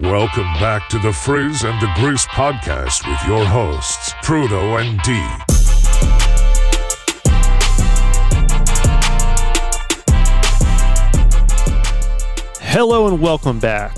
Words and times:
Welcome 0.00 0.50
back 0.54 0.88
to 0.88 0.98
the 0.98 1.12
Frizz 1.12 1.62
and 1.62 1.78
the 1.78 1.92
Grease 1.96 2.24
podcast 2.28 3.06
with 3.06 3.22
your 3.28 3.44
hosts, 3.44 4.14
Trudeau 4.22 4.78
and 4.78 4.98
D. 5.02 5.12
Hello 12.62 13.08
and 13.08 13.20
welcome 13.20 13.60
back 13.60 13.94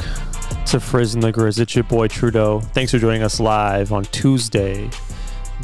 to 0.66 0.80
Frizz 0.80 1.14
and 1.14 1.22
the 1.22 1.32
Grizz. 1.32 1.60
It's 1.60 1.76
your 1.76 1.84
boy 1.84 2.08
Trudeau. 2.08 2.58
Thanks 2.58 2.90
for 2.90 2.98
joining 2.98 3.22
us 3.22 3.38
live 3.38 3.92
on 3.92 4.02
Tuesday, 4.06 4.90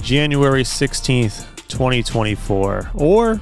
January 0.00 0.62
16th, 0.62 1.66
2024, 1.66 2.92
or 2.94 3.40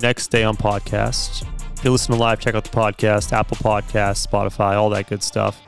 next 0.00 0.28
day 0.28 0.44
on 0.44 0.56
podcast. 0.56 1.46
If 1.76 1.84
you 1.84 1.92
listen 1.92 2.14
to 2.14 2.18
live, 2.18 2.40
check 2.40 2.54
out 2.54 2.64
the 2.64 2.70
podcast, 2.70 3.34
Apple 3.34 3.58
Podcasts, 3.58 4.26
Spotify, 4.26 4.76
all 4.76 4.88
that 4.88 5.10
good 5.10 5.22
stuff. 5.22 5.65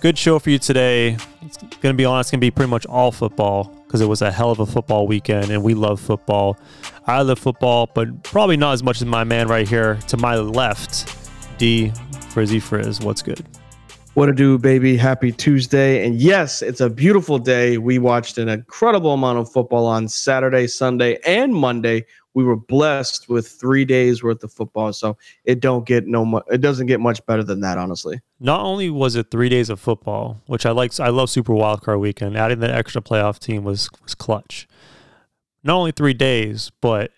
Good 0.00 0.16
show 0.16 0.38
for 0.38 0.50
you 0.50 0.60
today. 0.60 1.16
It's 1.42 1.56
going 1.56 1.92
to 1.92 1.94
be 1.94 2.04
honest, 2.04 2.28
it's 2.28 2.30
going 2.30 2.40
to 2.40 2.46
be 2.46 2.52
pretty 2.52 2.70
much 2.70 2.86
all 2.86 3.10
football 3.10 3.64
because 3.84 4.00
it 4.00 4.06
was 4.06 4.22
a 4.22 4.30
hell 4.30 4.52
of 4.52 4.60
a 4.60 4.66
football 4.66 5.08
weekend 5.08 5.50
and 5.50 5.60
we 5.60 5.74
love 5.74 6.00
football. 6.00 6.56
I 7.08 7.22
love 7.22 7.40
football, 7.40 7.90
but 7.92 8.22
probably 8.22 8.56
not 8.56 8.74
as 8.74 8.84
much 8.84 9.00
as 9.00 9.06
my 9.06 9.24
man 9.24 9.48
right 9.48 9.66
here 9.66 9.96
to 10.06 10.16
my 10.16 10.36
left, 10.36 11.12
D 11.58 11.90
Frizzy 12.30 12.60
Frizz. 12.60 13.00
What's 13.00 13.22
good? 13.22 13.44
What 14.14 14.26
to 14.26 14.32
do, 14.32 14.56
baby? 14.56 14.96
Happy 14.96 15.32
Tuesday. 15.32 16.06
And 16.06 16.14
yes, 16.14 16.62
it's 16.62 16.80
a 16.80 16.88
beautiful 16.88 17.40
day. 17.40 17.78
We 17.78 17.98
watched 17.98 18.38
an 18.38 18.48
incredible 18.48 19.14
amount 19.14 19.38
of 19.38 19.50
football 19.50 19.86
on 19.86 20.06
Saturday, 20.06 20.68
Sunday, 20.68 21.18
and 21.26 21.52
Monday. 21.52 22.06
We 22.38 22.44
were 22.44 22.54
blessed 22.54 23.28
with 23.28 23.48
three 23.48 23.84
days 23.84 24.22
worth 24.22 24.44
of 24.44 24.52
football. 24.52 24.92
So 24.92 25.18
it 25.42 25.58
don't 25.58 25.84
get 25.84 26.06
no 26.06 26.24
mu- 26.24 26.40
it 26.52 26.60
doesn't 26.60 26.86
get 26.86 27.00
much 27.00 27.24
better 27.26 27.42
than 27.42 27.62
that, 27.62 27.78
honestly. 27.78 28.20
Not 28.38 28.60
only 28.60 28.90
was 28.90 29.16
it 29.16 29.32
three 29.32 29.48
days 29.48 29.70
of 29.70 29.80
football, 29.80 30.40
which 30.46 30.64
I 30.64 30.70
like, 30.70 31.00
I 31.00 31.08
love 31.08 31.30
Super 31.30 31.52
Wildcard 31.52 31.98
Weekend. 31.98 32.36
Adding 32.36 32.60
the 32.60 32.72
extra 32.72 33.02
playoff 33.02 33.40
team 33.40 33.64
was 33.64 33.90
was 34.04 34.14
clutch. 34.14 34.68
Not 35.64 35.74
only 35.74 35.90
three 35.90 36.14
days, 36.14 36.70
but 36.80 37.10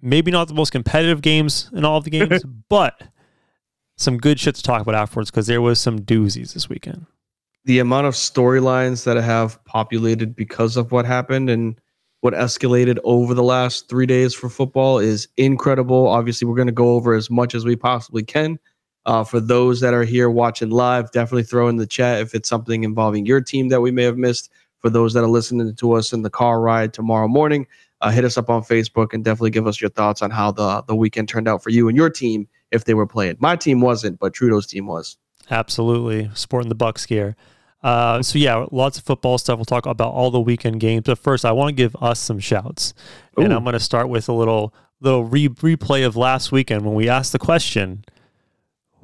maybe 0.00 0.30
not 0.30 0.46
the 0.46 0.54
most 0.54 0.70
competitive 0.70 1.22
games 1.22 1.68
in 1.72 1.84
all 1.84 1.98
of 1.98 2.04
the 2.04 2.10
games, 2.10 2.44
but 2.68 3.02
some 3.96 4.16
good 4.16 4.38
shit 4.38 4.54
to 4.54 4.62
talk 4.62 4.80
about 4.80 4.94
afterwards 4.94 5.32
because 5.32 5.48
there 5.48 5.60
was 5.60 5.80
some 5.80 5.98
doozies 5.98 6.54
this 6.54 6.68
weekend. 6.68 7.04
The 7.64 7.80
amount 7.80 8.06
of 8.06 8.14
storylines 8.14 9.02
that 9.06 9.16
have 9.16 9.62
populated 9.64 10.36
because 10.36 10.76
of 10.76 10.92
what 10.92 11.04
happened 11.04 11.50
and 11.50 11.80
what 12.20 12.34
escalated 12.34 12.98
over 13.04 13.34
the 13.34 13.42
last 13.42 13.88
three 13.88 14.06
days 14.06 14.34
for 14.34 14.48
football 14.48 14.98
is 14.98 15.28
incredible. 15.36 16.06
Obviously, 16.06 16.46
we're 16.46 16.56
going 16.56 16.66
to 16.66 16.72
go 16.72 16.94
over 16.94 17.14
as 17.14 17.30
much 17.30 17.54
as 17.54 17.64
we 17.64 17.76
possibly 17.76 18.22
can. 18.22 18.58
Uh, 19.06 19.24
for 19.24 19.40
those 19.40 19.80
that 19.80 19.94
are 19.94 20.04
here 20.04 20.28
watching 20.28 20.70
live, 20.70 21.10
definitely 21.10 21.42
throw 21.42 21.68
in 21.68 21.76
the 21.76 21.86
chat 21.86 22.20
if 22.20 22.34
it's 22.34 22.48
something 22.48 22.84
involving 22.84 23.24
your 23.24 23.40
team 23.40 23.68
that 23.68 23.80
we 23.80 23.90
may 23.90 24.04
have 24.04 24.18
missed. 24.18 24.50
For 24.78 24.90
those 24.90 25.12
that 25.12 25.24
are 25.24 25.28
listening 25.28 25.74
to 25.74 25.92
us 25.92 26.12
in 26.12 26.22
the 26.22 26.30
car 26.30 26.60
ride 26.60 26.94
tomorrow 26.94 27.28
morning, 27.28 27.66
uh, 28.00 28.10
hit 28.10 28.24
us 28.24 28.38
up 28.38 28.48
on 28.48 28.62
Facebook 28.62 29.12
and 29.12 29.24
definitely 29.24 29.50
give 29.50 29.66
us 29.66 29.80
your 29.80 29.90
thoughts 29.90 30.22
on 30.22 30.30
how 30.30 30.50
the, 30.52 30.82
the 30.82 30.94
weekend 30.94 31.28
turned 31.28 31.48
out 31.48 31.62
for 31.62 31.68
you 31.70 31.88
and 31.88 31.96
your 31.96 32.08
team 32.08 32.48
if 32.70 32.84
they 32.84 32.94
were 32.94 33.06
playing. 33.06 33.36
My 33.40 33.56
team 33.56 33.80
wasn't, 33.80 34.18
but 34.18 34.32
Trudeau's 34.32 34.66
team 34.66 34.86
was. 34.86 35.18
Absolutely. 35.50 36.30
Sporting 36.34 36.68
the 36.68 36.74
Bucks 36.74 37.04
here. 37.04 37.36
Uh, 37.82 38.22
so 38.22 38.38
yeah, 38.38 38.66
lots 38.70 38.98
of 38.98 39.04
football 39.04 39.38
stuff. 39.38 39.56
We'll 39.56 39.64
talk 39.64 39.86
about 39.86 40.12
all 40.12 40.30
the 40.30 40.40
weekend 40.40 40.80
games. 40.80 41.04
But 41.06 41.18
first, 41.18 41.44
I 41.44 41.52
want 41.52 41.70
to 41.70 41.74
give 41.74 41.96
us 41.96 42.20
some 42.20 42.38
shouts, 42.38 42.92
and 43.36 43.52
I'm 43.52 43.64
going 43.64 43.72
to 43.72 43.80
start 43.80 44.08
with 44.08 44.28
a 44.28 44.32
little 44.32 44.74
little 45.00 45.24
re- 45.24 45.48
replay 45.48 46.04
of 46.04 46.14
last 46.14 46.52
weekend 46.52 46.84
when 46.84 46.94
we 46.94 47.08
asked 47.08 47.32
the 47.32 47.38
question, 47.38 48.04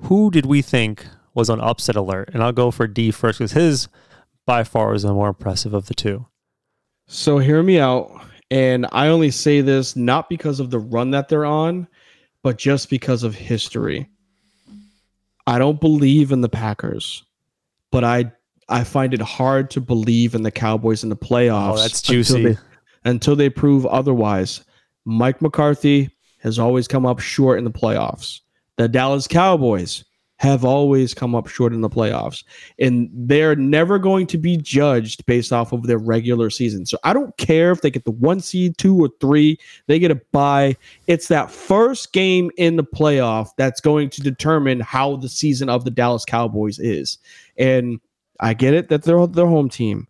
"Who 0.03 0.31
did 0.31 0.45
we 0.45 0.61
think 0.61 1.07
was 1.35 1.49
on 1.49 1.61
upset 1.61 1.97
alert?" 1.97 2.31
And 2.35 2.43
I'll 2.43 2.53
go 2.53 2.71
for 2.71 2.87
D 2.87 3.11
first 3.11 3.39
because 3.39 3.53
his 3.53 3.89
by 4.45 4.63
far 4.63 4.93
was 4.93 5.03
the 5.03 5.13
more 5.13 5.29
impressive 5.29 5.73
of 5.73 5.87
the 5.87 5.95
two. 5.95 6.27
So 7.07 7.39
hear 7.39 7.63
me 7.63 7.79
out. 7.79 8.11
And 8.51 8.87
I 8.93 9.09
only 9.09 9.31
say 9.31 9.61
this 9.61 9.97
not 9.97 10.29
because 10.29 10.61
of 10.61 10.71
the 10.71 10.79
run 10.79 11.11
that 11.11 11.29
they're 11.29 11.45
on, 11.45 11.89
but 12.43 12.59
just 12.59 12.91
because 12.91 13.23
of 13.23 13.35
history. 13.35 14.09
I 15.49 15.59
don't 15.59 15.81
believe 15.81 16.31
in 16.31 16.41
the 16.41 16.49
Packers, 16.49 17.25
but 17.91 18.05
I 18.05 18.33
I 18.69 18.85
find 18.85 19.15
it 19.15 19.21
hard 19.21 19.71
to 19.73 19.81
believe 19.81 20.35
in 20.35 20.43
the 20.43 20.51
Cowboys 20.51 21.03
in 21.03 21.09
the 21.09 21.17
playoffs. 21.17 21.73
Oh, 21.73 21.83
that's 21.83 22.01
until 22.01 22.15
juicy. 22.15 22.45
they, 22.45 22.59
until 23.05 23.37
they 23.37 23.49
prove 23.49 23.87
otherwise. 23.87 24.65
Mike 25.05 25.41
McCarthy 25.41 26.11
has 26.41 26.59
always 26.59 26.89
come 26.89 27.07
up 27.07 27.21
short 27.21 27.59
in 27.59 27.65
the 27.65 27.71
playoffs. 27.71 28.41
The 28.77 28.89
Dallas 28.89 29.29
Cowboys 29.29 30.05
have 30.39 30.65
always 30.65 31.15
come 31.15 31.35
up 31.35 31.47
short 31.47 31.73
in 31.73 31.81
the 31.81 31.89
playoffs, 31.89 32.45
and 32.79 33.09
they're 33.13 33.57
never 33.57 33.99
going 33.99 34.27
to 34.27 34.37
be 34.37 34.57
judged 34.59 35.25
based 35.25 35.51
off 35.53 35.73
of 35.73 35.85
their 35.85 35.99
regular 35.99 36.51
season. 36.51 36.85
So 36.85 36.99
I 37.05 37.15
don't 37.15 37.35
care 37.39 37.71
if 37.71 37.81
they 37.81 37.91
get 37.91 38.05
the 38.05 38.11
one 38.11 38.41
seed, 38.41 38.77
two 38.77 39.03
or 39.03 39.09
three, 39.21 39.59
they 39.87 39.99
get 39.99 40.11
a 40.11 40.21
bye. 40.33 40.77
It's 41.07 41.29
that 41.29 41.51
first 41.51 42.13
game 42.13 42.51
in 42.59 42.77
the 42.77 42.85
playoff 42.85 43.51
that's 43.57 43.81
going 43.81 44.11
to 44.11 44.21
determine 44.21 44.81
how 44.81 45.17
the 45.17 45.29
season 45.29 45.71
of 45.71 45.85
the 45.85 45.91
Dallas 45.91 46.27
Cowboys 46.27 46.79
is. 46.79 47.17
And 47.57 47.99
I 48.41 48.55
get 48.55 48.75
it 48.75 48.89
that 48.89 49.03
they're 49.03 49.27
their 49.27 49.47
home 49.47 49.69
team. 49.69 50.09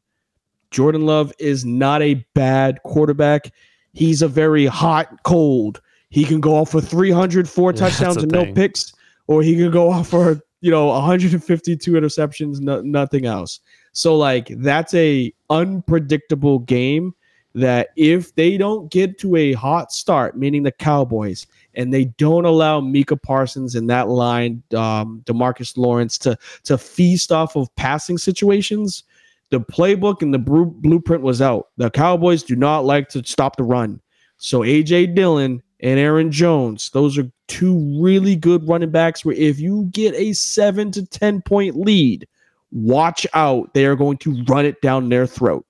Jordan 0.71 1.07
Love 1.07 1.33
is 1.39 1.65
not 1.65 2.03
a 2.03 2.15
bad 2.35 2.83
quarterback. 2.83 3.53
He's 3.93 4.23
a 4.23 4.29
very 4.29 4.67
hot 4.67 5.23
cold. 5.23 5.81
He 6.11 6.25
can 6.25 6.41
go 6.41 6.57
off 6.57 6.71
for 6.71 6.81
304 6.81 7.73
Yeah, 7.73 7.79
touchdowns 7.79 8.17
and 8.19 8.33
no 8.33 8.53
picks, 8.53 8.93
or 9.27 9.43
he 9.43 9.57
can 9.57 9.71
go 9.71 9.91
off 9.91 10.09
for 10.09 10.41
you 10.61 10.71
know 10.71 10.87
152 10.87 11.93
interceptions, 11.93 12.61
no, 12.61 12.81
nothing 12.81 13.27
else. 13.27 13.61
So 13.93 14.17
like 14.17 14.49
that's 14.59 14.95
a 14.95 15.33
unpredictable 15.51 16.59
game 16.61 17.15
that 17.55 17.89
if 17.97 18.35
they 18.35 18.59
don't 18.59 18.91
get 18.91 19.19
to 19.19 19.35
a 19.37 19.55
hot 19.55 19.91
start, 19.91 20.37
meaning 20.37 20.63
the 20.63 20.73
Cowboys, 20.73 21.47
and 21.77 21.93
they 21.93 22.07
don't 22.07 22.45
allow 22.45 22.81
Micah 22.81 23.17
Parsons 23.17 23.75
in 23.75 23.87
that 23.87 24.09
line, 24.09 24.63
um, 24.75 25.23
Demarcus 25.27 25.77
Lawrence 25.77 26.19
to 26.19 26.37
to 26.65 26.77
feast 26.77 27.31
off 27.31 27.57
of 27.57 27.75
passing 27.77 28.19
situations, 28.19 29.05
the 29.51 29.61
playbook 29.61 30.23
and 30.23 30.35
the 30.35 30.39
blueprint 30.39 31.23
was 31.23 31.41
out. 31.41 31.69
The 31.77 31.91
Cowboys 31.91 32.43
do 32.43 32.57
not 32.57 32.85
like 32.85 33.09
to 33.11 33.25
stop 33.25 33.57
the 33.57 33.63
run. 33.63 34.01
So 34.39 34.61
AJ 34.61 35.15
Dillon 35.15 35.63
and 35.81 36.01
Aaron 36.01 36.33
Jones, 36.33 36.91
those 36.91 37.17
are 37.19 37.31
two 37.49 38.01
really 38.03 38.35
good 38.35 38.67
running 38.69 38.91
backs 38.91 39.25
where 39.25 39.37
if 39.37 39.61
you 39.61 39.89
get 39.93 40.15
a 40.15 40.33
7 40.33 40.91
to 40.93 41.07
10 41.07 41.43
point 41.43 41.77
lead, 41.77 42.27
watch 42.73 43.27
out. 43.35 43.73
They 43.75 43.87
are 43.87 43.97
going 43.97 44.19
to 44.19 44.43
run 44.45 44.67
it 44.67 44.81
down 44.83 45.09
their 45.09 45.27
throat. 45.27 45.65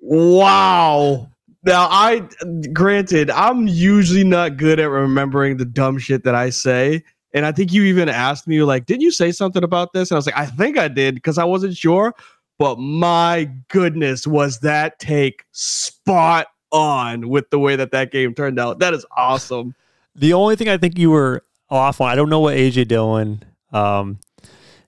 Wow. 0.00 1.30
Now 1.64 1.88
I 1.90 2.28
granted, 2.72 3.30
I'm 3.30 3.66
usually 3.66 4.24
not 4.24 4.56
good 4.56 4.78
at 4.78 4.90
remembering 4.90 5.56
the 5.56 5.64
dumb 5.64 5.98
shit 5.98 6.24
that 6.24 6.34
I 6.34 6.50
say. 6.50 7.02
And 7.32 7.44
I 7.44 7.52
think 7.52 7.72
you 7.72 7.82
even 7.84 8.08
asked 8.08 8.46
me, 8.46 8.62
like, 8.62 8.86
did 8.86 9.02
you 9.02 9.10
say 9.10 9.32
something 9.32 9.64
about 9.64 9.92
this? 9.92 10.10
And 10.10 10.16
I 10.16 10.18
was 10.18 10.26
like, 10.26 10.36
I 10.36 10.46
think 10.46 10.78
I 10.78 10.88
did 10.88 11.16
because 11.16 11.36
I 11.36 11.44
wasn't 11.44 11.76
sure. 11.76 12.14
But 12.58 12.78
my 12.78 13.50
goodness, 13.68 14.26
was 14.26 14.60
that 14.60 15.00
take 15.00 15.44
spot 15.50 16.46
on 16.70 17.28
with 17.28 17.50
the 17.50 17.58
way 17.58 17.74
that 17.76 17.90
that 17.90 18.12
game 18.12 18.34
turned 18.34 18.60
out? 18.60 18.78
That 18.78 18.94
is 18.94 19.04
awesome. 19.16 19.74
The 20.14 20.32
only 20.32 20.54
thing 20.54 20.68
I 20.68 20.76
think 20.76 20.96
you 20.96 21.10
were 21.10 21.44
off 21.70 22.00
on, 22.00 22.08
I 22.10 22.14
don't 22.14 22.30
know 22.30 22.40
what 22.40 22.56
AJ 22.56 22.86
Dillon 22.86 23.42
um, 23.72 24.20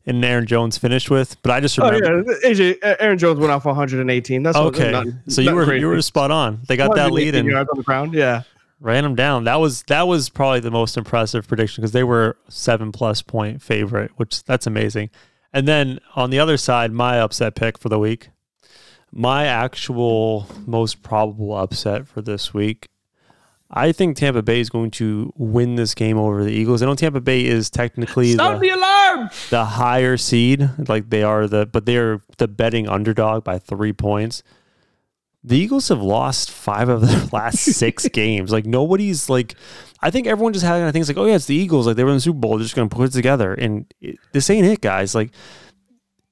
and 0.06 0.24
Aaron 0.24 0.46
Jones 0.46 0.78
finished 0.78 1.10
with, 1.10 1.40
but 1.42 1.50
I 1.52 1.60
just 1.60 1.76
remember 1.78 2.06
Oh 2.06 2.24
yeah, 2.42 2.50
AJ 2.50 2.78
uh, 2.82 2.94
Aaron 3.00 3.18
Jones 3.18 3.38
went 3.40 3.50
off 3.52 3.64
118. 3.64 4.42
That's 4.42 4.56
Okay, 4.56 4.92
not- 4.92 5.06
so 5.28 5.40
you 5.42 5.54
were 5.54 5.64
crazy. 5.64 5.80
you 5.80 5.88
were 5.88 6.00
spot 6.02 6.30
on. 6.30 6.60
They 6.68 6.76
got 6.76 6.94
that 6.94 7.10
lead 7.12 7.34
118 7.34 7.40
and 7.40 7.48
yards 7.50 7.70
on 7.70 7.76
the 7.78 7.82
ground. 7.84 8.14
Yeah. 8.14 8.42
ran 8.80 9.02
them 9.04 9.14
down. 9.14 9.44
That 9.44 9.56
was 9.60 9.82
that 9.84 10.06
was 10.06 10.28
probably 10.28 10.60
the 10.60 10.70
most 10.70 10.96
impressive 10.96 11.48
prediction 11.48 11.82
because 11.82 11.92
they 11.92 12.04
were 12.04 12.36
seven 12.48 12.92
plus 12.92 13.22
point 13.22 13.60
favorite, 13.62 14.12
which 14.16 14.44
that's 14.44 14.66
amazing. 14.66 15.10
And 15.52 15.66
then 15.66 16.00
on 16.14 16.30
the 16.30 16.38
other 16.38 16.56
side, 16.58 16.92
my 16.92 17.18
upset 17.18 17.54
pick 17.54 17.78
for 17.78 17.88
the 17.88 17.98
week, 17.98 18.28
my 19.12 19.46
actual 19.46 20.46
most 20.66 21.02
probable 21.02 21.56
upset 21.56 22.06
for 22.06 22.20
this 22.20 22.52
week. 22.52 22.88
I 23.70 23.90
think 23.92 24.16
Tampa 24.16 24.42
Bay 24.42 24.60
is 24.60 24.70
going 24.70 24.92
to 24.92 25.32
win 25.36 25.74
this 25.74 25.94
game 25.94 26.18
over 26.18 26.44
the 26.44 26.50
Eagles. 26.52 26.82
I 26.82 26.86
know 26.86 26.94
Tampa 26.94 27.20
Bay 27.20 27.44
is 27.44 27.68
technically 27.68 28.34
Sound 28.34 28.56
the, 28.60 28.68
the 28.68 28.74
alarm. 28.74 29.30
the 29.50 29.64
higher 29.64 30.16
seed, 30.16 30.70
like 30.88 31.10
they 31.10 31.22
are 31.24 31.48
the, 31.48 31.66
but 31.66 31.84
they're 31.84 32.22
the 32.38 32.46
betting 32.46 32.88
underdog 32.88 33.42
by 33.42 33.58
three 33.58 33.92
points. 33.92 34.42
The 35.42 35.56
Eagles 35.56 35.88
have 35.88 36.00
lost 36.02 36.50
five 36.50 36.88
of 36.88 37.00
their 37.08 37.24
last 37.32 37.58
six 37.58 38.06
games. 38.12 38.52
Like 38.52 38.66
nobody's 38.66 39.28
like, 39.28 39.54
I 40.00 40.10
think 40.10 40.26
everyone 40.28 40.52
just 40.52 40.64
had 40.64 40.92
things 40.92 41.08
like, 41.08 41.18
oh 41.18 41.26
yeah, 41.26 41.34
it's 41.34 41.46
the 41.46 41.54
Eagles. 41.56 41.86
Like 41.88 41.96
they 41.96 42.04
were 42.04 42.10
in 42.10 42.16
the 42.16 42.20
Super 42.20 42.38
Bowl, 42.38 42.56
they're 42.56 42.64
just 42.64 42.76
going 42.76 42.88
to 42.88 42.94
put 42.94 43.08
it 43.08 43.12
together. 43.12 43.52
And 43.52 43.92
it, 44.00 44.18
this 44.32 44.48
ain't 44.48 44.66
it, 44.66 44.80
guys. 44.80 45.14
Like 45.14 45.32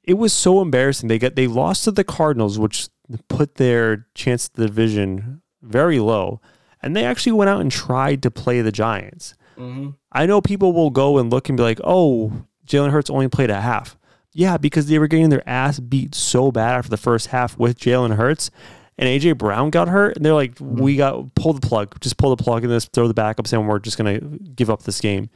it 0.05 0.15
was 0.15 0.33
so 0.33 0.61
embarrassing. 0.61 1.09
They 1.09 1.19
got 1.19 1.35
they 1.35 1.49
lost 1.49 1.85
to 1.85 1.91
the 1.91 2.05
Cardinals, 2.05 2.59
which 2.59 2.89
put 3.29 3.57
their 3.57 4.07
chance 4.15 4.47
at 4.47 4.55
the 4.55 4.67
division 4.67 5.43
very 5.63 5.99
low. 5.99 6.41
And 6.85 6.95
they 6.95 7.05
actually 7.05 7.33
went 7.33 7.49
out 7.49 7.61
and 7.61 7.73
tried 7.73 8.23
to 8.23 8.31
play 8.31 8.61
the 8.61 8.71
Giants. 8.71 9.35
Mm-hmm. 9.59 9.91
I 10.13 10.27
know 10.27 10.41
people 10.41 10.73
will 10.73 10.91
go 10.91 11.19
and 11.19 11.31
look 11.31 11.49
and 11.49 11.57
be 11.57 11.63
like, 11.63 11.81
"Oh, 11.83 12.45
Jalen 12.67 12.91
Hurts 12.91 13.11
only 13.11 13.29
played 13.29 13.51
a 13.51 13.61
half." 13.61 13.97
Yeah, 14.33 14.57
because 14.59 14.87
they 14.87 14.99
were 14.99 15.07
getting 15.07 15.31
their 15.31 15.49
ass 15.49 15.81
beat 15.81 16.15
so 16.15 16.53
bad 16.53 16.75
after 16.75 16.91
the 16.91 16.97
first 16.97 17.29
half 17.29 17.57
with 17.57 17.79
Jalen 17.79 18.17
Hurts, 18.17 18.51
and 18.99 19.09
AJ 19.09 19.39
Brown 19.39 19.71
got 19.71 19.89
hurt, 19.89 20.17
and 20.17 20.25
they're 20.25 20.35
like, 20.35 20.57
mm-hmm. 20.57 20.83
"We 20.83 20.97
got 20.97 21.35
pull 21.35 21.53
the 21.53 21.67
plug, 21.67 21.99
just 22.01 22.17
pull 22.17 22.35
the 22.35 22.43
plug, 22.43 22.65
and 22.65 22.73
this 22.73 22.87
throw 22.87 23.09
the 23.09 23.15
backups, 23.15 23.53
and 23.53 23.67
we're 23.67 23.79
just 23.79 23.97
gonna 23.97 24.21
give 24.21 24.71
up 24.71 24.83
this 24.83 25.01
game." 25.01 25.31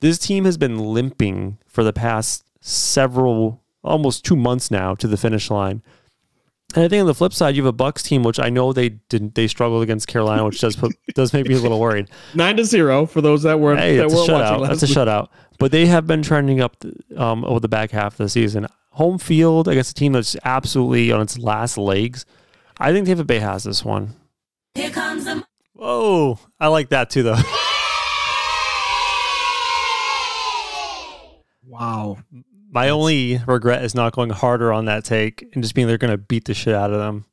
This 0.00 0.18
team 0.18 0.44
has 0.44 0.58
been 0.58 0.78
limping 0.78 1.58
for 1.66 1.82
the 1.82 1.92
past 1.92 2.44
several, 2.60 3.62
almost 3.82 4.24
two 4.24 4.36
months 4.36 4.70
now, 4.70 4.94
to 4.94 5.08
the 5.08 5.16
finish 5.16 5.50
line. 5.50 5.82
And 6.74 6.84
I 6.84 6.88
think 6.88 7.00
on 7.00 7.06
the 7.06 7.14
flip 7.14 7.32
side, 7.32 7.54
you 7.54 7.62
have 7.62 7.68
a 7.68 7.72
Bucks 7.72 8.02
team, 8.02 8.24
which 8.24 8.40
I 8.40 8.50
know 8.50 8.72
they 8.72 8.88
didn't. 8.88 9.36
They 9.36 9.46
struggled 9.46 9.82
against 9.84 10.08
Carolina, 10.08 10.44
which 10.44 10.60
does 10.60 10.74
put, 10.74 10.92
does 11.14 11.32
make 11.32 11.46
me 11.46 11.54
a 11.54 11.58
little 11.58 11.78
worried. 11.78 12.08
Nine 12.34 12.56
to 12.56 12.64
zero 12.64 13.06
for 13.06 13.20
those 13.20 13.44
that 13.44 13.60
weren't 13.60 13.78
Hey, 13.78 13.96
that 13.96 14.06
it's 14.06 14.14
a 14.14 14.16
weren't 14.16 14.32
watching 14.32 14.56
shutout. 14.56 14.60
last 14.60 14.80
That's 14.80 14.90
a 14.90 14.94
shutout. 14.94 15.28
But 15.58 15.70
they 15.70 15.86
have 15.86 16.06
been 16.08 16.22
trending 16.22 16.60
up 16.60 16.76
um, 17.16 17.44
over 17.44 17.60
the 17.60 17.68
back 17.68 17.92
half 17.92 18.14
of 18.14 18.18
the 18.18 18.28
season. 18.28 18.66
Home 18.90 19.18
field 19.18 19.68
against 19.68 19.92
a 19.92 19.94
team 19.94 20.12
that's 20.12 20.36
absolutely 20.44 21.12
on 21.12 21.20
its 21.20 21.38
last 21.38 21.78
legs. 21.78 22.26
I 22.78 22.92
think 22.92 23.06
Tampa 23.06 23.22
Bay 23.24 23.38
has 23.38 23.62
this 23.62 23.84
one. 23.84 24.16
Here 24.74 24.90
comes 24.90 25.26
the 25.26 25.44
Whoa, 25.74 26.38
I 26.58 26.68
like 26.68 26.88
that 26.88 27.10
too, 27.10 27.22
though. 27.22 27.36
Wow. 31.66 32.18
My 32.74 32.88
only 32.88 33.40
regret 33.46 33.84
is 33.84 33.94
not 33.94 34.14
going 34.14 34.30
harder 34.30 34.72
on 34.72 34.86
that 34.86 35.04
take 35.04 35.48
and 35.54 35.62
just 35.62 35.76
being 35.76 35.86
they're 35.86 35.96
going 35.96 36.10
to 36.10 36.18
beat 36.18 36.46
the 36.46 36.54
shit 36.54 36.74
out 36.74 36.92
of 36.92 36.98
them. 36.98 37.24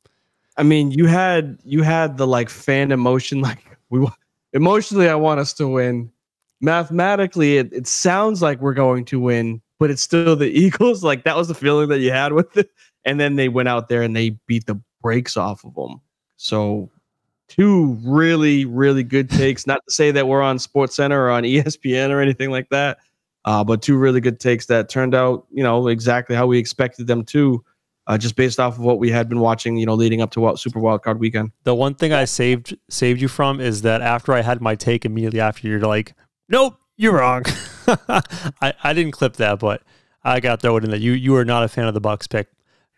I 0.56 0.62
mean, 0.62 0.92
you 0.92 1.06
had 1.06 1.58
you 1.64 1.82
had 1.82 2.16
the 2.16 2.28
like 2.28 2.48
fan 2.48 2.92
emotion, 2.92 3.40
like 3.42 3.58
we 3.90 4.06
emotionally, 4.52 5.08
I 5.08 5.16
want 5.16 5.40
us 5.40 5.52
to 5.54 5.66
win. 5.66 6.12
Mathematically, 6.60 7.56
it, 7.58 7.72
it 7.72 7.88
sounds 7.88 8.40
like 8.40 8.60
we're 8.60 8.72
going 8.72 9.04
to 9.06 9.18
win, 9.18 9.60
but 9.80 9.90
it's 9.90 10.02
still 10.02 10.36
the 10.36 10.46
Eagles. 10.58 11.02
Like 11.02 11.24
that 11.24 11.36
was 11.36 11.48
the 11.48 11.54
feeling 11.54 11.88
that 11.88 11.98
you 11.98 12.12
had 12.12 12.32
with 12.32 12.56
it. 12.56 12.70
And 13.04 13.18
then 13.18 13.34
they 13.34 13.48
went 13.48 13.68
out 13.68 13.88
there 13.88 14.02
and 14.02 14.14
they 14.14 14.30
beat 14.46 14.66
the 14.66 14.80
brakes 15.02 15.36
off 15.36 15.64
of 15.64 15.74
them. 15.74 16.00
So 16.36 16.88
two 17.48 17.98
really, 18.04 18.64
really 18.64 19.02
good 19.02 19.28
takes. 19.28 19.66
Not 19.66 19.84
to 19.88 19.92
say 19.92 20.12
that 20.12 20.28
we're 20.28 20.40
on 20.40 20.60
Sports 20.60 20.94
Center 20.94 21.26
or 21.26 21.30
on 21.30 21.42
ESPN 21.42 22.10
or 22.10 22.20
anything 22.20 22.50
like 22.50 22.68
that, 22.68 22.98
uh, 23.44 23.64
but 23.64 23.82
two 23.82 23.96
really 23.96 24.20
good 24.20 24.38
takes 24.38 24.66
that 24.66 24.88
turned 24.88 25.14
out, 25.14 25.46
you 25.50 25.62
know, 25.62 25.88
exactly 25.88 26.36
how 26.36 26.46
we 26.46 26.58
expected 26.58 27.06
them 27.06 27.24
to 27.26 27.64
uh, 28.06 28.18
just 28.18 28.36
based 28.36 28.58
off 28.58 28.78
of 28.78 28.80
what 28.80 28.98
we 28.98 29.10
had 29.10 29.28
been 29.28 29.40
watching, 29.40 29.76
you 29.76 29.86
know, 29.86 29.94
leading 29.94 30.20
up 30.20 30.30
to 30.32 30.40
what 30.40 30.58
Super 30.58 30.80
Wild 30.80 31.02
Card 31.02 31.20
Weekend. 31.20 31.52
The 31.64 31.74
one 31.74 31.94
thing 31.94 32.12
I 32.12 32.24
saved 32.24 32.76
saved 32.88 33.20
you 33.20 33.28
from 33.28 33.60
is 33.60 33.82
that 33.82 34.00
after 34.00 34.32
I 34.32 34.42
had 34.42 34.60
my 34.60 34.74
take 34.74 35.04
immediately 35.04 35.40
after, 35.40 35.68
you're 35.68 35.80
like, 35.80 36.14
"Nope, 36.48 36.78
you're 36.96 37.14
wrong." 37.14 37.44
I, 37.86 38.74
I 38.82 38.92
didn't 38.92 39.12
clip 39.12 39.36
that, 39.36 39.60
but 39.60 39.82
I 40.24 40.40
got 40.40 40.60
to 40.60 40.62
throw 40.62 40.76
it 40.76 40.84
in 40.84 40.90
that 40.90 41.00
you 41.00 41.12
you 41.12 41.36
are 41.36 41.44
not 41.44 41.62
a 41.62 41.68
fan 41.68 41.86
of 41.86 41.94
the 41.94 42.00
Bucks 42.00 42.26
pick. 42.26 42.48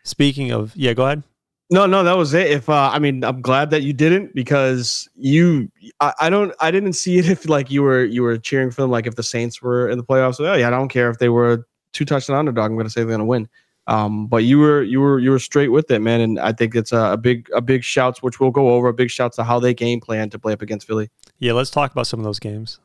Speaking 0.03 0.51
of, 0.51 0.75
yeah, 0.75 0.93
go 0.93 1.05
ahead. 1.05 1.23
No, 1.71 1.87
no, 1.87 2.03
that 2.03 2.15
was 2.15 2.33
it. 2.33 2.51
If 2.51 2.69
uh, 2.69 2.91
I 2.93 2.99
mean, 2.99 3.23
I'm 3.23 3.41
glad 3.41 3.71
that 3.71 3.81
you 3.81 3.91
didn't 3.91 4.35
because 4.35 5.09
you, 5.15 5.71
I, 5.99 6.13
I 6.21 6.29
don't, 6.29 6.53
I 6.61 6.69
didn't 6.69 6.93
see 6.93 7.17
it 7.17 7.27
if 7.29 7.49
like 7.49 7.71
you 7.71 7.81
were 7.81 8.03
you 8.03 8.21
were 8.21 8.37
cheering 8.37 8.71
for 8.71 8.81
them, 8.81 8.91
like 8.91 9.07
if 9.07 9.15
the 9.15 9.23
Saints 9.23 9.61
were 9.61 9.89
in 9.89 9.97
the 9.97 10.03
playoffs. 10.03 10.39
Oh 10.39 10.53
yeah, 10.53 10.67
I 10.67 10.69
don't 10.69 10.89
care 10.89 11.09
if 11.09 11.17
they 11.17 11.29
were 11.29 11.67
two 11.91 12.05
touchdown 12.05 12.37
underdog. 12.37 12.71
I'm 12.71 12.77
to 12.77 12.89
say 12.89 13.03
they're 13.03 13.17
to 13.17 13.25
win. 13.25 13.47
Um, 13.87 14.27
but 14.27 14.43
you 14.43 14.57
were 14.59 14.81
you 14.83 14.99
were 14.99 15.19
you 15.19 15.31
were 15.31 15.39
straight 15.39 15.69
with 15.69 15.89
it, 15.91 15.99
man, 15.99 16.21
and 16.21 16.39
I 16.39 16.51
think 16.53 16.75
it's 16.75 16.91
a, 16.91 17.13
a 17.13 17.17
big 17.17 17.47
a 17.53 17.61
big 17.61 17.83
shouts, 17.83 18.23
which 18.23 18.39
we'll 18.39 18.51
go 18.51 18.69
over. 18.71 18.87
A 18.87 18.93
big 18.93 19.11
shouts 19.11 19.35
to 19.35 19.43
how 19.43 19.59
they 19.59 19.73
game 19.73 20.01
plan 20.01 20.29
to 20.31 20.39
play 20.39 20.53
up 20.53 20.61
against 20.61 20.87
Philly. 20.87 21.09
Yeah, 21.37 21.53
let's 21.53 21.69
talk 21.69 21.91
about 21.91 22.07
some 22.07 22.19
of 22.19 22.23
those 22.23 22.39
games. 22.39 22.79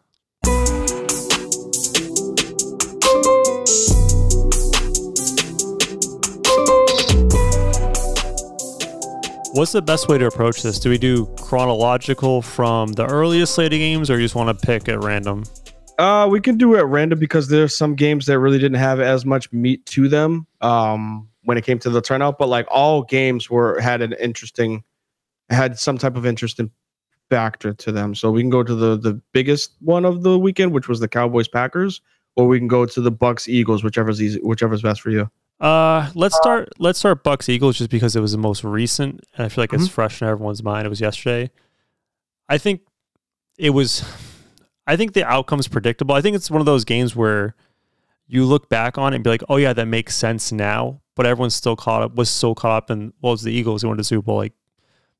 What's 9.61 9.73
the 9.73 9.83
best 9.83 10.09
way 10.09 10.17
to 10.17 10.25
approach 10.25 10.63
this? 10.63 10.79
Do 10.79 10.89
we 10.89 10.97
do 10.97 11.27
chronological 11.37 12.41
from 12.41 12.93
the 12.93 13.05
earliest 13.05 13.55
slate 13.55 13.75
of 13.75 13.79
games, 13.79 14.11
or 14.11 14.17
you 14.17 14.25
just 14.25 14.35
want 14.35 14.59
to 14.59 14.67
pick 14.67 14.89
at 14.89 15.05
random? 15.05 15.45
Uh, 15.99 16.27
we 16.31 16.41
can 16.41 16.57
do 16.57 16.75
it 16.75 16.79
at 16.79 16.87
random 16.87 17.19
because 17.19 17.49
there's 17.49 17.77
some 17.77 17.95
games 17.95 18.25
that 18.25 18.39
really 18.39 18.59
didn't 18.59 18.79
have 18.79 19.01
as 19.01 19.27
much 19.27 19.53
meat 19.53 19.85
to 19.85 20.09
them 20.09 20.47
um, 20.63 21.29
when 21.45 21.59
it 21.59 21.65
came 21.65 21.79
to 21.81 21.91
the 21.91 22.01
turnout. 22.01 22.39
But 22.39 22.49
like 22.49 22.67
all 22.71 23.03
games 23.03 23.51
were 23.51 23.79
had 23.81 24.01
an 24.01 24.15
interesting, 24.15 24.83
had 25.51 25.79
some 25.79 25.99
type 25.99 26.17
of 26.17 26.25
interesting 26.25 26.71
factor 27.29 27.75
to 27.75 27.93
them. 27.93 28.15
So 28.15 28.31
we 28.31 28.41
can 28.41 28.49
go 28.49 28.63
to 28.63 28.75
the 28.75 28.97
the 28.97 29.21
biggest 29.33 29.73
one 29.81 30.07
of 30.07 30.23
the 30.23 30.39
weekend, 30.39 30.73
which 30.73 30.89
was 30.89 31.01
the 31.01 31.09
Cowboys 31.09 31.49
Packers, 31.49 32.01
or 32.35 32.49
we 32.49 32.59
can 32.59 32.67
go 32.67 32.87
to 32.87 33.01
the 33.03 33.11
Bucks 33.11 33.47
Eagles, 33.47 33.85
whichever's 33.85 34.23
easy, 34.23 34.41
whichever's 34.43 34.81
best 34.81 35.03
for 35.03 35.11
you. 35.11 35.31
Uh, 35.61 36.11
let's 36.15 36.37
start. 36.37 36.71
Let's 36.79 36.99
start 36.99 37.23
Bucks 37.23 37.49
Eagles 37.49 37.79
just 37.79 37.91
because 37.91 38.17
it 38.17 38.21
was 38.21 38.33
the 38.33 38.39
most 38.39 38.65
recent, 38.65 39.21
and 39.37 39.45
I 39.45 39.49
feel 39.49 39.63
like 39.63 39.73
it's 39.73 39.89
fresh 39.89 40.23
in 40.23 40.29
everyone's 40.29 40.63
mind. 40.63 40.87
It 40.87 40.89
was 40.89 41.01
yesterday. 41.01 41.51
I 42.49 42.57
think 42.59 42.81
it 43.59 43.71
was. 43.71 44.03
I 44.87 44.97
think 44.97 45.13
the 45.13 45.25
outcome's 45.25 45.69
predictable. 45.69 46.15
I 46.15 46.23
think 46.23 46.35
it's 46.35 46.51
one 46.51 46.61
of 46.61 46.67
those 46.67 46.85
games 46.85 47.15
where 47.15 47.55
you 48.27 48.45
look 48.45 48.69
back 48.69 48.97
on 48.97 49.13
it 49.13 49.17
and 49.17 49.25
be 49.25 49.31
like, 49.31 49.43
"Oh 49.51 49.57
yeah, 49.57 49.75
that 49.75 49.87
makes 49.87 50.17
sense 50.17 50.51
now." 50.51 51.03
But 51.15 51.27
everyone's 51.27 51.55
still 51.55 51.77
caught 51.77 52.03
up. 52.03 52.15
Was 52.15 52.31
so 52.31 52.55
caught 52.55 52.85
up 52.85 52.91
in 52.91 53.13
well, 53.21 53.35
it's 53.35 53.43
the 53.43 53.53
Eagles. 53.53 53.83
They 53.83 53.89
won 53.89 53.99
the 53.99 54.05
Super 54.05 54.23
Bowl. 54.23 54.37
Like 54.39 54.55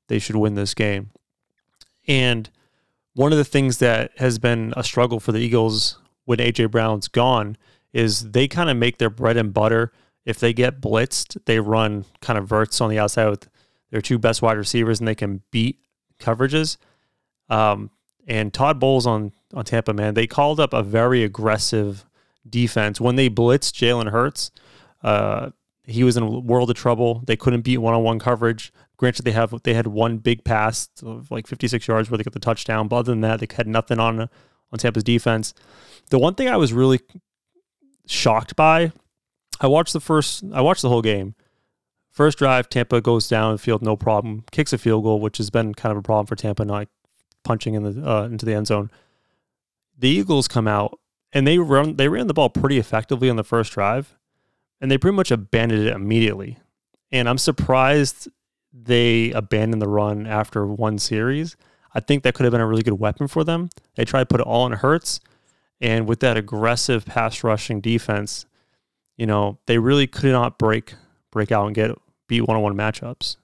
they 0.09 0.19
should 0.19 0.37
win 0.37 0.55
this 0.55 0.73
game. 0.73 1.11
And 2.09 2.49
one 3.15 3.33
of 3.33 3.39
the 3.39 3.45
things 3.45 3.79
that 3.79 4.13
has 4.19 4.39
been 4.39 4.73
a 4.77 4.83
struggle 4.83 5.21
for 5.21 5.33
the 5.33 5.39
Eagles 5.39 5.99
when 6.25 6.39
AJ 6.39 6.71
Brown's 6.71 7.09
gone 7.09 7.59
is 7.93 8.31
they 8.31 8.49
kind 8.49 8.71
of 8.71 8.77
make 8.77 8.99
their 8.99 9.11
bread 9.11 9.37
and 9.37 9.53
butter. 9.53 9.93
If 10.25 10.39
they 10.39 10.53
get 10.53 10.81
blitzed, 10.81 11.39
they 11.47 11.61
run 11.61 12.05
kind 12.21 12.39
of 12.39 12.49
verts 12.49 12.81
on 12.81 12.91
the 12.91 12.99
outside 12.99 13.29
with 13.29 13.49
their 13.91 14.01
two 14.01 14.19
best 14.19 14.43
wide 14.43 14.59
receivers, 14.59 14.99
and 14.99 15.09
they 15.09 15.15
can 15.15 15.43
beat 15.51 15.79
coverages. 16.19 16.77
Um, 17.49 17.91
and 18.27 18.53
Todd 18.53 18.79
Bowles 18.79 19.07
on 19.07 19.33
on 19.55 19.65
Tampa, 19.65 19.93
man, 19.93 20.15
they 20.15 20.27
called 20.27 20.61
up 20.61 20.73
a 20.73 20.83
very 20.83 21.25
aggressive 21.25 22.05
defense 22.49 23.01
when 23.01 23.17
they 23.17 23.29
blitzed 23.29 23.75
Jalen 23.75 24.11
Hurts. 24.11 24.51
Uh, 25.03 25.51
he 25.85 26.05
was 26.05 26.17
in 26.17 26.23
a 26.23 26.29
world 26.29 26.71
of 26.71 26.77
trouble. 26.77 27.23
They 27.27 27.37
couldn't 27.37 27.63
beat 27.63 27.79
one 27.79 27.95
on 27.95 28.03
one 28.03 28.19
coverage. 28.19 28.73
Granted, 28.97 29.25
they 29.25 29.33
have 29.33 29.55
they 29.63 29.75
had 29.75 29.87
one 29.89 30.19
big 30.19 30.45
pass 30.45 30.89
of 31.03 31.31
like 31.31 31.47
56 31.47 31.89
yards 31.89 32.11
where 32.11 32.19
they 32.19 32.25
got 32.25 32.35
the 32.35 32.39
touchdown, 32.39 32.87
but 32.87 32.97
other 32.97 33.13
than 33.13 33.23
that, 33.23 33.41
they 33.41 33.47
had 33.53 33.67
nothing 33.67 33.99
on 33.99 34.21
on 34.21 34.79
Tampa's 34.79 35.03
defense. 35.03 35.55
The 36.11 36.19
one 36.19 36.35
thing 36.35 36.49
I 36.49 36.57
was 36.57 36.73
really 36.73 37.01
shocked 38.07 38.57
by, 38.57 38.93
I 39.61 39.67
watched 39.67 39.93
the 39.93 40.01
first, 40.01 40.43
I 40.53 40.61
watched 40.63 40.83
the 40.83 40.89
whole 40.89 41.03
game. 41.03 41.35
First 42.11 42.39
drive, 42.39 42.69
Tampa 42.69 43.01
goes 43.01 43.29
down 43.29 43.53
the 43.53 43.59
field, 43.59 43.83
no 43.83 43.97
problem, 43.97 44.45
kicks 44.51 44.73
a 44.73 44.79
field 44.79 45.05
goal, 45.05 45.21
which 45.21 45.39
has 45.39 45.51
been 45.51 45.75
kind 45.75 45.93
of 45.93 45.99
a 45.99 46.03
problem 46.03 46.27
for 46.27 46.35
Tampa, 46.35 46.65
not 46.65 46.89
punching 47.45 47.75
in 47.75 47.83
the 47.83 48.11
uh, 48.11 48.25
into 48.25 48.45
the 48.45 48.55
end 48.55 48.67
zone. 48.67 48.91
The 49.97 50.09
Eagles 50.09 50.49
come 50.49 50.67
out 50.67 50.99
and 51.33 51.47
they 51.47 51.59
run, 51.59 51.97
they 51.97 52.09
ran 52.09 52.27
the 52.27 52.35
ball 52.35 52.51
pretty 52.51 52.79
effectively 52.79 53.31
on 53.31 53.37
the 53.37 53.45
first 53.45 53.73
drive, 53.73 54.19
and 54.81 54.91
they 54.91 54.99
pretty 54.99 55.17
much 55.17 55.31
abandoned 55.31 55.87
it 55.87 55.95
immediately. 55.95 56.59
And 57.13 57.29
I'm 57.29 57.39
surprised 57.39 58.29
they 58.73 59.31
abandoned 59.33 59.83
the 59.83 59.89
run 59.89 60.27
after 60.27 60.67
one 60.67 60.99
series. 60.99 61.57
I 61.95 62.01
think 62.01 62.23
that 62.23 62.35
could 62.35 62.45
have 62.45 62.53
been 62.53 62.61
a 62.61 62.67
really 62.67 62.83
good 62.83 62.99
weapon 62.99 63.29
for 63.29 63.45
them. 63.45 63.69
They 63.97 64.05
tried 64.05 64.21
to 64.21 64.27
put 64.27 64.41
it 64.41 64.47
all 64.47 64.67
in 64.67 64.73
Hurts, 64.73 65.21
and 65.81 66.09
with 66.09 66.21
that 66.21 66.37
aggressive 66.37 67.05
pass 67.05 67.43
rushing 67.45 67.81
defense, 67.81 68.47
you 69.21 69.27
know, 69.27 69.59
they 69.67 69.77
really 69.77 70.07
could 70.07 70.33
not 70.33 70.59
break 70.59 70.95
break 71.31 71.53
out 71.53 71.67
and 71.67 71.75
get 71.75 71.91
beat 72.27 72.41
one 72.41 72.57
on 72.57 72.63
one 72.63 72.75
matchups. 72.75 73.37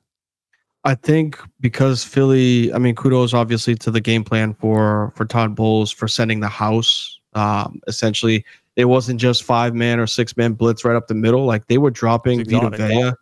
I 0.84 0.94
think 0.94 1.38
because 1.60 2.02
Philly, 2.02 2.72
I 2.72 2.78
mean, 2.78 2.94
kudos 2.94 3.34
obviously 3.34 3.74
to 3.76 3.90
the 3.90 4.00
game 4.00 4.24
plan 4.24 4.54
for 4.54 5.12
for 5.16 5.26
Todd 5.26 5.54
Bowles 5.54 5.90
for 5.92 6.08
sending 6.08 6.40
the 6.40 6.48
house. 6.48 7.20
Um, 7.34 7.80
essentially, 7.88 8.42
it 8.76 8.86
wasn't 8.86 9.20
just 9.20 9.42
five 9.44 9.74
man 9.74 10.00
or 10.00 10.06
six 10.06 10.34
man 10.36 10.54
blitz 10.54 10.82
right 10.82 10.96
up 10.96 11.08
the 11.08 11.14
middle. 11.14 11.44
Like 11.44 11.66
they 11.66 11.76
were 11.76 11.90
dropping 11.90 12.38
Vita. 12.70 12.76
Vea. 12.88 13.12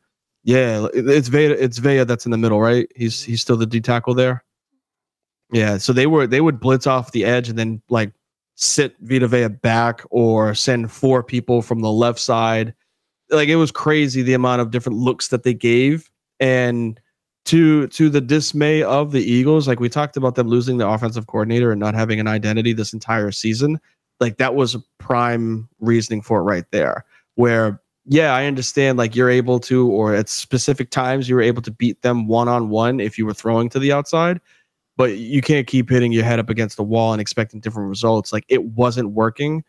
Yeah, 0.45 0.87
it- 0.95 1.09
it's 1.09 1.27
Vea. 1.27 1.47
It's 1.47 1.79
Vea 1.79 2.05
that's 2.05 2.25
in 2.25 2.31
the 2.31 2.39
middle, 2.39 2.61
right? 2.61 2.87
He's 2.95 3.21
he's 3.21 3.41
still 3.41 3.57
the 3.57 3.67
D 3.67 3.81
tackle 3.81 4.15
there. 4.15 4.45
Yeah, 5.53 5.79
so 5.79 5.93
they 5.93 6.07
were 6.07 6.29
they 6.29 6.41
would 6.41 6.61
blitz 6.61 6.87
off 6.87 7.11
the 7.11 7.25
edge 7.25 7.49
and 7.49 7.59
then 7.59 7.83
like 7.89 8.13
sit 8.57 8.97
Vita 9.01 9.27
Vea 9.27 9.49
back 9.49 10.03
or 10.11 10.55
send 10.55 10.91
four 10.91 11.23
people 11.23 11.63
from 11.63 11.81
the 11.81 11.91
left 11.91 12.19
side. 12.19 12.75
Like 13.31 13.49
it 13.49 13.57
was 13.57 13.73
crazy 13.73 14.23
the 14.23 14.35
amount 14.35 14.61
of 14.61 14.71
different 14.71 14.99
looks 14.99 15.29
that 15.29 15.43
they 15.43 15.55
gave 15.55 16.11
and 16.41 17.01
to 17.47 17.89
to 17.89 18.09
the 18.09 18.21
dismay 18.21 18.83
of 18.83 19.13
the 19.13 19.23
Eagles, 19.23 19.69
like 19.69 19.81
we 19.81 19.89
talked 19.89 20.17
about 20.17 20.35
them 20.35 20.49
losing 20.49 20.79
the 20.79 20.89
offensive 20.89 21.27
coordinator 21.27 21.71
and 21.71 21.81
not 21.81 21.95
having 21.95 22.19
an 22.19 22.27
identity 22.27 22.73
this 22.73 22.93
entire 22.93 23.31
season. 23.31 23.79
Like 24.21 24.39
that 24.39 24.55
was 24.55 24.75
a 24.75 24.83
prime 24.99 25.69
reasoning 25.81 26.23
for 26.23 26.41
it 26.41 26.45
right 26.45 26.65
there. 26.71 27.05
Where 27.35 27.81
yeah, 28.07 28.35
I 28.35 28.47
understand 28.47 28.99
like 28.99 29.17
you're 29.17 29.31
able 29.31 29.59
to, 29.61 29.89
or 29.89 30.15
at 30.15 30.29
specific 30.29 30.91
times 30.91 31.29
you 31.29 31.35
were 31.35 31.43
able 31.43 31.63
to 31.63 31.71
beat 31.71 32.03
them 32.03 32.29
one 32.29 32.49
on 32.49 32.69
one 32.69 33.01
if 33.01 33.19
you 33.19 33.25
were 33.25 33.35
throwing 33.35 33.69
to 33.71 33.79
the 33.79 33.93
outside. 33.93 34.41
But 34.97 35.17
you 35.17 35.41
can't 35.41 35.67
keep 35.67 35.91
hitting 35.91 36.13
your 36.13 36.25
head 36.25 36.39
up 36.39 36.51
against 36.51 36.77
the 36.77 36.85
wall 36.85 37.13
and 37.13 37.21
expecting 37.21 37.61
different 37.61 37.89
results. 37.89 38.33
Like 38.33 38.45
it 38.49 38.65
wasn't 38.65 39.11
working. 39.11 39.65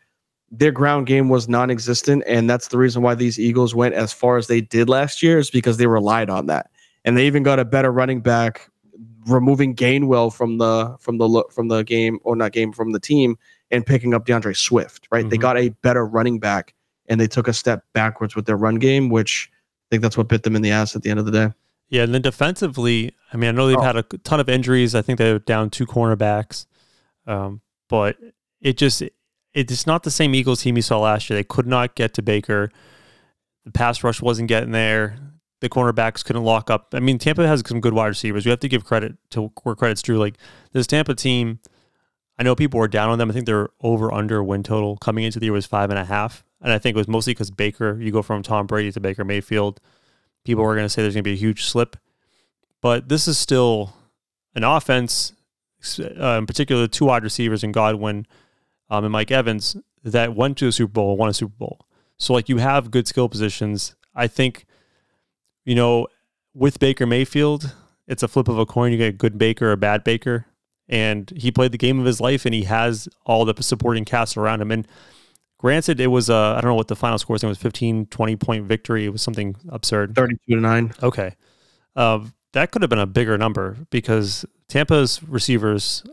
Their 0.52 0.70
ground 0.70 1.08
game 1.08 1.28
was 1.28 1.48
non-existent, 1.48 2.22
and 2.26 2.48
that's 2.48 2.68
the 2.68 2.78
reason 2.78 3.02
why 3.02 3.16
these 3.16 3.38
Eagles 3.38 3.74
went 3.74 3.94
as 3.94 4.12
far 4.12 4.36
as 4.36 4.46
they 4.46 4.60
did 4.60 4.88
last 4.88 5.22
year 5.22 5.38
is 5.38 5.50
because 5.50 5.76
they 5.76 5.88
relied 5.88 6.30
on 6.30 6.46
that. 6.46 6.70
And 7.04 7.16
they 7.16 7.26
even 7.26 7.42
got 7.42 7.58
a 7.58 7.64
better 7.64 7.90
running 7.90 8.20
back, 8.20 8.70
removing 9.26 9.74
Gainwell 9.74 10.32
from 10.32 10.58
the 10.58 10.96
from 11.00 11.18
the 11.18 11.44
from 11.50 11.68
the 11.68 11.82
game 11.82 12.20
or 12.22 12.36
not 12.36 12.52
game 12.52 12.72
from 12.72 12.92
the 12.92 13.00
team 13.00 13.36
and 13.72 13.84
picking 13.84 14.14
up 14.14 14.26
D'Andre 14.26 14.52
Swift. 14.52 15.08
Right, 15.10 15.22
mm-hmm. 15.22 15.30
they 15.30 15.36
got 15.38 15.58
a 15.58 15.70
better 15.82 16.06
running 16.06 16.38
back, 16.38 16.74
and 17.08 17.20
they 17.20 17.26
took 17.26 17.48
a 17.48 17.52
step 17.52 17.84
backwards 17.92 18.36
with 18.36 18.46
their 18.46 18.56
run 18.56 18.76
game, 18.76 19.08
which 19.08 19.50
I 19.52 19.86
think 19.90 20.02
that's 20.02 20.16
what 20.16 20.28
bit 20.28 20.44
them 20.44 20.54
in 20.54 20.62
the 20.62 20.70
ass 20.70 20.94
at 20.94 21.02
the 21.02 21.10
end 21.10 21.18
of 21.18 21.26
the 21.26 21.32
day. 21.32 21.52
Yeah, 21.88 22.02
and 22.02 22.12
then 22.12 22.22
defensively, 22.22 23.14
I 23.32 23.36
mean, 23.36 23.48
I 23.48 23.52
know 23.52 23.68
they've 23.68 23.76
oh. 23.76 23.82
had 23.82 23.96
a 23.96 24.02
ton 24.02 24.40
of 24.40 24.48
injuries. 24.48 24.94
I 24.94 25.02
think 25.02 25.18
they're 25.18 25.38
down 25.38 25.70
two 25.70 25.86
cornerbacks, 25.86 26.66
um, 27.26 27.60
but 27.88 28.16
it 28.60 28.76
just 28.76 29.02
it's 29.54 29.86
not 29.86 30.02
the 30.02 30.10
same 30.10 30.34
Eagles 30.34 30.62
team 30.62 30.76
you 30.76 30.82
saw 30.82 31.00
last 31.00 31.30
year. 31.30 31.38
They 31.38 31.44
could 31.44 31.66
not 31.66 31.94
get 31.94 32.12
to 32.14 32.22
Baker. 32.22 32.70
The 33.64 33.70
pass 33.70 34.02
rush 34.04 34.20
wasn't 34.20 34.48
getting 34.48 34.72
there. 34.72 35.18
The 35.60 35.68
cornerbacks 35.68 36.24
couldn't 36.24 36.44
lock 36.44 36.70
up. 36.70 36.88
I 36.92 37.00
mean, 37.00 37.18
Tampa 37.18 37.46
has 37.46 37.62
some 37.66 37.80
good 37.80 37.94
wide 37.94 38.08
receivers. 38.08 38.44
We 38.44 38.50
have 38.50 38.60
to 38.60 38.68
give 38.68 38.84
credit 38.84 39.16
to 39.30 39.52
where 39.62 39.74
credit's 39.74 40.02
due. 40.02 40.18
Like 40.18 40.36
this 40.72 40.86
Tampa 40.86 41.14
team, 41.14 41.60
I 42.38 42.42
know 42.42 42.54
people 42.54 42.78
were 42.78 42.88
down 42.88 43.08
on 43.08 43.18
them. 43.18 43.30
I 43.30 43.32
think 43.34 43.46
their 43.46 43.70
over 43.80 44.12
under 44.12 44.42
win 44.42 44.62
total 44.62 44.96
coming 44.96 45.24
into 45.24 45.38
the 45.38 45.46
year 45.46 45.52
was 45.52 45.66
five 45.66 45.88
and 45.90 45.98
a 45.98 46.04
half, 46.04 46.44
and 46.60 46.72
I 46.72 46.78
think 46.78 46.96
it 46.96 46.98
was 46.98 47.08
mostly 47.08 47.32
because 47.32 47.50
Baker. 47.50 47.98
You 48.00 48.10
go 48.10 48.22
from 48.22 48.42
Tom 48.42 48.66
Brady 48.66 48.92
to 48.92 49.00
Baker 49.00 49.24
Mayfield 49.24 49.80
people 50.46 50.64
are 50.64 50.74
going 50.74 50.84
to 50.84 50.88
say 50.88 51.02
there's 51.02 51.14
going 51.14 51.24
to 51.24 51.30
be 51.30 51.34
a 51.34 51.36
huge 51.36 51.64
slip. 51.64 51.96
But 52.80 53.08
this 53.08 53.26
is 53.26 53.36
still 53.36 53.94
an 54.54 54.64
offense, 54.64 55.32
uh, 55.98 56.38
in 56.38 56.46
particular, 56.46 56.82
the 56.82 56.88
two 56.88 57.06
wide 57.06 57.24
receivers 57.24 57.64
in 57.64 57.72
Godwin 57.72 58.26
um, 58.88 59.04
and 59.04 59.12
Mike 59.12 59.30
Evans 59.30 59.76
that 60.04 60.34
went 60.34 60.56
to 60.58 60.68
a 60.68 60.72
Super 60.72 60.92
Bowl, 60.92 61.16
won 61.16 61.28
a 61.28 61.34
Super 61.34 61.54
Bowl. 61.58 61.86
So, 62.18 62.32
like, 62.32 62.48
you 62.48 62.58
have 62.58 62.90
good 62.90 63.08
skill 63.08 63.28
positions. 63.28 63.94
I 64.14 64.26
think, 64.26 64.66
you 65.64 65.74
know, 65.74 66.06
with 66.54 66.78
Baker 66.78 67.06
Mayfield, 67.06 67.74
it's 68.06 68.22
a 68.22 68.28
flip 68.28 68.48
of 68.48 68.58
a 68.58 68.64
coin. 68.64 68.92
You 68.92 68.98
get 68.98 69.08
a 69.08 69.12
good 69.12 69.36
Baker 69.36 69.68
or 69.68 69.72
a 69.72 69.76
bad 69.76 70.04
Baker. 70.04 70.46
And 70.88 71.30
he 71.36 71.50
played 71.50 71.72
the 71.72 71.78
game 71.78 71.98
of 71.98 72.06
his 72.06 72.20
life 72.20 72.46
and 72.46 72.54
he 72.54 72.62
has 72.62 73.08
all 73.24 73.44
the 73.44 73.60
supporting 73.62 74.04
cast 74.04 74.36
around 74.36 74.62
him. 74.62 74.70
And 74.70 74.86
Granted, 75.58 76.00
it 76.00 76.08
was 76.08 76.28
uh, 76.28 76.54
I 76.54 76.60
don't 76.60 76.70
know 76.70 76.74
what 76.74 76.88
the 76.88 76.96
final 76.96 77.18
score 77.18 77.34
was. 77.34 77.42
It 77.42 77.46
was 77.46 77.58
15, 77.58 78.06
20 78.06 78.36
point 78.36 78.66
victory. 78.66 79.06
It 79.06 79.10
was 79.10 79.22
something 79.22 79.56
absurd. 79.68 80.14
32 80.14 80.54
to 80.54 80.60
9. 80.60 80.94
Okay. 81.02 81.34
Uh, 81.94 82.26
that 82.52 82.70
could 82.70 82.82
have 82.82 82.90
been 82.90 82.98
a 82.98 83.06
bigger 83.06 83.38
number 83.38 83.76
because 83.90 84.44
Tampa's 84.68 85.22
receivers 85.22 86.04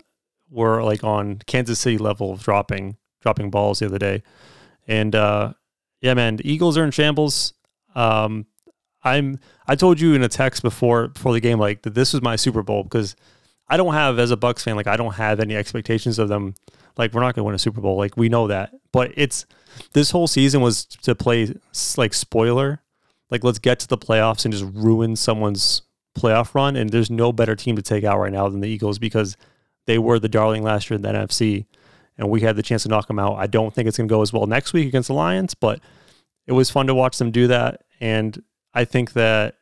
were 0.49 0.83
like 0.83 1.03
on 1.03 1.39
Kansas 1.45 1.79
City 1.79 1.97
level 1.97 2.31
of 2.33 2.43
dropping 2.43 2.97
dropping 3.21 3.49
balls 3.49 3.79
the 3.79 3.85
other 3.85 3.99
day. 3.99 4.23
And 4.87 5.15
uh, 5.15 5.53
yeah, 6.01 6.13
man, 6.13 6.37
the 6.37 6.49
Eagles 6.49 6.77
are 6.77 6.83
in 6.83 6.91
shambles. 6.91 7.53
Um, 7.95 8.45
I'm 9.03 9.39
I 9.67 9.75
told 9.75 9.99
you 9.99 10.13
in 10.13 10.23
a 10.23 10.29
text 10.29 10.61
before 10.61 11.09
before 11.09 11.33
the 11.33 11.39
game 11.39 11.59
like 11.59 11.81
that 11.83 11.95
this 11.95 12.13
was 12.13 12.21
my 12.21 12.35
Super 12.35 12.63
Bowl 12.63 12.83
because 12.83 13.15
I 13.67 13.77
don't 13.77 13.93
have 13.93 14.19
as 14.19 14.31
a 14.31 14.37
Bucks 14.37 14.63
fan 14.63 14.75
like 14.75 14.87
I 14.87 14.97
don't 14.97 15.13
have 15.13 15.39
any 15.39 15.55
expectations 15.55 16.19
of 16.19 16.29
them 16.29 16.55
like 16.97 17.13
we're 17.13 17.21
not 17.21 17.35
going 17.35 17.43
to 17.43 17.45
win 17.45 17.55
a 17.55 17.59
Super 17.59 17.81
Bowl. 17.81 17.97
Like 17.97 18.17
we 18.17 18.29
know 18.29 18.47
that. 18.47 18.73
But 18.91 19.11
it's 19.15 19.45
this 19.93 20.11
whole 20.11 20.27
season 20.27 20.61
was 20.61 20.85
to 20.85 21.15
play 21.15 21.53
like 21.97 22.13
spoiler. 22.13 22.81
Like 23.29 23.43
let's 23.43 23.59
get 23.59 23.79
to 23.79 23.87
the 23.87 23.97
playoffs 23.97 24.45
and 24.45 24.53
just 24.53 24.65
ruin 24.73 25.15
someone's 25.15 25.81
playoff 26.17 26.53
run. 26.53 26.75
And 26.75 26.89
there's 26.89 27.09
no 27.09 27.31
better 27.31 27.55
team 27.55 27.75
to 27.75 27.81
take 27.81 28.03
out 28.03 28.19
right 28.19 28.31
now 28.31 28.47
than 28.49 28.59
the 28.59 28.69
Eagles 28.69 28.99
because 28.99 29.35
they 29.85 29.97
were 29.97 30.19
the 30.19 30.29
darling 30.29 30.63
last 30.63 30.89
year 30.89 30.95
in 30.95 31.01
the 31.01 31.09
NFC, 31.09 31.65
and 32.17 32.29
we 32.29 32.41
had 32.41 32.55
the 32.55 32.63
chance 32.63 32.83
to 32.83 32.89
knock 32.89 33.07
them 33.07 33.19
out. 33.19 33.35
I 33.35 33.47
don't 33.47 33.73
think 33.73 33.87
it's 33.87 33.97
going 33.97 34.07
to 34.07 34.13
go 34.13 34.21
as 34.21 34.31
well 34.31 34.45
next 34.45 34.73
week 34.73 34.87
against 34.87 35.07
the 35.07 35.13
Lions, 35.13 35.53
but 35.53 35.79
it 36.47 36.53
was 36.53 36.69
fun 36.69 36.87
to 36.87 36.95
watch 36.95 37.17
them 37.17 37.31
do 37.31 37.47
that. 37.47 37.81
And 37.99 38.41
I 38.73 38.85
think 38.85 39.13
that 39.13 39.55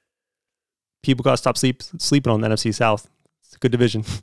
people 1.04 1.24
got 1.24 1.32
to 1.32 1.38
stop 1.38 1.58
sleep 1.58 1.82
sleeping 1.98 2.32
on 2.32 2.42
the 2.42 2.48
NFC 2.48 2.74
South. 2.74 3.10
It's 3.44 3.56
a 3.56 3.60
good 3.60 3.72
division. 3.72 4.04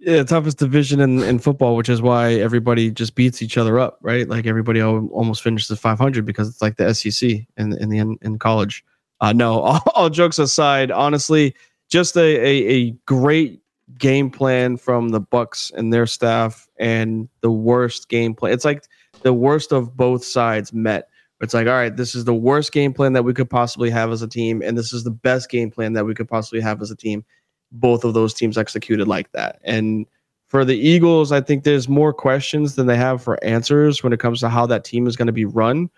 Yeah, 0.00 0.22
toughest 0.22 0.56
division 0.56 1.00
in, 1.00 1.22
in 1.22 1.38
football, 1.38 1.76
which 1.76 1.90
is 1.90 2.00
why 2.00 2.32
everybody 2.32 2.90
just 2.90 3.14
beats 3.14 3.42
each 3.42 3.58
other 3.58 3.78
up, 3.78 3.98
right? 4.00 4.26
Like 4.26 4.46
everybody 4.46 4.82
almost 4.82 5.42
finishes 5.42 5.78
500 5.78 6.24
because 6.24 6.48
it's 6.48 6.62
like 6.62 6.76
the 6.76 6.94
SEC 6.94 7.28
in 7.58 7.74
in 7.74 7.90
the 7.90 7.98
in, 7.98 8.38
college. 8.38 8.82
Uh, 9.20 9.34
no, 9.34 9.60
all, 9.60 9.82
all, 9.94 10.08
jokes 10.08 10.38
aside, 10.38 10.90
honestly, 10.90 11.54
just 11.90 12.16
a, 12.16 12.20
a, 12.20 12.68
a 12.68 12.90
great 13.04 13.60
game 13.98 14.30
plan 14.30 14.78
from 14.78 15.10
the 15.10 15.20
Bucks 15.20 15.70
and 15.76 15.92
their 15.92 16.06
staff, 16.06 16.66
and 16.78 17.28
the 17.42 17.50
worst 17.50 18.08
game 18.08 18.34
plan. 18.34 18.54
It's 18.54 18.64
like 18.64 18.84
the 19.20 19.34
worst 19.34 19.70
of 19.70 19.98
both 19.98 20.24
sides 20.24 20.72
met. 20.72 21.10
It's 21.42 21.52
like, 21.52 21.66
all 21.66 21.74
right, 21.74 21.94
this 21.94 22.14
is 22.14 22.24
the 22.24 22.34
worst 22.34 22.72
game 22.72 22.94
plan 22.94 23.12
that 23.12 23.24
we 23.24 23.34
could 23.34 23.50
possibly 23.50 23.90
have 23.90 24.12
as 24.12 24.22
a 24.22 24.28
team, 24.28 24.62
and 24.62 24.78
this 24.78 24.94
is 24.94 25.04
the 25.04 25.10
best 25.10 25.50
game 25.50 25.70
plan 25.70 25.92
that 25.92 26.06
we 26.06 26.14
could 26.14 26.28
possibly 26.28 26.62
have 26.62 26.80
as 26.80 26.90
a 26.90 26.96
team 26.96 27.22
both 27.72 28.04
of 28.04 28.14
those 28.14 28.34
teams 28.34 28.58
executed 28.58 29.08
like 29.08 29.30
that. 29.32 29.60
And 29.64 30.06
for 30.48 30.64
the 30.64 30.76
Eagles, 30.76 31.30
I 31.30 31.40
think 31.40 31.62
there's 31.62 31.88
more 31.88 32.12
questions 32.12 32.74
than 32.74 32.86
they 32.86 32.96
have 32.96 33.22
for 33.22 33.42
answers 33.44 34.02
when 34.02 34.12
it 34.12 34.18
comes 34.18 34.40
to 34.40 34.48
how 34.48 34.66
that 34.66 34.84
team 34.84 35.06
is 35.06 35.16
going 35.16 35.26
to 35.26 35.32
be 35.32 35.44
run. 35.44 35.88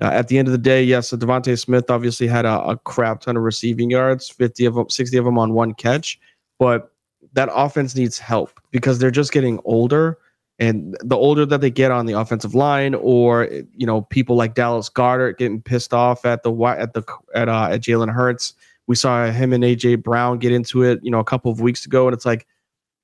Uh, 0.00 0.06
at 0.06 0.28
the 0.28 0.38
end 0.38 0.46
of 0.46 0.52
the 0.52 0.58
day, 0.58 0.82
yes, 0.82 1.08
so 1.08 1.16
DeVonta 1.16 1.58
Smith 1.58 1.90
obviously 1.90 2.26
had 2.26 2.44
a, 2.44 2.60
a, 2.62 2.76
crap 2.76 3.20
ton 3.22 3.36
of 3.36 3.42
receiving 3.42 3.90
yards, 3.90 4.28
50 4.28 4.66
of 4.66 4.74
them, 4.74 4.90
60 4.90 5.16
of 5.16 5.24
them 5.24 5.38
on 5.38 5.54
one 5.54 5.72
catch, 5.72 6.20
but 6.58 6.92
that 7.32 7.48
offense 7.52 7.96
needs 7.96 8.18
help 8.18 8.60
because 8.70 8.98
they're 8.98 9.10
just 9.10 9.32
getting 9.32 9.58
older. 9.64 10.18
And 10.58 10.96
the 11.00 11.16
older 11.16 11.44
that 11.46 11.60
they 11.60 11.70
get 11.70 11.90
on 11.90 12.06
the 12.06 12.14
offensive 12.14 12.54
line, 12.54 12.94
or 12.94 13.48
you 13.74 13.86
know, 13.86 14.02
people 14.02 14.36
like 14.36 14.54
Dallas 14.54 14.88
Goedert 14.88 15.36
getting 15.36 15.60
pissed 15.60 15.92
off 15.92 16.24
at 16.24 16.42
the 16.42 16.52
at 16.64 16.94
the 16.94 17.02
at 17.34 17.48
uh, 17.50 17.68
at 17.72 17.82
Jalen 17.82 18.10
Hurts, 18.10 18.54
we 18.86 18.94
saw 18.94 19.30
him 19.30 19.52
and 19.52 19.64
AJ 19.64 20.02
Brown 20.02 20.38
get 20.38 20.52
into 20.52 20.82
it, 20.82 21.00
you 21.02 21.10
know, 21.10 21.18
a 21.18 21.24
couple 21.24 21.50
of 21.50 21.60
weeks 21.60 21.86
ago, 21.86 22.06
and 22.06 22.14
it's 22.14 22.26
like, 22.26 22.46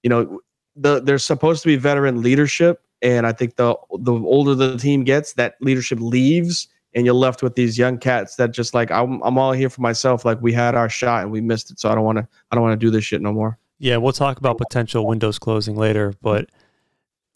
you 0.02 0.10
know, 0.10 0.40
the 0.76 1.00
there's 1.00 1.24
supposed 1.24 1.62
to 1.62 1.68
be 1.68 1.76
veteran 1.76 2.22
leadership, 2.22 2.82
and 3.02 3.26
I 3.26 3.32
think 3.32 3.56
the 3.56 3.74
the 3.98 4.12
older 4.12 4.54
the 4.54 4.76
team 4.76 5.04
gets, 5.04 5.34
that 5.34 5.56
leadership 5.60 5.98
leaves, 6.00 6.68
and 6.94 7.04
you're 7.04 7.14
left 7.14 7.42
with 7.42 7.54
these 7.54 7.76
young 7.76 7.98
cats 7.98 8.36
that 8.36 8.52
just 8.52 8.74
like 8.74 8.90
I'm 8.90 9.20
I'm 9.22 9.38
all 9.38 9.52
here 9.52 9.68
for 9.68 9.80
myself. 9.80 10.24
Like 10.24 10.40
we 10.40 10.52
had 10.52 10.74
our 10.74 10.88
shot 10.88 11.22
and 11.22 11.32
we 11.32 11.40
missed 11.40 11.70
it, 11.70 11.80
so 11.80 11.90
I 11.90 11.94
don't 11.94 12.04
want 12.04 12.18
to 12.18 12.28
I 12.50 12.54
don't 12.54 12.62
want 12.62 12.78
to 12.78 12.86
do 12.86 12.90
this 12.90 13.04
shit 13.04 13.20
no 13.20 13.32
more. 13.32 13.58
Yeah, 13.78 13.96
we'll 13.96 14.12
talk 14.12 14.38
about 14.38 14.58
potential 14.58 15.06
windows 15.06 15.38
closing 15.38 15.76
later, 15.76 16.14
but 16.22 16.48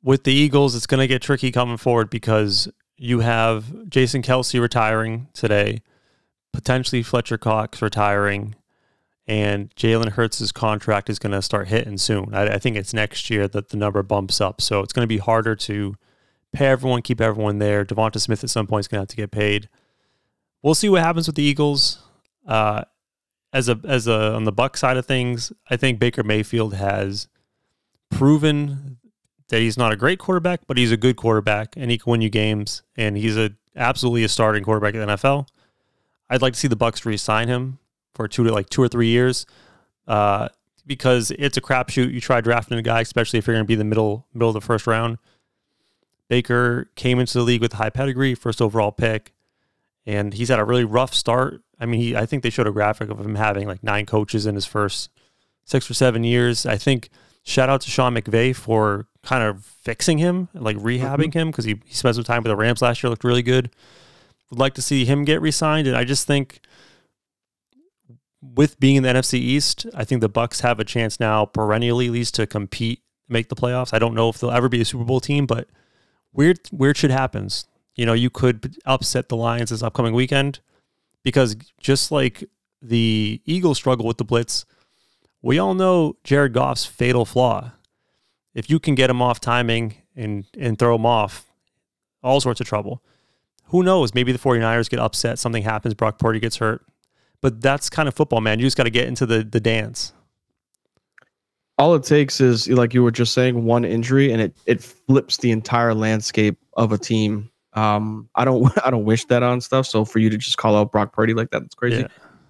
with 0.02 0.22
the 0.22 0.32
Eagles, 0.32 0.76
it's 0.76 0.86
going 0.86 1.00
to 1.00 1.08
get 1.08 1.20
tricky 1.20 1.50
coming 1.50 1.76
forward 1.76 2.08
because 2.08 2.68
you 2.96 3.18
have 3.20 3.88
Jason 3.88 4.22
Kelce 4.22 4.60
retiring 4.60 5.26
today 5.34 5.82
potentially 6.56 7.02
Fletcher 7.02 7.36
Cox 7.36 7.82
retiring, 7.82 8.54
and 9.26 9.68
Jalen 9.76 10.12
Hurts' 10.12 10.50
contract 10.52 11.10
is 11.10 11.18
going 11.18 11.32
to 11.32 11.42
start 11.42 11.68
hitting 11.68 11.98
soon. 11.98 12.34
I, 12.34 12.54
I, 12.54 12.58
think 12.58 12.76
it's 12.76 12.94
next 12.94 13.28
year 13.28 13.46
that 13.46 13.68
the 13.68 13.76
number 13.76 14.02
bumps 14.02 14.40
up, 14.40 14.62
so 14.62 14.80
it's 14.80 14.94
going 14.94 15.02
to 15.02 15.06
be 15.06 15.18
harder 15.18 15.54
to 15.54 15.96
pay 16.54 16.68
everyone, 16.68 17.02
keep 17.02 17.20
everyone 17.20 17.58
there. 17.58 17.84
Devonta 17.84 18.18
Smith 18.18 18.42
at 18.42 18.48
some 18.48 18.66
point 18.66 18.84
is 18.84 18.88
going 18.88 18.98
to 18.98 19.02
have 19.02 19.08
to 19.08 19.16
get 19.16 19.30
paid. 19.30 19.68
We'll 20.62 20.74
see 20.74 20.88
what 20.88 21.02
happens 21.02 21.26
with 21.26 21.36
the 21.36 21.42
Eagles. 21.42 22.02
Uh, 22.46 22.84
as 23.52 23.68
a 23.68 23.78
as 23.84 24.06
a 24.06 24.32
on 24.34 24.44
the 24.44 24.52
Buck 24.52 24.78
side 24.78 24.96
of 24.96 25.04
things, 25.04 25.52
I 25.68 25.76
think 25.76 25.98
Baker 25.98 26.22
Mayfield 26.22 26.74
has 26.74 27.28
proven 28.10 28.96
that 29.48 29.60
he's 29.60 29.76
not 29.76 29.92
a 29.92 29.96
great 29.96 30.18
quarterback, 30.18 30.60
but 30.66 30.78
he's 30.78 30.90
a 30.90 30.96
good 30.96 31.16
quarterback 31.16 31.74
and 31.76 31.90
he 31.90 31.98
can 31.98 32.10
win 32.10 32.22
you 32.22 32.30
games. 32.30 32.82
And 32.96 33.16
he's 33.16 33.36
a 33.36 33.50
absolutely 33.76 34.24
a 34.24 34.28
starting 34.28 34.64
quarterback 34.64 34.94
in 34.94 35.00
the 35.00 35.06
NFL. 35.06 35.48
I'd 36.28 36.42
like 36.42 36.54
to 36.54 36.58
see 36.58 36.68
the 36.68 36.76
Bucks 36.76 37.04
re-sign 37.04 37.48
him 37.48 37.78
for 38.14 38.26
two 38.26 38.44
to 38.44 38.52
like 38.52 38.68
two 38.68 38.82
or 38.82 38.88
three 38.88 39.08
years, 39.08 39.46
uh, 40.08 40.48
because 40.86 41.30
it's 41.32 41.56
a 41.56 41.60
crapshoot. 41.60 42.12
You 42.12 42.20
try 42.20 42.40
drafting 42.40 42.78
a 42.78 42.82
guy, 42.82 43.00
especially 43.00 43.38
if 43.38 43.46
you're 43.46 43.54
going 43.54 43.64
to 43.64 43.68
be 43.68 43.74
the 43.74 43.84
middle 43.84 44.26
middle 44.32 44.48
of 44.48 44.54
the 44.54 44.60
first 44.60 44.86
round. 44.86 45.18
Baker 46.28 46.90
came 46.96 47.20
into 47.20 47.34
the 47.34 47.44
league 47.44 47.60
with 47.60 47.74
a 47.74 47.76
high 47.76 47.90
pedigree, 47.90 48.34
first 48.34 48.60
overall 48.60 48.90
pick, 48.90 49.32
and 50.04 50.34
he's 50.34 50.48
had 50.48 50.58
a 50.58 50.64
really 50.64 50.84
rough 50.84 51.14
start. 51.14 51.62
I 51.78 51.86
mean, 51.86 52.00
he 52.00 52.16
I 52.16 52.26
think 52.26 52.42
they 52.42 52.50
showed 52.50 52.66
a 52.66 52.72
graphic 52.72 53.10
of 53.10 53.20
him 53.20 53.36
having 53.36 53.68
like 53.68 53.84
nine 53.84 54.06
coaches 54.06 54.46
in 54.46 54.54
his 54.54 54.66
first 54.66 55.10
six 55.64 55.90
or 55.90 55.94
seven 55.94 56.24
years. 56.24 56.66
I 56.66 56.76
think 56.76 57.10
shout 57.44 57.68
out 57.68 57.82
to 57.82 57.90
Sean 57.90 58.14
McVay 58.14 58.54
for 58.56 59.06
kind 59.22 59.44
of 59.44 59.64
fixing 59.64 60.18
him, 60.18 60.48
like 60.54 60.76
rehabbing 60.76 61.26
mm-hmm. 61.26 61.38
him 61.38 61.50
because 61.50 61.64
he, 61.64 61.80
he 61.84 61.94
spent 61.94 62.14
some 62.14 62.24
time 62.24 62.42
with 62.42 62.50
the 62.50 62.56
Rams 62.56 62.82
last 62.82 63.02
year, 63.02 63.10
looked 63.10 63.24
really 63.24 63.42
good 63.42 63.70
would 64.50 64.58
like 64.58 64.74
to 64.74 64.82
see 64.82 65.04
him 65.04 65.24
get 65.24 65.40
re-signed, 65.40 65.86
and 65.86 65.96
I 65.96 66.04
just 66.04 66.26
think 66.26 66.60
with 68.40 68.78
being 68.78 68.96
in 68.96 69.02
the 69.02 69.08
NFC 69.08 69.34
East, 69.34 69.86
I 69.94 70.04
think 70.04 70.20
the 70.20 70.28
Bucks 70.28 70.60
have 70.60 70.78
a 70.78 70.84
chance 70.84 71.18
now 71.18 71.46
perennially 71.46 72.06
at 72.06 72.12
least 72.12 72.34
to 72.36 72.46
compete, 72.46 73.02
make 73.28 73.48
the 73.48 73.56
playoffs. 73.56 73.92
I 73.92 73.98
don't 73.98 74.14
know 74.14 74.28
if 74.28 74.38
they'll 74.38 74.50
ever 74.50 74.68
be 74.68 74.80
a 74.80 74.84
Super 74.84 75.04
Bowl 75.04 75.20
team, 75.20 75.46
but 75.46 75.68
weird 76.32 76.60
weird 76.70 76.96
shit 76.96 77.10
happens. 77.10 77.66
You 77.96 78.06
know, 78.06 78.12
you 78.12 78.30
could 78.30 78.76
upset 78.84 79.28
the 79.28 79.36
Lions 79.36 79.70
this 79.70 79.82
upcoming 79.82 80.14
weekend 80.14 80.60
because 81.22 81.56
just 81.80 82.12
like 82.12 82.44
the 82.80 83.40
Eagles 83.46 83.78
struggle 83.78 84.06
with 84.06 84.18
the 84.18 84.24
blitz, 84.24 84.64
We 85.42 85.60
all 85.60 85.74
know 85.74 86.16
Jared 86.24 86.52
Goff's 86.54 86.86
fatal 86.86 87.24
flaw. 87.24 87.72
If 88.54 88.68
you 88.68 88.80
can 88.80 88.94
get 88.94 89.10
him 89.10 89.22
off 89.22 89.38
timing 89.38 89.94
and 90.16 90.44
and 90.58 90.78
throw 90.78 90.96
him 90.96 91.06
off, 91.06 91.52
all 92.22 92.40
sorts 92.40 92.60
of 92.60 92.66
trouble. 92.66 93.02
Who 93.66 93.82
knows? 93.82 94.14
Maybe 94.14 94.32
the 94.32 94.38
49ers 94.38 94.88
get 94.88 95.00
upset, 95.00 95.38
something 95.38 95.62
happens, 95.62 95.94
Brock 95.94 96.18
Purdy 96.18 96.38
gets 96.40 96.56
hurt. 96.56 96.84
But 97.40 97.60
that's 97.60 97.90
kind 97.90 98.08
of 98.08 98.14
football, 98.14 98.40
man. 98.40 98.58
You 98.58 98.66
just 98.66 98.76
got 98.76 98.84
to 98.84 98.90
get 98.90 99.06
into 99.08 99.26
the 99.26 99.44
the 99.44 99.60
dance. 99.60 100.12
All 101.78 101.94
it 101.94 102.04
takes 102.04 102.40
is 102.40 102.68
like 102.68 102.94
you 102.94 103.02
were 103.02 103.10
just 103.10 103.34
saying, 103.34 103.64
one 103.64 103.84
injury, 103.84 104.32
and 104.32 104.40
it 104.40 104.56
it 104.64 104.82
flips 104.82 105.36
the 105.36 105.50
entire 105.50 105.92
landscape 105.94 106.58
of 106.76 106.92
a 106.92 106.98
team. 106.98 107.50
Um, 107.74 108.28
I 108.34 108.44
don't 108.46 108.72
I 108.86 108.90
don't 108.90 109.04
wish 109.04 109.26
that 109.26 109.42
on 109.42 109.60
stuff. 109.60 109.86
So 109.86 110.04
for 110.04 110.18
you 110.18 110.30
to 110.30 110.38
just 110.38 110.56
call 110.56 110.76
out 110.76 110.90
Brock 110.92 111.12
Purdy 111.12 111.34
like 111.34 111.50
that, 111.50 111.60
that's 111.60 111.74
crazy. 111.74 112.00
Yeah. 112.02 112.06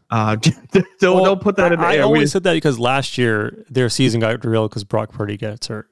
Uh, 0.08 0.37
don't, 0.70 0.87
Well, 1.02 1.25
don't 1.25 1.40
put 1.40 1.56
that 1.56 1.73
in 1.73 1.80
the 1.80 1.85
I, 1.87 1.94
I 1.94 1.96
air. 1.96 2.04
only 2.04 2.20
We- 2.20 2.26
said 2.28 2.44
that 2.44 2.52
because 2.54 2.78
last 2.78 3.18
year 3.18 3.64
their 3.68 3.88
season 3.88 4.20
got 4.20 4.40
derailed 4.40 4.70
because 4.70 4.85
Brock 4.85 5.11
Purdy 5.11 5.37
gets 5.37 5.66
hurt. 5.66 5.90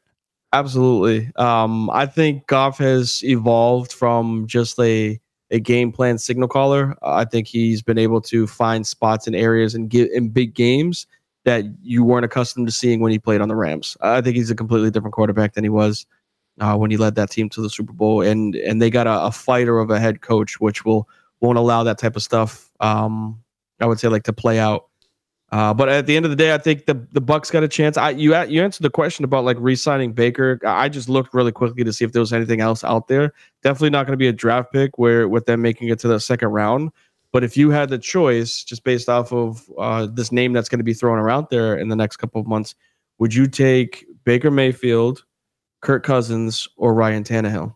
Absolutely. 0.54 1.32
Um, 1.34 1.90
I 1.90 2.06
think 2.06 2.46
Goff 2.46 2.78
has 2.78 3.24
evolved 3.24 3.92
from 3.92 4.46
just 4.46 4.78
a 4.78 5.20
a 5.50 5.58
game 5.58 5.90
plan 5.90 6.16
signal 6.16 6.46
caller. 6.46 6.94
I 7.02 7.24
think 7.24 7.48
he's 7.48 7.82
been 7.82 7.98
able 7.98 8.20
to 8.22 8.46
find 8.46 8.86
spots 8.86 9.26
and 9.26 9.34
areas 9.34 9.74
and 9.74 9.90
get 9.90 10.12
in 10.12 10.28
big 10.28 10.54
games 10.54 11.08
that 11.44 11.64
you 11.82 12.04
weren't 12.04 12.24
accustomed 12.24 12.68
to 12.68 12.72
seeing 12.72 13.00
when 13.00 13.10
he 13.10 13.18
played 13.18 13.40
on 13.40 13.48
the 13.48 13.56
Rams. 13.56 13.96
I 14.00 14.20
think 14.20 14.36
he's 14.36 14.50
a 14.50 14.54
completely 14.54 14.92
different 14.92 15.12
quarterback 15.12 15.54
than 15.54 15.64
he 15.64 15.70
was 15.70 16.06
uh, 16.60 16.76
when 16.76 16.90
he 16.92 16.96
led 16.96 17.16
that 17.16 17.30
team 17.32 17.48
to 17.50 17.60
the 17.60 17.68
Super 17.68 17.92
Bowl. 17.92 18.22
And 18.22 18.54
and 18.54 18.80
they 18.80 18.90
got 18.90 19.08
a, 19.08 19.24
a 19.24 19.32
fighter 19.32 19.80
of 19.80 19.90
a 19.90 19.98
head 19.98 20.20
coach, 20.20 20.60
which 20.60 20.84
will 20.84 21.08
won't 21.40 21.58
allow 21.58 21.82
that 21.82 21.98
type 21.98 22.14
of 22.14 22.22
stuff. 22.22 22.70
Um, 22.78 23.42
I 23.80 23.86
would 23.86 23.98
say 23.98 24.06
like 24.06 24.22
to 24.24 24.32
play 24.32 24.60
out. 24.60 24.84
Uh, 25.54 25.72
but 25.72 25.88
at 25.88 26.06
the 26.06 26.16
end 26.16 26.24
of 26.24 26.30
the 26.30 26.36
day, 26.36 26.52
I 26.52 26.58
think 26.58 26.86
the 26.86 26.94
the 27.12 27.20
Bucks 27.20 27.48
got 27.48 27.62
a 27.62 27.68
chance. 27.68 27.96
I 27.96 28.10
you 28.10 28.36
you 28.46 28.60
answered 28.60 28.82
the 28.82 28.90
question 28.90 29.24
about 29.24 29.44
like 29.44 29.56
re-signing 29.60 30.12
Baker. 30.12 30.58
I 30.66 30.88
just 30.88 31.08
looked 31.08 31.32
really 31.32 31.52
quickly 31.52 31.84
to 31.84 31.92
see 31.92 32.04
if 32.04 32.10
there 32.10 32.18
was 32.18 32.32
anything 32.32 32.60
else 32.60 32.82
out 32.82 33.06
there. 33.06 33.32
Definitely 33.62 33.90
not 33.90 34.04
going 34.04 34.14
to 34.14 34.16
be 34.16 34.26
a 34.26 34.32
draft 34.32 34.72
pick 34.72 34.98
where 34.98 35.28
with 35.28 35.46
them 35.46 35.62
making 35.62 35.90
it 35.90 36.00
to 36.00 36.08
the 36.08 36.18
second 36.18 36.48
round. 36.48 36.90
But 37.30 37.44
if 37.44 37.56
you 37.56 37.70
had 37.70 37.88
the 37.88 37.98
choice, 37.98 38.64
just 38.64 38.82
based 38.82 39.08
off 39.08 39.32
of 39.32 39.62
uh, 39.78 40.06
this 40.06 40.32
name 40.32 40.52
that's 40.54 40.68
going 40.68 40.80
to 40.80 40.84
be 40.84 40.92
thrown 40.92 41.20
around 41.20 41.46
there 41.52 41.76
in 41.76 41.86
the 41.86 41.94
next 41.94 42.16
couple 42.16 42.40
of 42.40 42.48
months, 42.48 42.74
would 43.20 43.32
you 43.32 43.46
take 43.46 44.04
Baker 44.24 44.50
Mayfield, 44.50 45.24
Kirk 45.82 46.02
Cousins, 46.02 46.66
or 46.76 46.94
Ryan 46.94 47.22
Tannehill? 47.22 47.72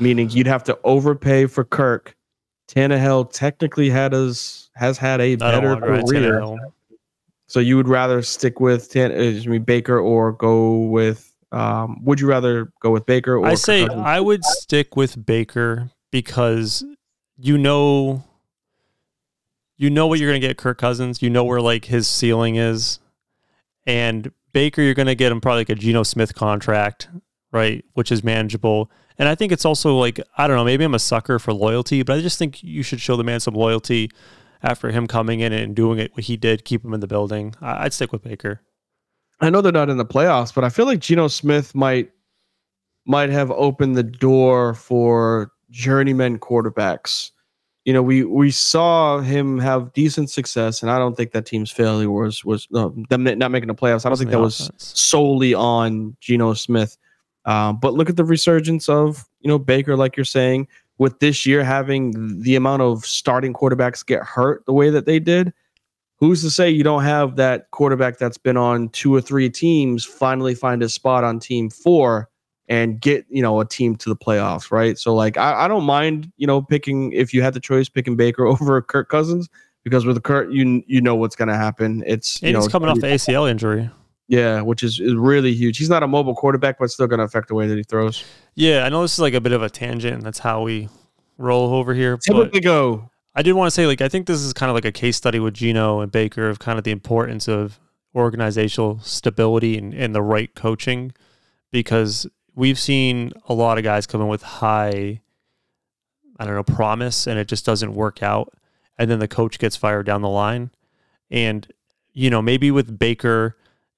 Meaning 0.00 0.30
you'd 0.30 0.48
have 0.48 0.64
to 0.64 0.76
overpay 0.82 1.46
for 1.46 1.62
Kirk. 1.62 2.15
Tannehill 2.68 3.32
technically 3.32 3.90
had 3.90 4.12
us 4.14 4.70
has 4.74 4.98
had 4.98 5.20
a 5.20 5.36
better 5.36 5.76
career. 5.76 6.56
So 7.48 7.60
you 7.60 7.76
would 7.76 7.88
rather 7.88 8.22
stick 8.22 8.58
with 8.58 8.90
Tan, 8.90 9.12
uh, 9.12 9.14
excuse 9.14 9.46
me, 9.46 9.58
Baker 9.58 9.98
or 9.98 10.32
go 10.32 10.78
with? 10.78 11.32
Um, 11.52 12.04
would 12.04 12.18
you 12.18 12.26
rather 12.26 12.72
go 12.80 12.90
with 12.90 13.06
Baker 13.06 13.36
or? 13.36 13.46
I 13.46 13.54
say 13.54 13.86
Cousins? 13.86 14.02
I 14.04 14.20
would 14.20 14.44
stick 14.44 14.96
with 14.96 15.24
Baker 15.24 15.90
because 16.10 16.84
you 17.38 17.56
know 17.56 18.24
you 19.76 19.90
know 19.90 20.06
what 20.06 20.18
you're 20.18 20.30
going 20.30 20.40
to 20.40 20.46
get 20.46 20.56
Kirk 20.56 20.78
Cousins. 20.78 21.22
You 21.22 21.30
know 21.30 21.44
where 21.44 21.60
like 21.60 21.84
his 21.84 22.08
ceiling 22.08 22.56
is. 22.56 22.98
And 23.86 24.32
Baker 24.52 24.82
you're 24.82 24.94
going 24.94 25.06
to 25.06 25.14
get 25.14 25.30
him 25.30 25.40
probably 25.40 25.60
like 25.60 25.68
a 25.70 25.74
Geno 25.76 26.02
Smith 26.02 26.34
contract, 26.34 27.08
right, 27.52 27.84
which 27.94 28.10
is 28.10 28.24
manageable. 28.24 28.90
And 29.18 29.28
I 29.28 29.34
think 29.34 29.52
it's 29.52 29.64
also 29.64 29.96
like 29.96 30.20
I 30.36 30.46
don't 30.46 30.56
know, 30.56 30.64
maybe 30.64 30.84
I'm 30.84 30.94
a 30.94 30.98
sucker 30.98 31.38
for 31.38 31.52
loyalty, 31.52 32.02
but 32.02 32.16
I 32.18 32.20
just 32.20 32.38
think 32.38 32.62
you 32.62 32.82
should 32.82 33.00
show 33.00 33.16
the 33.16 33.24
man 33.24 33.40
some 33.40 33.54
loyalty 33.54 34.10
after 34.62 34.90
him 34.90 35.06
coming 35.06 35.40
in 35.40 35.52
and 35.52 35.74
doing 35.74 35.98
it 35.98 36.12
what 36.14 36.24
he 36.24 36.36
did, 36.36 36.64
keep 36.64 36.84
him 36.84 36.94
in 36.94 37.00
the 37.00 37.06
building. 37.06 37.54
I'd 37.60 37.92
stick 37.92 38.12
with 38.12 38.22
Baker. 38.22 38.60
I 39.40 39.50
know 39.50 39.60
they're 39.60 39.72
not 39.72 39.90
in 39.90 39.98
the 39.98 40.04
playoffs, 40.04 40.54
but 40.54 40.64
I 40.64 40.70
feel 40.70 40.86
like 40.86 41.00
Geno 41.00 41.28
Smith 41.28 41.74
might 41.74 42.10
might 43.06 43.30
have 43.30 43.50
opened 43.52 43.96
the 43.96 44.02
door 44.02 44.74
for 44.74 45.52
journeyman 45.70 46.38
quarterbacks. 46.38 47.30
You 47.84 47.92
know, 47.92 48.02
we 48.02 48.24
we 48.24 48.50
saw 48.50 49.20
him 49.20 49.58
have 49.58 49.92
decent 49.92 50.30
success, 50.30 50.82
and 50.82 50.90
I 50.90 50.98
don't 50.98 51.16
think 51.16 51.32
that 51.32 51.46
team's 51.46 51.70
failure 51.70 52.10
was 52.10 52.44
was 52.44 52.66
no, 52.70 52.94
them 53.08 53.24
not 53.24 53.50
making 53.50 53.68
the 53.68 53.74
playoffs. 53.74 54.04
I 54.04 54.08
don't 54.08 54.18
think 54.18 54.30
that 54.30 54.40
was 54.40 54.70
solely 54.78 55.54
on 55.54 56.16
Geno 56.20 56.54
Smith. 56.54 56.96
Um, 57.46 57.78
but 57.80 57.94
look 57.94 58.10
at 58.10 58.16
the 58.16 58.24
resurgence 58.24 58.88
of 58.88 59.24
you 59.40 59.48
know 59.48 59.58
Baker, 59.58 59.96
like 59.96 60.16
you're 60.16 60.24
saying, 60.24 60.68
with 60.98 61.18
this 61.20 61.46
year 61.46 61.64
having 61.64 62.42
the 62.42 62.56
amount 62.56 62.82
of 62.82 63.04
starting 63.06 63.52
quarterbacks 63.52 64.04
get 64.04 64.22
hurt 64.22 64.64
the 64.66 64.72
way 64.72 64.90
that 64.90 65.06
they 65.06 65.18
did. 65.18 65.52
Who's 66.18 66.42
to 66.42 66.50
say 66.50 66.70
you 66.70 66.82
don't 66.82 67.02
have 67.02 67.36
that 67.36 67.70
quarterback 67.72 68.16
that's 68.18 68.38
been 68.38 68.56
on 68.56 68.88
two 68.88 69.14
or 69.14 69.20
three 69.20 69.50
teams 69.50 70.04
finally 70.04 70.54
find 70.54 70.82
a 70.82 70.88
spot 70.88 71.24
on 71.24 71.38
team 71.38 71.68
four 71.68 72.30
and 72.68 73.00
get 73.00 73.26
you 73.28 73.42
know 73.42 73.60
a 73.60 73.66
team 73.66 73.96
to 73.96 74.08
the 74.08 74.16
playoffs, 74.16 74.70
right? 74.70 74.98
So 74.98 75.14
like 75.14 75.36
I, 75.36 75.64
I 75.64 75.68
don't 75.68 75.84
mind 75.84 76.32
you 76.36 76.46
know 76.46 76.62
picking 76.62 77.12
if 77.12 77.34
you 77.34 77.42
had 77.42 77.54
the 77.54 77.60
choice 77.60 77.88
picking 77.88 78.16
Baker 78.16 78.46
over 78.46 78.80
Kirk 78.82 79.08
Cousins 79.08 79.48
because 79.84 80.04
with 80.06 80.20
Kirk 80.22 80.48
you 80.50 80.82
you 80.86 81.00
know 81.00 81.14
what's 81.14 81.36
gonna 81.36 81.56
happen. 81.56 82.02
It's 82.06 82.40
And 82.40 82.48
you 82.48 82.52
know 82.54 82.60
he's 82.60 82.68
coming 82.68 82.88
off 82.88 82.98
the 82.98 83.08
ACL 83.08 83.48
injury. 83.48 83.90
Yeah, 84.28 84.60
which 84.60 84.82
is, 84.82 84.98
is 84.98 85.14
really 85.14 85.54
huge. 85.54 85.78
He's 85.78 85.88
not 85.88 86.02
a 86.02 86.08
mobile 86.08 86.34
quarterback, 86.34 86.78
but 86.78 86.90
still 86.90 87.06
going 87.06 87.18
to 87.18 87.24
affect 87.24 87.48
the 87.48 87.54
way 87.54 87.68
that 87.68 87.76
he 87.76 87.84
throws. 87.84 88.24
Yeah, 88.56 88.84
I 88.84 88.88
know 88.88 89.02
this 89.02 89.12
is 89.12 89.20
like 89.20 89.34
a 89.34 89.40
bit 89.40 89.52
of 89.52 89.62
a 89.62 89.70
tangent, 89.70 90.14
and 90.14 90.22
that's 90.22 90.40
how 90.40 90.62
we 90.62 90.88
roll 91.38 91.72
over 91.74 91.94
here. 91.94 92.16
Typically 92.16 92.60
go. 92.60 93.10
I 93.36 93.42
did 93.42 93.52
want 93.52 93.68
to 93.68 93.70
say, 93.70 93.86
like, 93.86 94.00
I 94.00 94.08
think 94.08 94.26
this 94.26 94.40
is 94.40 94.52
kind 94.52 94.68
of 94.68 94.74
like 94.74 94.84
a 94.84 94.92
case 94.92 95.16
study 95.16 95.38
with 95.38 95.54
Geno 95.54 96.00
and 96.00 96.10
Baker 96.10 96.48
of 96.48 96.58
kind 96.58 96.78
of 96.78 96.84
the 96.84 96.90
importance 96.90 97.48
of 97.48 97.78
organizational 98.14 98.98
stability 99.00 99.76
and, 99.76 99.92
and 99.94 100.14
the 100.14 100.22
right 100.22 100.52
coaching, 100.54 101.12
because 101.70 102.26
we've 102.54 102.78
seen 102.78 103.32
a 103.48 103.54
lot 103.54 103.76
of 103.76 103.84
guys 103.84 104.06
come 104.06 104.22
in 104.22 104.28
with 104.28 104.42
high, 104.42 105.20
I 106.40 106.46
don't 106.46 106.54
know, 106.54 106.64
promise, 106.64 107.26
and 107.26 107.38
it 107.38 107.46
just 107.46 107.66
doesn't 107.66 107.94
work 107.94 108.22
out, 108.22 108.54
and 108.98 109.10
then 109.10 109.18
the 109.18 109.28
coach 109.28 109.58
gets 109.58 109.76
fired 109.76 110.06
down 110.06 110.22
the 110.22 110.30
line, 110.30 110.70
and 111.30 111.70
you 112.14 112.30
know 112.30 112.40
maybe 112.40 112.70
with 112.70 112.98
Baker 112.98 113.56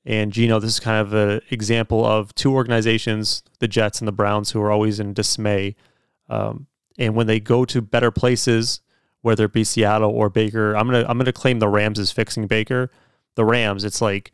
and 0.08 0.32
Geno, 0.32 0.58
this 0.58 0.72
is 0.72 0.80
kind 0.80 1.06
of 1.06 1.12
an 1.12 1.42
example 1.50 2.04
of 2.04 2.34
two 2.34 2.52
organizations, 2.52 3.42
the 3.60 3.68
Jets 3.68 4.00
and 4.00 4.08
the 4.08 4.12
Browns, 4.12 4.50
who 4.50 4.60
are 4.60 4.72
always 4.72 4.98
in 4.98 5.12
dismay. 5.12 5.76
Um, 6.28 6.66
and 6.98 7.14
when 7.14 7.26
they 7.26 7.38
go 7.38 7.64
to 7.66 7.80
better 7.80 8.10
places, 8.10 8.80
whether 9.20 9.44
it 9.44 9.52
be 9.52 9.64
Seattle 9.64 10.10
or 10.10 10.30
Baker, 10.30 10.74
I'm 10.74 10.86
gonna 10.86 11.04
I'm 11.08 11.18
gonna 11.18 11.32
claim 11.32 11.58
the 11.58 11.68
Rams 11.68 11.98
is 11.98 12.10
fixing 12.10 12.46
Baker. 12.46 12.90
The 13.36 13.44
Rams, 13.44 13.84
it's 13.84 14.00
like 14.00 14.32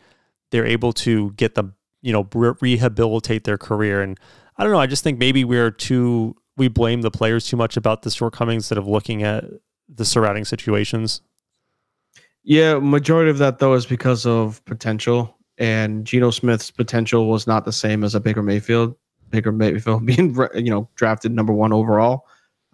they're 0.50 0.64
able 0.64 0.92
to 0.94 1.32
get 1.32 1.56
the 1.56 1.72
you 2.04 2.12
know, 2.12 2.28
re- 2.34 2.54
rehabilitate 2.60 3.44
their 3.44 3.56
career. 3.58 4.02
And 4.02 4.20
I 4.58 4.62
don't 4.62 4.72
know. 4.72 4.78
I 4.78 4.86
just 4.86 5.02
think 5.02 5.18
maybe 5.18 5.42
we're 5.42 5.70
too 5.70 6.36
we 6.56 6.68
blame 6.68 7.02
the 7.02 7.10
players 7.10 7.48
too 7.48 7.56
much 7.56 7.76
about 7.76 8.02
the 8.02 8.10
shortcomings 8.10 8.64
instead 8.64 8.78
of 8.78 8.86
looking 8.86 9.24
at 9.24 9.44
the 9.88 10.04
surrounding 10.04 10.44
situations. 10.44 11.20
Yeah, 12.44 12.78
majority 12.78 13.30
of 13.30 13.38
that 13.38 13.58
though 13.58 13.72
is 13.72 13.86
because 13.86 14.26
of 14.26 14.62
potential, 14.66 15.33
and 15.58 16.04
Geno 16.04 16.30
Smith's 16.30 16.70
potential 16.70 17.28
was 17.28 17.46
not 17.46 17.64
the 17.64 17.72
same 17.72 18.04
as 18.04 18.14
a 18.14 18.20
Baker 18.20 18.42
Mayfield. 18.42 18.96
Baker 19.30 19.52
Mayfield 19.52 20.06
being 20.06 20.36
you 20.54 20.70
know 20.70 20.88
drafted 20.96 21.32
number 21.32 21.52
one 21.52 21.72
overall. 21.72 22.26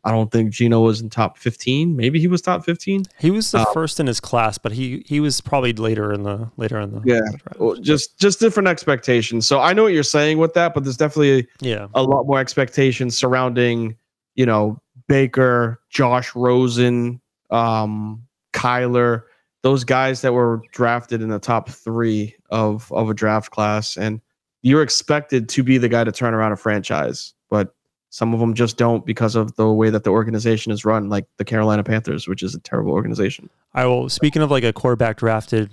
I 0.02 0.12
don't 0.12 0.32
think 0.32 0.50
Geno 0.50 0.80
was 0.80 1.02
in 1.02 1.10
top 1.10 1.36
fifteen. 1.36 1.94
Maybe 1.94 2.18
he 2.18 2.26
was 2.26 2.40
top 2.40 2.64
fifteen. 2.64 3.04
He 3.18 3.30
was 3.30 3.50
the 3.50 3.58
Uh, 3.58 3.72
first 3.72 4.00
in 4.00 4.06
his 4.06 4.18
class, 4.18 4.56
but 4.56 4.72
he 4.72 5.04
he 5.06 5.20
was 5.20 5.40
probably 5.42 5.74
later 5.74 6.12
in 6.12 6.22
the 6.22 6.50
later 6.56 6.80
in 6.80 6.92
the 6.92 7.02
Yeah. 7.04 7.20
Well, 7.58 7.76
just 7.76 8.18
just 8.18 8.40
different 8.40 8.68
expectations. 8.68 9.46
So 9.46 9.60
I 9.60 9.74
know 9.74 9.82
what 9.82 9.92
you're 9.92 10.02
saying 10.02 10.38
with 10.38 10.54
that, 10.54 10.72
but 10.72 10.84
there's 10.84 10.96
definitely 10.96 11.48
yeah. 11.60 11.88
a 11.94 12.02
lot 12.02 12.26
more 12.26 12.40
expectations 12.40 13.16
surrounding, 13.16 13.96
you 14.36 14.46
know, 14.46 14.80
Baker, 15.06 15.80
Josh 15.90 16.34
Rosen, 16.34 17.20
um, 17.50 18.22
Kyler, 18.54 19.24
those 19.62 19.84
guys 19.84 20.22
that 20.22 20.32
were 20.32 20.62
drafted 20.72 21.22
in 21.22 21.28
the 21.28 21.38
top 21.38 21.68
three 21.68 22.34
of 22.50 22.90
of 22.92 23.10
a 23.10 23.14
draft 23.14 23.50
class, 23.50 23.96
and 23.96 24.20
you're 24.62 24.82
expected 24.82 25.48
to 25.50 25.62
be 25.62 25.78
the 25.78 25.88
guy 25.88 26.04
to 26.04 26.12
turn 26.12 26.34
around 26.34 26.52
a 26.52 26.56
franchise, 26.56 27.34
but 27.48 27.74
some 28.10 28.34
of 28.34 28.40
them 28.40 28.54
just 28.54 28.76
don't 28.76 29.06
because 29.06 29.36
of 29.36 29.54
the 29.54 29.70
way 29.70 29.88
that 29.88 30.02
the 30.04 30.10
organization 30.10 30.72
is 30.72 30.84
run, 30.84 31.08
like 31.08 31.26
the 31.36 31.44
Carolina 31.44 31.84
Panthers, 31.84 32.26
which 32.26 32.42
is 32.42 32.54
a 32.54 32.60
terrible 32.60 32.92
organization. 32.92 33.48
I 33.72 33.86
will. 33.86 34.08
Speaking 34.08 34.42
of 34.42 34.50
like 34.50 34.64
a 34.64 34.72
quarterback 34.72 35.18
drafted 35.18 35.70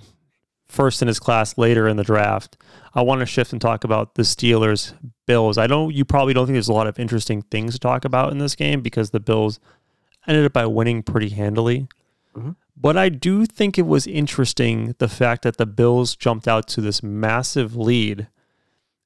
first 0.68 1.02
in 1.02 1.08
his 1.08 1.18
class 1.18 1.58
later 1.58 1.88
in 1.88 1.96
the 1.96 2.04
draft, 2.04 2.56
I 2.94 3.02
want 3.02 3.20
to 3.20 3.26
shift 3.26 3.52
and 3.52 3.60
talk 3.60 3.82
about 3.84 4.14
the 4.14 4.22
Steelers 4.22 4.94
Bills. 5.26 5.58
I 5.58 5.66
know 5.66 5.88
you 5.88 6.04
probably 6.04 6.32
don't 6.32 6.46
think 6.46 6.54
there's 6.54 6.68
a 6.68 6.72
lot 6.72 6.86
of 6.86 6.98
interesting 6.98 7.42
things 7.42 7.72
to 7.72 7.80
talk 7.80 8.04
about 8.04 8.30
in 8.30 8.38
this 8.38 8.54
game 8.54 8.82
because 8.82 9.10
the 9.10 9.20
Bills 9.20 9.58
ended 10.26 10.44
up 10.44 10.52
by 10.52 10.66
winning 10.66 11.02
pretty 11.02 11.30
handily. 11.30 11.88
Mhm. 12.36 12.54
But 12.80 12.96
I 12.96 13.08
do 13.08 13.44
think 13.44 13.76
it 13.76 13.86
was 13.86 14.06
interesting 14.06 14.94
the 14.98 15.08
fact 15.08 15.42
that 15.42 15.56
the 15.56 15.66
Bills 15.66 16.14
jumped 16.14 16.46
out 16.46 16.68
to 16.68 16.80
this 16.80 17.02
massive 17.02 17.74
lead 17.74 18.28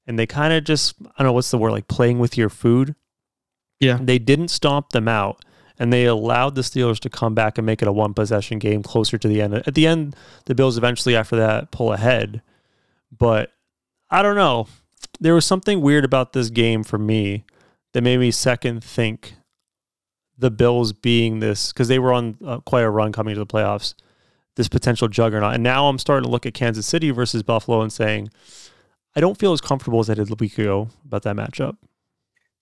and 0.07 0.19
they 0.19 0.27
kind 0.27 0.53
of 0.53 0.65
just, 0.65 0.95
I 1.01 1.23
don't 1.23 1.29
know 1.29 1.33
what's 1.33 1.51
the 1.51 1.57
word, 1.57 1.71
like 1.71 1.89
playing 1.89 2.19
with 2.19 2.37
your 2.37 2.51
food. 2.51 2.95
Yeah. 3.81 3.99
They 4.01 4.19
didn't 4.19 4.49
stomp 4.49 4.91
them 4.91 5.09
out. 5.09 5.43
and 5.79 5.93
they 5.93 6.05
allowed 6.05 6.55
the 6.55 6.61
Steelers 6.61 7.01
to 7.01 7.11
come 7.11 7.35
back 7.35 7.59
and 7.59 7.67
make 7.67 7.83
it 7.83 7.89
a 7.89 7.93
one 7.93 8.15
possession 8.15 8.61
game 8.61 8.85
closer 8.85 9.19
to 9.19 9.27
the 9.27 9.43
end. 9.43 9.55
At 9.55 9.75
the 9.75 9.87
end, 9.87 10.15
the 10.45 10.55
Bills 10.55 10.79
eventually, 10.79 11.17
after 11.17 11.35
that, 11.37 11.73
pull 11.73 11.93
ahead. 11.93 12.43
But 13.11 13.53
I 14.11 14.23
don't 14.23 14.37
know. 14.37 14.69
There 15.19 15.35
was 15.35 15.45
something 15.45 15.81
weird 15.81 16.05
about 16.05 16.35
this 16.35 16.51
game 16.51 16.85
for 16.85 16.99
me 16.99 17.45
that 17.93 18.03
made 18.03 18.19
me 18.19 18.31
second 18.31 18.85
think 18.85 19.35
the 20.38 20.51
Bills 20.51 20.92
being 20.92 21.40
this 21.40 21.73
because 21.73 21.88
they 21.88 21.99
were 21.99 22.12
on 22.12 22.37
uh, 22.45 22.59
quite 22.61 22.83
a 22.83 22.90
run 22.90 23.12
coming 23.12 23.35
to 23.35 23.38
the 23.38 23.47
playoffs, 23.47 23.95
this 24.57 24.68
potential 24.68 25.09
juggernaut. 25.09 25.55
And 25.55 25.62
now 25.62 25.88
I'm 25.88 25.99
starting 25.99 26.25
to 26.25 26.31
look 26.31 26.47
at 26.47 26.55
Kansas 26.55 26.87
City 26.87 27.11
versus 27.11 27.42
Buffalo 27.42 27.81
and 27.83 27.92
saying, 27.92 28.31
I 29.14 29.21
don't 29.21 29.38
feel 29.38 29.53
as 29.53 29.61
comfortable 29.61 30.01
as 30.01 30.09
I 30.09 30.14
did 30.14 30.31
a 30.31 30.35
week 30.35 30.59
ago 30.59 30.88
about 31.05 31.23
that 31.23 31.37
matchup. 31.37 31.77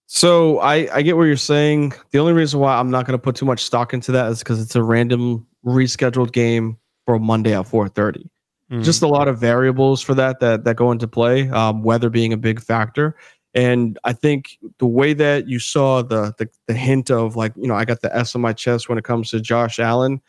So 0.06 0.58
I, 0.58 0.88
I 0.92 1.02
get 1.02 1.16
what 1.16 1.24
you're 1.24 1.36
saying. 1.36 1.92
The 2.10 2.18
only 2.18 2.32
reason 2.32 2.58
why 2.58 2.76
I'm 2.76 2.90
not 2.90 3.06
going 3.06 3.16
to 3.16 3.22
put 3.22 3.36
too 3.36 3.46
much 3.46 3.62
stock 3.62 3.94
into 3.94 4.10
that 4.12 4.30
is 4.32 4.40
because 4.40 4.60
it's 4.60 4.74
a 4.74 4.82
random 4.82 5.46
rescheduled 5.64 6.32
game 6.32 6.78
for 7.06 7.20
Monday 7.20 7.54
at 7.54 7.66
4:30. 7.66 8.28
Mm. 8.72 8.82
Just 8.82 9.02
a 9.02 9.06
lot 9.06 9.28
of 9.28 9.38
variables 9.38 10.02
for 10.02 10.14
that 10.14 10.40
that 10.40 10.64
that 10.64 10.74
go 10.74 10.90
into 10.90 11.06
play. 11.06 11.48
Um, 11.50 11.84
weather 11.84 12.10
being 12.10 12.32
a 12.32 12.36
big 12.36 12.60
factor, 12.60 13.16
and 13.54 13.98
I 14.04 14.12
think 14.12 14.58
the 14.78 14.86
way 14.86 15.12
that 15.12 15.48
you 15.48 15.58
saw 15.58 16.02
the, 16.02 16.34
the 16.38 16.48
the 16.66 16.74
hint 16.74 17.10
of 17.10 17.36
like 17.36 17.52
you 17.56 17.66
know 17.66 17.74
I 17.74 17.84
got 17.84 18.00
the 18.00 18.14
S 18.14 18.34
on 18.34 18.40
my 18.40 18.52
chest 18.52 18.88
when 18.88 18.98
it 18.98 19.04
comes 19.04 19.30
to 19.30 19.40
Josh 19.40 19.78
Allen. 19.78 20.20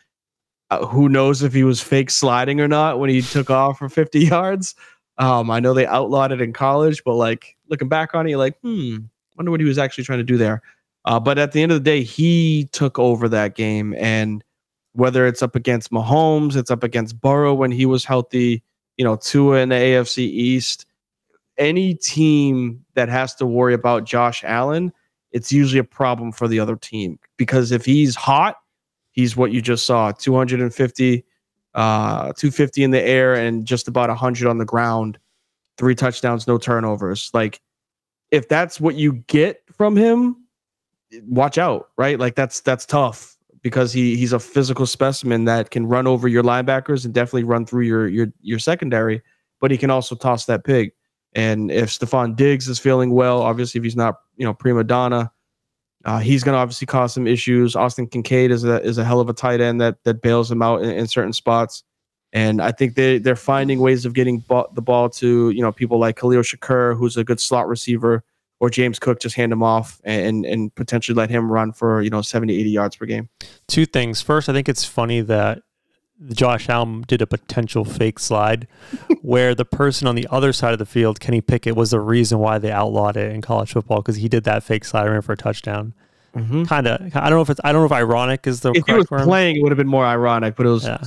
Uh, 0.69 0.86
who 0.86 1.10
knows 1.10 1.43
if 1.43 1.51
he 1.51 1.65
was 1.65 1.81
fake 1.81 2.10
sliding 2.10 2.62
or 2.62 2.67
not 2.67 2.97
when 2.97 3.10
he 3.10 3.21
took 3.21 3.49
off 3.49 3.77
for 3.77 3.89
50 3.89 4.19
yards? 4.25 4.73
Um, 5.17 5.51
I 5.51 5.60
know 5.60 5.73
they 5.73 5.86
outlawed 5.86 6.31
it 6.31 6.41
in 6.41 6.53
college, 6.53 7.03
but 7.03 7.15
like 7.15 7.57
looking 7.67 7.89
back 7.89 8.15
on 8.15 8.25
it, 8.25 8.38
like, 8.38 8.57
hmm, 8.62 8.99
wonder 9.36 9.51
what 9.51 9.60
he 9.60 9.65
was 9.65 9.77
actually 9.77 10.05
trying 10.05 10.19
to 10.19 10.23
do 10.23 10.38
there. 10.38 10.62
Uh, 11.05 11.19
but 11.19 11.38
at 11.38 11.51
the 11.51 11.62
end 11.62 11.71
of 11.71 11.77
the 11.77 11.84
day, 11.84 12.03
he 12.03 12.69
took 12.71 12.99
over 12.99 13.27
that 13.29 13.55
game. 13.55 13.93
And 13.97 14.43
whether 14.93 15.25
it's 15.25 15.41
up 15.41 15.55
against 15.55 15.91
Mahomes, 15.91 16.55
it's 16.55 16.71
up 16.71 16.84
against 16.84 17.19
Burrow 17.19 17.53
when 17.53 17.71
he 17.71 17.86
was 17.86 18.05
healthy, 18.05 18.63
you 18.97 19.05
know, 19.05 19.15
Tua 19.15 19.60
in 19.60 19.69
the 19.69 19.75
AFC 19.75 20.19
East, 20.19 20.86
any 21.62 21.93
team 21.93 22.84
that 22.95 23.08
has 23.08 23.36
to 23.36 23.45
worry 23.45 23.76
about 23.76 24.04
Josh 24.04 24.43
Allen, 24.43 24.91
it's 25.32 25.52
usually 25.52 25.80
a 25.80 25.84
problem 25.84 26.32
for 26.32 26.47
the 26.47 26.60
other 26.60 26.76
team 26.76 27.19
because 27.38 27.71
if 27.71 27.86
he's 27.86 28.15
hot, 28.15 28.58
he's 29.12 29.38
what 29.38 29.52
you 29.52 29.62
just 29.62 29.86
saw 29.86 30.12
250, 30.12 31.24
uh, 31.76 32.34
250 32.34 32.84
in 32.84 32.91
the 32.91 33.02
air 33.02 33.36
and 33.36 33.65
just 33.65 33.88
about 33.88 34.10
100 34.10 34.50
on 34.50 34.58
the 34.58 34.65
ground, 34.65 35.19
three 35.78 35.95
touchdowns, 35.95 36.47
no 36.47 36.58
turnovers. 36.58 37.30
Like, 37.34 37.62
if 38.32 38.50
that's 38.50 38.82
what 38.82 38.95
you 38.95 39.13
get 39.28 39.62
from 39.71 39.95
him, 39.95 40.36
watch 41.28 41.58
out, 41.58 41.89
right? 41.97 42.19
Like 42.19 42.36
that's 42.36 42.62
that's 42.62 42.86
tough 42.86 43.38
because 43.62 43.93
he 43.93 44.15
he's 44.15 44.34
a 44.34 44.39
physical 44.39 44.86
specimen 44.88 45.45
that 45.45 45.69
can 45.69 45.86
run 45.86 46.08
over 46.08 46.28
your 46.28 46.43
linebackers 46.43 47.06
and 47.06 47.13
definitely 47.13 47.43
run 47.43 47.65
through 47.65 47.84
your 47.86 48.08
your 48.08 48.28
your 48.41 48.60
secondary, 48.60 49.21
but 49.60 49.69
he 49.69 49.78
can 49.78 49.91
also 49.91 50.15
toss 50.15 50.45
that 50.45 50.63
pig. 50.63 50.91
And 51.34 51.72
if 51.72 51.89
Stefon 51.89 52.36
Diggs 52.36 52.67
is 52.67 52.80
feeling 52.80 53.12
well, 53.12 53.41
obviously 53.41 53.80
if 53.80 53.84
he's 53.84 53.96
not, 53.96 54.15
you 54.36 54.46
know, 54.46 54.54
prima 54.54 54.84
donna, 54.84 55.32
uh, 56.04 56.20
he's 56.20 56.44
going 56.44 56.54
to 56.54 56.60
obviously 56.60 56.88
cause 56.88 57.13
some 57.13 57.28
issues. 57.28 57.76
Austin 57.76 58.08
Kincaid 58.08 58.52
is 58.52 58.63
a 58.63 58.82
is 58.82 58.98
a 58.98 59.04
hell 59.04 59.20
of 59.20 59.30
a 59.30 59.34
tight 59.34 59.62
end 59.62 59.80
that 59.82 60.04
that 60.04 60.22
bails 60.22 60.52
him 60.52 60.62
out 60.62 60.82
in, 60.82 60.89
in 60.89 61.08
certain 61.08 61.34
spots. 61.34 61.84
And 62.34 62.62
I 62.62 62.72
think 62.72 62.96
they 62.96 63.20
they're 63.20 63.36
finding 63.36 63.80
ways 63.80 64.06
of 64.06 64.13
getting 64.13 64.44
the 64.48 64.82
ball 64.82 65.10
to 65.10 65.50
you 65.52 65.62
know 65.62 65.72
people 65.72 66.00
like 66.00 66.17
Khalil 66.17 66.41
Shakir, 66.41 66.98
who's 66.98 67.17
a 67.17 67.24
good 67.24 67.39
slot 67.39 67.67
receiver, 67.67 68.24
or 68.60 68.70
James 68.70 69.00
Cook 69.00 69.20
just 69.20 69.36
hand 69.36 69.52
him 69.52 69.62
off 69.62 70.02
and 70.04 70.46
and 70.46 70.74
potentially 70.76 71.15
let 71.15 71.30
him 71.30 71.52
run 71.52 71.72
for 71.72 72.02
you 72.02 72.10
know 72.10 72.22
70, 72.22 72.54
80 72.58 72.70
yards 72.70 72.96
per 72.96 73.06
game. 73.06 73.30
Two 73.67 73.86
things. 73.86 74.22
First, 74.22 74.50
I 74.50 74.54
think 74.54 74.70
it's 74.70 74.86
funny 74.86 75.22
that 75.22 75.62
Josh 76.29 76.69
Allen 76.69 77.03
did 77.07 77.21
a 77.21 77.27
potential 77.27 77.84
fake 77.84 78.19
slide 78.19 78.67
where 79.21 79.55
the 79.55 79.65
person 79.65 80.07
on 80.07 80.15
the 80.15 80.27
other 80.29 80.53
side 80.53 80.73
of 80.73 80.79
the 80.79 80.86
field, 80.86 81.19
Kenny 81.19 81.41
Pickett, 81.41 81.75
was 81.75 81.91
the 81.91 81.99
reason 81.99 82.39
why 82.39 82.57
they 82.57 82.71
outlawed 82.71 83.17
it 83.17 83.31
in 83.31 83.41
college 83.41 83.71
football 83.71 83.97
because 83.97 84.17
he 84.17 84.29
did 84.29 84.43
that 84.43 84.63
fake 84.63 84.86
slide 84.86 85.07
ran 85.07 85.21
for 85.21 85.34
a 85.34 85.38
touchdown. 85.38 85.93
Mm-hmm. 86.36 86.63
Kind 86.65 86.88
of. 86.88 87.15
I 87.15 87.29
don't 87.29 87.38
know 87.38 87.41
if 87.41 87.49
it's. 87.49 87.60
I 87.63 87.71
don't 87.71 87.81
know 87.81 87.88
if 87.88 87.91
ironic 87.91 88.47
is 88.47 88.62
the. 88.62 88.71
If 88.71 88.86
he 88.86 88.93
was 88.93 89.07
playing, 89.07 89.57
it 89.57 89.63
would 89.63 89.71
have 89.71 89.77
been 89.77 89.88
more 89.88 90.05
ironic, 90.05 90.55
but 90.55 90.65
it 90.65 90.69
was 90.69 90.86
yeah. 90.86 91.03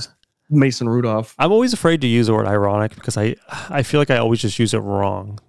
Mason 0.49 0.87
Rudolph. 0.87 1.33
I'm 1.39 1.51
always 1.51 1.73
afraid 1.73 2.01
to 2.01 2.07
use 2.07 2.27
the 2.27 2.33
word 2.33 2.45
ironic 2.45 2.93
because 2.93 3.17
I 3.17 3.35
I 3.69 3.81
feel 3.81 3.99
like 3.99 4.11
I 4.11 4.17
always 4.17 4.39
just 4.39 4.59
use 4.59 4.73
it 4.73 4.79
wrong. 4.79 5.39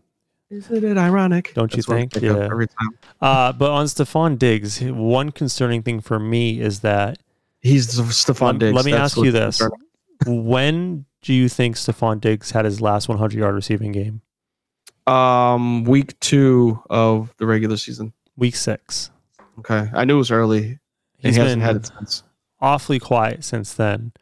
Isn't 0.48 0.84
it 0.84 0.96
ironic? 0.96 1.52
Don't 1.54 1.74
you 1.74 1.82
think? 1.82 2.14
Yeah. 2.16 2.48
Every 2.50 2.68
time. 2.68 2.98
Uh, 3.20 3.52
but 3.52 3.70
on 3.70 3.86
Stefon 3.86 4.38
Diggs, 4.38 4.80
one 4.80 5.32
concerning 5.32 5.82
thing 5.82 6.00
for 6.00 6.20
me 6.20 6.60
is 6.60 6.80
that 6.80 7.18
he's 7.66 7.86
Stefon 7.88 8.58
Diggs. 8.58 8.74
Let 8.74 8.84
me 8.84 8.92
That's 8.92 9.16
ask 9.16 9.24
you 9.24 9.32
this: 9.32 9.60
When 10.26 11.04
do 11.22 11.34
you 11.34 11.48
think 11.48 11.76
Stefon 11.76 12.20
Diggs 12.20 12.50
had 12.50 12.64
his 12.64 12.80
last 12.80 13.08
100 13.08 13.38
yard 13.38 13.54
receiving 13.54 13.92
game? 13.92 14.22
Um, 15.06 15.84
week 15.84 16.18
two 16.20 16.82
of 16.90 17.34
the 17.38 17.46
regular 17.46 17.76
season. 17.76 18.12
Week 18.36 18.56
six. 18.56 19.10
Okay, 19.58 19.88
I 19.92 20.04
knew 20.04 20.14
it 20.14 20.18
was 20.18 20.30
early. 20.30 20.78
He's 21.18 21.36
he 21.36 21.40
hasn't 21.40 21.62
had 21.62 21.76
it 21.76 21.86
since. 21.86 22.22
Awfully 22.60 22.98
quiet 22.98 23.44
since 23.44 23.72
then, 23.74 24.12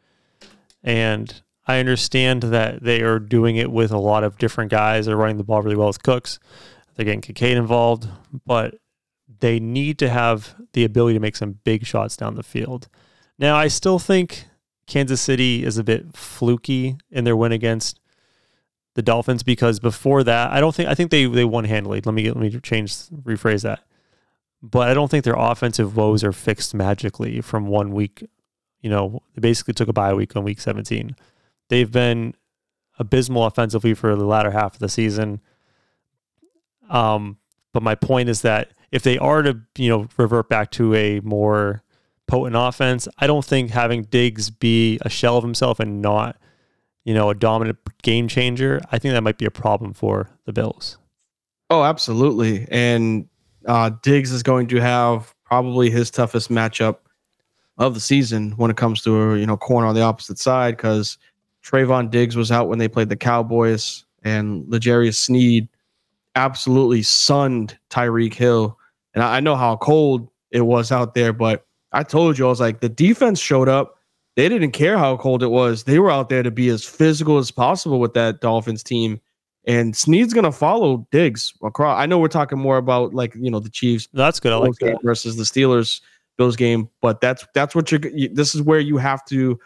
and 0.83 1.41
I 1.67 1.79
understand 1.79 2.43
that 2.43 2.83
they 2.83 3.01
are 3.01 3.19
doing 3.19 3.55
it 3.55 3.71
with 3.71 3.91
a 3.91 3.97
lot 3.97 4.23
of 4.23 4.37
different 4.37 4.71
guys. 4.71 5.05
They're 5.05 5.17
running 5.17 5.37
the 5.37 5.43
ball 5.43 5.61
really 5.61 5.75
well 5.75 5.87
with 5.87 6.03
Cooks. 6.03 6.39
They're 6.95 7.05
getting 7.05 7.21
Kincaid 7.21 7.57
involved, 7.57 8.07
but 8.45 8.75
they 9.39 9.59
need 9.59 9.97
to 9.99 10.09
have 10.09 10.55
the 10.73 10.83
ability 10.83 11.15
to 11.15 11.19
make 11.19 11.35
some 11.35 11.59
big 11.63 11.85
shots 11.85 12.15
down 12.15 12.35
the 12.35 12.43
field. 12.43 12.87
Now, 13.37 13.55
I 13.57 13.67
still 13.67 13.99
think 13.99 14.45
Kansas 14.87 15.21
City 15.21 15.63
is 15.63 15.77
a 15.77 15.83
bit 15.83 16.15
fluky 16.15 16.97
in 17.11 17.23
their 17.23 17.35
win 17.35 17.51
against 17.51 17.99
the 18.93 19.01
Dolphins 19.01 19.43
because 19.43 19.79
before 19.79 20.23
that, 20.23 20.51
I 20.51 20.59
don't 20.59 20.73
think 20.73 20.89
I 20.89 20.95
think 20.95 21.11
they 21.11 21.25
they 21.25 21.45
won 21.45 21.65
handily. 21.65 22.01
Let 22.01 22.13
me 22.13 22.23
get, 22.23 22.35
let 22.35 22.53
me 22.53 22.59
change 22.61 22.93
rephrase 22.93 23.63
that. 23.63 23.81
But 24.61 24.89
I 24.89 24.93
don't 24.93 25.11
think 25.11 25.25
their 25.25 25.35
offensive 25.37 25.95
woes 25.95 26.23
are 26.23 26.31
fixed 26.31 26.73
magically 26.73 27.41
from 27.41 27.67
one 27.67 27.91
week. 27.91 28.27
You 28.81 28.89
know, 28.89 29.21
they 29.33 29.41
basically 29.41 29.73
took 29.73 29.89
a 29.89 29.93
bye 29.93 30.13
week 30.13 30.35
on 30.35 30.43
week 30.43 30.59
17. 30.59 31.15
They've 31.69 31.91
been 31.91 32.35
abysmal 32.97 33.45
offensively 33.45 33.93
for 33.93 34.15
the 34.15 34.25
latter 34.25 34.51
half 34.51 34.73
of 34.73 34.79
the 34.79 34.89
season. 34.89 35.41
Um, 36.89 37.37
but 37.73 37.83
my 37.83 37.95
point 37.95 38.29
is 38.29 38.41
that 38.43 38.71
if 38.91 39.03
they 39.03 39.17
are 39.17 39.41
to, 39.41 39.59
you 39.77 39.89
know, 39.89 40.07
revert 40.17 40.47
back 40.49 40.71
to 40.71 40.95
a 40.95 41.19
more 41.19 41.83
potent 42.27 42.55
offense, 42.55 43.07
I 43.19 43.27
don't 43.27 43.45
think 43.45 43.71
having 43.71 44.03
Diggs 44.03 44.49
be 44.49 44.99
a 45.01 45.09
shell 45.09 45.37
of 45.37 45.43
himself 45.43 45.79
and 45.79 46.01
not, 46.01 46.37
you 47.03 47.13
know, 47.13 47.29
a 47.29 47.35
dominant 47.35 47.77
game 48.01 48.27
changer, 48.27 48.81
I 48.91 48.99
think 48.99 49.13
that 49.13 49.21
might 49.21 49.37
be 49.37 49.45
a 49.45 49.51
problem 49.51 49.93
for 49.93 50.29
the 50.45 50.53
Bills. 50.53 50.97
Oh, 51.69 51.83
absolutely. 51.83 52.67
And 52.69 53.27
uh, 53.67 53.91
Diggs 54.01 54.31
is 54.31 54.43
going 54.43 54.67
to 54.67 54.77
have 54.77 55.33
probably 55.43 55.89
his 55.89 56.11
toughest 56.11 56.49
matchup 56.49 56.97
of 57.77 57.93
the 57.93 57.99
season 57.99 58.51
when 58.51 58.71
it 58.71 58.77
comes 58.77 59.01
to 59.01 59.21
a 59.21 59.37
you 59.37 59.45
know 59.45 59.57
corner 59.57 59.87
on 59.87 59.95
the 59.95 60.01
opposite 60.01 60.39
side 60.39 60.77
because 60.77 61.17
Trevon 61.63 62.09
Diggs 62.09 62.35
was 62.35 62.51
out 62.51 62.69
when 62.69 62.79
they 62.79 62.87
played 62.87 63.09
the 63.09 63.15
Cowboys, 63.15 64.05
and 64.23 64.67
L'Jarius 64.69 65.15
Sneed 65.15 65.67
absolutely 66.35 67.01
sunned 67.01 67.77
Tyreek 67.89 68.33
Hill. 68.33 68.77
And 69.13 69.23
I, 69.23 69.39
know 69.39 69.55
how 69.55 69.77
cold 69.77 70.29
it 70.51 70.61
was 70.61 70.91
out 70.91 71.15
there, 71.15 71.33
but 71.33 71.65
I 71.95 72.03
told 72.03 72.37
you, 72.37 72.45
I 72.45 72.49
was 72.49 72.59
like, 72.59 72.81
the 72.81 72.89
defense 72.89 73.39
showed 73.39 73.69
up. 73.69 73.99
They 74.35 74.49
didn't 74.49 74.71
care 74.71 74.97
how 74.97 75.15
cold 75.17 75.41
it 75.43 75.47
was. 75.47 75.85
They 75.85 75.97
were 75.97 76.11
out 76.11 76.29
there 76.29 76.43
to 76.43 76.51
be 76.51 76.67
as 76.69 76.83
physical 76.83 77.37
as 77.37 77.51
possible 77.51 77.99
with 77.99 78.13
that 78.15 78.41
Dolphins 78.41 78.83
team. 78.83 79.21
And 79.65 79.95
Sneed's 79.95 80.33
gonna 80.33 80.51
follow 80.51 81.07
Diggs 81.11 81.53
across. 81.63 81.99
I 81.99 82.05
know 82.05 82.19
we're 82.19 82.27
talking 82.27 82.59
more 82.59 82.77
about 82.77 83.15
like 83.15 83.33
you 83.33 83.49
know 83.49 83.59
the 83.59 83.69
Chiefs. 83.69 84.07
That's 84.13 84.39
good. 84.39 84.51
I 84.51 84.57
like 84.57 84.75
that. 84.75 85.01
versus 85.01 85.37
the 85.37 85.43
Steelers 85.43 86.01
Bills 86.37 86.55
game, 86.55 86.89
but 87.01 87.19
that's 87.19 87.47
that's 87.55 87.73
what 87.73 87.91
you're. 87.91 88.01
This 88.31 88.53
is 88.53 88.61
where 88.61 88.79
you 88.79 88.97
have 88.97 89.25
to 89.25 89.59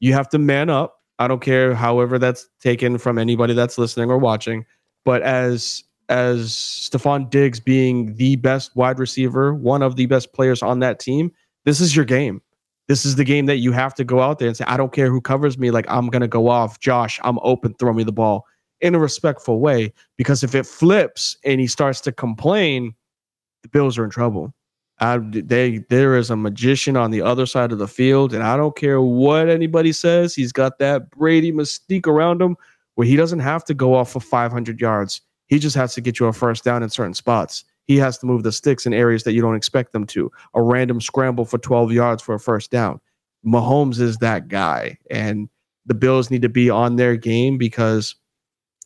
you 0.00 0.12
have 0.12 0.28
to 0.30 0.38
man 0.38 0.68
up 0.68 0.96
I 1.18 1.28
don't 1.28 1.40
care 1.40 1.74
however 1.74 2.18
that's 2.18 2.48
taken 2.60 2.98
from 2.98 3.18
anybody 3.18 3.54
that's 3.54 3.78
listening 3.78 4.10
or 4.10 4.18
watching. 4.18 4.64
But 5.04 5.22
as 5.22 5.84
as 6.08 6.50
Stefon 6.50 7.30
Diggs 7.30 7.58
being 7.58 8.14
the 8.14 8.36
best 8.36 8.76
wide 8.76 8.98
receiver, 8.98 9.54
one 9.54 9.82
of 9.82 9.96
the 9.96 10.06
best 10.06 10.32
players 10.32 10.62
on 10.62 10.78
that 10.80 11.00
team, 11.00 11.32
this 11.66 11.80
is 11.80 11.94
your 11.94 12.06
game. 12.06 12.40
This 12.88 13.04
is 13.04 13.16
the 13.16 13.24
game 13.24 13.46
that 13.46 13.56
you 13.56 13.72
have 13.72 13.94
to 13.96 14.04
go 14.04 14.20
out 14.20 14.38
there 14.38 14.48
and 14.48 14.56
say, 14.56 14.64
I 14.66 14.76
don't 14.76 14.92
care 14.92 15.10
who 15.10 15.20
covers 15.20 15.58
me. 15.58 15.72
Like, 15.72 15.84
I'm 15.88 16.08
going 16.08 16.22
to 16.22 16.28
go 16.28 16.48
off. 16.48 16.78
Josh, 16.78 17.20
I'm 17.24 17.38
open. 17.42 17.74
Throw 17.74 17.92
me 17.92 18.04
the 18.04 18.12
ball 18.12 18.46
in 18.80 18.94
a 18.94 18.98
respectful 18.98 19.58
way. 19.58 19.92
Because 20.16 20.44
if 20.44 20.54
it 20.54 20.64
flips 20.64 21.36
and 21.44 21.60
he 21.60 21.66
starts 21.66 22.00
to 22.02 22.12
complain, 22.12 22.94
the 23.62 23.68
Bills 23.68 23.98
are 23.98 24.04
in 24.04 24.10
trouble. 24.10 24.54
I, 24.98 25.18
they 25.18 25.84
there 25.90 26.16
is 26.16 26.30
a 26.30 26.36
magician 26.36 26.96
on 26.96 27.10
the 27.10 27.20
other 27.20 27.44
side 27.44 27.70
of 27.70 27.78
the 27.78 27.88
field, 27.88 28.32
and 28.32 28.42
I 28.42 28.56
don't 28.56 28.74
care 28.74 29.02
what 29.02 29.50
anybody 29.50 29.92
says. 29.92 30.34
He's 30.34 30.52
got 30.52 30.78
that 30.78 31.10
Brady 31.10 31.52
mystique 31.52 32.06
around 32.06 32.40
him, 32.40 32.56
where 32.94 33.06
he 33.06 33.14
doesn't 33.14 33.40
have 33.40 33.62
to 33.64 33.74
go 33.74 33.94
off 33.94 34.12
for 34.12 34.20
500 34.20 34.80
yards. 34.80 35.20
He 35.48 35.58
just 35.58 35.76
has 35.76 35.94
to 35.94 36.00
get 36.00 36.18
you 36.18 36.26
a 36.26 36.32
first 36.32 36.64
down 36.64 36.82
in 36.82 36.88
certain 36.88 37.12
spots. 37.12 37.64
He 37.86 37.96
has 37.98 38.18
to 38.18 38.26
move 38.26 38.42
the 38.42 38.52
sticks 38.52 38.86
in 38.86 38.92
areas 38.92 39.22
that 39.24 39.32
you 39.32 39.40
don't 39.40 39.54
expect 39.54 39.92
them 39.92 40.06
to. 40.06 40.30
A 40.54 40.62
random 40.62 41.00
scramble 41.00 41.44
for 41.44 41.58
12 41.58 41.92
yards 41.92 42.22
for 42.22 42.34
a 42.34 42.40
first 42.40 42.70
down. 42.70 43.00
Mahomes 43.46 44.00
is 44.00 44.18
that 44.18 44.48
guy. 44.48 44.98
And 45.10 45.48
the 45.86 45.94
Bills 45.94 46.30
need 46.30 46.42
to 46.42 46.48
be 46.48 46.68
on 46.68 46.96
their 46.96 47.16
game 47.16 47.58
because, 47.58 48.16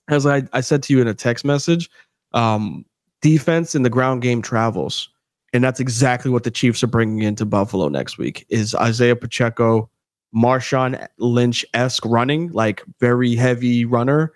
as 0.08 0.26
I, 0.26 0.42
I 0.52 0.60
said 0.60 0.82
to 0.84 0.92
you 0.92 1.00
in 1.00 1.08
a 1.08 1.14
text 1.14 1.44
message, 1.44 1.90
um, 2.32 2.84
defense 3.22 3.74
in 3.74 3.82
the 3.82 3.90
ground 3.90 4.22
game 4.22 4.42
travels. 4.42 5.08
And 5.52 5.64
that's 5.64 5.80
exactly 5.80 6.30
what 6.30 6.44
the 6.44 6.50
Chiefs 6.50 6.84
are 6.84 6.88
bringing 6.88 7.22
into 7.22 7.44
Buffalo 7.44 7.88
next 7.88 8.18
week 8.18 8.46
is 8.50 8.74
Isaiah 8.74 9.16
Pacheco, 9.16 9.90
Marshawn 10.34 11.08
Lynch 11.18 11.64
esque 11.74 12.04
running, 12.06 12.52
like 12.52 12.84
very 13.00 13.34
heavy 13.34 13.84
runner 13.84 14.32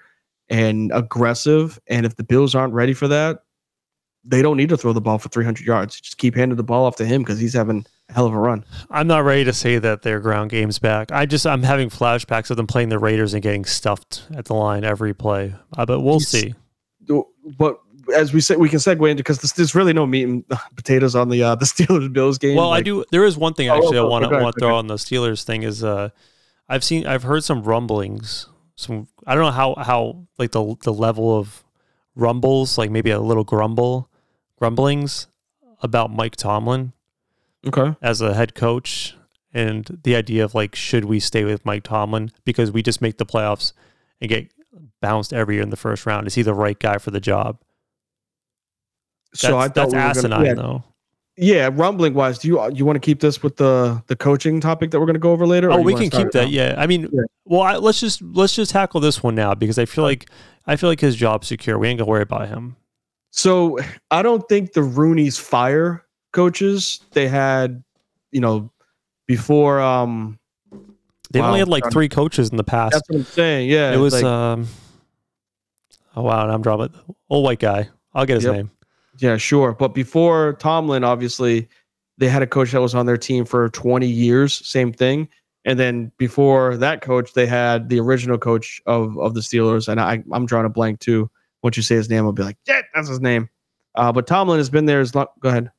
and 0.49 0.91
aggressive. 0.93 1.79
And 1.87 2.05
if 2.05 2.17
the 2.17 2.25
Bills 2.25 2.55
aren't 2.55 2.75
ready 2.75 2.95
for 2.95 3.07
that, 3.09 3.44
they 4.25 4.43
don't 4.43 4.57
need 4.57 4.71
to 4.71 4.77
throw 4.77 4.93
the 4.93 5.01
ball 5.01 5.19
for 5.19 5.29
300 5.29 5.67
yards. 5.67 6.01
Just 6.01 6.19
keep 6.19 6.35
handing 6.35 6.57
the 6.57 6.63
ball 6.63 6.87
off 6.87 6.97
to 6.97 7.05
him 7.05 7.23
because 7.23 7.39
he's 7.39 7.53
having 7.53 7.85
a 8.09 8.13
hell 8.13 8.27
of 8.27 8.33
a 8.33 8.39
run. 8.39 8.65
I'm 8.91 9.07
not 9.07 9.25
ready 9.25 9.45
to 9.45 9.53
say 9.53 9.79
that 9.79 10.03
their 10.03 10.21
ground 10.21 10.51
game's 10.51 10.79
back. 10.79 11.13
I 11.13 11.27
just 11.27 11.47
I'm 11.47 11.63
having 11.63 11.91
flashbacks 11.91 12.51
of 12.51 12.57
them 12.57 12.67
playing 12.67 12.89
the 12.89 12.99
Raiders 12.99 13.35
and 13.35 13.43
getting 13.43 13.65
stuffed 13.65 14.27
at 14.35 14.47
the 14.47 14.55
line 14.55 14.85
every 14.85 15.15
play. 15.15 15.55
Uh, 15.77 15.85
but 15.85 16.01
we'll 16.01 16.21
see. 16.21 16.55
But 17.59 17.79
as 18.15 18.33
we 18.33 18.41
say, 18.41 18.57
we 18.57 18.69
can 18.69 18.79
segue 18.79 19.11
into 19.11 19.23
because 19.23 19.39
there's 19.53 19.75
really 19.75 19.93
no 19.93 20.07
meat 20.07 20.25
and 20.25 20.45
potatoes 20.77 21.15
on 21.15 21.29
the 21.29 21.43
uh, 21.43 21.55
the 21.55 21.65
Steelers 21.67 22.13
Bills 22.13 22.39
game. 22.39 22.57
Well, 22.57 22.73
I 22.73 22.81
do. 22.81 23.05
There 23.11 23.25
is 23.25 23.37
one 23.37 23.55
thing 23.55 23.69
Oh, 23.69 23.77
actually 23.77 23.99
I 23.99 24.03
oh, 24.03 24.09
want 24.09 24.25
to 24.25 24.31
ahead, 24.31 24.43
want 24.43 24.55
to 24.55 24.61
go 24.61 24.67
throw 24.67 24.75
ahead. 24.75 24.79
on 24.79 24.87
the 24.89 24.97
Steelers 24.97 25.45
thing 25.45 25.63
is 25.63 25.85
uh, 25.85 26.11
I've 26.69 26.85
seen 26.85 27.07
I've 27.07 27.23
heard 27.23 27.45
some 27.45 27.63
rumblings. 27.63 28.47
Some 28.77 29.07
I 29.27 29.35
don't 29.35 29.45
know 29.45 29.51
how 29.51 29.75
how 29.77 30.27
like 30.39 30.53
the 30.53 30.77
the 30.83 30.93
level 30.93 31.39
of 31.39 31.63
rumbles 32.17 32.79
like 32.79 32.91
maybe 32.91 33.11
a 33.11 33.21
little 33.21 33.45
grumble 33.45 34.09
grumblings 34.59 35.27
about 35.83 36.11
Mike 36.13 36.37
Tomlin 36.37 36.93
Okay. 37.67 37.95
as 38.03 38.21
a 38.21 38.35
head 38.35 38.55
coach 38.55 39.17
and 39.53 39.99
the 40.05 40.15
idea 40.17 40.45
of 40.45 40.55
like 40.55 40.75
should 40.75 41.05
we 41.05 41.21
stay 41.21 41.45
with 41.45 41.65
Mike 41.65 41.83
Tomlin 41.85 42.31
because 42.45 42.71
we 42.71 42.83
just 42.83 43.01
make 43.01 43.19
the 43.19 43.27
playoffs 43.27 43.73
and 44.21 44.29
get 44.29 44.51
bounced 45.01 45.33
every 45.33 45.55
year 45.57 45.63
in 45.63 45.71
the 45.71 45.77
first 45.77 46.07
round. 46.07 46.27
Is 46.27 46.35
he 46.35 46.43
the 46.43 46.55
right 46.55 46.79
guy 46.79 46.99
for 46.99 47.11
the 47.11 47.21
job? 47.21 47.59
That's, 49.33 49.41
so 49.43 49.59
I 49.59 49.69
thought 49.69 49.91
that's 49.91 49.93
we 49.95 49.99
asinine 49.99 50.31
gonna, 50.31 50.47
yeah, 50.47 50.55
though. 50.55 50.85
yeah, 51.37 51.71
rumbling 51.73 52.15
wise, 52.15 52.39
do 52.39 52.49
you 52.49 52.61
uh, 52.61 52.69
you 52.69 52.85
want 52.85 52.97
to 52.97 53.01
keep 53.01 53.21
this 53.21 53.43
with 53.43 53.57
the 53.57 54.03
the 54.07 54.17
coaching 54.17 54.61
topic 54.61 54.91
that 54.93 55.01
we're 55.01 55.07
going 55.07 55.15
to 55.15 55.21
go 55.21 55.33
over 55.33 55.47
later? 55.47 55.73
Oh, 55.73 55.81
we 55.81 55.95
can 55.95 56.09
keep 56.11 56.31
that. 56.33 56.45
now? 56.45 56.51
Yeah, 56.51 56.75
I 56.79 56.87
mean, 56.87 57.09
Yeah. 57.13 57.23
well, 57.45 57.63
I, 57.63 57.77
let's 57.77 57.99
just 58.01 58.23
let's 58.23 58.55
just 58.55 58.71
tackle 58.71 59.01
this 59.01 59.23
one 59.23 59.35
now 59.35 59.55
because 59.55 59.79
I 59.79 59.87
feel 59.87 60.05
like 60.05 60.29
I 60.67 60.77
feel 60.77 60.89
like 60.89 61.01
his 61.01 61.17
job's 61.17 61.49
secure. 61.49 61.79
We 61.79 61.89
ain't 61.89 61.99
gonna 61.99 62.09
worry 62.11 62.23
about 62.23 62.49
him. 62.49 62.77
So 63.37 63.79
I 64.13 64.23
don't 64.23 64.49
think 64.49 64.75
the 64.75 64.83
Rooney's 64.85 65.37
fire 65.37 66.05
coaches 66.33 67.01
they 67.15 67.27
had, 67.27 67.83
you 68.31 68.41
know, 68.41 68.71
before. 69.27 69.81
um 69.81 70.39
They've 71.33 71.43
Wow. 71.43 71.49
only 71.49 71.59
had 71.59 71.69
like 71.69 71.91
three 71.91 72.09
coaches 72.09 72.51
in 72.51 72.57
the 72.59 72.63
past. 72.63 72.93
That's 72.93 73.09
what 73.09 73.19
I'm 73.19 73.25
saying. 73.25 73.69
Yeah, 73.71 73.93
it 73.93 73.97
was 73.97 74.13
like, 74.15 74.23
um. 74.25 74.69
Oh 76.15 76.23
wow, 76.23 76.45
and 76.45 76.53
I'm 76.53 76.63
drawing 76.63 76.95
old 77.29 77.45
white 77.45 77.59
guy. 77.59 77.89
I'll 78.15 78.25
get 78.25 78.37
his 78.37 78.45
Yep. 78.45 78.55
name. 78.55 78.71
yeah, 79.19 79.37
sure. 79.37 79.73
But 79.73 79.95
before 79.95 80.53
Tomlin, 80.61 81.03
obviously, 81.03 81.69
they 82.19 82.29
had 82.29 82.43
a 82.43 82.47
coach 82.47 82.71
that 82.71 82.81
was 82.81 82.95
on 82.95 83.07
their 83.07 83.17
team 83.17 83.45
for 83.45 83.69
20 83.71 84.07
years. 84.07 84.65
Same 84.65 84.93
thing. 84.93 85.29
And 85.65 85.77
then 85.79 86.13
before 86.19 86.77
that 86.77 87.01
coach, 87.01 87.33
they 87.33 87.47
had 87.47 87.89
the 87.89 87.99
original 87.99 88.39
coach 88.39 88.81
of 88.87 89.19
of 89.19 89.35
the 89.35 89.41
Steelers, 89.41 89.89
and 89.89 90.01
I 90.01 90.23
I'm 90.31 90.47
drawing 90.47 90.67
a 90.67 90.71
blank 90.71 91.01
too. 91.01 91.29
Once 91.65 91.77
you 91.79 91.83
say 91.83 91.97
his 91.97 92.09
name, 92.11 92.25
I'll 92.25 92.33
be 92.33 92.43
like, 92.45 92.59
yeah, 92.67 92.83
that's 92.95 93.09
his 93.09 93.21
name. 93.21 93.49
Uh, 93.97 94.13
but 94.13 94.27
Tomlin 94.27 94.59
has 94.59 94.69
been 94.71 94.85
there 94.85 95.01
as 95.01 95.15
long. 95.15 95.27
Go 95.41 95.49
ahead. 95.49 95.71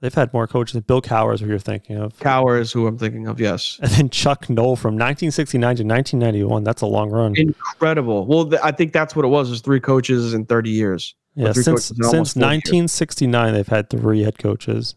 They've 0.00 0.12
had 0.12 0.32
more 0.34 0.48
coaches. 0.48 0.80
Bill 0.80 1.00
Cowher 1.00 1.32
is 1.32 1.40
who 1.40 1.46
you're 1.46 1.60
thinking 1.60 1.96
of, 1.96 2.18
Cowher 2.18 2.60
is 2.60 2.72
who 2.72 2.88
I'm 2.88 2.98
thinking 2.98 3.28
of. 3.28 3.38
Yes. 3.38 3.78
and 3.80 3.90
then 3.92 4.10
Chuck 4.10 4.50
Noll 4.50 4.74
from 4.74 4.94
1969 4.94 5.60
to 5.76 5.84
1991. 5.84 6.64
That's 6.64 6.82
a 6.82 6.86
long 6.86 7.10
run. 7.10 7.34
incredible. 7.36 8.26
Well, 8.26 8.50
th- 8.50 8.60
I 8.64 8.72
think 8.72 8.92
that's 8.92 9.14
what 9.14 9.24
it 9.24 9.28
was. 9.28 9.48
Was 9.48 9.60
three 9.60 9.78
coaches 9.78 10.34
in 10.34 10.44
30 10.46 10.70
years. 10.70 11.14
yeah, 11.36 11.52
since 11.52 11.66
coaches 11.66 11.90
in 11.92 12.04
almost 12.04 12.32
since 12.32 12.32
40 12.32 12.46
years. 12.46 12.62
1969, 12.64 13.54
they've 13.54 13.68
had 13.68 13.88
three 13.88 14.22
head 14.22 14.38
coaches. 14.38 14.96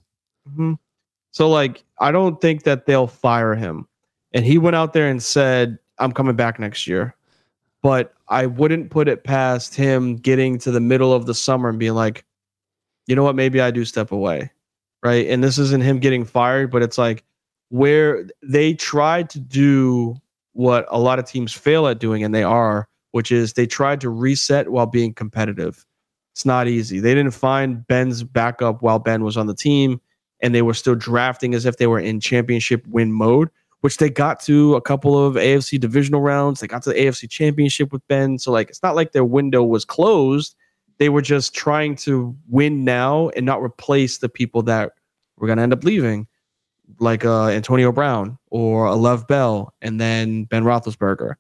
Mhm. 0.50 0.80
So, 1.30 1.48
like, 1.48 1.84
I 2.00 2.12
don't 2.12 2.42
think 2.42 2.64
that 2.64 2.88
they'll 2.88 3.06
fire 3.06 3.54
him. 3.54 3.88
And 4.34 4.44
he 4.44 4.58
went 4.58 4.76
out 4.76 4.94
there 4.94 5.08
and 5.08 5.22
said, 5.22 5.78
"I'm 6.00 6.12
coming 6.12 6.36
back 6.36 6.60
next 6.60 6.88
year." 6.88 7.16
But 7.84 8.15
I 8.28 8.46
wouldn't 8.48 8.90
put 8.90 9.08
it 9.08 9.24
past 9.24 9.76
him 9.76 10.16
getting 10.16 10.58
to 10.60 10.72
the 10.72 10.80
middle 10.80 11.14
of 11.14 11.26
the 11.26 11.34
summer 11.34 11.70
and 11.70 11.80
being 11.80 11.94
like, 11.94 12.26
"You 13.08 13.16
know 13.16 13.24
what? 13.24 13.36
Maybe 13.36 13.62
I 13.62 13.72
do 13.72 13.86
step 13.86 14.12
away." 14.12 14.52
Right? 15.04 15.28
And 15.28 15.44
this 15.44 15.60
isn't 15.60 15.84
him 15.84 16.00
getting 16.00 16.26
fired, 16.26 16.72
but 16.72 16.82
it's 16.82 16.98
like 16.98 17.24
where 17.70 18.28
they 18.42 18.74
tried 18.74 19.30
to 19.32 19.40
do 19.40 20.16
what 20.54 20.86
a 20.90 21.00
lot 21.00 21.20
of 21.20 21.26
teams 21.26 21.54
fail 21.54 21.88
at 21.88 22.00
doing, 22.00 22.24
and 22.24 22.34
they 22.34 22.44
are, 22.44 22.88
which 23.12 23.32
is 23.32 23.54
they 23.54 23.68
tried 23.68 24.02
to 24.02 24.10
reset 24.10 24.70
while 24.70 24.88
being 24.88 25.14
competitive. 25.14 25.86
It's 26.34 26.46
not 26.46 26.68
easy. 26.68 27.00
They 27.00 27.14
didn't 27.14 27.34
find 27.34 27.86
Ben's 27.88 28.24
backup 28.24 28.82
while 28.82 29.00
Ben 29.00 29.24
was 29.24 29.38
on 29.38 29.48
the 29.48 29.56
team, 29.56 30.02
and 30.42 30.56
they 30.56 30.62
were 30.62 30.74
still 30.74 30.96
drafting 30.96 31.54
as 31.54 31.66
if 31.66 31.78
they 31.78 31.88
were 31.88 32.00
in 32.00 32.20
championship 32.20 32.86
win 32.88 33.12
mode, 33.12 33.50
which 33.86 33.98
they 33.98 34.10
got 34.10 34.40
to 34.40 34.74
a 34.74 34.82
couple 34.82 35.16
of 35.16 35.36
AFC 35.36 35.80
divisional 35.80 36.20
rounds. 36.20 36.60
They 36.60 36.66
got 36.66 36.82
to 36.82 36.90
the 36.90 36.96
AFC 36.96 37.30
championship 37.30 37.94
with 37.94 38.02
Ben. 38.08 38.40
So, 38.40 38.52
like, 38.52 38.68
it's 38.68 38.82
not 38.82 38.96
like 38.96 39.12
their 39.12 39.24
window 39.24 39.62
was 39.62 39.86
closed. 39.86 40.56
They 40.98 41.10
were 41.10 41.22
just 41.22 41.54
trying 41.54 41.96
to 41.98 42.36
win 42.48 42.84
now 42.84 43.30
and 43.36 43.46
not 43.46 43.62
replace 43.62 44.18
the 44.18 44.28
people 44.28 44.64
that 44.64 44.94
were 45.38 45.46
going 45.46 45.58
to 45.58 45.62
end 45.62 45.72
up 45.72 45.84
leaving, 45.84 46.26
like 47.00 47.26
uh, 47.26 47.50
Antonio 47.50 47.92
Brown 47.92 48.40
or 48.50 48.88
a 48.88 48.96
Lev 48.96 49.28
Bell 49.28 49.72
and 49.84 50.02
then 50.02 50.46
Ben 50.46 50.64
Roethlisberger. 50.64 51.36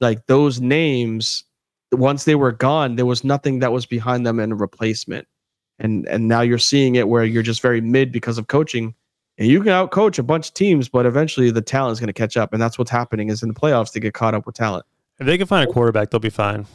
Like 0.00 0.24
those 0.28 0.60
names, 0.60 1.42
once 1.90 2.26
they 2.26 2.36
were 2.36 2.52
gone, 2.52 2.94
there 2.94 3.06
was 3.06 3.24
nothing 3.24 3.58
that 3.58 3.72
was 3.72 3.86
behind 3.86 4.24
them 4.24 4.38
in 4.38 4.52
a 4.52 4.54
replacement. 4.54 5.26
And 5.80 6.06
and 6.06 6.28
now 6.28 6.42
you're 6.42 6.58
seeing 6.58 6.94
it 6.94 7.08
where 7.08 7.24
you're 7.24 7.42
just 7.42 7.60
very 7.60 7.80
mid 7.80 8.12
because 8.12 8.38
of 8.38 8.46
coaching. 8.46 8.94
And 9.38 9.46
you 9.46 9.60
can 9.60 9.68
outcoach 9.68 10.18
a 10.18 10.22
bunch 10.24 10.48
of 10.48 10.54
teams, 10.54 10.88
but 10.88 11.06
eventually 11.06 11.50
the 11.52 11.62
talent 11.62 11.92
is 11.92 12.00
going 12.00 12.08
to 12.08 12.12
catch 12.12 12.36
up. 12.36 12.52
And 12.52 12.60
that's 12.60 12.76
what's 12.76 12.90
happening 12.90 13.28
is 13.28 13.42
in 13.42 13.48
the 13.48 13.54
playoffs 13.54 13.92
they 13.92 14.00
get 14.00 14.12
caught 14.12 14.34
up 14.34 14.44
with 14.46 14.56
talent. 14.56 14.84
If 15.20 15.26
they 15.26 15.38
can 15.38 15.46
find 15.46 15.68
a 15.68 15.72
quarterback, 15.72 16.10
they'll 16.10 16.18
be 16.20 16.28
fine. 16.30 16.66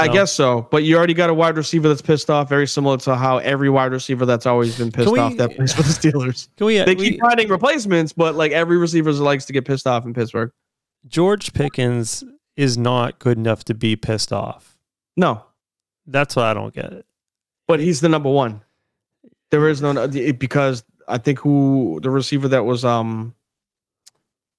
I 0.00 0.06
No. 0.06 0.12
guess 0.12 0.32
so, 0.32 0.68
but 0.70 0.84
you 0.84 0.96
already 0.96 1.14
got 1.14 1.28
a 1.28 1.34
wide 1.34 1.56
receiver 1.56 1.88
that's 1.88 2.02
pissed 2.02 2.30
off, 2.30 2.48
very 2.48 2.68
similar 2.68 2.98
to 2.98 3.16
how 3.16 3.38
every 3.38 3.68
wide 3.68 3.90
receiver 3.90 4.24
that's 4.26 4.46
always 4.46 4.78
been 4.78 4.92
pissed 4.92 5.10
we- 5.10 5.18
off 5.18 5.36
that 5.38 5.56
plays 5.56 5.72
for 5.72 5.82
the 5.82 5.88
Steelers. 6.12 6.48
Can 6.56 6.66
we? 6.66 6.78
Uh, 6.78 6.84
they 6.84 6.94
we- 6.94 7.10
keep 7.12 7.20
finding 7.20 7.48
replacements, 7.48 8.12
but 8.12 8.36
like 8.36 8.52
every 8.52 8.76
receiver 8.76 9.10
likes 9.12 9.44
to 9.46 9.52
get 9.52 9.64
pissed 9.64 9.88
off 9.88 10.04
in 10.06 10.14
Pittsburgh. 10.14 10.52
George 11.08 11.52
Pickens 11.52 12.22
is 12.56 12.78
not 12.78 13.18
good 13.18 13.38
enough 13.38 13.64
to 13.64 13.74
be 13.74 13.96
pissed 13.96 14.32
off. 14.32 14.76
No, 15.16 15.42
That's 16.06 16.36
what 16.36 16.44
I 16.44 16.54
don't 16.54 16.72
get. 16.72 16.92
It. 16.92 17.06
but 17.66 17.80
he's 17.80 18.00
the 18.00 18.08
number 18.08 18.30
one. 18.30 18.62
There 19.50 19.68
is 19.68 19.80
no 19.80 19.90
it- 20.02 20.38
because 20.38 20.84
I 21.06 21.18
think 21.18 21.38
who 21.38 22.00
the 22.02 22.10
receiver 22.10 22.48
that 22.48 22.64
was 22.64 22.84
um 22.84 23.34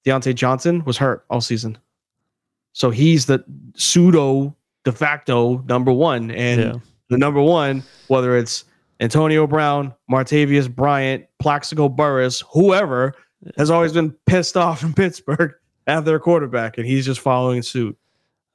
Diontae 0.06 0.34
Johnson 0.34 0.84
was 0.84 0.96
hurt 0.96 1.24
all 1.30 1.40
season, 1.40 1.78
so 2.72 2.90
he's 2.90 3.26
the 3.26 3.44
pseudo 3.76 4.56
de 4.84 4.92
facto 4.92 5.58
number 5.68 5.92
one, 5.92 6.30
and 6.30 6.60
yeah. 6.60 6.74
the 7.08 7.18
number 7.18 7.42
one, 7.42 7.82
whether 8.08 8.36
it's 8.36 8.64
Antonio 9.00 9.46
Brown, 9.46 9.94
Martavis 10.10 10.74
Bryant, 10.74 11.26
Plaxico 11.38 11.88
Burress, 11.88 12.42
whoever, 12.52 13.14
has 13.56 13.70
always 13.70 13.92
been 13.92 14.10
pissed 14.26 14.56
off 14.56 14.82
in 14.82 14.92
Pittsburgh 14.94 15.52
at 15.86 16.04
their 16.04 16.18
quarterback, 16.18 16.78
and 16.78 16.86
he's 16.86 17.04
just 17.04 17.20
following 17.20 17.62
suit. 17.62 17.96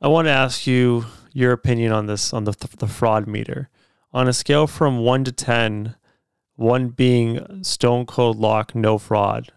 I 0.02 0.08
want 0.08 0.28
to 0.28 0.32
ask 0.32 0.65
you 0.67 1.06
your 1.34 1.52
opinion 1.52 1.91
on 1.91 2.08
this 2.08 2.34
on 2.34 2.45
the 2.45 2.54
the 2.78 2.88
fraud 2.88 3.28
meter 3.28 3.69
on 4.13 4.28
a 4.28 4.34
scale 4.34 4.67
from 4.67 5.00
one 5.00 5.24
to 5.26 5.32
ten, 5.32 5.95
one 6.56 6.89
being 6.89 7.63
stone 7.63 8.06
cold 8.06 8.38
lock, 8.38 8.74
no 8.76 8.98
fraud, 8.98 9.52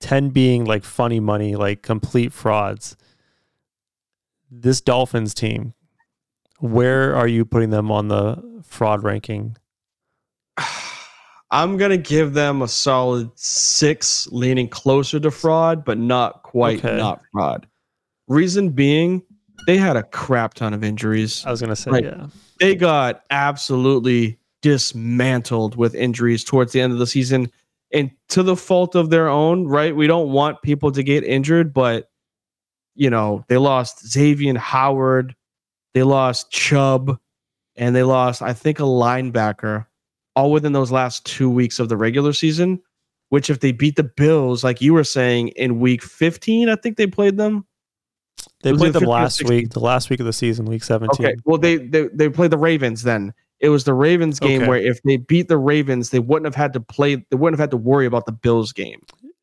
ten 0.00 0.30
being 0.30 0.64
like 0.64 0.84
funny 0.84 1.20
money, 1.20 1.56
like 1.56 1.82
complete 1.82 2.32
frauds. 2.32 2.96
This 4.50 4.80
Dolphins 4.80 5.34
team, 5.34 5.74
where 6.60 7.14
are 7.14 7.26
you 7.28 7.44
putting 7.44 7.70
them 7.70 7.90
on 7.90 8.08
the 8.08 8.62
fraud 8.64 9.02
ranking? 9.02 9.56
I'm 11.50 11.76
gonna 11.76 11.98
give 11.98 12.32
them 12.32 12.62
a 12.62 12.68
solid 12.68 13.30
six, 13.34 14.26
leaning 14.30 14.68
closer 14.68 15.20
to 15.20 15.30
fraud, 15.30 15.84
but 15.84 15.98
not 15.98 16.42
quite 16.42 16.78
Okay. 16.84 16.96
not 16.96 17.20
fraud. 17.32 17.66
Reason 18.28 18.70
being, 18.70 19.22
they 19.66 19.76
had 19.76 19.96
a 19.96 20.02
crap 20.02 20.54
ton 20.54 20.72
of 20.72 20.82
injuries. 20.82 21.44
I 21.44 21.50
was 21.50 21.60
gonna 21.60 21.76
say, 21.76 21.90
Right. 21.90 22.04
yeah, 22.04 22.28
They 22.58 22.74
got 22.74 23.24
absolutely 23.30 24.38
dismantled 24.62 25.76
with 25.76 25.94
injuries 25.94 26.44
towards 26.44 26.72
the 26.72 26.80
end 26.80 26.92
of 26.92 26.98
the 26.98 27.06
season, 27.06 27.50
and 27.92 28.10
to 28.30 28.42
the 28.42 28.56
fault 28.56 28.94
of 28.94 29.10
their 29.10 29.28
own. 29.28 29.66
Right? 29.66 29.94
We 29.94 30.06
don't 30.06 30.30
want 30.30 30.62
people 30.62 30.92
to 30.92 31.02
get 31.02 31.24
injured, 31.24 31.74
but 31.74 32.08
you 32.94 33.10
know 33.10 33.44
they 33.48 33.58
lost 33.58 34.06
Xavier 34.06 34.56
Howard, 34.58 35.34
they 35.94 36.02
lost 36.02 36.50
Chubb, 36.50 37.18
and 37.76 37.94
they 37.94 38.02
lost, 38.02 38.42
I 38.42 38.52
think, 38.52 38.80
a 38.80 38.84
linebacker, 38.84 39.86
all 40.36 40.52
within 40.52 40.72
those 40.72 40.92
last 40.92 41.24
two 41.24 41.50
weeks 41.50 41.78
of 41.78 41.88
the 41.88 41.96
regular 41.96 42.32
season. 42.32 42.80
Which, 43.28 43.48
if 43.48 43.60
they 43.60 43.72
beat 43.72 43.96
the 43.96 44.04
Bills, 44.04 44.62
like 44.62 44.82
you 44.82 44.92
were 44.92 45.04
saying, 45.04 45.48
in 45.48 45.80
week 45.80 46.02
15, 46.02 46.68
I 46.68 46.76
think 46.76 46.98
they 46.98 47.06
played 47.06 47.38
them. 47.38 47.64
They 48.62 48.74
played 48.74 48.92
them 48.92 49.04
last 49.04 49.42
week, 49.44 49.70
the 49.70 49.80
last 49.80 50.10
week 50.10 50.20
of 50.20 50.26
the 50.26 50.34
season, 50.34 50.66
week 50.66 50.84
17. 50.84 51.26
Okay. 51.26 51.36
Well, 51.46 51.56
they, 51.56 51.76
they 51.76 52.08
they 52.08 52.28
played 52.28 52.50
the 52.50 52.58
Ravens 52.58 53.02
then. 53.02 53.32
It 53.62 53.70
was 53.70 53.84
the 53.84 53.94
Ravens 53.94 54.38
game 54.38 54.62
Okay. 54.62 54.68
where 54.68 54.78
if 54.78 55.02
they 55.04 55.16
beat 55.16 55.48
the 55.48 55.56
Ravens, 55.56 56.10
they 56.10 56.18
wouldn't 56.18 56.44
have 56.44 56.54
had 56.54 56.72
to 56.74 56.80
play. 56.80 57.14
They 57.14 57.36
wouldn't 57.36 57.58
have 57.58 57.62
had 57.62 57.70
to 57.70 57.76
worry 57.78 58.06
about 58.06 58.26
the 58.26 58.32
Bills 58.32 58.72
game. 58.72 59.00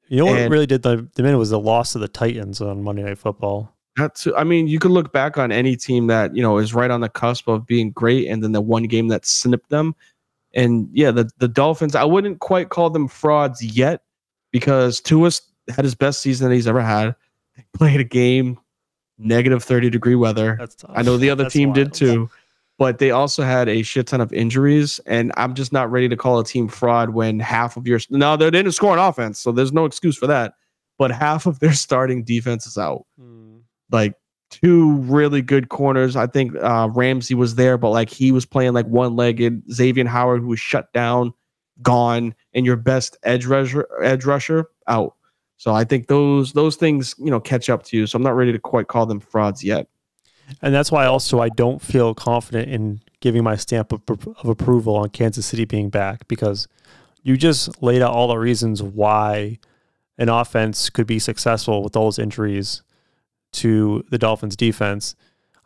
You 0.10 0.18
know 0.18 0.26
what 0.26 0.50
really 0.52 0.66
did 0.66 0.82
the, 0.84 1.08
the 1.16 1.24
minute 1.24 1.38
was 1.38 1.52
the 1.52 1.60
loss 1.60 1.94
to 1.94 2.00
the 2.00 2.08
Titans 2.08 2.62
on 2.62 2.84
Monday 2.84 3.04
Night 3.04 3.18
Football. 3.18 3.74
That's. 3.96 4.28
I 4.36 4.44
mean, 4.44 4.68
you 4.68 4.78
could 4.80 4.92
look 4.92 5.14
back 5.14 5.38
on 5.38 5.52
any 5.52 5.76
team 5.76 6.08
that 6.08 6.36
you 6.36 6.42
know 6.42 6.58
is 6.58 6.74
right 6.74 6.92
on 6.92 7.02
the 7.02 7.10
cusp 7.10 7.48
of 7.48 7.66
being 7.66 7.92
great, 7.92 8.28
and 8.28 8.44
then 8.44 8.52
the 8.52 8.62
one 8.62 8.84
game 8.84 9.08
that 9.08 9.26
snipped 9.26 9.70
them. 9.70 9.96
And 10.54 10.90
yeah, 10.94 11.12
the 11.12 11.30
the 11.38 11.48
Dolphins. 11.48 11.96
I 11.96 12.04
wouldn't 12.04 12.40
quite 12.40 12.70
call 12.70 12.90
them 12.90 13.08
frauds 13.08 13.64
yet 13.64 14.02
because 14.52 15.00
Tua 15.00 15.32
had 15.70 15.86
his 15.86 15.96
best 15.96 16.22
season 16.22 16.50
that 16.50 16.56
he's 16.56 16.68
ever 16.68 16.82
had. 16.82 17.16
They 17.56 17.64
played 17.74 18.00
a 18.00 18.06
game, 18.06 18.58
negative 19.20 19.64
thirty 19.64 19.90
degree 19.90 20.16
weather. 20.16 20.56
That's 20.60 20.76
tough. 20.76 20.92
I 20.96 21.04
know 21.04 21.18
the 21.18 21.30
other 21.30 21.44
That's 21.44 21.54
team 21.54 21.72
did 21.72 21.94
too, 21.94 22.30
but 22.80 22.98
they 22.98 23.12
also 23.12 23.44
had 23.44 23.68
a 23.68 23.84
shit 23.84 24.08
ton 24.08 24.22
of 24.22 24.32
injuries, 24.32 25.02
and 25.06 25.34
I'm 25.36 25.54
just 25.54 25.74
not 25.74 25.92
ready 25.92 26.08
to 26.08 26.16
call 26.16 26.40
a 26.40 26.46
team 26.46 26.70
fraud 26.70 27.10
when 27.10 27.38
half 27.42 27.76
of 27.76 27.86
your 27.86 28.00
no, 28.10 28.38
they 28.38 28.50
didn't 28.50 28.72
score 28.72 28.94
an 28.94 29.00
offense, 29.00 29.38
so 29.38 29.52
there's 29.52 29.74
no 29.74 29.84
excuse 29.84 30.18
for 30.18 30.28
that. 30.28 30.54
But 30.98 31.12
half 31.12 31.46
of 31.46 31.60
their 31.60 31.74
starting 31.86 32.24
defense 32.24 32.66
is 32.66 32.78
out. 32.78 33.06
Hmm. 33.20 33.58
Like 33.92 34.14
two 34.50 34.94
really 35.00 35.42
good 35.42 35.68
corners. 35.68 36.16
I 36.16 36.26
think 36.28 36.56
uh, 36.56 36.90
Ramsey 36.94 37.36
was 37.36 37.56
there, 37.56 37.78
but 37.78 37.90
like 37.90 38.10
he 38.10 38.32
was 38.32 38.46
playing 38.46 38.74
like 38.74 38.88
one 38.88 39.18
legged. 39.18 39.62
Xavier 39.72 40.08
Howard, 40.08 40.42
who 40.42 40.48
was 40.48 40.60
shut 40.62 40.92
down, 40.94 41.34
gone, 41.82 42.34
and 42.54 42.66
your 42.66 42.78
best 42.78 43.18
edge 43.24 43.46
rusher, 43.46 43.90
edge 44.02 44.24
rusher 44.24 44.70
out. 44.88 45.16
So 45.58 45.74
I 45.74 45.84
think 45.84 46.08
those 46.08 46.54
those 46.54 46.78
things 46.78 47.14
you 47.20 47.30
know 47.30 47.42
catch 47.42 47.70
up 47.70 47.84
to 47.84 47.98
you. 47.98 48.08
So 48.08 48.16
I'm 48.16 48.24
not 48.24 48.38
ready 48.38 48.54
to 48.54 48.60
quite 48.60 48.88
call 48.88 49.06
them 49.06 49.20
frauds 49.20 49.66
yet. 49.66 49.90
And 50.62 50.74
that's 50.74 50.92
why 50.92 51.06
also 51.06 51.40
I 51.40 51.50
don't 51.50 51.82
feel 51.82 52.14
confident 52.14 52.70
in 52.70 53.02
giving 53.22 53.44
my 53.44 53.56
stamp 53.56 53.92
of, 53.92 54.02
of 54.10 54.46
approval 54.46 54.96
on 54.96 55.10
Kansas 55.10 55.46
City 55.46 55.66
being 55.66 55.90
back 55.90 56.28
because 56.28 56.68
you 57.24 57.38
just 57.38 57.82
laid 57.82 58.02
out 58.02 58.14
all 58.14 58.28
the 58.28 58.38
reasons 58.38 58.82
why 58.82 59.60
an 60.18 60.30
offense 60.30 60.90
could 60.90 61.08
be 61.08 61.20
successful 61.20 61.84
with 61.84 61.96
all 61.96 62.06
those 62.06 62.20
injuries 62.20 62.82
to 63.52 64.04
the 64.10 64.18
Dolphins 64.18 64.56
defense. 64.56 65.16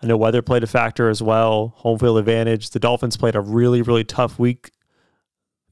I 0.02 0.08
know 0.08 0.18
weather 0.18 0.42
played 0.42 0.64
a 0.64 0.68
factor 0.68 1.10
as 1.10 1.22
well, 1.22 1.74
home 1.78 1.98
field 1.98 2.18
advantage. 2.18 2.70
The 2.70 2.80
Dolphins 2.80 3.18
played 3.18 3.36
a 3.36 3.42
really, 3.42 3.82
really 3.82 4.04
tough 4.04 4.38
week 4.38 4.72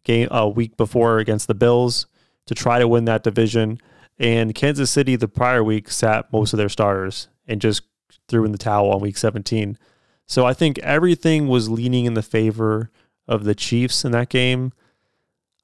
game 0.04 0.28
a 0.32 0.50
week 0.50 0.78
before 0.78 1.19
against 1.19 1.47
the 1.47 1.54
Bills 1.54 2.08
to 2.47 2.56
try 2.56 2.80
to 2.80 2.88
win 2.88 3.06
that 3.06 3.24
division. 3.24 3.80
And 4.17 4.56
Kansas 4.56 4.89
City 4.89 5.15
the 5.15 5.28
prior 5.28 5.63
week 5.63 5.89
sat 5.89 6.32
most 6.32 6.54
of 6.54 6.58
their 6.58 6.69
starters 6.69 7.28
and 7.47 7.62
just 7.62 7.84
threw 8.28 8.45
in 8.45 8.52
the 8.52 8.58
towel 8.58 8.91
on 8.91 9.02
week 9.02 9.17
17. 9.17 9.78
So 10.28 10.45
I 10.45 10.54
think 10.54 10.80
everything 10.80 11.47
was 11.47 11.69
leaning 11.69 12.06
in 12.06 12.13
the 12.13 12.21
favor 12.21 12.89
of 13.28 13.43
the 13.43 13.56
Chiefs 13.56 14.06
in 14.06 14.12
that 14.13 14.30
game. 14.30 14.74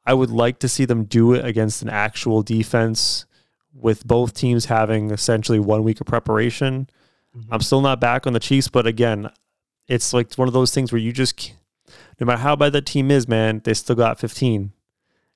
I 0.05 0.13
would 0.13 0.31
like 0.31 0.59
to 0.59 0.69
see 0.69 0.85
them 0.85 1.05
do 1.05 1.33
it 1.33 1.45
against 1.45 1.81
an 1.81 1.89
actual 1.89 2.41
defense 2.41 3.25
with 3.73 4.05
both 4.07 4.33
teams 4.33 4.65
having 4.65 5.11
essentially 5.11 5.59
one 5.59 5.83
week 5.83 6.01
of 6.01 6.07
preparation. 6.07 6.89
Mm-hmm. 7.35 7.53
I'm 7.53 7.61
still 7.61 7.81
not 7.81 7.99
back 7.99 8.25
on 8.25 8.33
the 8.33 8.39
Chiefs, 8.39 8.67
but 8.67 8.87
again, 8.87 9.29
it's 9.87 10.13
like 10.13 10.33
one 10.35 10.47
of 10.47 10.53
those 10.53 10.73
things 10.73 10.91
where 10.91 10.99
you 10.99 11.11
just, 11.11 11.53
no 12.19 12.25
matter 12.25 12.39
how 12.41 12.55
bad 12.55 12.73
that 12.73 12.85
team 12.85 13.11
is, 13.11 13.27
man, 13.27 13.61
they 13.63 13.73
still 13.73 13.95
got 13.95 14.19
15, 14.19 14.71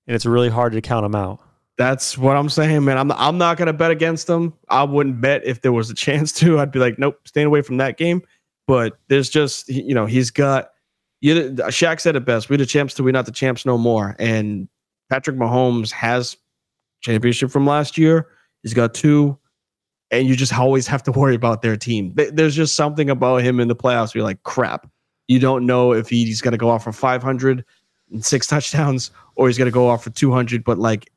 and 0.08 0.15
it's 0.15 0.26
really 0.26 0.50
hard 0.50 0.74
to 0.74 0.82
count 0.82 1.04
them 1.04 1.15
out. 1.15 1.39
That's 1.82 2.15
what 2.15 2.38
I'm 2.38 2.48
saying, 2.48 2.86
man. 2.86 3.00
I'm 3.00 3.12
I'm 3.13 3.39
not 3.39 3.58
gonna 3.58 3.74
bet 3.74 3.89
against 3.89 4.28
them. 4.28 4.54
I 4.70 4.84
wouldn't 4.84 5.20
bet 5.20 5.44
if 5.44 5.62
there 5.62 5.72
was 5.72 5.89
a 5.89 5.96
chance 6.06 6.32
to. 6.34 6.60
I'd 6.60 6.72
be 6.72 6.78
like, 6.78 7.00
nope, 7.00 7.20
staying 7.26 7.48
away 7.48 7.63
from 7.63 7.78
that 7.78 7.98
game. 7.98 8.22
But 8.67 9.00
there's 9.08 9.32
just 9.32 9.67
you 9.67 9.96
know 9.96 10.06
he's 10.06 10.30
got. 10.30 10.74
You, 11.22 11.34
Shaq 11.34 12.00
said 12.00 12.15
it 12.15 12.24
best. 12.24 12.50
We 12.50 12.58
the 12.58 12.67
champs 12.67 12.94
till 12.94 13.06
we 13.06 13.12
not 13.12 13.26
the 13.26 13.32
champs 13.32 13.65
no 13.65 13.80
more. 13.80 14.15
And 14.20 14.70
Patrick 15.10 15.38
Mahomes 15.38 15.91
has 15.91 16.38
championship 17.02 17.50
from 17.50 17.65
last 17.65 17.98
year. 17.98 18.28
He's 18.62 18.76
got 18.76 18.94
two, 18.94 19.36
and 20.12 20.28
you 20.28 20.36
just 20.36 20.54
always 20.54 20.86
have 20.86 21.02
to 21.04 21.12
worry 21.12 21.34
about 21.34 21.63
their 21.63 21.78
team. 21.78 22.13
There's 22.15 22.56
just 22.56 22.76
something 22.76 23.10
about 23.10 23.38
him 23.38 23.60
in 23.60 23.70
the 23.70 23.76
playoffs. 23.76 24.13
You're 24.13 24.24
like, 24.24 24.44
crap. 24.44 24.88
You 25.28 25.39
don't 25.39 25.65
know 25.65 25.94
if 25.94 26.10
he's 26.10 26.41
gonna 26.41 26.58
go 26.58 26.70
off 26.70 26.84
for 26.84 26.91
500 26.91 27.65
and 28.12 28.24
six 28.24 28.46
touchdowns 28.46 29.10
or 29.36 29.48
he's 29.48 29.58
gonna 29.58 29.72
go 29.72 29.89
off 29.89 30.04
for 30.04 30.12
200. 30.12 30.63
But 30.63 30.78
like 30.78 31.10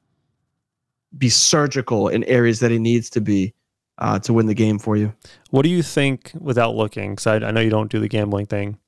be 1.17 1.29
surgical 1.29 2.09
in 2.09 2.25
areas 2.25 2.61
that 2.61 2.71
he 2.71 2.79
needs 2.79 3.09
to 3.11 3.21
be 3.21 3.55
uh, 3.99 4.19
to 4.21 4.33
win 4.33 4.47
the 4.47 4.55
game 4.55 4.79
for 4.79 4.97
you. 4.97 5.15
What 5.51 5.63
do 5.63 5.69
you 5.69 5.83
think, 5.83 6.33
without 6.39 6.75
looking, 6.75 7.13
because 7.13 7.27
I, 7.27 7.37
I 7.37 7.51
know 7.51 7.61
you 7.61 7.71
don't 7.71 7.91
do 7.91 8.01
the 8.01 8.09
gambling 8.09 8.47
thing, 8.47 8.79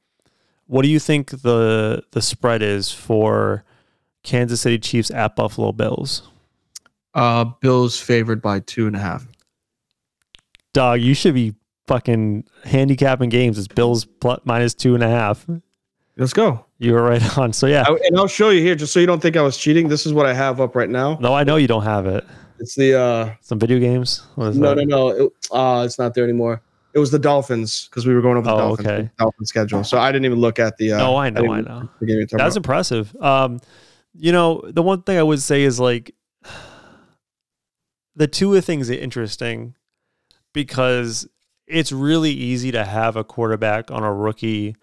what 0.66 0.82
do 0.82 0.88
you 0.88 0.98
think 0.98 1.30
the 1.30 2.02
the 2.10 2.20
spread 2.20 2.60
is 2.60 2.90
for 2.90 3.64
Kansas 4.24 4.60
City 4.60 4.78
Chiefs 4.78 5.12
at 5.12 5.36
Buffalo 5.36 5.70
Bills? 5.70 6.28
Uh, 7.14 7.44
Bills 7.44 7.98
favored 8.00 8.42
by 8.42 8.60
two 8.60 8.86
and 8.88 8.96
a 8.96 8.98
half. 8.98 9.26
Dog, 10.74 11.00
you 11.00 11.14
should 11.14 11.34
be 11.34 11.54
fucking 11.86 12.44
handicapping 12.64 13.30
games. 13.30 13.58
It's 13.58 13.68
Bills 13.68 14.04
plus 14.04 14.40
minus 14.44 14.74
two 14.74 14.94
and 14.94 15.04
a 15.04 15.08
half. 15.08 15.46
Let's 16.16 16.32
go. 16.32 16.65
You 16.78 16.92
were 16.92 17.02
right 17.02 17.38
on. 17.38 17.52
So 17.52 17.66
yeah, 17.66 17.84
I, 17.86 17.92
and 18.06 18.16
I'll 18.18 18.26
show 18.26 18.50
you 18.50 18.60
here, 18.60 18.74
just 18.74 18.92
so 18.92 19.00
you 19.00 19.06
don't 19.06 19.20
think 19.20 19.36
I 19.36 19.42
was 19.42 19.56
cheating. 19.56 19.88
This 19.88 20.04
is 20.06 20.12
what 20.12 20.26
I 20.26 20.34
have 20.34 20.60
up 20.60 20.74
right 20.76 20.90
now. 20.90 21.16
no, 21.20 21.34
I 21.34 21.44
know 21.44 21.56
you 21.56 21.66
don't 21.68 21.84
have 21.84 22.06
it. 22.06 22.24
It's 22.58 22.74
the 22.74 22.98
uh, 22.98 23.34
Some 23.40 23.58
video 23.58 23.78
games. 23.78 24.22
What 24.34 24.46
is 24.48 24.58
no, 24.58 24.74
that? 24.74 24.86
no, 24.86 25.08
no. 25.08 25.08
It, 25.26 25.32
uh, 25.50 25.82
it's 25.84 25.98
not 25.98 26.14
there 26.14 26.24
anymore. 26.24 26.62
It 26.94 26.98
was 26.98 27.10
the 27.10 27.18
Dolphins 27.18 27.88
because 27.90 28.06
we 28.06 28.14
were 28.14 28.22
going 28.22 28.38
over 28.38 28.46
the 28.46 28.54
Oh, 28.54 28.58
Dolphins, 28.58 28.88
okay. 28.88 29.10
Dolphin 29.18 29.44
schedule. 29.44 29.84
So 29.84 29.98
I 29.98 30.10
didn't 30.10 30.24
even 30.24 30.38
look 30.40 30.58
at 30.58 30.78
the. 30.78 30.92
Uh, 30.92 30.98
No, 30.98 31.16
I 31.16 31.28
know, 31.28 31.42
didn't 31.42 31.56
I 31.56 31.60
know. 31.60 31.74
look 31.80 31.90
at 31.92 32.00
the 32.00 32.06
game 32.06 32.16
you're 32.16 32.26
talking 32.26 32.38
That's 32.38 32.56
about. 32.56 32.64
impressive. 32.66 33.16
Um, 33.20 33.60
you 34.14 34.32
know, 34.32 34.62
the 34.66 34.82
one 34.82 35.02
thing 35.02 35.18
I 35.18 35.22
would 35.22 35.42
say 35.42 35.62
is 35.64 35.78
like 35.78 36.14
the 38.14 38.26
two 38.26 38.54
of 38.54 38.64
things 38.64 38.90
are 38.90 38.94
interesting 38.94 39.74
because 40.54 41.28
it's 41.66 41.92
really 41.92 42.30
easy 42.30 42.72
to 42.72 42.84
have 42.84 43.16
a 43.16 43.24
quarterback 43.24 43.90
on 43.90 44.02
a 44.02 44.12
rookie 44.14 44.68
roo- 44.68 44.74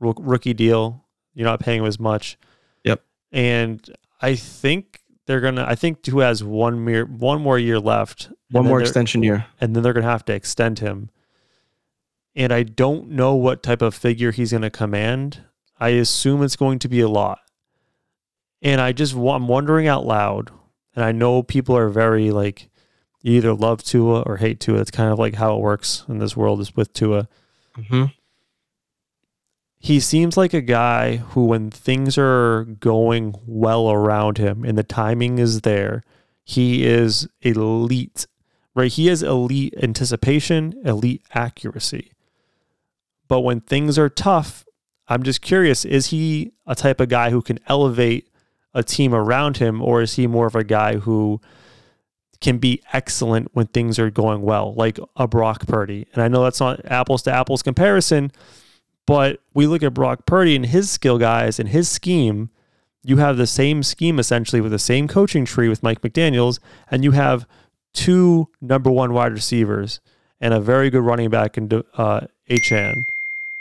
rookie 0.00 0.54
deal. 0.54 1.04
You're 1.34 1.46
not 1.46 1.60
paying 1.60 1.80
him 1.80 1.86
as 1.86 1.98
much. 2.00 2.38
Yep. 2.84 3.02
And 3.32 3.96
I 4.20 4.34
think 4.34 5.00
they're 5.26 5.40
gonna. 5.40 5.64
I 5.68 5.74
think 5.74 6.04
who 6.06 6.20
has 6.20 6.42
one 6.42 6.84
mere 6.84 7.04
one 7.04 7.40
more 7.40 7.58
year 7.58 7.78
left. 7.78 8.30
One 8.50 8.66
more 8.66 8.80
extension 8.80 9.22
year. 9.22 9.46
and 9.60 9.76
then 9.76 9.82
they're 9.82 9.92
going 9.92 10.04
to 10.04 10.10
have 10.10 10.24
to 10.26 10.34
extend 10.34 10.78
him. 10.78 11.10
And 12.34 12.52
I 12.52 12.62
don't 12.62 13.10
know 13.10 13.34
what 13.34 13.62
type 13.62 13.82
of 13.82 13.94
figure 13.94 14.30
he's 14.30 14.52
going 14.52 14.62
to 14.62 14.70
command. 14.70 15.42
I 15.78 15.90
assume 15.90 16.42
it's 16.42 16.56
going 16.56 16.78
to 16.80 16.88
be 16.88 17.00
a 17.00 17.08
lot. 17.08 17.40
And 18.62 18.80
I 18.80 18.92
just 18.92 19.14
I'm 19.14 19.48
wondering 19.48 19.86
out 19.86 20.06
loud, 20.06 20.50
and 20.96 21.04
I 21.04 21.12
know 21.12 21.42
people 21.42 21.76
are 21.76 21.88
very 21.88 22.30
like 22.30 22.70
you 23.22 23.34
either 23.34 23.52
love 23.52 23.82
Tua 23.82 24.22
or 24.22 24.38
hate 24.38 24.60
Tua. 24.60 24.80
It's 24.80 24.90
kind 24.90 25.12
of 25.12 25.18
like 25.18 25.34
how 25.34 25.56
it 25.56 25.60
works 25.60 26.04
in 26.08 26.18
this 26.18 26.36
world 26.36 26.60
is 26.60 26.74
with 26.74 26.92
Tua. 26.92 27.28
Mm-hmm. 27.76 28.04
He 29.78 30.00
seems 30.00 30.36
like 30.36 30.52
a 30.52 30.60
guy 30.60 31.16
who, 31.16 31.46
when 31.46 31.70
things 31.70 32.18
are 32.18 32.64
going 32.64 33.34
well 33.46 33.90
around 33.90 34.38
him 34.38 34.64
and 34.64 34.76
the 34.76 34.82
timing 34.82 35.38
is 35.38 35.60
there, 35.60 36.02
he 36.44 36.84
is 36.84 37.28
elite 37.42 38.26
right? 38.78 38.92
He 38.92 39.08
has 39.08 39.24
elite 39.24 39.74
anticipation, 39.82 40.72
elite 40.84 41.24
accuracy. 41.34 42.12
But 43.26 43.40
when 43.40 43.60
things 43.60 43.98
are 43.98 44.08
tough, 44.08 44.64
I'm 45.08 45.24
just 45.24 45.42
curious 45.42 45.84
is 45.84 46.06
he 46.06 46.52
a 46.64 46.76
type 46.76 47.00
of 47.00 47.08
guy 47.08 47.30
who 47.30 47.42
can 47.42 47.58
elevate 47.66 48.28
a 48.72 48.84
team 48.84 49.12
around 49.12 49.56
him, 49.56 49.82
or 49.82 50.00
is 50.02 50.14
he 50.14 50.28
more 50.28 50.46
of 50.46 50.54
a 50.54 50.62
guy 50.62 50.98
who 50.98 51.40
can 52.40 52.58
be 52.58 52.80
excellent 52.92 53.48
when 53.52 53.66
things 53.66 53.98
are 53.98 54.10
going 54.10 54.42
well, 54.42 54.74
like 54.74 55.00
a 55.16 55.26
Brock 55.26 55.66
Purdy? 55.66 56.06
And 56.12 56.22
I 56.22 56.28
know 56.28 56.44
that's 56.44 56.60
not 56.60 56.80
apples 56.84 57.22
to 57.22 57.32
apples 57.32 57.62
comparison, 57.64 58.30
but 59.08 59.40
we 59.54 59.66
look 59.66 59.82
at 59.82 59.94
Brock 59.94 60.26
Purdy 60.26 60.54
and 60.54 60.66
his 60.66 60.90
skill 60.90 61.16
guys 61.16 61.58
and 61.58 61.70
his 61.70 61.88
scheme. 61.88 62.50
You 63.02 63.16
have 63.16 63.38
the 63.38 63.46
same 63.46 63.82
scheme 63.82 64.18
essentially 64.18 64.60
with 64.60 64.70
the 64.70 64.78
same 64.78 65.08
coaching 65.08 65.46
tree 65.46 65.70
with 65.70 65.82
Mike 65.82 66.02
McDaniels, 66.02 66.58
and 66.90 67.02
you 67.02 67.12
have 67.12 67.46
Tua 67.94 68.44
number 68.60 68.90
one 68.90 69.14
wide 69.14 69.32
receivers 69.32 70.00
and 70.42 70.52
a 70.52 70.60
very 70.60 70.90
good 70.90 71.00
running 71.00 71.30
back 71.30 71.56
in 71.56 71.72
uh, 71.94 72.26
Achane. 72.50 73.06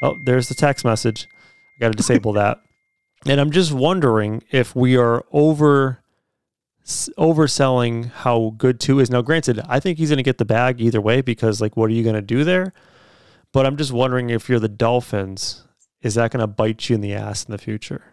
Oh, 0.01 0.19
there's 0.21 0.49
the 0.49 0.53
text 0.53 0.83
message. 0.83 1.29
I 1.77 1.79
got 1.79 1.93
to 1.93 1.97
disable 1.97 2.33
that. 2.33 2.59
And 3.25 3.41
I'm 3.41 3.49
just 3.49 3.71
wondering 3.71 4.43
if 4.51 4.75
we 4.75 4.95
are 4.95 5.25
over 5.31 6.03
overselling 7.17 8.11
how 8.11 8.53
good 8.57 8.79
two 8.79 8.99
is. 8.99 9.09
Now, 9.09 9.23
granted, 9.23 9.59
I 9.67 9.79
think 9.79 9.97
he's 9.97 10.09
going 10.09 10.17
to 10.17 10.23
get 10.23 10.37
the 10.37 10.45
bag 10.45 10.79
either 10.79 11.01
way 11.01 11.21
because, 11.21 11.59
like, 11.59 11.75
what 11.75 11.89
are 11.89 11.93
you 11.93 12.03
going 12.03 12.15
to 12.15 12.21
do 12.21 12.43
there? 12.43 12.73
But 13.53 13.65
I'm 13.65 13.77
just 13.77 13.91
wondering 13.91 14.29
if 14.29 14.49
you're 14.49 14.59
the 14.59 14.67
Dolphins, 14.69 15.63
is 16.01 16.15
that 16.15 16.31
going 16.31 16.41
to 16.41 16.47
bite 16.47 16.89
you 16.89 16.95
in 16.95 17.01
the 17.01 17.13
ass 17.13 17.45
in 17.45 17.51
the 17.51 17.57
future? 17.57 18.03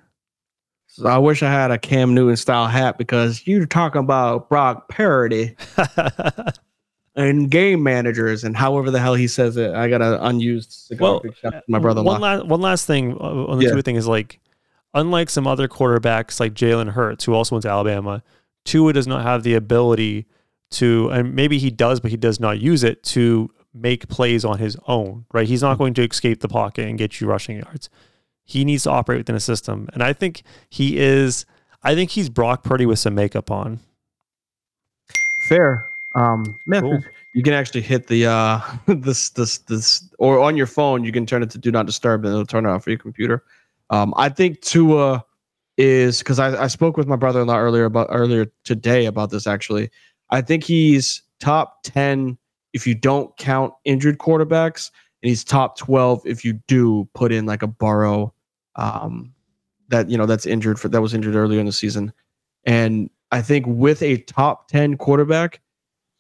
So 0.87 1.09
I 1.09 1.18
wish 1.18 1.43
I 1.43 1.51
had 1.51 1.70
a 1.70 1.78
Cam 1.78 2.14
Newton 2.14 2.37
style 2.37 2.66
hat 2.68 2.99
because 2.99 3.47
you're 3.47 3.66
talking 3.66 3.99
about 4.01 4.49
Brock 4.49 4.89
parody 4.89 5.57
and 7.16 7.51
game 7.51 7.82
managers 7.82 8.45
and 8.45 8.57
however 8.57 8.91
the 8.93 9.01
hell 9.01 9.14
he 9.14 9.26
says 9.26 9.57
it. 9.57 9.74
I 9.74 9.89
got 9.89 10.03
an 10.03 10.14
unused 10.14 10.72
cigar. 10.72 11.12
Well, 11.14 11.20
Big 11.20 11.37
shout 11.37 11.55
out 11.55 11.64
to 11.66 11.72
my 11.72 11.80
brother. 11.80 12.03
One 12.03 12.20
last 12.20 12.47
one 12.47 12.61
last 12.61 12.87
thing 12.87 13.12
uh, 13.14 13.16
on 13.47 13.59
the 13.59 13.64
Yeah. 13.64 13.72
Tua 13.72 13.82
thing 13.82 13.97
is 13.97 14.07
like, 14.07 14.39
unlike 14.95 15.30
some 15.30 15.49
other 15.49 15.66
quarterbacks 15.66 16.39
like 16.39 16.55
Jalen 16.55 16.91
Hurts, 16.91 17.24
who 17.24 17.35
also 17.35 17.57
went 17.57 17.64
to 17.64 17.70
Alabama, 17.70 18.22
Tua 18.64 18.93
does 18.93 19.09
not 19.09 19.22
have 19.22 19.43
the 19.43 19.55
ability 19.55 20.26
to, 20.70 21.09
and 21.11 21.35
maybe 21.35 21.59
he 21.59 21.70
does, 21.70 21.99
but 22.01 22.11
he 22.12 22.16
does 22.16 22.39
not 22.39 22.61
use 22.61 22.85
it 22.85 23.03
to 23.05 23.51
make 23.75 24.09
plays 24.09 24.45
on 24.45 24.59
his 24.59 24.77
own. 24.87 25.27
Right? 25.33 25.47
He's 25.49 25.61
Hmm. 25.61 25.66
not 25.66 25.79
going 25.79 25.95
to 25.95 26.03
escape 26.09 26.41
the 26.41 26.49
pocket 26.49 26.87
and 26.89 26.97
get 26.97 27.20
you 27.20 27.27
rushing 27.27 27.57
yards. 27.59 27.91
He 28.45 28.64
needs 28.64 28.83
to 28.85 28.91
operate 28.91 29.18
within 29.20 29.37
a 29.37 29.41
system, 29.41 29.89
and 29.93 30.03
I 30.03 30.12
think 30.12 30.43
he 30.70 30.99
is. 30.99 31.45
I 31.83 31.95
think 31.95 32.11
he's 32.11 32.29
Brock 32.29 32.62
Purdy 32.62 32.87
with 32.87 32.99
some 32.99 33.14
makeup 33.14 33.51
on. 33.51 33.81
Fair. 35.49 35.87
Um, 36.14 36.59
man, 36.66 36.83
Cool. 36.83 37.03
you 37.35 37.43
can 37.43 37.53
actually 37.53 37.81
hit 37.83 38.07
the 38.07 38.27
uh 38.27 38.61
this 38.87 39.31
this 39.31 39.59
this 39.59 40.09
or 40.18 40.39
on 40.39 40.57
your 40.57 40.66
phone 40.66 41.03
you 41.05 41.11
can 41.11 41.27
turn 41.27 41.43
it 41.43 41.51
to 41.51 41.59
do 41.59 41.70
not 41.72 41.87
disturb 41.87 42.25
and 42.25 42.33
it'll 42.33 42.47
turn 42.47 42.66
it 42.66 42.68
off 42.70 42.85
for 42.85 42.91
your 42.91 42.99
computer. 42.99 43.43
Um, 43.91 44.14
I 44.16 44.29
think 44.29 44.61
Tua 44.61 45.25
is 45.77 46.20
because 46.20 46.39
I, 46.39 46.64
I 46.64 46.66
spoke 46.68 46.97
with 46.97 47.09
my 47.09 47.16
brother-in-law 47.16 47.59
earlier 47.59 47.85
about 47.85 48.07
earlier 48.11 48.47
today 48.64 49.07
about 49.07 49.31
this 49.31 49.47
actually. 49.47 49.91
I 50.31 50.41
think 50.41 50.62
he's 50.64 51.22
top 51.41 51.83
ten 51.83 52.39
if 52.75 52.87
you 52.87 52.95
don't 52.95 53.35
count 53.39 53.72
injured 53.87 54.18
quarterbacks, 54.18 54.91
and 55.22 55.31
he's 55.31 55.43
top 55.43 55.79
twelve 55.79 56.20
if 56.27 56.45
you 56.45 56.53
do 56.68 57.09
put 57.14 57.33
in 57.33 57.47
like 57.47 57.62
a 57.62 57.66
Burrow, 57.66 58.35
um, 58.77 59.33
that 59.89 60.11
you 60.11 60.18
know 60.18 60.27
that's 60.27 60.45
injured 60.45 60.79
for 60.79 60.89
that 60.89 61.01
was 61.01 61.14
injured 61.14 61.35
earlier 61.35 61.61
in 61.61 61.66
the 61.66 61.72
season, 61.72 62.12
and 62.66 63.09
I 63.35 63.43
think 63.43 63.66
with 63.66 64.01
a 64.01 64.18
top 64.18 64.68
10 64.68 64.97
quarterback, 64.97 65.61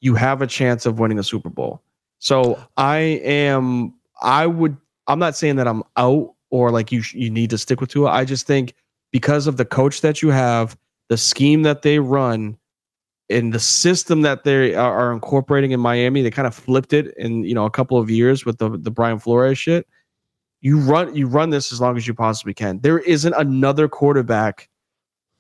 you 0.00 0.16
have 0.16 0.42
a 0.42 0.48
chance 0.48 0.84
of 0.84 0.98
winning 0.98 1.20
a 1.20 1.22
Super 1.22 1.48
Bowl. 1.48 1.80
So 2.18 2.58
I 2.76 2.98
am, 3.22 3.94
I 4.20 4.48
would, 4.48 4.76
I'm 5.06 5.20
not 5.20 5.36
saying 5.36 5.54
that 5.56 5.68
I'm 5.68 5.84
out 5.96 6.34
or 6.50 6.72
like 6.72 6.90
you, 6.90 7.04
you 7.12 7.30
need 7.30 7.50
to 7.50 7.58
stick 7.58 7.80
with 7.80 7.90
Tua. 7.90 8.10
I 8.10 8.24
just 8.24 8.48
think 8.48 8.74
because 9.12 9.46
of 9.46 9.58
the 9.58 9.64
coach 9.64 10.00
that 10.00 10.22
you 10.22 10.30
have, 10.30 10.76
the 11.08 11.16
scheme 11.16 11.62
that 11.62 11.82
they 11.82 12.00
run, 12.00 12.58
and 13.30 13.52
the 13.52 13.60
system 13.60 14.22
that 14.22 14.44
they 14.44 14.74
are, 14.74 15.12
incorporating 15.12 15.72
in 15.72 15.80
Miami, 15.80 16.22
they 16.22 16.30
kind 16.30 16.46
of 16.46 16.54
flipped 16.54 16.92
it 16.92 17.14
in, 17.16 17.44
you 17.44 17.54
know, 17.54 17.64
a 17.64 17.70
couple 17.70 17.98
of 17.98 18.10
years 18.10 18.44
with 18.44 18.58
the, 18.58 18.70
the 18.70 18.90
Brian 18.90 19.18
Flores 19.18 19.58
shit. 19.58 19.86
You 20.60 20.78
run, 20.78 21.14
you 21.14 21.26
run 21.26 21.50
this 21.50 21.72
as 21.72 21.80
long 21.80 21.96
as 21.96 22.06
you 22.06 22.14
possibly 22.14 22.54
can. 22.54 22.80
There 22.80 22.98
isn't 23.00 23.34
another 23.34 23.88
quarterback 23.88 24.68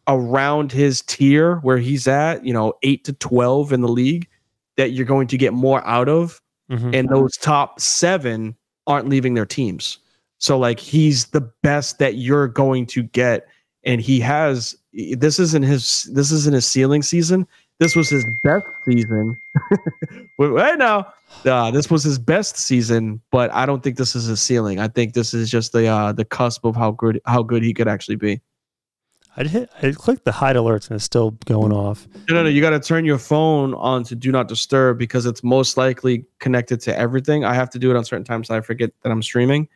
around 0.06 0.70
his 0.70 1.02
tier 1.02 1.56
where 1.56 1.78
he's 1.78 2.06
at, 2.06 2.44
you 2.44 2.52
know, 2.52 2.74
eight 2.82 3.04
to 3.04 3.12
12 3.14 3.72
in 3.72 3.80
the 3.80 3.88
league 3.88 4.28
that 4.76 4.92
you're 4.92 5.06
going 5.06 5.26
to 5.28 5.38
get 5.38 5.52
more 5.52 5.86
out 5.86 6.08
of. 6.08 6.40
Mhm. 6.70 6.94
And 6.94 7.08
those 7.08 7.36
top 7.36 7.80
seven 7.80 8.56
aren't 8.86 9.08
leaving 9.08 9.34
their 9.34 9.46
teams. 9.46 9.98
So, 10.38 10.58
like, 10.58 10.78
he's 10.78 11.26
the 11.26 11.40
best 11.62 11.98
that 11.98 12.16
you're 12.16 12.48
going 12.48 12.86
to 12.86 13.02
get. 13.02 13.46
And 13.84 14.00
he 14.00 14.20
has, 14.20 14.76
this 14.92 15.38
isn't 15.38 15.62
his, 15.62 16.04
this 16.12 16.32
isn't 16.32 16.54
his 16.54 16.66
ceiling 16.66 17.02
season. 17.02 17.46
This 17.80 17.96
was 17.96 18.08
his 18.08 18.24
best 18.44 18.66
season. 18.84 19.40
Wait, 20.38 20.48
right 20.48 20.78
now, 20.78 21.12
uh, 21.44 21.70
this 21.72 21.90
was 21.90 22.04
his 22.04 22.18
best 22.18 22.56
season, 22.56 23.20
but 23.32 23.52
I 23.52 23.66
don't 23.66 23.82
think 23.82 23.96
this 23.96 24.14
is 24.14 24.26
his 24.26 24.40
ceiling. 24.40 24.78
I 24.78 24.88
think 24.88 25.14
this 25.14 25.34
is 25.34 25.50
just 25.50 25.72
the 25.72 25.86
uh, 25.88 26.12
the 26.12 26.24
cusp 26.24 26.64
of 26.64 26.76
how 26.76 26.92
good 26.92 27.20
how 27.26 27.42
good 27.42 27.62
he 27.62 27.74
could 27.74 27.88
actually 27.88 28.16
be. 28.16 28.40
I 29.36 29.44
hit, 29.44 29.68
I 29.82 29.90
clicked 29.90 30.24
the 30.24 30.32
hide 30.32 30.54
alerts 30.54 30.88
and 30.88 30.96
it's 30.96 31.04
still 31.04 31.32
going 31.46 31.72
off. 31.72 32.06
No, 32.28 32.36
no, 32.36 32.42
no. 32.44 32.48
You 32.48 32.60
got 32.60 32.70
to 32.70 32.80
turn 32.80 33.04
your 33.04 33.18
phone 33.18 33.74
on 33.74 34.04
to 34.04 34.14
do 34.14 34.30
not 34.30 34.46
disturb 34.46 34.96
because 34.96 35.26
it's 35.26 35.42
most 35.42 35.76
likely 35.76 36.24
connected 36.38 36.80
to 36.82 36.96
everything. 36.96 37.44
I 37.44 37.54
have 37.54 37.68
to 37.70 37.80
do 37.80 37.90
it 37.90 37.96
on 37.96 38.04
certain 38.04 38.24
times. 38.24 38.46
So 38.48 38.56
I 38.56 38.60
forget 38.60 38.90
that 39.02 39.10
I'm 39.10 39.22
streaming. 39.22 39.68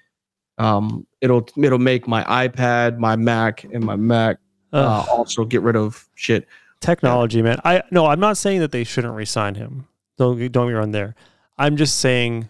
Um, 0.59 1.07
it'll 1.21 1.49
it'll 1.57 1.79
make 1.79 2.07
my 2.07 2.23
iPad, 2.25 2.99
my 2.99 3.17
Mac, 3.17 3.65
and 3.65 3.83
my 3.83 3.97
Mac 3.97 4.39
uh, 4.73 5.05
also 5.11 5.45
get 5.45 5.63
rid 5.63 5.77
of 5.77 6.09
shit. 6.15 6.47
Technology, 6.81 7.43
man. 7.43 7.61
I 7.65 7.83
no, 7.91 8.07
I'm 8.07 8.21
not 8.21 8.37
saying 8.37 8.61
that 8.61 8.73
they 8.73 8.85
shouldn't 8.85 9.15
resign 9.15 9.55
him. 9.55 9.89
Don't 10.17 10.39
don't 10.39 10.67
get 10.67 10.73
me 10.73 10.75
wrong 10.75 10.93
there. 10.93 11.15
I'm 11.59 11.77
just 11.77 11.99
saying, 11.99 12.49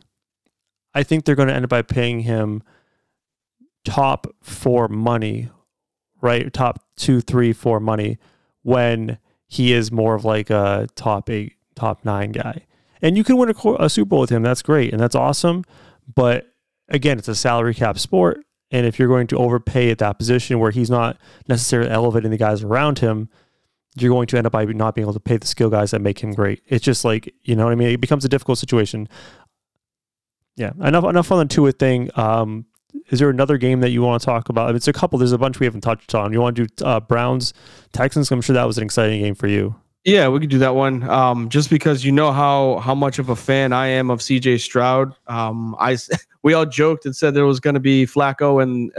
I 0.94 1.02
think 1.02 1.24
they're 1.24 1.34
going 1.34 1.48
to 1.48 1.54
end 1.54 1.64
up 1.64 1.70
by 1.70 1.82
paying 1.82 2.20
him 2.20 2.62
top 3.84 4.26
four 4.42 4.88
money, 4.88 5.48
right? 6.20 6.52
Top 6.52 6.84
two, 6.96 7.20
three, 7.20 7.52
four 7.52 7.80
money 7.80 8.18
when 8.62 9.18
he 9.46 9.72
is 9.72 9.90
more 9.90 10.14
of 10.14 10.24
like 10.24 10.50
a 10.50 10.88
top 10.94 11.30
eight, 11.30 11.54
top 11.74 12.04
nine 12.04 12.32
guy. 12.32 12.66
And 13.00 13.16
you 13.16 13.24
can 13.24 13.36
win 13.36 13.48
a, 13.50 13.72
a 13.78 13.88
Super 13.88 14.10
Bowl 14.10 14.20
with 14.20 14.30
him. 14.30 14.42
That's 14.42 14.62
great 14.62 14.92
and 14.92 15.00
that's 15.00 15.14
awesome. 15.14 15.64
But 16.14 16.52
again, 16.88 17.18
it's 17.18 17.28
a 17.28 17.34
salary 17.34 17.74
cap 17.74 17.98
sport. 17.98 18.44
And 18.70 18.84
if 18.84 18.98
you're 18.98 19.08
going 19.08 19.28
to 19.28 19.38
overpay 19.38 19.90
at 19.90 19.98
that 19.98 20.18
position 20.18 20.58
where 20.58 20.70
he's 20.70 20.90
not 20.90 21.16
necessarily 21.48 21.90
elevating 21.90 22.30
the 22.30 22.36
guys 22.36 22.62
around 22.62 22.98
him, 22.98 23.30
you're 24.00 24.10
going 24.10 24.26
to 24.28 24.38
end 24.38 24.46
up 24.46 24.52
by 24.52 24.64
not 24.64 24.94
being 24.94 25.04
able 25.04 25.14
to 25.14 25.20
pay 25.20 25.36
the 25.36 25.46
skill 25.46 25.70
guys 25.70 25.90
that 25.90 26.00
make 26.00 26.18
him 26.18 26.32
great. 26.32 26.62
It's 26.66 26.84
just 26.84 27.04
like 27.04 27.32
you 27.42 27.56
know 27.56 27.64
what 27.64 27.72
I 27.72 27.76
mean. 27.76 27.88
It 27.88 28.00
becomes 28.00 28.24
a 28.24 28.28
difficult 28.28 28.58
situation. 28.58 29.08
Yeah, 30.56 30.72
enough 30.82 31.04
enough 31.04 31.30
on 31.30 31.38
the 31.38 31.44
Tua 31.46 31.72
thing. 31.72 32.10
Um, 32.16 32.66
is 33.10 33.18
there 33.18 33.30
another 33.30 33.58
game 33.58 33.80
that 33.80 33.90
you 33.90 34.02
want 34.02 34.20
to 34.20 34.26
talk 34.26 34.48
about? 34.48 34.74
It's 34.74 34.88
a 34.88 34.92
couple. 34.92 35.18
There's 35.18 35.32
a 35.32 35.38
bunch 35.38 35.60
we 35.60 35.66
haven't 35.66 35.82
touched 35.82 36.14
on. 36.14 36.32
You 36.32 36.40
want 36.40 36.56
to 36.56 36.66
do 36.66 36.84
uh, 36.84 37.00
Browns 37.00 37.54
Texans? 37.92 38.30
I'm 38.30 38.40
sure 38.40 38.54
that 38.54 38.66
was 38.66 38.78
an 38.78 38.84
exciting 38.84 39.20
game 39.20 39.34
for 39.34 39.46
you. 39.46 39.74
Yeah, 40.04 40.28
we 40.28 40.40
could 40.40 40.50
do 40.50 40.58
that 40.58 40.74
one. 40.74 41.02
Um, 41.08 41.48
just 41.48 41.70
because 41.70 42.04
you 42.04 42.12
know 42.12 42.32
how 42.32 42.78
how 42.78 42.94
much 42.94 43.18
of 43.18 43.28
a 43.28 43.36
fan 43.36 43.72
I 43.72 43.88
am 43.88 44.10
of 44.10 44.20
CJ 44.20 44.60
Stroud. 44.60 45.14
Um, 45.26 45.76
I 45.78 45.98
we 46.42 46.54
all 46.54 46.66
joked 46.66 47.04
and 47.04 47.14
said 47.14 47.34
there 47.34 47.46
was 47.46 47.60
going 47.60 47.74
to 47.74 47.80
be 47.80 48.06
Flacco 48.06 48.62
and 48.62 48.90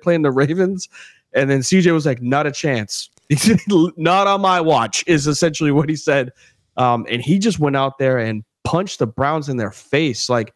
playing 0.02 0.22
the 0.22 0.30
Ravens, 0.30 0.88
and 1.32 1.48
then 1.48 1.60
CJ 1.60 1.92
was 1.92 2.06
like, 2.06 2.20
"Not 2.20 2.46
a 2.46 2.52
chance. 2.52 3.10
Not 3.96 4.26
on 4.26 4.40
my 4.40 4.60
watch." 4.60 5.04
Is 5.06 5.26
essentially 5.26 5.72
what 5.72 5.88
he 5.88 5.96
said. 5.96 6.32
Um, 6.76 7.06
and 7.08 7.20
he 7.22 7.38
just 7.38 7.58
went 7.58 7.76
out 7.76 7.98
there 7.98 8.18
and 8.18 8.44
punched 8.64 9.00
the 9.00 9.06
Browns 9.06 9.48
in 9.48 9.56
their 9.56 9.70
face. 9.70 10.28
Like 10.28 10.54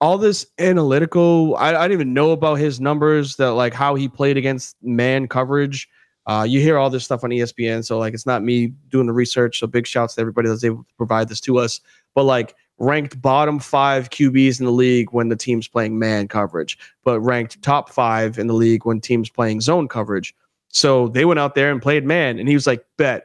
all 0.00 0.18
this 0.18 0.46
analytical, 0.58 1.56
I, 1.56 1.74
I 1.74 1.82
didn't 1.82 1.92
even 1.92 2.14
know 2.14 2.32
about 2.32 2.56
his 2.56 2.80
numbers. 2.80 3.36
That 3.36 3.52
like 3.52 3.74
how 3.74 3.94
he 3.94 4.08
played 4.08 4.36
against 4.36 4.76
man 4.82 5.28
coverage. 5.28 5.88
Uh, 6.26 6.46
you 6.48 6.60
hear 6.60 6.78
all 6.78 6.88
this 6.88 7.04
stuff 7.04 7.24
on 7.24 7.30
ESPN, 7.30 7.84
so 7.84 7.98
like 7.98 8.14
it's 8.14 8.26
not 8.26 8.42
me 8.42 8.68
doing 8.90 9.06
the 9.06 9.12
research. 9.12 9.58
So 9.58 9.66
big 9.66 9.86
shouts 9.86 10.14
to 10.14 10.20
everybody 10.20 10.48
that's 10.48 10.64
able 10.64 10.84
to 10.84 10.94
provide 10.96 11.28
this 11.28 11.40
to 11.42 11.58
us. 11.58 11.80
But 12.14 12.24
like 12.24 12.54
ranked 12.78 13.20
bottom 13.22 13.58
five 13.58 14.10
QBs 14.10 14.58
in 14.58 14.66
the 14.66 14.72
league 14.72 15.12
when 15.12 15.28
the 15.28 15.36
team's 15.36 15.68
playing 15.68 15.98
man 15.98 16.28
coverage, 16.28 16.78
but 17.04 17.20
ranked 17.20 17.62
top 17.62 17.90
five 17.90 18.38
in 18.38 18.46
the 18.48 18.54
league 18.54 18.84
when 18.84 19.00
teams 19.00 19.30
playing 19.30 19.60
zone 19.60 19.88
coverage. 19.88 20.34
So 20.72 21.08
they 21.08 21.24
went 21.24 21.38
out 21.38 21.54
there 21.54 21.70
and 21.70 21.80
played 21.80 22.04
man, 22.04 22.38
and 22.38 22.48
he 22.48 22.54
was 22.54 22.66
like, 22.66 22.84
"Bet 22.98 23.24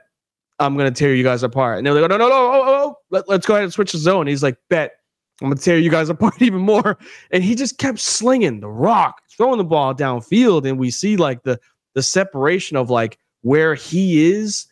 I'm 0.59 0.77
gonna 0.77 0.91
tear 0.91 1.15
you 1.15 1.23
guys 1.23 1.43
apart." 1.43 1.77
And 1.77 1.87
they 1.87 1.91
were 1.91 2.01
like, 2.01 2.09
"No, 2.09 2.17
no, 2.17 2.29
no, 2.29 2.35
oh, 2.35 2.51
oh, 2.53 2.63
oh. 2.67 2.97
Let, 3.09 3.27
let's 3.27 3.45
go 3.45 3.55
ahead 3.55 3.63
and 3.63 3.73
switch 3.73 3.93
the 3.93 3.97
zone." 3.97 4.27
He's 4.27 4.43
like, 4.43 4.57
"Bet 4.69 4.91
I'm 5.41 5.49
gonna 5.49 5.59
tear 5.59 5.77
you 5.79 5.89
guys 5.89 6.09
apart 6.09 6.41
even 6.41 6.59
more." 6.59 6.97
And 7.31 7.43
he 7.43 7.55
just 7.55 7.77
kept 7.77 7.99
slinging 7.99 8.59
the 8.59 8.69
rock, 8.69 9.21
throwing 9.35 9.57
the 9.57 9.63
ball 9.63 9.95
downfield, 9.95 10.67
and 10.67 10.77
we 10.77 10.91
see 10.91 11.17
like 11.17 11.43
the 11.43 11.59
the 11.95 12.03
separation 12.03 12.77
of 12.77 12.89
like 12.89 13.17
where 13.41 13.75
he 13.75 14.31
is 14.31 14.67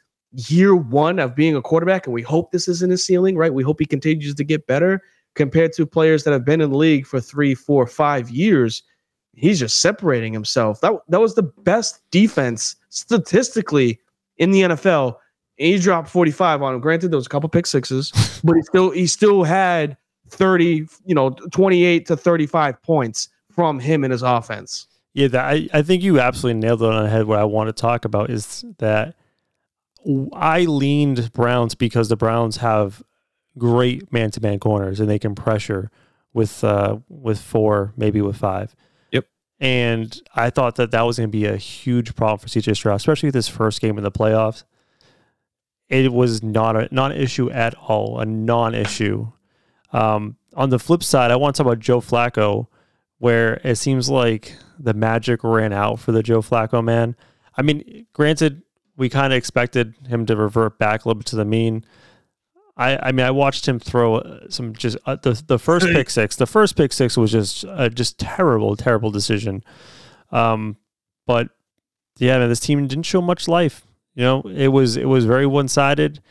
year 0.50 0.76
one 0.76 1.18
of 1.18 1.36
being 1.36 1.56
a 1.56 1.62
quarterback, 1.62 2.06
and 2.06 2.14
we 2.14 2.22
hope 2.22 2.52
this 2.52 2.68
isn't 2.68 2.92
his 2.92 3.06
ceiling, 3.06 3.38
right? 3.38 3.54
We 3.54 3.64
hope 3.64 3.80
he 3.80 3.86
continues 3.86 4.36
to 4.36 4.44
get 4.44 4.68
better 4.68 5.02
compared 5.36 5.74
to 5.74 5.86
players 5.86 6.24
that 6.24 6.32
have 6.32 6.46
been 6.46 6.62
in 6.62 6.72
the 6.72 6.78
league 6.78 7.06
for 7.06 7.20
three, 7.20 7.56
four, 7.56 7.88
five 7.88 8.30
years. 8.30 8.84
He's 9.36 9.60
just 9.60 9.82
separating 9.82 10.34
himself. 10.34 10.82
That 10.82 10.94
that 11.10 11.20
was 11.20 11.36
the 11.36 11.44
best 11.44 12.02
defense 12.12 12.76
statistically 12.90 14.00
in 14.38 14.52
the 14.52 14.62
NFL. 14.62 15.18
And 15.58 15.68
he 15.68 15.80
dropped 15.80 16.10
45 16.10 16.62
on 16.62 16.76
him. 16.76 16.82
Granted, 16.82 17.12
there 17.12 17.18
was 17.18 17.28
a 17.28 17.30
couple 17.30 17.50
pick 17.50 17.66
sixes, 17.66 18.12
but 18.44 18.56
he 18.56 18.62
still 18.64 18.92
he 18.92 19.08
still 19.08 19.44
had 19.44 19.98
30, 20.30 20.88
you 21.06 21.16
know, 21.16 21.30
28 21.30 22.06
to 22.08 22.18
35 22.18 22.82
points 22.82 23.30
from 23.52 23.80
him 23.80 24.04
in 24.04 24.12
his 24.12 24.22
offense. 24.22 24.88
Yeah, 25.14 25.30
that, 25.30 25.46
I, 25.46 25.70
I 25.74 25.82
think 25.82 26.04
you 26.04 26.20
absolutely 26.20 26.60
nailed 26.60 26.82
it 26.82 26.90
on 26.90 27.04
the 27.04 27.10
head. 27.10 27.26
What 27.26 27.40
I 27.40 27.46
want 27.46 27.70
to 27.70 27.74
talk 27.74 28.04
about 28.04 28.30
is 28.30 28.66
that 28.80 29.16
I 30.34 30.62
leaned 30.62 31.32
Browns 31.32 31.74
because 31.74 32.10
the 32.10 32.18
Browns 32.18 32.58
have 32.58 33.02
great 33.58 34.12
man-to-man 34.12 34.60
corners 34.60 35.00
and 35.00 35.10
they 35.10 35.20
can 35.20 35.34
pressure 35.34 35.90
with 36.34 36.64
uh, 36.64 36.98
with 37.08 37.40
four, 37.40 37.94
maybe 37.96 38.22
with 38.22 38.36
five. 38.36 38.76
And 39.60 40.20
I 40.36 40.50
thought 40.50 40.76
that 40.76 40.92
that 40.92 41.02
was 41.04 41.18
going 41.18 41.30
to 41.30 41.32
be 41.32 41.46
a 41.46 41.56
huge 41.58 42.16
problem 42.16 42.40
for 42.40 42.48
CJ 42.48 42.76
Stroud, 42.76 42.98
especially 42.98 43.30
this 43.30 43.48
first 43.48 43.80
game 43.80 43.98
in 43.98 44.04
the 44.04 44.12
playoffs. 44.12 44.64
It 45.88 46.12
was 46.12 46.44
not 46.44 46.76
a 46.76 46.90
not 46.92 47.12
an 47.12 47.18
issue 47.18 47.50
at 47.52 47.76
all, 47.76 48.20
a 48.20 48.26
non-issue. 48.26 49.32
Um, 49.94 50.38
on 50.56 50.72
the 50.72 50.80
flip 50.80 51.04
side, 51.04 51.32
I 51.32 51.36
want 51.36 51.56
to 51.56 51.64
talk 51.64 51.72
about 51.72 51.80
Joe 51.80 52.02
Flacco 52.02 52.68
where 53.18 53.62
it 53.64 53.76
seems 53.76 54.10
like 54.10 54.56
the 54.78 54.94
magic 54.94 55.44
ran 55.44 55.74
out 55.74 56.00
for 56.00 56.12
the 56.12 56.24
Joe 56.24 56.42
Flacco 56.42 56.84
man. 56.84 57.16
I 57.58 57.62
mean, 57.62 58.06
granted, 58.14 58.62
we 58.98 59.10
kind 59.10 59.32
of 59.32 59.38
expected 59.38 59.96
him 60.08 60.26
to 60.26 60.36
revert 60.36 60.78
back 60.78 61.06
a 61.06 61.08
little 61.08 61.20
bit 61.20 61.28
to 61.28 61.36
the 61.36 61.46
mean. 61.46 61.86
I, 62.78 62.98
I 62.98 63.12
mean, 63.14 63.26
I 63.26 63.32
watched 63.32 63.68
him 63.68 63.80
throw 63.80 64.18
uh, 64.18 64.50
some 64.50 64.74
just 64.74 64.98
uh, 65.06 65.16
the 65.22 65.42
the 65.48 65.58
first 65.58 65.88
pick 65.88 66.10
six. 66.10 66.36
The 66.36 66.46
first 66.46 66.76
pick 66.76 66.92
six 66.92 67.16
was 67.16 67.32
just 67.32 67.64
uh, 67.66 67.90
just 67.90 68.20
terrible, 68.20 68.76
terrible 68.76 69.12
decision. 69.12 69.64
Um, 70.32 70.78
but 71.26 71.50
yeah, 72.18 72.38
man, 72.38 72.50
this 72.50 72.60
team 72.60 72.86
didn't 72.88 73.06
show 73.06 73.22
much 73.22 73.48
life. 73.48 73.86
You 74.14 74.24
know, 74.24 74.42
it 74.44 74.70
was 74.70 74.98
it 74.98 75.08
was 75.08 75.26
very 75.26 75.46
one 75.46 75.68
sided. 75.68 76.22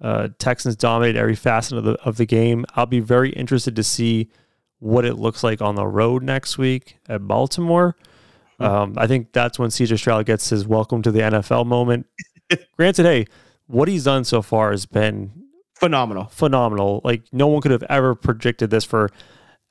Uh, 0.00 0.28
Texans 0.38 0.76
dominated 0.76 1.18
every 1.18 1.34
facet 1.34 1.78
of 1.78 1.84
the 1.84 1.92
of 2.04 2.18
the 2.18 2.26
game. 2.26 2.66
I'll 2.74 2.86
be 2.86 3.00
very 3.00 3.30
interested 3.30 3.74
to 3.76 3.82
see 3.82 4.30
what 4.78 5.06
it 5.06 5.14
looks 5.14 5.42
like 5.42 5.62
on 5.62 5.74
the 5.74 5.86
road 5.86 6.22
next 6.22 6.58
week 6.58 6.98
at 7.08 7.26
Baltimore. 7.26 7.96
Hmm. 8.58 8.64
Um, 8.64 8.94
I 8.98 9.06
think 9.06 9.32
that's 9.32 9.58
when 9.58 9.70
CJ 9.70 9.98
Stroud 9.98 10.26
gets 10.26 10.50
his 10.50 10.66
welcome 10.66 11.00
to 11.02 11.10
the 11.10 11.20
NFL 11.20 11.66
moment. 11.66 12.06
Granted, 12.76 13.06
hey, 13.06 13.26
what 13.66 13.88
he's 13.88 14.04
done 14.04 14.24
so 14.24 14.42
far 14.42 14.70
has 14.70 14.84
been 14.84 15.45
phenomenal. 15.78 16.26
Phenomenal. 16.26 17.00
Like 17.04 17.22
no 17.32 17.46
one 17.46 17.62
could 17.62 17.70
have 17.70 17.84
ever 17.84 18.14
predicted 18.14 18.70
this 18.70 18.84
for 18.84 19.10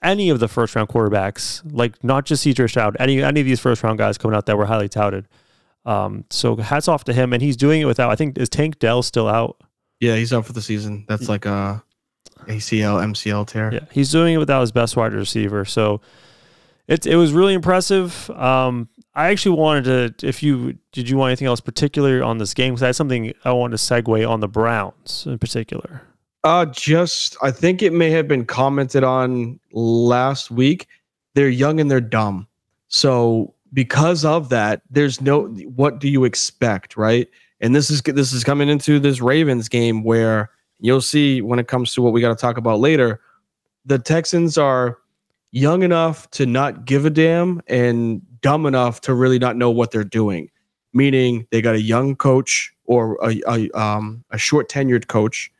any 0.01 0.29
of 0.29 0.39
the 0.39 0.47
first 0.47 0.75
round 0.75 0.89
quarterbacks. 0.89 1.61
Like 1.69 2.01
not 2.03 2.25
just 2.25 2.45
CJ 2.45 2.69
Stroud, 2.69 2.95
any 2.99 3.21
any 3.21 3.41
of 3.41 3.45
these 3.45 3.59
first 3.59 3.83
round 3.83 3.97
guys 3.97 4.17
coming 4.17 4.35
out 4.35 4.45
that 4.45 4.57
were 4.57 4.65
highly 4.65 4.89
touted. 4.89 5.27
Um, 5.85 6.25
so 6.29 6.55
hats 6.55 6.87
off 6.87 7.03
to 7.05 7.13
him, 7.13 7.33
and 7.33 7.41
he's 7.41 7.57
doing 7.57 7.81
it 7.81 7.85
without. 7.85 8.11
I 8.11 8.15
think 8.15 8.37
is 8.37 8.49
Tank 8.49 8.79
Dell 8.79 9.03
still 9.03 9.27
out? 9.27 9.61
Yeah, 9.99 10.15
he's 10.15 10.33
out 10.33 10.45
for 10.45 10.53
the 10.53 10.61
season. 10.61 11.05
That's 11.07 11.29
like 11.29 11.45
a 11.45 11.83
ACL 12.47 13.03
MCL 13.03 13.47
tear. 13.47 13.73
Yeah, 13.73 13.85
he's 13.91 14.11
doing 14.11 14.33
it 14.33 14.37
without 14.37 14.61
his 14.61 14.71
best 14.71 14.95
wide 14.95 15.13
receiver. 15.13 15.65
So 15.65 16.01
it 16.87 17.05
it 17.05 17.15
was 17.15 17.33
really 17.33 17.53
impressive. 17.53 18.29
Um, 18.31 18.89
I 19.15 19.29
actually 19.29 19.57
wanted 19.57 20.19
to, 20.19 20.27
if 20.27 20.43
you 20.43 20.77
did, 20.91 21.09
you 21.09 21.17
want 21.17 21.29
anything 21.29 21.47
else 21.47 21.61
particular 21.61 22.21
on 22.23 22.37
this 22.37 22.53
game? 22.53 22.73
Because 22.73 22.83
I 22.83 22.87
had 22.87 22.95
something 22.95 23.33
I 23.45 23.51
wanted 23.53 23.77
to 23.77 23.83
segue 23.83 24.29
on 24.29 24.41
the 24.41 24.47
Browns 24.47 25.25
in 25.25 25.39
particular. 25.39 26.01
Uh, 26.43 26.65
just 26.65 27.37
I 27.41 27.49
think 27.49 27.81
it 27.81 27.93
may 27.93 28.11
have 28.11 28.27
been 28.27 28.45
commented 28.45 29.03
on 29.03 29.59
last 29.71 30.51
week. 30.51 30.87
They're 31.33 31.49
young 31.49 31.79
and 31.79 31.89
they're 31.89 32.01
dumb. 32.01 32.47
So 32.87 33.53
because 33.73 34.23
of 34.25 34.49
that, 34.49 34.81
there's 34.89 35.21
no. 35.21 35.45
What 35.47 35.99
do 35.99 36.07
you 36.09 36.23
expect, 36.23 36.97
right? 36.97 37.27
And 37.61 37.75
this 37.75 37.89
is 37.89 38.01
this 38.01 38.33
is 38.33 38.43
coming 38.43 38.69
into 38.69 38.99
this 38.99 39.21
Ravens 39.21 39.69
game 39.69 40.03
where 40.03 40.51
you'll 40.79 41.01
see 41.01 41.41
when 41.41 41.57
it 41.57 41.67
comes 41.67 41.93
to 41.93 42.01
what 42.01 42.13
we 42.13 42.21
got 42.21 42.29
to 42.29 42.35
talk 42.35 42.57
about 42.57 42.79
later. 42.79 43.21
The 43.85 43.97
Texans 43.97 44.57
are 44.57 44.99
young 45.51 45.83
enough 45.83 46.29
to 46.31 46.45
not 46.45 46.85
give 46.85 47.05
a 47.05 47.09
damn 47.09 47.61
and 47.67 48.21
dumb 48.45 48.67
enough 48.67 49.01
to 49.01 49.15
really 49.15 49.39
not 49.39 49.57
know 49.57 49.71
what 49.71 49.89
they're 49.89 50.03
doing. 50.03 50.51
Meaning 50.93 51.47
they 51.49 51.63
got 51.63 51.73
a 51.73 51.81
young 51.81 52.15
coach 52.15 52.71
or 52.85 53.17
a, 53.23 53.41
a, 53.47 53.71
um, 53.71 54.23
a 54.29 54.37
short 54.37 54.69
tenured 54.69 55.07
coach 55.07 55.51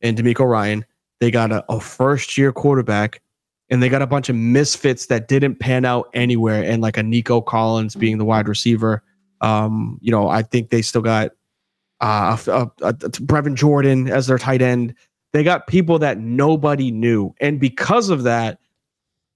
in 0.00 0.14
DeMeco 0.14 0.48
Ryan. 0.48 0.86
They 1.20 1.30
got 1.30 1.52
a, 1.52 1.62
a 1.70 1.78
first 1.78 2.38
year 2.38 2.50
quarterback 2.50 3.20
and 3.68 3.82
they 3.82 3.90
got 3.90 4.00
a 4.00 4.06
bunch 4.06 4.30
of 4.30 4.36
misfits 4.36 5.04
that 5.06 5.28
didn't 5.28 5.56
pan 5.56 5.84
out 5.84 6.08
anywhere. 6.14 6.64
And 6.64 6.80
like 6.80 6.96
a 6.96 7.02
Nico 7.02 7.42
Collins 7.42 7.94
being 7.94 8.16
the 8.16 8.24
wide 8.24 8.48
receiver. 8.48 9.02
Um, 9.42 9.98
you 10.00 10.10
know, 10.10 10.28
I 10.28 10.40
think 10.40 10.70
they 10.70 10.80
still 10.80 11.02
got 11.02 11.32
uh, 12.00 12.38
Brevin 12.38 13.54
Jordan 13.54 14.08
as 14.08 14.28
their 14.28 14.38
tight 14.38 14.62
end. 14.62 14.94
They 15.34 15.44
got 15.44 15.66
people 15.66 15.98
that 15.98 16.16
nobody 16.16 16.90
knew. 16.90 17.34
And 17.38 17.60
because 17.60 18.08
of 18.08 18.22
that, 18.22 18.60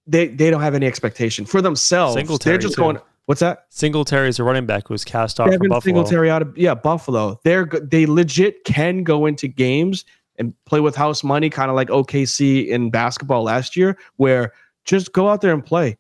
they 0.07 0.29
they 0.29 0.51
don't 0.51 0.61
have 0.61 0.75
any 0.75 0.87
expectation 0.87 1.45
for 1.45 1.63
themselves. 1.63 2.15
Singletary 2.15 2.55
They're 2.55 2.63
just 2.63 2.77
too. 2.77 2.83
going. 2.83 2.99
What's 3.27 3.41
that? 3.41 3.67
Singletary 3.71 4.29
is 4.29 4.39
a 4.39 4.45
running 4.45 4.67
back 4.67 4.89
who 4.89 4.95
was 4.95 5.05
cast 5.05 5.41
off 5.41 5.51
Devin 5.51 5.69
Buffalo. 5.69 5.81
Singletary 5.81 6.31
out 6.31 6.43
of 6.43 6.57
yeah 6.59 6.75
Buffalo. 6.75 7.41
They're 7.45 7.67
they 7.67 8.07
legit 8.07 8.65
can 8.65 9.03
go 9.03 9.27
into 9.27 9.49
games 9.49 10.05
and 10.39 10.53
play 10.67 10.81
with 10.81 10.95
house 10.97 11.25
money, 11.25 11.49
kind 11.49 11.71
of 11.71 11.77
like 11.77 11.89
OKC 11.89 12.67
in 12.67 12.91
basketball 12.91 13.45
last 13.45 13.77
year, 13.77 13.97
where 14.17 14.53
just 14.85 15.13
go 15.13 15.29
out 15.29 15.41
there 15.41 15.55
and 15.55 15.65
play. 15.65 15.97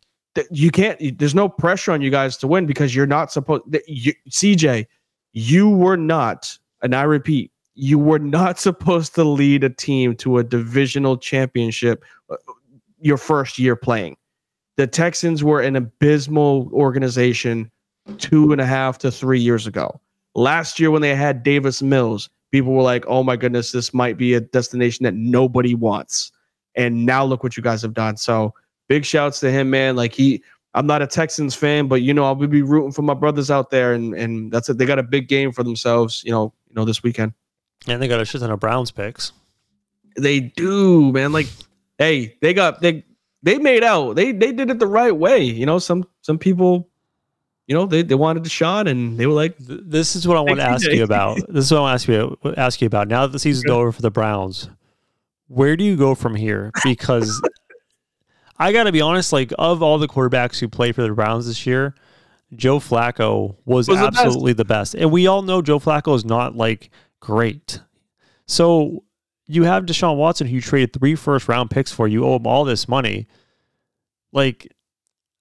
You 0.51 0.71
can't. 0.71 1.19
There's 1.19 1.35
no 1.35 1.49
pressure 1.49 1.93
on 1.93 2.03
you 2.03 2.11
guys 2.11 2.37
to 2.39 2.47
win 2.47 2.67
because 2.67 2.95
you're 2.95 3.07
not 3.07 3.33
supposed. 3.33 3.63
You, 3.87 4.13
CJ, 4.29 4.87
you 5.33 5.69
were 5.69 5.97
not, 5.97 6.59
and 6.83 6.95
I 6.95 7.03
repeat, 7.03 7.53
you 7.75 7.99
were 7.99 8.19
not 8.19 8.59
supposed 8.59 9.15
to 9.15 9.25
lead 9.25 9.65
a 9.65 9.71
team 9.71 10.17
to 10.17 10.39
a 10.39 10.45
divisional 10.45 11.17
championship 11.17 12.05
uh, 12.31 12.37
your 13.05 13.19
first 13.19 13.59
year 13.59 13.77
playing. 13.77 14.17
The 14.77 14.87
Texans 14.87 15.45
were 15.45 15.61
an 15.61 15.77
abysmal 15.77 16.71
organization 16.73 17.71
two 18.19 18.51
and 18.51 18.61
a 18.61 18.67
half 18.67 18.99
to 18.99 19.11
three 19.11 19.39
years 19.39 19.67
ago. 19.67 20.01
Last 20.35 20.81
year, 20.81 20.91
when 20.91 21.03
they 21.03 21.15
had 21.15 21.43
Davis 21.43 21.81
Mills, 21.81 22.29
people 22.51 22.73
were 22.73 22.83
like, 22.83 23.05
oh 23.07 23.23
my 23.23 23.37
goodness, 23.37 23.73
this 23.73 23.95
might 23.95 24.17
be 24.17 24.35
a 24.35 24.41
destination 24.41 25.05
that 25.05 25.15
nobody 25.15 25.75
wants. 25.75 26.33
And 26.75 27.07
now 27.07 27.25
look 27.25 27.43
what 27.43 27.57
you 27.57 27.63
guys 27.63 27.83
have 27.83 27.95
done. 27.95 28.17
So 28.17 28.53
big 28.89 29.05
shouts 29.05 29.39
to 29.41 29.51
him, 29.51 29.71
man. 29.71 29.97
Like 29.97 30.13
he, 30.13 30.43
I'm 30.73 30.87
not 30.87 31.03
a 31.03 31.07
Texans 31.07 31.55
fan, 31.55 31.87
but 31.87 32.03
you 32.03 32.13
know, 32.13 32.25
I'll 32.25 32.35
be 32.35 32.63
rooting 32.63 32.91
for 32.91 33.03
my 33.03 33.15
brothers 33.15 33.51
out 33.51 33.71
there, 33.71 33.93
and 33.93 34.13
and 34.15 34.51
that's 34.51 34.69
it. 34.69 34.79
They 34.79 34.87
got 34.87 34.99
a 34.99 35.05
big 35.05 35.29
game 35.29 35.53
for 35.53 35.63
themselves, 35.63 36.23
you 36.25 36.33
know, 36.33 36.53
you 36.69 36.75
know, 36.75 36.85
this 36.85 37.03
weekend. 37.03 37.33
And 37.87 38.03
they 38.03 38.09
got 38.09 38.21
a 38.21 38.25
shit 38.25 38.41
ton 38.41 38.51
of 38.51 38.59
Browns 38.61 38.91
picks. 38.91 39.33
They 40.17 40.41
do, 40.41 41.13
man. 41.13 41.33
Like 41.33 41.47
hey, 41.99 42.37
they 42.41 42.55
got 42.55 42.81
they 42.81 43.05
they 43.43 43.59
made 43.59 43.85
out. 43.85 44.17
They 44.17 44.33
they 44.33 44.53
did 44.53 44.71
it 44.71 44.79
the 44.79 44.87
right 44.87 45.15
way. 45.15 45.43
You 45.43 45.67
know, 45.67 45.79
some 45.79 46.07
some 46.23 46.39
people, 46.39 46.89
you 47.67 47.75
know, 47.75 47.87
they, 47.87 48.03
they 48.03 48.15
wanted 48.15 48.43
Deshaun 48.43 48.89
and 48.89 49.19
they 49.19 49.27
were 49.27 49.35
like, 49.35 49.57
"This 49.59 50.17
is 50.17 50.27
what 50.27 50.37
I 50.37 50.41
want 50.41 50.59
to 50.59 50.65
ask 50.65 50.87
you 50.87 51.05
about. 51.05 51.39
This 51.49 51.67
is 51.67 51.73
what 51.73 51.79
I 51.79 51.83
want 51.83 51.93
to 51.93 51.95
ask 51.95 52.09
you 52.09 52.55
ask 52.57 52.81
you 52.81 52.87
about. 52.87 53.09
Now 53.09 53.27
that 53.27 53.33
the 53.33 53.39
season's 53.39 53.71
over 53.71 53.93
for 53.93 54.03
the 54.03 54.11
Browns, 54.11 54.69
where 55.49 55.77
do 55.77 55.85
you 55.85 55.97
go 55.97 56.15
from 56.15 56.35
here? 56.35 56.71
Because 56.85 57.41
I 58.59 58.73
got 58.73 58.85
to 58.85 58.93
be 58.93 59.01
honest, 59.01 59.33
like 59.33 59.53
of 59.59 59.83
all 59.83 59.99
the 59.99 60.09
quarterbacks 60.09 60.59
who 60.59 60.69
played 60.69 60.95
for 60.95 61.03
the 61.03 61.13
Browns 61.13 61.47
this 61.47 61.67
year, 61.67 61.95
Joe 62.55 62.79
Flacco 62.79 63.57
was, 63.65 63.89
was 63.89 63.99
absolutely 63.99 64.53
the 64.53 64.65
best. 64.65 64.93
the 64.93 64.99
best. 64.99 65.03
And 65.03 65.13
we 65.13 65.27
all 65.27 65.43
know 65.43 65.61
Joe 65.61 65.79
Flacco 65.79 66.15
is 66.15 66.25
not 66.25 66.57
like 66.57 66.91
great. 67.21 67.81
So 68.47 69.05
you 69.47 69.65
have 69.65 69.85
Deshaun 69.85 70.17
Watson 70.17 70.47
who 70.47 70.55
you 70.55 70.61
traded 70.61 70.93
three 70.93 71.15
first 71.15 71.49
round 71.49 71.71
picks 71.71 71.93
for. 71.93 72.09
You 72.09 72.25
owe 72.25 72.37
him 72.37 72.47
all 72.47 72.65
this 72.65 72.89
money. 72.89 73.27
Like, 74.33 74.73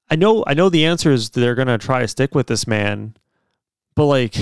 I 0.10 0.16
know, 0.16 0.44
I 0.46 0.54
know 0.54 0.70
the 0.70 0.86
answer 0.86 1.12
is 1.12 1.30
they're 1.32 1.56
gonna 1.56 1.78
try 1.78 2.02
to 2.02 2.08
stick 2.08 2.36
with 2.36 2.48
this 2.48 2.68
man, 2.68 3.16
but 3.96 4.06
like, 4.06 4.36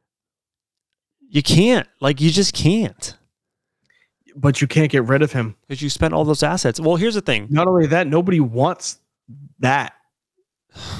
you 1.28 1.42
can't. 1.42 1.86
Like, 2.00 2.20
you 2.20 2.30
just 2.30 2.54
can't. 2.54 3.16
But 4.34 4.60
you 4.60 4.68
can't 4.68 4.90
get 4.90 5.04
rid 5.04 5.22
of 5.22 5.32
him 5.32 5.56
because 5.66 5.82
you 5.82 5.90
spent 5.90 6.14
all 6.14 6.24
those 6.24 6.42
assets. 6.42 6.78
Well, 6.78 6.96
here's 6.96 7.14
the 7.14 7.20
thing. 7.20 7.48
Not 7.50 7.66
only 7.66 7.86
that, 7.88 8.06
nobody 8.06 8.40
wants 8.40 8.98
that. 9.58 9.94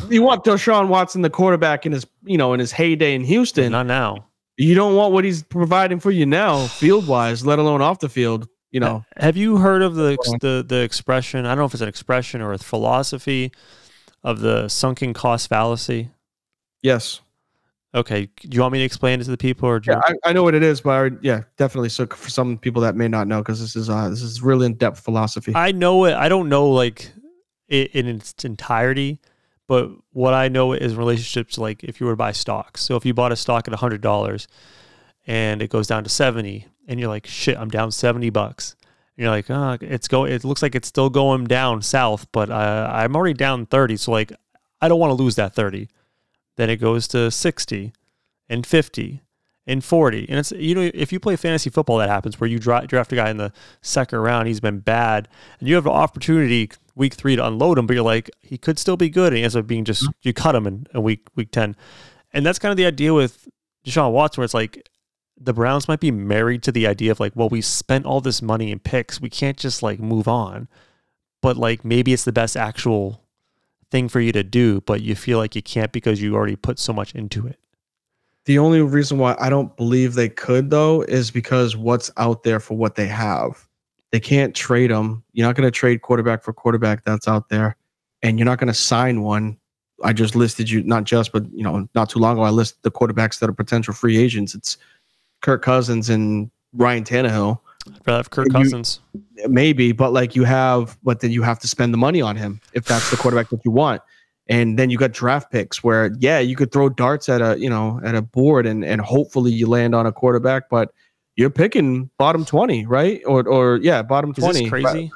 You 0.09 0.23
want 0.23 0.45
Deshaun 0.45 0.89
Watson, 0.89 1.23
the 1.23 1.31
quarterback, 1.31 1.87
in 1.87 1.93
his 1.93 2.05
you 2.25 2.37
know 2.37 2.53
in 2.53 2.61
his 2.61 2.73
heyday 2.73 3.15
in 3.15 3.23
Houston. 3.23 3.71
Not 3.73 3.87
now 3.87 4.28
you 4.59 4.75
don't 4.75 4.97
want 4.97 5.13
what 5.13 5.25
he's 5.25 5.43
providing 5.45 6.01
for 6.01 6.11
you 6.11 6.27
now, 6.27 6.67
field 6.67 7.07
wise, 7.07 7.47
let 7.47 7.59
alone 7.59 7.81
off 7.81 8.01
the 8.01 8.09
field. 8.09 8.49
You 8.71 8.81
know, 8.81 9.05
have 9.17 9.37
you 9.37 9.57
heard 9.57 9.81
of 9.81 9.95
the 9.95 10.19
the 10.43 10.65
the 10.67 10.83
expression? 10.83 11.47
I 11.47 11.51
don't 11.51 11.59
know 11.59 11.65
if 11.65 11.73
it's 11.73 11.81
an 11.81 11.89
expression 11.89 12.43
or 12.43 12.53
a 12.53 12.59
philosophy 12.59 13.53
of 14.23 14.41
the 14.41 14.69
sunken 14.69 15.15
cost 15.15 15.49
fallacy. 15.49 16.11
Yes. 16.83 17.21
Okay. 17.95 18.29
Do 18.41 18.55
you 18.55 18.61
want 18.61 18.73
me 18.73 18.81
to 18.81 18.85
explain 18.85 19.21
it 19.21 19.25
to 19.25 19.31
the 19.31 19.39
people, 19.39 19.69
or 19.69 19.81
yeah, 19.87 20.01
I, 20.05 20.15
I, 20.27 20.33
know 20.35 20.43
what 20.43 20.55
it 20.55 20.63
is, 20.63 20.83
but 20.83 20.91
I, 20.91 21.17
yeah, 21.23 21.45
definitely. 21.57 21.89
So 21.89 22.07
for 22.07 22.29
some 22.29 22.59
people 22.59 22.83
that 22.83 22.95
may 22.95 23.09
not 23.09 23.27
know, 23.27 23.39
because 23.39 23.61
this 23.61 23.75
is 23.75 23.89
uh 23.89 24.11
this 24.11 24.21
is 24.21 24.43
really 24.43 24.67
in 24.67 24.75
depth 24.75 25.01
philosophy. 25.01 25.53
I 25.55 25.73
know 25.73 26.05
it. 26.05 26.15
I 26.15 26.29
don't 26.29 26.51
know 26.51 26.69
like 26.69 27.11
it 27.69 27.93
in 27.95 28.07
its 28.07 28.35
entirety, 28.45 29.21
but 29.69 29.91
what 30.13 30.35
I 30.35 30.49
know 30.49 30.73
is 30.73 30.97
relationships 30.97 31.59
like 31.59 31.85
if 31.85 32.01
you 32.01 32.07
were 32.07 32.13
to 32.13 32.17
buy 32.17 32.33
stocks. 32.33 32.81
So 32.81 32.97
if 32.97 33.07
you 33.07 33.15
bought 33.15 33.31
a 33.31 33.37
stock 33.37 33.69
at 33.69 33.75
hundred 33.75 34.01
dollars 34.01 34.49
and 35.27 35.63
it 35.63 35.71
goes 35.71 35.87
down 35.87 36.03
to 36.03 36.11
seventy, 36.11 36.67
and 36.89 36.99
you're 36.99 37.11
like, 37.11 37.27
shit, 37.27 37.57
I'm 37.57 37.69
down 37.69 37.93
seventy 37.93 38.31
bucks. 38.31 38.75
And 39.17 39.25
you're 39.25 39.31
like, 39.31 39.51
oh, 39.51 39.77
it's 39.81 40.09
go. 40.09 40.25
It 40.25 40.43
looks 40.43 40.63
like 40.63 40.75
it's 40.75 40.89
still 40.89 41.11
going 41.11 41.45
down 41.45 41.83
south, 41.83 42.27
but 42.33 42.51
uh, 42.51 42.91
I'm 42.93 43.15
already 43.15 43.35
down 43.35 43.67
thirty. 43.67 43.97
So 43.97 44.11
like, 44.11 44.33
I 44.81 44.89
don't 44.89 44.99
want 44.99 45.11
to 45.11 45.23
lose 45.23 45.37
that 45.37 45.55
thirty. 45.55 45.89
Then 46.57 46.71
it 46.71 46.77
goes 46.77 47.07
to 47.09 47.31
sixty 47.31 47.93
and 48.49 48.67
fifty 48.67 49.21
and 49.69 49.85
40. 49.85 50.27
And 50.29 50.39
it's, 50.39 50.51
you 50.53 50.75
know, 50.75 50.91
if 50.95 51.13
you 51.13 51.21
play 51.21 51.37
fantasy 51.37 51.71
football, 51.71 51.99
that 51.99 52.09
happens 52.09 52.41
where 52.41 52.49
you 52.49 52.59
draft 52.59 53.13
a 53.13 53.17
guy 53.17 53.31
in 53.31 53.37
the 53.37 53.53
second 53.83 54.19
round, 54.19 54.49
he's 54.49 54.61
been 54.61 54.81
bad, 54.81 55.29
and 55.61 55.69
you 55.69 55.75
have 55.77 55.87
an 55.87 55.93
opportunity 55.93 56.71
week 56.97 57.15
three 57.15 57.37
to 57.37 57.47
unload 57.47 57.79
him, 57.79 57.87
but 57.87 57.95
you're 57.95 58.03
like, 58.03 58.31
he 58.41 58.59
could 58.59 58.79
still 58.79 58.97
be 58.97 59.09
good. 59.09 59.29
And 59.29 59.37
he 59.37 59.43
ends 59.45 59.55
up 59.55 59.67
being 59.67 59.85
just, 59.85 60.09
you 60.23 60.33
cut 60.33 60.55
him 60.55 60.67
in, 60.67 60.87
in 60.93 61.03
week, 61.03 61.29
week 61.37 61.53
10. 61.53 61.77
And 62.33 62.45
that's 62.45 62.59
kind 62.59 62.71
of 62.71 62.77
the 62.77 62.87
idea 62.87 63.15
with 63.15 63.47
Deshaun 63.85 64.13
Watson, 64.13 64.41
where 64.41 64.45
it's 64.47 64.55
like, 64.55 64.89
the 65.41 65.53
Browns 65.53 65.87
might 65.87 66.01
be 66.01 66.11
married 66.11 66.65
to 66.65 66.73
the 66.73 66.87
idea 66.87 67.13
of 67.13 67.21
like, 67.21 67.37
well, 67.37 67.49
we 67.49 67.61
spent 67.61 68.07
all 68.07 68.21
this 68.21 68.43
money 68.43 68.73
in 68.73 68.81
picks. 68.81 69.21
We 69.21 69.31
can't 69.31 69.57
just 69.57 69.85
like 69.85 70.01
move 70.01 70.27
on. 70.27 70.67
But 71.41 71.57
like 71.57 71.85
maybe 71.85 72.13
it's 72.13 72.25
the 72.25 72.33
best 72.33 72.57
actual 72.57 73.23
thing 73.91 74.09
for 74.09 74.19
you 74.19 74.33
to 74.33 74.43
do, 74.43 74.81
but 74.81 75.01
you 75.01 75.15
feel 75.15 75.39
like 75.39 75.55
you 75.55 75.63
can't 75.63 75.93
because 75.93 76.21
you 76.21 76.35
already 76.35 76.57
put 76.57 76.81
so 76.81 76.93
much 76.93 77.15
into 77.15 77.47
it. 77.47 77.61
The 78.49 78.59
only 78.59 78.81
reason 78.81 79.19
why 79.19 79.37
I 79.39 79.51
don't 79.51 79.77
believe 79.77 80.15
they 80.15 80.31
could 80.31 80.71
though 80.71 81.03
is 81.03 81.31
because 81.31 81.77
what's 81.77 82.11
out 82.17 82.45
there 82.45 82.61
for 82.61 82.79
what 82.79 82.95
they 82.95 83.07
have. 83.07 83.69
They 84.11 84.21
can't 84.21 84.55
trade 84.55 84.91
them. 84.91 85.23
You're 85.35 85.47
not 85.47 85.55
going 85.55 85.67
to 85.67 85.71
trade 85.71 86.01
quarterback 86.01 86.43
for 86.43 86.55
quarterback 86.55 87.05
that's 87.05 87.29
out 87.29 87.51
there, 87.51 87.77
and 88.23 88.39
you're 88.39 88.47
not 88.47 88.59
going 88.59 88.69
to 88.69 88.75
sign 88.75 89.21
one. 89.21 89.59
I 90.03 90.15
just 90.15 90.35
listed 90.35 90.71
you 90.71 90.83
not 90.83 91.05
just, 91.05 91.31
but 91.31 91.45
you 91.53 91.63
know, 91.63 91.87
not 91.95 92.09
too 92.09 92.21
long 92.21 92.39
ago 92.39 92.43
I 92.43 92.49
listed 92.49 92.79
the 92.85 92.91
quarterbacks 92.91 93.39
that 93.41 93.51
are 93.51 93.53
potential 93.53 93.93
free 93.93 94.17
agents. 94.17 94.55
It's 94.55 94.79
Kirk 95.43 95.61
Cousins 95.61 96.09
and 96.09 96.51
Ryan 96.73 97.05
Tannehill. 97.05 97.61
I'd 97.87 98.07
rather 98.07 98.17
have 98.17 98.31
Kirk 98.31 98.47
you- 98.47 98.53
Cousins. 98.53 99.01
maybe, 99.47 99.93
but 99.93 100.15
like 100.15 100.35
you 100.35 100.45
have, 100.45 100.97
but 101.03 101.21
then 101.21 101.33
you 101.33 101.43
have 101.43 101.59
to 101.59 101.69
spend 101.69 101.93
the 101.93 101.99
money 101.99 102.23
on 102.23 102.35
him 102.35 102.63
if 102.73 102.87
that's 102.87 103.11
the 103.11 103.19
quarterback 103.19 103.51
that 103.51 103.61
you 103.67 103.73
want. 103.73 104.01
And 104.49 104.79
then 104.79 104.89
you 104.89 104.97
got 104.97 105.13
draft 105.13 105.53
picks 105.53 105.85
where, 105.85 106.11
yeah, 106.19 106.39
you 106.39 106.57
could 106.57 106.73
throw 106.73 106.89
darts 106.89 107.29
at 107.29 107.43
a, 107.43 107.59
you 107.59 107.69
know, 107.69 108.01
at 108.03 108.15
a 108.15 108.23
board 108.23 108.67
and 108.67 108.85
and 108.85 109.01
hopefully 109.01 109.53
you 109.53 109.67
land 109.67 109.95
on 109.95 110.07
a 110.07 110.13
quarterback, 110.13 110.71
but 110.71 110.93
you're 111.37 111.51
picking 111.51 112.11
bottom 112.19 112.45
twenty, 112.45 112.87
right? 112.87 113.21
Or 113.27 113.47
or 113.47 113.77
yeah, 113.83 114.03
bottom 114.03 114.31
Is 114.31 114.37
twenty. 114.37 114.63
this 114.63 114.71
crazy? 114.71 115.05
Is 115.05 115.13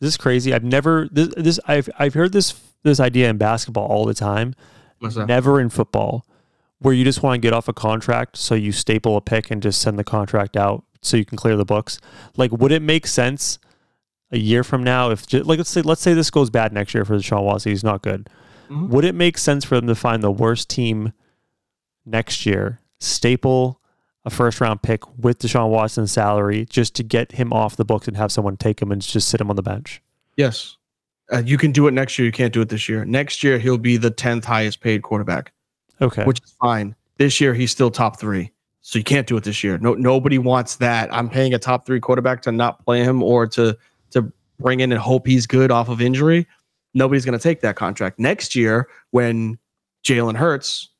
this 0.00 0.16
crazy? 0.16 0.52
I've 0.52 0.64
never 0.64 1.08
this, 1.10 1.28
this 1.36 1.60
I've 1.66 1.88
I've 1.98 2.14
heard 2.14 2.32
this 2.32 2.60
this 2.82 3.00
idea 3.00 3.30
in 3.30 3.38
basketball 3.38 3.86
all 3.86 4.04
the 4.04 4.14
time. 4.14 4.54
Never 5.00 5.60
in 5.60 5.68
football, 5.68 6.24
where 6.78 6.94
you 6.94 7.04
just 7.04 7.22
want 7.22 7.34
to 7.34 7.44
get 7.44 7.52
off 7.52 7.66
a 7.66 7.72
contract, 7.72 8.36
so 8.36 8.54
you 8.54 8.70
staple 8.70 9.16
a 9.16 9.20
pick 9.20 9.50
and 9.50 9.62
just 9.62 9.80
send 9.80 9.98
the 9.98 10.04
contract 10.04 10.56
out 10.56 10.84
so 11.00 11.16
you 11.16 11.24
can 11.24 11.36
clear 11.36 11.56
the 11.56 11.64
books. 11.64 11.98
Like, 12.36 12.52
would 12.52 12.70
it 12.70 12.82
make 12.82 13.08
sense 13.08 13.58
a 14.32 14.38
year 14.38 14.64
from 14.64 14.82
now 14.82 15.10
if, 15.10 15.30
like, 15.32 15.58
let's 15.58 15.70
say 15.70 15.82
let's 15.82 16.00
say 16.00 16.14
this 16.14 16.30
goes 16.30 16.50
bad 16.50 16.72
next 16.72 16.94
year 16.94 17.04
for 17.04 17.14
Deshaun 17.16 17.44
Watson, 17.44 17.70
he's 17.70 17.84
not 17.84 18.02
good. 18.02 18.28
Mhm. 18.70 18.88
Would 18.88 19.04
it 19.04 19.14
make 19.14 19.38
sense 19.38 19.64
for 19.64 19.76
them 19.76 19.86
to 19.86 19.94
find 19.94 20.22
the 20.22 20.30
worst 20.32 20.68
team 20.70 21.12
next 22.06 22.46
year, 22.46 22.80
staple 22.98 23.80
a 24.24 24.30
first 24.30 24.60
round 24.60 24.82
pick 24.82 25.02
with 25.18 25.38
Deshaun 25.40 25.68
Watson's 25.68 26.12
salary 26.12 26.64
just 26.68 26.94
to 26.96 27.02
get 27.02 27.32
him 27.32 27.52
off 27.52 27.76
the 27.76 27.84
books 27.84 28.08
and 28.08 28.16
have 28.16 28.32
someone 28.32 28.56
take 28.56 28.80
him 28.80 28.90
and 28.90 29.02
just 29.02 29.28
sit 29.28 29.40
him 29.40 29.50
on 29.50 29.56
the 29.56 29.62
bench? 29.62 30.00
Yes. 30.36 30.76
Uh, 31.32 31.42
you 31.44 31.58
can 31.58 31.72
do 31.72 31.86
it 31.86 31.92
next 31.92 32.18
year. 32.18 32.26
You 32.26 32.32
can't 32.32 32.52
do 32.52 32.60
it 32.60 32.68
this 32.68 32.88
year. 32.88 33.04
Next 33.04 33.42
year 33.42 33.58
he'll 33.58 33.78
be 33.78 33.96
the 33.96 34.10
tenth 34.10 34.44
highest 34.44 34.80
paid 34.80 35.02
quarterback. 35.02 35.52
Okay. 36.00 36.24
which 36.24 36.40
is 36.42 36.52
fine. 36.60 36.96
This 37.18 37.40
year 37.40 37.54
he's 37.54 37.70
still 37.70 37.90
top 37.90 38.18
three, 38.18 38.50
so 38.80 38.98
you 38.98 39.04
can't 39.04 39.26
do 39.26 39.36
it 39.36 39.44
this 39.44 39.62
year. 39.62 39.78
No, 39.78 39.94
nobody 39.94 40.36
wants 40.36 40.76
that. 40.76 41.14
I'm 41.14 41.28
paying 41.28 41.54
a 41.54 41.58
top 41.60 41.86
three 41.86 42.00
quarterback 42.00 42.42
to 42.42 42.50
not 42.50 42.84
play 42.84 43.04
him 43.04 43.22
or 43.22 43.46
to 43.48 43.78
bring 44.62 44.80
in 44.80 44.92
and 44.92 45.00
hope 45.00 45.26
he's 45.26 45.46
good 45.46 45.70
off 45.70 45.88
of 45.88 46.00
injury. 46.00 46.46
Nobody's 46.94 47.24
going 47.24 47.38
to 47.38 47.42
take 47.42 47.60
that 47.62 47.76
contract 47.76 48.18
next 48.18 48.54
year 48.54 48.88
when 49.10 49.58
Jalen 50.04 50.36
Hurts, 50.36 50.90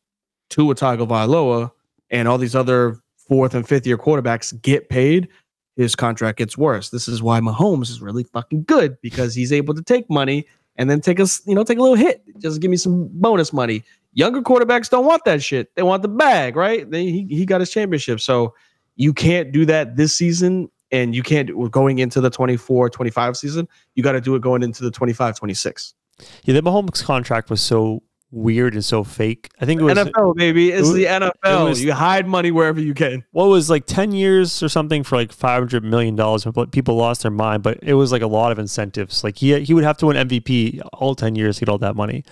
Tua 0.51 0.75
Tagovailoa, 0.75 1.71
and 2.11 2.29
all 2.29 2.39
these 2.39 2.55
other 2.55 2.99
fourth 3.29 3.55
and 3.55 3.67
fifth 3.67 3.87
year 3.87 3.99
quarterbacks 3.99 4.61
get 4.63 4.89
paid. 4.89 5.29
His 5.77 5.95
contract 5.95 6.39
gets 6.39 6.59
worse. 6.59 6.91
This 6.91 7.09
is 7.09 7.23
why 7.23 7.41
Mahomes 7.41 7.89
is 7.89 8.03
really 8.03 8.25
fucking 8.25 8.65
good 8.65 9.01
because 9.01 9.35
he's 9.35 9.53
able 9.53 9.75
to 9.75 9.83
take 9.83 10.09
money 10.11 10.47
and 10.77 10.91
then 10.91 11.01
take 11.01 11.19
us, 11.19 11.41
you 11.47 11.55
know, 11.55 11.65
take 11.65 11.79
a 11.79 11.83
little 11.83 11.97
hit. 11.97 12.23
Just 12.39 12.61
give 12.61 12.71
me 12.71 12.77
some 12.77 13.09
bonus 13.13 13.53
money 13.53 13.83
younger 14.13 14.43
quarterbacks 14.43 14.91
don't 14.91 15.05
want 15.05 15.25
that 15.25 15.43
shit. 15.43 15.75
They 15.75 15.83
want 15.83 16.03
the 16.03 16.09
bag, 16.09 16.57
right? 16.57 16.89
They, 16.91 17.05
he, 17.05 17.27
he 17.29 17.47
got 17.47 17.61
his 17.61 17.71
championship. 17.71 18.21
So 18.21 18.55
you 18.97 19.13
can't 19.13 19.53
do 19.53 19.65
that 19.67 19.97
this 19.97 20.13
season 20.13 20.71
and 20.93 21.14
you 21.14 21.22
can't 21.22 21.49
do- 21.49 21.68
going 21.70 21.99
into 21.99 22.20
the 22.20 22.30
24 22.30 22.90
25 22.90 23.36
season. 23.36 23.66
You 23.95 24.03
got 24.03 24.12
to 24.12 24.20
do 24.20 24.34
it 24.36 24.43
going 24.43 24.62
into 24.62 24.84
the 24.84 24.90
25 24.90 25.36
26. 25.36 25.95
Yeah, 26.45 26.55
the 26.55 26.61
Mahomes 26.62 27.03
contract 27.03 27.51
was 27.51 27.61
so 27.61 28.03
weird 28.30 28.72
and 28.72 28.82
so 28.84 29.05
fake. 29.05 29.51
I 29.61 29.66
think 29.66 29.80
it 29.80 29.84
was 29.84 29.99
NFL, 29.99 30.36
baby. 30.36 30.70
It's 30.70 30.82
was- 30.88 30.95
the 30.95 31.05
NFL. 31.07 31.68
was- 31.68 31.82
you 31.82 31.93
hide 31.93 32.26
money 32.26 32.51
wherever 32.51 32.80
you 32.80 32.95
can. 32.95 33.24
what 33.32 33.47
was 33.47 33.68
like 33.68 33.84
10 33.86 34.12
years 34.12 34.62
or 34.62 34.68
something 34.68 35.03
for 35.03 35.16
like 35.16 35.32
500 35.32 35.84
million 35.84 36.16
dollars 36.16 36.45
but 36.45 36.72
people 36.72 36.95
lost 36.97 37.22
their 37.22 37.30
mind 37.30 37.62
but 37.62 37.78
it 37.82 37.95
was 37.95 38.11
like 38.12 38.22
a 38.22 38.26
lot 38.26 38.51
of 38.53 38.59
incentives 38.59 39.22
like 39.22 39.36
he 39.38 39.59
he 39.61 39.74
would 39.74 39.84
have 39.84 39.99
to 39.99 40.07
win 40.07 40.16
MVP 40.28 40.80
all 40.95 41.14
10 41.14 41.34
years 41.34 41.57
to 41.59 41.66
get 41.66 41.68
all 41.70 41.78
that 41.78 41.95
money 41.95 42.24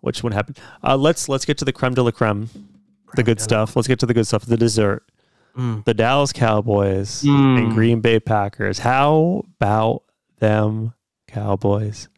which 0.00 0.22
wouldn't 0.24 0.36
happen 0.36 0.54
uh, 0.82 0.96
let's 0.96 1.28
let's 1.28 1.44
get 1.44 1.56
to 1.58 1.64
the 1.64 1.72
creme 1.72 1.94
de 1.94 2.02
la 2.02 2.10
creme 2.10 2.48
the 3.14 3.22
good 3.22 3.40
stuff 3.40 3.76
let's 3.76 3.86
get 3.86 3.98
to 4.00 4.06
the 4.06 4.14
good 4.14 4.26
stuff 4.26 4.44
the 4.44 4.56
dessert 4.56 5.04
Mm. 5.58 5.84
the 5.84 5.94
Dallas 5.94 6.32
Cowboys 6.32 7.22
Mm. 7.24 7.58
and 7.58 7.72
Green 7.72 8.00
Bay 8.00 8.20
Packers 8.20 8.78
how 8.78 9.44
about 9.56 10.04
them 10.38 10.94
Cowboys 11.26 12.08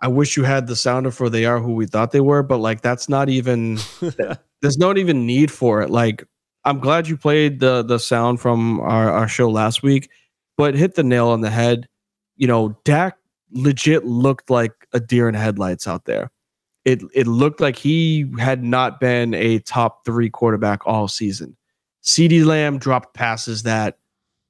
I 0.00 0.08
wish 0.08 0.36
you 0.36 0.42
had 0.42 0.66
the 0.66 0.74
sounder 0.74 1.10
for 1.12 1.28
they 1.30 1.44
are 1.44 1.60
who 1.60 1.74
we 1.74 1.86
thought 1.86 2.10
they 2.10 2.20
were, 2.20 2.42
but 2.42 2.58
like 2.58 2.80
that's 2.80 3.08
not 3.08 3.28
even 3.28 3.78
there's 4.60 4.76
not 4.78 4.98
even 4.98 5.26
need 5.26 5.48
for 5.52 5.80
it. 5.80 5.90
Like 5.90 6.24
I'm 6.64 6.80
glad 6.80 7.06
you 7.06 7.16
played 7.16 7.60
the 7.60 7.82
the 7.84 7.98
sound 8.00 8.40
from 8.40 8.80
our, 8.80 9.12
our 9.12 9.28
show 9.28 9.48
last 9.48 9.84
week, 9.84 10.10
but 10.58 10.74
hit 10.74 10.96
the 10.96 11.04
nail 11.04 11.28
on 11.28 11.40
the 11.40 11.50
head. 11.50 11.86
You 12.36 12.48
know, 12.48 12.76
Dak 12.84 13.16
legit 13.52 14.04
looked 14.04 14.50
like 14.50 14.72
a 14.92 14.98
deer 14.98 15.28
in 15.28 15.34
headlights 15.36 15.86
out 15.86 16.04
there. 16.06 16.32
It 16.84 17.02
it 17.14 17.28
looked 17.28 17.60
like 17.60 17.76
he 17.76 18.26
had 18.40 18.64
not 18.64 18.98
been 18.98 19.34
a 19.34 19.60
top 19.60 20.04
three 20.04 20.30
quarterback 20.30 20.84
all 20.84 21.06
season. 21.06 21.56
CeeDee 22.02 22.44
Lamb 22.44 22.78
dropped 22.78 23.14
passes 23.14 23.62
that 23.62 23.98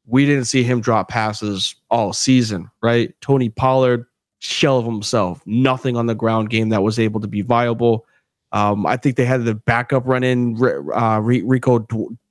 we 0.06 0.26
didn't 0.26 0.46
see 0.46 0.62
him 0.62 0.80
drop 0.80 1.08
passes 1.08 1.74
all 1.90 2.12
season, 2.12 2.70
right? 2.82 3.14
Tony 3.20 3.48
Pollard, 3.48 4.06
shell 4.38 4.78
of 4.78 4.84
himself, 4.84 5.42
nothing 5.46 5.96
on 5.96 6.06
the 6.06 6.14
ground 6.14 6.50
game 6.50 6.70
that 6.70 6.82
was 6.82 6.98
able 6.98 7.20
to 7.20 7.28
be 7.28 7.42
viable. 7.42 8.06
Um, 8.52 8.84
I 8.86 8.96
think 8.96 9.16
they 9.16 9.24
had 9.24 9.44
the 9.44 9.54
backup 9.54 10.06
run 10.06 10.24
in 10.24 10.56
uh, 10.94 11.20
Rico 11.22 11.78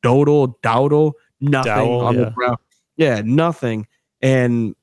Dodal, 0.03 0.55
Dowdle, 0.61 1.13
nothing 1.39 1.71
Dowell, 1.71 2.01
on 2.01 2.15
yeah. 2.15 2.25
the 2.25 2.31
ground. 2.31 2.57
Yeah, 2.97 3.21
nothing. 3.23 3.87
And 4.21 4.75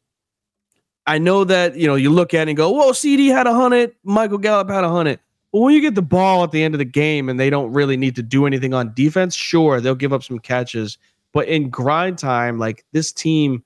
I 1.07 1.18
know 1.18 1.45
that 1.45 1.76
you 1.76 1.86
know 1.86 1.95
you 1.95 2.11
look 2.11 2.34
at 2.34 2.49
it 2.49 2.51
and 2.51 2.57
go, 2.57 2.72
"Well, 2.72 2.93
CD 2.93 3.28
had 3.28 3.47
a 3.47 3.55
hundred, 3.55 3.95
Michael 4.03 4.39
Gallup 4.39 4.68
had 4.68 4.82
a 4.82 4.89
hundred." 4.89 5.20
But 5.53 5.61
when 5.61 5.74
you 5.74 5.80
get 5.80 5.94
the 5.94 6.03
ball 6.03 6.44
at 6.44 6.53
the 6.53 6.62
end 6.62 6.74
of 6.74 6.78
the 6.78 6.84
game 6.84 7.28
and 7.28 7.40
they 7.40 7.51
don't 7.51 7.72
really 7.72 7.96
need 7.96 8.16
to 8.16 8.22
do 8.22 8.46
anything 8.46 8.74
on 8.74 8.92
defense, 8.94 9.34
sure 9.34 9.80
they'll 9.80 9.94
give 9.94 10.12
up 10.12 10.22
some 10.22 10.38
catches. 10.38 10.99
But 11.32 11.49
in 11.49 11.70
grind 11.70 12.18
time, 12.18 12.59
like 12.59 12.84
this 12.92 13.12
team 13.12 13.64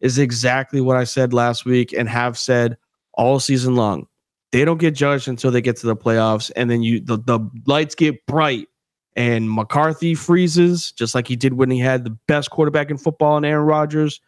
is 0.00 0.18
exactly 0.18 0.80
what 0.80 0.96
I 0.96 1.04
said 1.04 1.32
last 1.32 1.64
week 1.64 1.92
and 1.92 2.08
have 2.08 2.36
said 2.36 2.76
all 3.14 3.40
season 3.40 3.76
long. 3.76 4.06
They 4.50 4.64
don't 4.66 4.78
get 4.78 4.94
judged 4.94 5.28
until 5.28 5.50
they 5.50 5.62
get 5.62 5.76
to 5.78 5.86
the 5.86 5.96
playoffs, 5.96 6.50
and 6.54 6.70
then 6.70 6.82
you 6.82 7.00
the, 7.00 7.16
the 7.16 7.40
lights 7.66 7.94
get 7.94 8.26
bright 8.26 8.68
and 9.16 9.50
McCarthy 9.50 10.14
freezes, 10.14 10.92
just 10.92 11.14
like 11.14 11.26
he 11.26 11.36
did 11.36 11.54
when 11.54 11.70
he 11.70 11.78
had 11.78 12.04
the 12.04 12.10
best 12.26 12.50
quarterback 12.50 12.90
in 12.90 12.98
football 12.98 13.38
in 13.38 13.44
Aaron 13.44 13.64
Rodgers. 13.66 14.20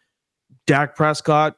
Dak 0.65 0.95
Prescott 0.95 1.57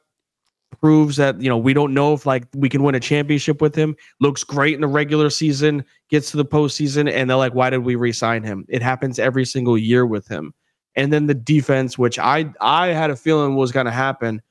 proves 0.70 1.16
that 1.16 1.40
you 1.40 1.48
know 1.48 1.58
we 1.58 1.72
don't 1.74 1.94
know 1.94 2.12
if 2.12 2.26
like 2.26 2.44
we 2.54 2.68
can 2.68 2.82
win 2.82 2.94
a 2.94 3.00
championship 3.00 3.60
with 3.60 3.74
him. 3.74 3.96
Looks 4.20 4.44
great 4.44 4.74
in 4.74 4.80
the 4.80 4.86
regular 4.86 5.30
season, 5.30 5.84
gets 6.08 6.30
to 6.30 6.36
the 6.36 6.44
postseason, 6.44 7.10
and 7.10 7.28
they're 7.28 7.36
like, 7.36 7.54
"Why 7.54 7.70
did 7.70 7.78
we 7.78 7.94
re-sign 7.94 8.42
him?" 8.42 8.64
It 8.68 8.82
happens 8.82 9.18
every 9.18 9.44
single 9.44 9.78
year 9.78 10.06
with 10.06 10.28
him. 10.28 10.54
And 10.94 11.12
then 11.12 11.26
the 11.26 11.34
defense, 11.34 11.98
which 11.98 12.18
I 12.18 12.52
I 12.60 12.88
had 12.88 13.10
a 13.10 13.16
feeling 13.16 13.56
was 13.56 13.72
going 13.72 13.86
to 13.86 13.92
happen 13.92 14.42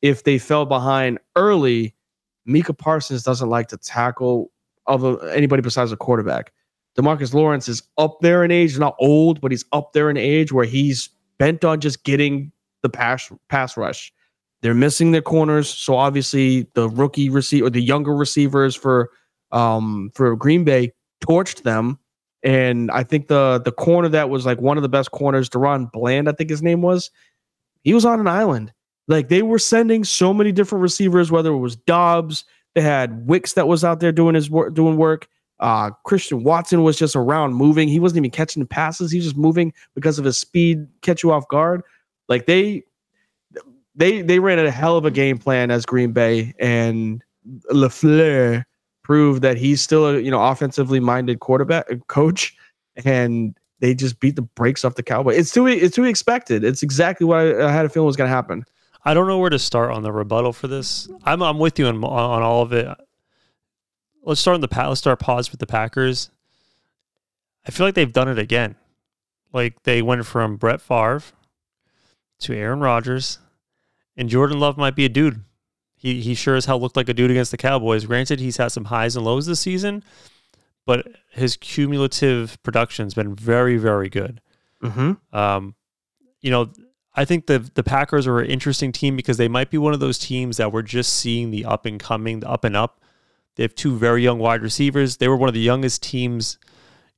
if 0.00 0.24
they 0.24 0.38
fell 0.38 0.66
behind 0.66 1.18
early. 1.36 1.94
Micah 2.44 2.74
Parsons 2.74 3.22
doesn't 3.22 3.48
like 3.48 3.68
to 3.68 3.76
tackle 3.76 4.50
other 4.86 5.24
anybody 5.28 5.62
besides 5.62 5.92
a 5.92 5.96
quarterback. 5.96 6.52
Demarcus 6.98 7.32
Lawrence 7.32 7.68
is 7.68 7.82
up 7.96 8.18
there 8.20 8.44
in 8.44 8.50
age, 8.50 8.78
not 8.78 8.96
old, 8.98 9.40
but 9.40 9.50
he's 9.50 9.64
up 9.72 9.92
there 9.92 10.10
in 10.10 10.16
age 10.16 10.52
where 10.52 10.66
he's 10.66 11.08
bent 11.38 11.64
on 11.64 11.80
just 11.80 12.04
getting 12.04 12.52
the 12.82 12.88
pass 12.88 13.32
pass 13.48 13.76
rush. 13.76 14.12
They're 14.62 14.74
missing 14.74 15.10
their 15.10 15.22
corners, 15.22 15.68
so 15.68 15.96
obviously 15.96 16.68
the 16.74 16.88
rookie 16.88 17.28
receiver, 17.28 17.66
or 17.66 17.70
the 17.70 17.82
younger 17.82 18.14
receivers 18.14 18.74
for 18.74 19.10
um 19.50 20.10
for 20.14 20.34
Green 20.36 20.64
Bay 20.64 20.92
torched 21.22 21.62
them. 21.62 21.98
And 22.44 22.90
I 22.90 23.02
think 23.02 23.28
the 23.28 23.60
the 23.64 23.72
corner 23.72 24.08
that 24.08 24.30
was 24.30 24.46
like 24.46 24.60
one 24.60 24.76
of 24.76 24.82
the 24.82 24.88
best 24.88 25.10
corners, 25.10 25.48
DaRon 25.48 25.90
Bland, 25.92 26.28
I 26.28 26.32
think 26.32 26.50
his 26.50 26.62
name 26.62 26.82
was, 26.82 27.10
he 27.82 27.94
was 27.94 28.04
on 28.04 28.20
an 28.20 28.28
island. 28.28 28.72
Like 29.08 29.28
they 29.28 29.42
were 29.42 29.58
sending 29.58 30.04
so 30.04 30.32
many 30.32 30.52
different 30.52 30.82
receivers, 30.82 31.30
whether 31.30 31.52
it 31.52 31.58
was 31.58 31.76
Doubs, 31.76 32.44
they 32.74 32.80
had 32.80 33.26
Wicks 33.26 33.54
that 33.54 33.68
was 33.68 33.84
out 33.84 34.00
there 34.00 34.12
doing 34.12 34.34
his 34.34 34.50
work, 34.50 34.74
doing 34.74 34.96
work. 34.96 35.28
Uh, 35.60 35.90
Christian 36.04 36.42
Watson 36.42 36.82
was 36.82 36.98
just 36.98 37.14
around 37.14 37.54
moving. 37.54 37.88
He 37.88 38.00
wasn't 38.00 38.18
even 38.18 38.30
catching 38.30 38.62
the 38.62 38.68
passes. 38.68 39.12
He 39.12 39.18
was 39.18 39.26
just 39.26 39.36
moving 39.36 39.72
because 39.94 40.18
of 40.18 40.24
his 40.24 40.36
speed, 40.36 40.86
catch 41.02 41.22
you 41.22 41.30
off 41.30 41.46
guard. 41.48 41.82
Like 42.28 42.46
they, 42.46 42.82
they, 43.94 44.22
they 44.22 44.38
ran 44.38 44.58
a 44.58 44.70
hell 44.70 44.96
of 44.96 45.04
a 45.04 45.10
game 45.10 45.38
plan 45.38 45.70
as 45.70 45.84
Green 45.84 46.12
Bay, 46.12 46.54
and 46.58 47.22
LaFleur 47.70 48.64
proved 49.02 49.42
that 49.42 49.56
he's 49.56 49.80
still 49.82 50.06
a 50.06 50.18
you 50.18 50.30
know 50.30 50.42
offensively 50.42 51.00
minded 51.00 51.40
quarterback 51.40 51.90
uh, 51.90 51.96
coach, 52.06 52.56
and 53.04 53.56
they 53.80 53.94
just 53.94 54.20
beat 54.20 54.36
the 54.36 54.42
brakes 54.42 54.84
off 54.84 54.94
the 54.94 55.02
Cowboys. 55.02 55.36
It's 55.36 55.52
too 55.52 55.66
it's 55.66 55.96
too 55.96 56.04
expected. 56.04 56.64
It's 56.64 56.82
exactly 56.82 57.26
what 57.26 57.38
I, 57.38 57.68
I 57.68 57.72
had 57.72 57.84
a 57.84 57.88
feeling 57.88 58.06
was 58.06 58.16
going 58.16 58.28
to 58.28 58.34
happen. 58.34 58.64
I 59.04 59.14
don't 59.14 59.26
know 59.26 59.38
where 59.38 59.50
to 59.50 59.58
start 59.58 59.90
on 59.90 60.02
the 60.02 60.12
rebuttal 60.12 60.52
for 60.52 60.68
this. 60.68 61.08
I'm 61.24 61.42
I'm 61.42 61.58
with 61.58 61.78
you 61.78 61.86
on 61.86 62.02
on 62.04 62.42
all 62.42 62.62
of 62.62 62.72
it. 62.72 62.88
let's 64.22 64.40
start 64.40 64.54
on 64.54 64.60
the 64.60 64.68
let's 64.88 65.00
start 65.00 65.18
pause 65.18 65.50
with 65.50 65.60
the 65.60 65.66
Packers. 65.66 66.30
I 67.66 67.70
feel 67.70 67.86
like 67.86 67.94
they've 67.94 68.12
done 68.12 68.28
it 68.28 68.38
again. 68.38 68.76
Like 69.52 69.82
they 69.82 70.00
went 70.02 70.24
from 70.26 70.56
Brett 70.56 70.80
Favre 70.80 71.22
to 72.40 72.54
Aaron 72.54 72.80
Rodgers, 72.80 73.38
and 74.16 74.28
Jordan 74.28 74.60
Love 74.60 74.76
might 74.76 74.96
be 74.96 75.04
a 75.04 75.08
dude. 75.08 75.42
He 75.94 76.20
he 76.20 76.34
sure 76.34 76.56
as 76.56 76.66
hell 76.66 76.80
looked 76.80 76.96
like 76.96 77.08
a 77.08 77.14
dude 77.14 77.30
against 77.30 77.50
the 77.50 77.56
Cowboys. 77.56 78.04
Granted, 78.06 78.40
he's 78.40 78.56
had 78.56 78.72
some 78.72 78.86
highs 78.86 79.16
and 79.16 79.24
lows 79.24 79.46
this 79.46 79.60
season, 79.60 80.02
but 80.84 81.06
his 81.30 81.56
cumulative 81.56 82.60
production's 82.62 83.14
been 83.14 83.34
very 83.34 83.76
very 83.76 84.08
good. 84.08 84.40
Mm-hmm. 84.82 85.36
Um, 85.36 85.74
you 86.40 86.50
know, 86.50 86.72
I 87.14 87.24
think 87.24 87.46
the 87.46 87.58
the 87.74 87.84
Packers 87.84 88.26
are 88.26 88.40
an 88.40 88.50
interesting 88.50 88.90
team 88.90 89.16
because 89.16 89.36
they 89.36 89.48
might 89.48 89.70
be 89.70 89.78
one 89.78 89.94
of 89.94 90.00
those 90.00 90.18
teams 90.18 90.56
that 90.56 90.72
we're 90.72 90.82
just 90.82 91.12
seeing 91.12 91.50
the 91.50 91.64
up 91.64 91.86
and 91.86 92.00
coming, 92.00 92.40
the 92.40 92.50
up 92.50 92.64
and 92.64 92.76
up. 92.76 93.00
They 93.56 93.62
have 93.62 93.74
two 93.74 93.96
very 93.96 94.22
young 94.22 94.38
wide 94.38 94.62
receivers. 94.62 95.18
They 95.18 95.28
were 95.28 95.36
one 95.36 95.48
of 95.48 95.54
the 95.54 95.60
youngest 95.60 96.02
teams 96.02 96.58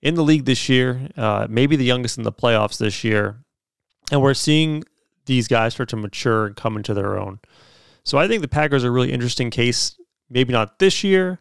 in 0.02 0.14
the 0.14 0.22
league 0.22 0.44
this 0.44 0.68
year, 0.68 1.08
uh, 1.16 1.46
maybe 1.48 1.76
the 1.76 1.84
youngest 1.84 2.18
in 2.18 2.24
the 2.24 2.32
playoffs 2.32 2.76
this 2.76 3.04
year. 3.04 3.38
And 4.10 4.20
we're 4.20 4.34
seeing 4.34 4.84
these 5.26 5.48
guys 5.48 5.74
start 5.74 5.88
to 5.90 5.96
mature 5.96 6.46
and 6.46 6.56
come 6.56 6.76
into 6.76 6.94
their 6.94 7.18
own. 7.18 7.40
So 8.04 8.18
I 8.18 8.28
think 8.28 8.42
the 8.42 8.48
Packers 8.48 8.84
are 8.84 8.88
a 8.88 8.92
really 8.92 9.12
interesting 9.12 9.50
case. 9.50 9.96
Maybe 10.28 10.52
not 10.52 10.78
this 10.78 11.04
year, 11.04 11.38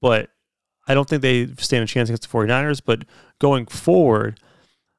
but 0.00 0.30
I 0.88 0.94
don't 0.94 1.08
think 1.08 1.22
they 1.22 1.46
stand 1.58 1.84
a 1.84 1.86
chance 1.86 2.08
against 2.08 2.30
the 2.30 2.36
49ers. 2.36 2.80
But 2.84 3.04
going 3.38 3.66
forward, 3.66 4.40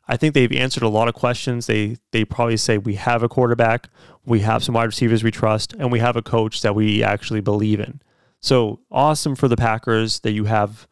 I 0.07 0.17
think 0.17 0.33
they've 0.33 0.51
answered 0.51 0.83
a 0.83 0.89
lot 0.89 1.07
of 1.07 1.13
questions. 1.13 1.67
They 1.67 1.97
they 2.11 2.25
probably 2.25 2.57
say 2.57 2.77
we 2.77 2.95
have 2.95 3.23
a 3.23 3.29
quarterback, 3.29 3.89
we 4.25 4.41
have 4.41 4.63
some 4.63 4.75
wide 4.75 4.85
receivers 4.85 5.23
we 5.23 5.31
trust, 5.31 5.73
and 5.77 5.91
we 5.91 5.99
have 5.99 6.15
a 6.15 6.21
coach 6.21 6.61
that 6.61 6.75
we 6.75 7.03
actually 7.03 7.41
believe 7.41 7.79
in. 7.79 8.01
So 8.41 8.79
awesome 8.91 9.35
for 9.35 9.47
the 9.47 9.57
Packers 9.57 10.19
that 10.21 10.31
you 10.31 10.45
have 10.45 10.87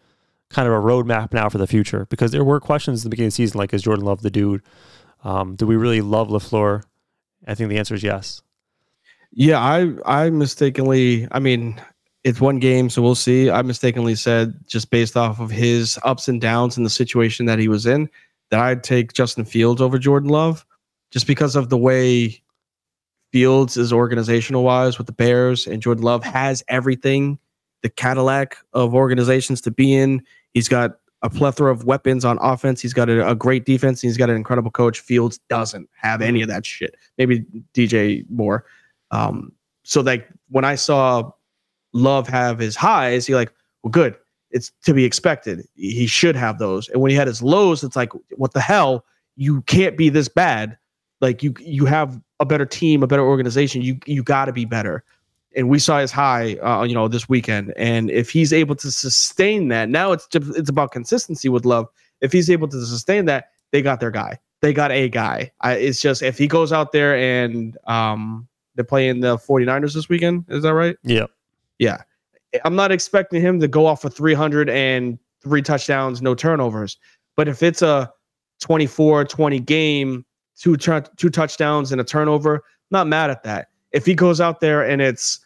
kind 0.50 0.68
of 0.68 0.74
a 0.74 0.78
roadmap 0.78 1.34
now 1.34 1.50
for 1.50 1.58
the 1.58 1.68
future 1.68 2.08
because 2.10 2.32
there 2.32 2.44
were 2.44 2.60
questions 2.60 3.02
at 3.02 3.04
the 3.04 3.10
beginning 3.10 3.28
of 3.28 3.34
the 3.34 3.36
season 3.36 3.58
like 3.58 3.74
is 3.74 3.84
Jordan 3.84 4.06
Love 4.06 4.22
the 4.22 4.32
dude? 4.32 4.62
Um, 5.24 5.56
do 5.56 5.68
we 5.68 5.76
really 5.76 6.02
love 6.02 6.30
LaFleur? 6.30 6.84
I 7.50 7.56
think 7.56 7.70
the 7.70 7.78
answer 7.78 7.96
is 7.96 8.04
yes. 8.04 8.42
Yeah, 9.32 9.60
I 9.60 9.92
I 10.06 10.30
mistakenly, 10.30 11.28
I 11.32 11.40
mean, 11.40 11.82
it's 12.24 12.40
one 12.40 12.60
game, 12.60 12.90
so 12.90 13.02
we'll 13.02 13.16
see. 13.16 13.50
I 13.50 13.62
mistakenly 13.62 14.16
said 14.16 14.54
just 14.68 14.92
based 14.92 15.18
off 15.18 15.40
of 15.40 15.50
his 15.50 16.00
ups 16.04 16.28
and 16.28 16.40
downs 16.40 16.78
in 16.78 16.84
the 16.84 16.90
situation 16.90 17.46
that 17.48 17.60
he 17.60 17.68
was 17.68 17.86
in 17.86 18.10
that 18.52 18.60
I'd 18.60 18.84
take 18.84 19.14
Justin 19.14 19.46
Fields 19.46 19.82
over 19.82 19.98
Jordan 19.98 20.30
Love 20.30 20.66
just 21.12 21.28
because 21.28 21.56
of 21.56 21.70
the 21.70 21.78
way 21.78 22.42
Fields 23.32 23.78
is 23.78 23.94
organizational 23.94 24.64
wise 24.64 24.98
with 24.98 25.08
the 25.08 25.14
Bears 25.14 25.68
and 25.68 25.82
Jordan 25.82 26.04
Love 26.04 26.24
has 26.24 26.64
everything 26.68 27.38
the 27.82 27.90
Cadillac 27.90 28.58
of 28.74 28.94
organizations 28.94 29.62
to 29.62 29.72
be 29.72 29.94
in. 29.94 30.24
He's 30.54 30.68
got 30.68 30.98
a 31.22 31.30
plethora 31.30 31.72
of 31.72 31.84
weapons 31.84 32.24
on 32.24 32.38
offense. 32.42 32.82
He's 32.82 32.94
got 32.94 33.10
a, 33.10 33.30
a 33.30 33.36
great 33.36 33.66
defense. 33.66 34.02
he's 34.02 34.18
got 34.18 34.30
an 34.30 34.36
incredible 34.36 34.72
coach. 34.72 35.00
Fields 35.00 35.40
doesn't 35.50 35.90
have 35.96 36.22
any 36.22 36.42
of 36.42 36.48
that 36.48 36.66
shit. 36.66 36.96
Maybe 37.18 37.46
DJ 37.74 38.26
Moore. 38.30 38.66
Um, 39.12 39.52
so 39.84 40.02
like 40.02 40.30
when 40.50 40.66
I 40.66 40.76
saw 40.76 41.32
Love 41.94 42.28
have 42.28 42.60
his 42.60 42.76
highs, 42.76 43.28
you're 43.28 43.38
like, 43.38 43.52
well, 43.84 43.92
good. 43.92 44.16
It's 44.52 44.72
to 44.86 44.94
be 44.94 45.06
expected. 45.06 45.68
He 45.76 46.08
should 46.08 46.36
have 46.36 46.58
those. 46.58 46.90
And 46.90 47.02
when 47.02 47.12
he 47.12 47.18
had 47.18 47.28
his 47.28 47.42
lows, 47.42 47.84
it's 47.84 47.96
like, 47.96 48.12
what 48.36 48.54
the 48.54 48.62
hell? 48.62 49.06
You 49.36 49.62
can't 49.64 49.98
be 49.98 50.10
this 50.10 50.28
bad. 50.28 50.78
Like 51.22 51.44
you, 51.44 51.54
you 51.60 51.86
have 51.86 52.20
a 52.40 52.46
better 52.46 52.66
team, 52.66 53.04
a 53.04 53.08
better 53.08 53.24
organization. 53.24 53.82
You, 53.82 54.00
you 54.06 54.24
got 54.24 54.46
to 54.46 54.54
be 54.54 54.66
better. 54.66 55.04
And 55.56 55.70
we 55.70 55.80
saw 55.80 56.00
his 56.00 56.12
high, 56.12 56.56
uh, 56.56 56.84
you 56.84 56.94
know, 56.94 57.08
this 57.08 57.28
weekend. 57.28 57.74
And 57.76 58.12
if 58.12 58.30
he's 58.30 58.54
able 58.54 58.76
to 58.76 58.92
sustain 58.92 59.70
that, 59.70 59.90
now 59.90 60.12
it's 60.12 60.28
just, 60.28 60.56
it's 60.58 60.70
about 60.70 60.92
consistency 60.92 61.50
with 61.50 61.66
Love. 61.66 61.88
If 62.22 62.32
he's 62.32 62.50
able 62.50 62.68
to 62.68 62.86
sustain 62.86 63.26
that, 63.26 63.50
they 63.72 63.82
got 63.82 64.00
their 64.00 64.12
guy. 64.12 64.40
They 64.62 64.74
got 64.74 64.92
a 64.92 65.10
guy. 65.10 65.52
I, 65.62 65.74
it's 65.74 66.02
just 66.02 66.22
if 66.22 66.38
he 66.38 66.48
goes 66.48 66.72
out 66.72 66.92
there 66.92 67.16
and 67.16 67.78
um, 67.88 68.48
they're 68.76 68.84
playing 68.84 69.22
the 69.22 69.38
49ers 69.38 69.94
this 69.94 70.10
weekend. 70.10 70.46
Is 70.50 70.64
that 70.64 70.74
right? 70.74 70.98
Yeah. 71.04 71.26
Yeah. 71.80 72.02
I'm 72.66 72.76
not 72.76 72.92
expecting 72.92 73.42
him 73.42 73.60
to 73.60 73.68
go 73.68 73.86
off 73.86 74.02
for 74.02 74.10
300 74.10 74.70
and 74.70 75.18
three 75.42 75.62
touchdowns, 75.62 76.22
no 76.22 76.36
turnovers. 76.36 76.98
But 77.36 77.48
if 77.48 77.64
it's 77.64 77.82
a 77.82 78.12
24 78.62 79.26
20 79.26 79.60
game, 79.62 80.26
two, 80.58 80.76
two 80.76 81.30
touchdowns 81.30 81.92
and 81.92 82.02
a 82.02 82.04
turnover, 82.04 82.64
not 82.92 83.08
mad 83.08 83.30
at 83.30 83.44
that. 83.44 83.70
If 83.92 84.06
he 84.06 84.14
goes 84.14 84.40
out 84.40 84.60
there 84.60 84.84
and 84.84 85.02
it's 85.02 85.40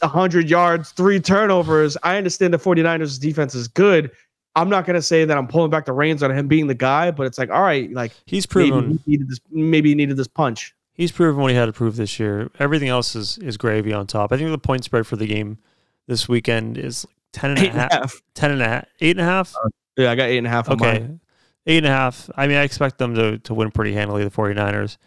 100 0.00 0.48
yards, 0.48 0.90
three 0.92 1.20
turnovers, 1.20 1.96
I 2.02 2.16
understand 2.16 2.52
the 2.52 2.58
49ers 2.58 3.20
defense 3.20 3.54
is 3.54 3.68
good. 3.68 4.10
I'm 4.56 4.68
not 4.68 4.86
going 4.86 4.94
to 4.94 5.02
say 5.02 5.24
that 5.24 5.36
I'm 5.36 5.48
pulling 5.48 5.70
back 5.70 5.84
the 5.84 5.92
reins 5.92 6.22
on 6.22 6.30
him 6.30 6.46
being 6.46 6.68
the 6.68 6.74
guy, 6.74 7.10
but 7.10 7.26
it's 7.26 7.38
like, 7.38 7.50
all 7.50 7.62
right, 7.62 7.92
like 7.92 8.12
he's 8.26 8.46
proven 8.46 8.88
maybe 8.88 9.00
he 9.04 9.10
needed 9.10 9.28
this, 9.28 9.40
maybe 9.50 9.88
he 9.88 9.94
needed 9.94 10.16
this 10.16 10.28
punch. 10.28 10.74
He's 10.92 11.10
proven 11.10 11.42
what 11.42 11.50
he 11.50 11.56
had 11.56 11.66
to 11.66 11.72
prove 11.72 11.96
this 11.96 12.20
year. 12.20 12.50
Everything 12.60 12.88
else 12.88 13.16
is 13.16 13.36
is 13.38 13.56
gravy 13.56 13.92
on 13.92 14.06
top. 14.06 14.32
I 14.32 14.36
think 14.36 14.50
the 14.50 14.58
point 14.58 14.84
spread 14.84 15.08
for 15.08 15.16
the 15.16 15.26
game 15.26 15.58
this 16.06 16.28
weekend 16.28 16.78
is 16.78 17.04
like 17.04 17.16
10 17.32 17.50
and, 17.50 17.58
Eight 17.58 17.62
a 17.62 17.70
and 17.70 17.80
half, 17.80 17.92
a 17.92 17.96
half. 17.96 18.22
10 18.34 18.50
and 18.52 18.62
a 18.62 18.68
half, 18.68 18.84
eight 19.00 19.10
and 19.10 19.20
a 19.20 19.24
half. 19.24 19.54
Uh, 19.56 19.68
yeah, 19.96 20.10
I 20.12 20.14
got 20.14 20.28
eight 20.28 20.38
and 20.38 20.46
a 20.46 20.50
half. 20.50 20.68
Okay. 20.68 21.00
mine. 21.00 21.20
Eight 21.66 21.78
and 21.78 21.86
a 21.86 21.90
half. 21.90 22.30
I 22.36 22.46
mean, 22.46 22.58
I 22.58 22.62
expect 22.62 22.98
them 22.98 23.14
to, 23.14 23.38
to 23.38 23.54
win 23.54 23.70
pretty 23.70 23.94
handily, 23.94 24.22
the 24.22 24.30
49ers. 24.30 24.98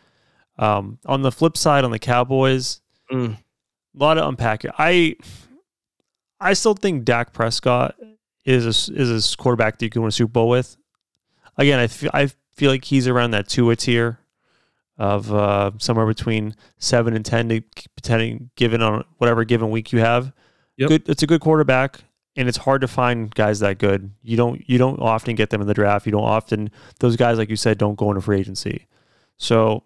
Um, 0.60 0.98
on 1.06 1.22
the 1.22 1.32
flip 1.32 1.56
side, 1.58 1.84
on 1.84 1.92
the 1.92 2.00
Cowboys, 2.00 2.82
Mm. 3.12 3.36
a 3.36 3.38
lot 3.98 4.18
of 4.18 4.28
unpacking. 4.28 4.72
I 4.78 5.16
I 6.40 6.54
still 6.54 6.74
think 6.74 7.06
Dak 7.06 7.34
Prescott 7.34 7.96
is 8.46 8.66
a, 8.66 8.94
is 8.94 9.34
a 9.34 9.38
quarterback 9.38 9.78
that 9.80 9.86
you 9.86 9.90
can 9.90 10.02
win 10.02 10.10
a 10.10 10.12
Super 10.12 10.32
Bowl 10.32 10.50
with. 10.50 10.78
Again, 11.58 11.80
I 11.80 11.88
feel, 11.88 12.12
I 12.14 12.30
feel 12.54 12.72
like 12.72 12.84
he's 12.86 13.08
around 13.08 13.32
that 13.32 13.48
Tua 13.48 13.76
tier 13.76 14.20
of 14.98 15.32
uh, 15.34 15.72
somewhere 15.80 16.06
between 16.06 16.56
seven 16.78 17.16
and 17.16 17.26
ten, 17.26 17.50
to- 17.50 17.62
depending 17.96 18.50
given 18.56 18.82
on 18.82 19.04
whatever 19.18 19.44
given 19.44 19.70
week 19.70 19.92
you 19.92 20.00
have. 20.00 20.32
Yep. 20.78 20.90
Good, 20.90 21.10
it's 21.10 21.24
a 21.24 21.28
good 21.28 21.42
quarterback, 21.42 22.02
and 22.36 22.48
it's 22.48 22.58
hard 22.58 22.82
to 22.82 22.88
find 22.88 23.34
guys 23.34 23.60
that 23.60 23.78
good. 23.80 24.12
You 24.22 24.38
don't 24.38 24.68
you 24.70 24.78
don't 24.78 25.00
often 25.00 25.36
get 25.36 25.50
them 25.50 25.62
in 25.62 25.68
the 25.68 25.74
draft. 25.74 26.06
You 26.06 26.12
don't 26.12 26.24
often 26.24 26.70
those 27.00 27.16
guys 27.16 27.38
like 27.38 27.50
you 27.50 27.56
said 27.56 27.78
don't 27.78 27.96
go 27.96 28.10
into 28.12 28.22
free 28.22 28.40
agency. 28.40 28.86
So 29.38 29.84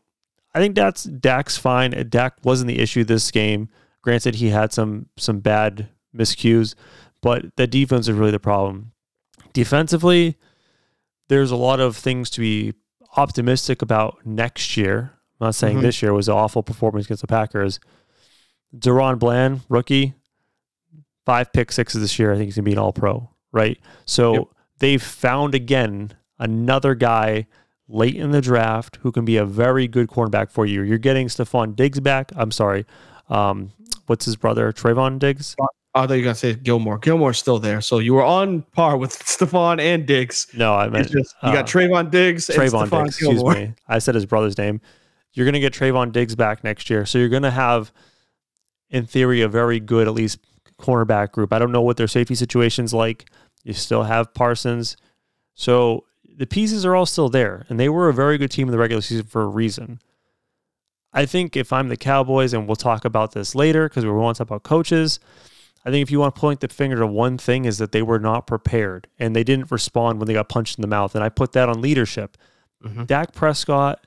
I 0.54 0.60
think 0.60 0.76
that's 0.76 1.04
Dak's 1.04 1.58
fine. 1.58 1.92
Dak 2.10 2.34
wasn't 2.44 2.68
the 2.68 2.80
issue 2.80 3.04
this 3.04 3.32
game. 3.32 3.70
Granted, 4.02 4.36
he 4.36 4.50
had 4.50 4.74
some 4.74 5.08
some 5.18 5.40
bad 5.40 5.90
miscues, 6.16 6.76
but 7.22 7.56
the 7.56 7.68
defense 7.68 8.08
is 8.08 8.16
really 8.18 8.32
the 8.32 8.40
problem. 8.40 8.92
Defensively, 9.54 10.38
there's 11.30 11.52
a 11.52 11.56
lot 11.56 11.80
of 11.80 11.96
things 11.96 12.30
to 12.32 12.42
be 12.42 12.74
optimistic 13.16 13.82
about 13.82 14.26
next 14.26 14.76
year. 14.78 15.12
I'm 15.40 15.48
not 15.48 15.56
saying 15.56 15.78
Mhm. 15.78 15.82
this 15.82 16.02
year 16.02 16.14
was 16.14 16.28
an 16.28 16.34
awful 16.36 16.64
performance 16.64 17.06
against 17.06 17.22
the 17.22 17.28
Packers. 17.28 17.80
DaRon 18.78 19.20
Bland, 19.20 19.62
rookie, 19.70 20.14
five 21.26 21.52
pick 21.54 21.72
sixes 21.72 22.02
this 22.02 22.18
year. 22.20 22.32
I 22.34 22.36
think 22.36 22.46
he's 22.46 22.56
gonna 22.56 22.64
be 22.66 22.72
an 22.74 22.78
all 22.78 22.94
pro, 22.94 23.30
right? 23.52 23.78
So 24.06 24.34
Yep. 24.34 24.44
they've 24.80 25.02
found 25.04 25.54
again 25.56 26.12
another 26.40 26.96
guy 26.96 27.48
late 27.92 28.16
in 28.16 28.32
the 28.32 28.42
draft 28.42 28.98
who 29.02 29.12
can 29.12 29.26
be 29.26 29.38
a 29.38 29.46
very 29.46 29.88
good 29.88 30.08
cornerback 30.08 30.52
for 30.52 30.66
you. 30.66 30.82
You're 30.82 30.98
getting 30.98 31.28
Stephon 31.28 31.76
Diggs 31.76 32.00
back. 32.00 32.32
I'm 32.36 32.52
sorry. 32.52 32.86
Um, 33.30 33.72
what's 34.08 34.26
his 34.26 34.36
brother? 34.36 34.72
Trevon 34.72 35.20
Diggs? 35.20 35.56
I 35.94 36.08
thought 36.08 36.14
you 36.14 36.20
were 36.20 36.24
gonna 36.24 36.36
say 36.36 36.56
Gilmore. 36.56 36.98
Gilmore's 37.00 37.38
still 37.38 37.60
there, 37.60 37.82
so 37.82 38.00
you 38.00 38.14
were 38.14 38.24
on 38.24 38.62
par 38.74 38.98
with 38.98 39.12
Stephon 39.26 39.80
and 39.80 40.06
Diggs. 40.06 40.48
No, 40.54 40.74
I 40.74 40.88
meant 40.88 41.12
just 41.12 41.36
you 41.44 41.50
uh, 41.50 41.54
got 41.54 41.68
Trevon 41.68 42.10
Diggs 42.10 42.50
and 42.50 42.58
Trevon 42.58 42.88
Stephon 42.88 43.04
Diggs. 43.04 43.16
Excuse 43.16 43.36
Gilmore. 43.36 43.56
me. 43.56 43.74
I 43.88 44.00
said 44.00 44.16
his 44.16 44.26
brother's 44.26 44.58
name. 44.58 44.80
You're 45.34 45.46
going 45.46 45.54
to 45.54 45.60
get 45.60 45.74
Trevon 45.74 46.12
Diggs 46.12 46.36
back 46.36 46.64
next 46.64 46.90
year. 46.90 47.06
So 47.06 47.18
you're 47.18 47.30
going 47.30 47.44
to 47.44 47.52
have, 47.52 47.92
in 48.90 49.06
theory, 49.06 49.42
a 49.42 49.48
very 49.48 49.80
good, 49.80 50.08
at 50.08 50.14
least, 50.14 50.40
cornerback 50.78 51.32
group. 51.32 51.54
I 51.54 51.60
don't 51.60 51.72
know 51.72 51.82
what 51.82 51.98
their 51.98 52.08
safety 52.08 52.36
situation's 52.36 52.94
like. 52.94 53.30
You 53.64 53.74
still 53.74 54.04
have 54.04 54.34
Parsons. 54.34 54.98
So 55.54 56.06
the 56.38 56.48
pieces 56.48 56.86
are 56.86 56.96
all 56.96 57.06
still 57.06 57.30
there. 57.30 57.66
And 57.70 57.80
they 57.80 57.90
were 57.90 58.10
a 58.10 58.14
very 58.14 58.38
good 58.38 58.52
team 58.52 58.68
in 58.68 58.72
the 58.72 58.78
regular 58.78 59.02
season 59.02 59.26
for 59.26 59.42
a 59.42 59.48
reason. 59.48 60.00
I 61.14 61.26
think 61.26 61.58
if 61.58 61.74
I'm 61.74 61.90
the 61.90 61.98
Cowboys, 61.98 62.54
and 62.54 62.68
we'll 62.68 62.76
talk 62.78 63.04
about 63.04 63.34
this 63.34 63.54
later 63.54 63.90
because 63.90 64.06
we 64.06 64.12
want 64.12 64.38
to 64.38 64.44
talk 64.44 64.48
about 64.50 64.64
coaches. 64.64 65.20
I 65.84 65.90
think 65.90 66.04
if 66.04 66.12
you 66.12 66.20
want 66.20 66.36
to 66.36 66.40
point 66.40 66.60
the 66.60 66.68
finger 66.68 66.98
to 66.98 67.08
one 67.08 67.38
thing 67.38 67.66
is 67.66 67.80
that 67.80 67.92
they 67.92 68.04
were 68.04 68.20
not 68.20 68.46
prepared 68.46 69.08
and 69.18 69.36
they 69.36 69.44
didn't 69.44 69.72
respond 69.72 70.20
when 70.20 70.28
they 70.28 70.34
got 70.34 70.48
punched 70.48 70.78
in 70.78 70.84
the 70.84 70.88
mouth. 70.88 71.16
And 71.16 71.24
I 71.24 71.30
put 71.30 71.54
that 71.54 71.70
on 71.70 71.82
leadership. 71.82 72.38
Mhm. 72.86 73.08
Dak 73.08 73.34
Prescott, 73.34 74.06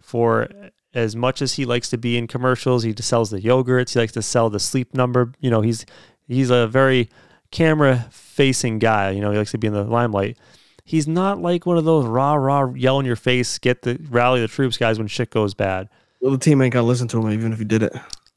for 0.00 0.48
as 0.94 1.16
much 1.16 1.42
as 1.42 1.54
he 1.54 1.64
likes 1.64 1.90
to 1.90 1.98
be 1.98 2.16
in 2.16 2.26
commercials, 2.28 2.84
he 2.84 2.94
sells 3.00 3.30
the 3.30 3.40
yogurts. 3.40 3.92
He 3.94 3.98
likes 3.98 4.12
to 4.12 4.22
sell 4.22 4.48
the 4.50 4.60
sleep 4.60 4.94
number. 4.94 5.32
You 5.40 5.50
know, 5.50 5.60
he's 5.62 5.84
he's 6.28 6.50
a 6.50 6.66
very 6.68 7.08
camera 7.50 8.06
facing 8.10 8.78
guy. 8.78 9.10
You 9.10 9.20
know, 9.20 9.30
he 9.32 9.36
likes 9.38 9.50
to 9.50 9.58
be 9.58 9.66
in 9.66 9.72
the 9.72 9.84
limelight. 9.84 10.38
He's 10.86 11.08
not 11.08 11.42
like 11.42 11.66
one 11.66 11.76
of 11.76 11.84
those 11.84 12.06
rah 12.06 12.34
rah 12.34 12.72
yell 12.72 13.00
in 13.00 13.06
your 13.06 13.16
face, 13.16 13.58
get 13.58 13.82
the 13.82 13.98
rally 14.08 14.40
the 14.40 14.48
troops 14.48 14.78
guys 14.78 14.98
when 14.98 15.08
shit 15.08 15.30
goes 15.30 15.52
bad. 15.52 15.88
Well, 16.20 16.30
the 16.30 16.38
team 16.38 16.62
ain't 16.62 16.72
gonna 16.72 16.86
listen 16.86 17.08
to 17.08 17.18
him 17.18 17.30
even 17.32 17.52
if 17.52 17.58
he 17.58 17.64
did 17.64 17.82
it. 17.82 17.92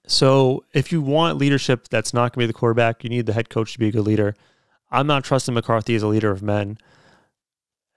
So 0.10 0.66
if 0.74 0.92
you 0.92 1.02
want 1.02 1.38
leadership 1.38 1.88
that's 1.88 2.16
not 2.16 2.34
going 2.34 2.40
to 2.40 2.40
be 2.40 2.46
the 2.48 2.54
quarterback, 2.54 3.04
you 3.04 3.12
need 3.12 3.28
the 3.28 3.34
head 3.34 3.50
coach 3.50 3.74
to 3.74 3.80
be 3.80 3.90
a 3.90 3.92
good 3.92 4.08
leader. 4.08 4.36
I'm 4.90 5.06
not 5.06 5.24
trusting 5.24 5.54
McCarthy 5.54 5.94
as 5.94 6.02
a 6.02 6.08
leader 6.08 6.32
of 6.32 6.42
men. 6.42 6.80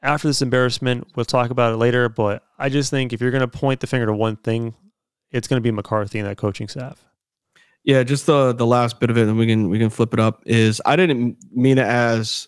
After 0.03 0.29
this 0.29 0.43
embarrassment, 0.43 1.09
we'll 1.17 1.25
talk 1.25 1.49
about 1.49 1.73
it 1.73 1.79
later, 1.79 2.11
but 2.11 2.43
I 2.59 2.69
just 2.69 2.91
think 2.91 3.15
if 3.15 3.23
you're 3.23 3.31
going 3.31 3.41
to 3.41 3.49
point 3.49 3.81
the 3.81 3.87
finger 3.87 4.05
to 4.05 4.13
one 4.13 4.37
thing, 4.37 4.75
it's 5.31 5.49
going 5.49 5.57
to 5.57 5.63
be 5.63 5.71
McCarthy 5.71 6.19
and 6.19 6.29
that 6.29 6.37
coaching 6.37 6.69
staff. 6.69 7.03
Yeah, 7.83 8.03
just 8.03 8.27
the 8.27 8.53
the 8.53 8.67
last 8.67 9.01
bit 9.01 9.11
of 9.11 9.17
it, 9.17 9.27
and 9.27 9.39
we 9.39 9.47
can 9.47 9.69
we 9.69 9.79
can 9.79 9.91
flip 9.91 10.13
it 10.13 10.21
up. 10.21 10.43
Is 10.45 10.81
I 10.85 10.95
didn't 10.97 11.39
mean 11.51 11.79
it 11.79 11.87
as 11.87 12.47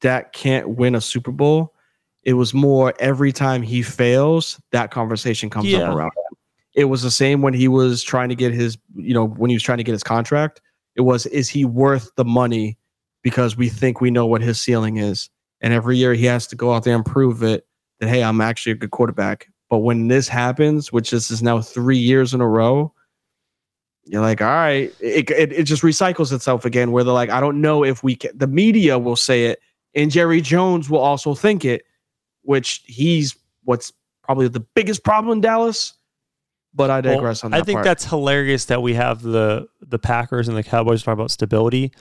Dak 0.00 0.32
can't 0.32 0.70
win 0.70 0.94
a 0.94 1.00
Super 1.00 1.30
Bowl. 1.32 1.74
It 2.22 2.34
was 2.34 2.54
more 2.54 2.94
every 2.98 3.32
time 3.32 3.62
he 3.62 3.82
fails, 3.82 4.60
that 4.72 4.90
conversation 4.90 5.50
comes 5.50 5.66
Yeah. 5.66 5.88
up 5.90 5.96
around 5.96 6.12
him. 6.16 6.38
It 6.74 6.84
was 6.86 7.02
the 7.02 7.10
same 7.10 7.42
when 7.42 7.54
he 7.54 7.68
was 7.68 8.02
trying 8.02 8.28
to 8.30 8.34
get 8.34 8.52
his, 8.52 8.76
you 8.96 9.14
know, 9.14 9.26
when 9.26 9.50
he 9.50 9.56
was 9.56 9.62
trying 9.62 9.78
to 9.78 9.84
get 9.84 9.92
his 9.92 10.02
contract. 10.02 10.60
It 10.96 11.02
was, 11.02 11.26
is 11.26 11.48
he 11.48 11.64
worth 11.64 12.10
the 12.16 12.24
money? 12.24 12.78
Because 13.22 13.56
we 13.56 13.68
think 13.68 14.00
we 14.00 14.10
know 14.10 14.26
what 14.26 14.42
his 14.42 14.60
ceiling 14.60 14.98
is, 14.98 15.30
and 15.62 15.72
every 15.72 15.96
year 15.96 16.12
he 16.12 16.26
has 16.26 16.46
to 16.48 16.56
go 16.56 16.74
out 16.74 16.84
there 16.84 16.94
and 16.94 17.04
prove 17.06 17.42
it 17.42 17.66
that 18.00 18.08
hey, 18.08 18.22
I'm 18.22 18.42
actually 18.42 18.72
a 18.72 18.74
good 18.74 18.90
quarterback. 18.90 19.48
But 19.70 19.78
when 19.78 20.08
this 20.08 20.28
happens, 20.28 20.92
which 20.92 21.10
this 21.10 21.30
is 21.30 21.42
now 21.42 21.62
three 21.62 21.96
years 21.96 22.34
in 22.34 22.42
a 22.42 22.48
row, 22.48 22.92
you're 24.04 24.20
like, 24.20 24.42
all 24.42 24.48
right, 24.48 24.92
it, 25.00 25.30
it, 25.30 25.52
it 25.52 25.62
just 25.62 25.82
recycles 25.82 26.32
itself 26.32 26.66
again. 26.66 26.92
Where 26.92 27.02
they're 27.02 27.14
like, 27.14 27.30
I 27.30 27.40
don't 27.40 27.62
know 27.62 27.82
if 27.82 28.02
we 28.02 28.14
can. 28.14 28.36
The 28.36 28.46
media 28.46 28.98
will 28.98 29.16
say 29.16 29.46
it, 29.46 29.58
and 29.94 30.10
Jerry 30.10 30.40
Jones 30.40 30.90
will 30.90 30.98
also 31.00 31.34
think 31.34 31.64
it, 31.64 31.84
which 32.42 32.82
he's 32.86 33.36
what's 33.64 33.92
probably 34.22 34.48
the 34.48 34.60
biggest 34.60 35.04
problem 35.04 35.32
in 35.32 35.40
Dallas. 35.40 35.94
But 36.76 36.90
I 36.90 37.00
Well, 37.00 37.14
digress 37.16 37.44
on 37.44 37.52
that. 37.52 37.60
I 37.60 37.62
think 37.62 37.76
part. 37.76 37.84
that's 37.84 38.04
hilarious 38.04 38.64
that 38.64 38.82
we 38.82 38.94
have 38.94 39.22
the 39.22 39.68
the 39.80 39.98
Packers 39.98 40.48
and 40.48 40.56
the 40.56 40.62
Cowboys 40.64 41.04
talk 41.04 41.12
about 41.12 41.30
stability, 41.30 41.92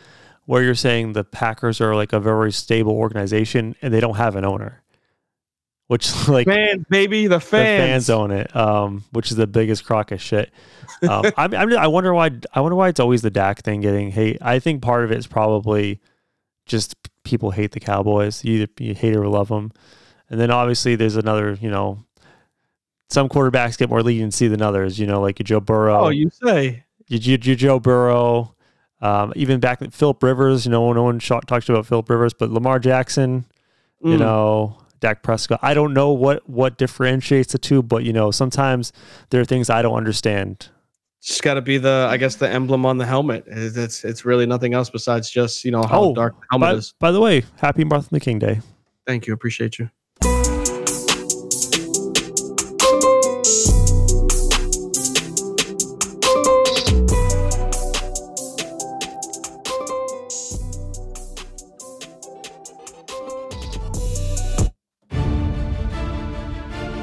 where 0.46 0.64
you're 0.64 0.74
saying 0.74 1.14
the 1.14 1.24
Packers 1.24 1.80
are 1.80 1.96
like 1.96 2.12
a 2.12 2.20
very 2.20 2.52
stable 2.52 2.94
organization 2.94 3.76
and 3.84 3.94
they 3.94 4.00
don't 4.00 4.16
have 4.16 4.36
an 4.36 4.44
owner, 4.46 4.82
which 5.88 6.12
like 6.28 6.48
fans, 6.48 6.86
baby, 6.90 7.28
the 7.28 7.36
the 7.36 7.40
fans. 7.40 8.08
fans 8.08 8.10
own 8.10 8.32
it, 8.32 8.56
um, 8.56 9.04
which 9.12 9.30
is 9.30 9.38
the 9.38 9.46
biggest 9.46 9.86
crock 9.86 10.12
of 10.12 10.20
shit. 10.20 10.52
Um, 11.08 11.26
I'm, 11.38 11.54
I'm, 11.54 11.78
I 11.78 11.86
wonder 11.86 12.12
why. 12.12 12.32
I 12.56 12.62
wonder 12.62 12.76
why 12.76 12.90
it's 12.90 13.00
always 13.00 13.22
the 13.22 13.30
Dak 13.30 13.62
thing 13.62 13.82
getting 13.82 14.10
hate. 14.10 14.40
I 14.42 14.58
think 14.58 14.82
part 14.82 15.04
of 15.04 15.12
it 15.12 15.20
is 15.20 15.28
probably 15.28 16.02
just 16.66 16.96
people 17.24 17.52
hate 17.52 17.72
the 17.72 17.80
Cowboys. 17.80 18.44
You 18.44 18.54
either 18.62 18.68
you 18.80 18.94
hate 18.94 19.16
or 19.16 19.28
love 19.28 19.48
them, 19.50 19.72
and 20.30 20.40
then 20.40 20.52
obviously 20.52 20.96
there's 20.96 21.16
another. 21.16 21.58
You 21.62 21.70
know, 21.70 22.04
some 23.10 23.30
quarterbacks 23.30 23.78
get 23.78 23.90
more 23.90 24.02
leniency 24.04 24.48
than 24.48 24.62
others. 24.62 25.00
You 25.00 25.08
know, 25.08 25.22
like 25.22 25.40
your 25.40 25.46
Joe 25.46 25.60
Burrow, 25.60 26.06
Oh, 26.06 26.10
you 26.10 26.30
say? 26.30 26.84
your, 27.08 27.20
your, 27.20 27.38
your 27.40 27.56
Joe 27.56 27.80
Burrow. 27.80 28.56
Um, 29.02 29.34
even 29.36 29.60
back 29.60 29.82
at 29.82 29.94
Philip 29.94 30.24
Rivers, 30.24 30.66
you 30.66 30.72
know, 30.72 30.94
no 30.94 31.04
one 31.04 31.20
sh- 31.20 31.32
talks 31.46 31.68
about 31.68 31.86
Philip 31.86 32.10
Rivers, 32.10 32.34
but 32.34 32.50
Lamar 32.50 32.80
Jackson, 32.80 33.44
you 34.02 34.16
Mm. 34.16 34.20
know, 34.20 34.78
Dak 35.02 35.24
Prescott. 35.24 35.60
I 35.62 35.74
don't 35.74 35.94
know 35.94 36.14
what 36.14 36.50
what 36.50 36.78
differentiates 36.78 37.52
the 37.52 37.58
two, 37.60 37.84
but 37.84 38.04
you 38.06 38.14
know, 38.14 38.32
sometimes 38.32 38.94
there 39.30 39.42
are 39.42 39.46
things 39.46 39.70
I 39.70 39.82
don't 39.82 39.96
understand. 39.96 40.70
Just 41.24 41.42
got 41.42 41.54
to 41.54 41.62
be 41.62 41.78
the, 41.78 42.08
I 42.10 42.18
guess, 42.18 42.36
the 42.36 42.50
emblem 42.50 42.86
on 42.86 42.98
the 42.98 43.06
helmet. 43.06 43.46
It's 43.48 43.78
it's, 43.78 44.04
it's 44.04 44.26
really 44.26 44.46
nothing 44.46 44.74
else 44.74 44.90
besides 44.90 45.30
just 45.30 45.64
you 45.64 45.72
know 45.72 45.84
how 45.84 46.04
Oh, 46.04 46.14
dark 46.14 46.34
the 46.40 46.46
helmet 46.52 46.68
By, 46.68 46.74
is. 46.76 46.94
by 47.00 47.12
the 47.12 47.22
way, 47.22 47.44
happy 47.58 47.84
Martin 47.84 48.10
Luther 48.12 48.24
King 48.26 48.40
Day. 48.40 48.60
Thank 49.08 49.28
you, 49.28 49.34
appreciate 49.34 49.80
you. 49.80 49.90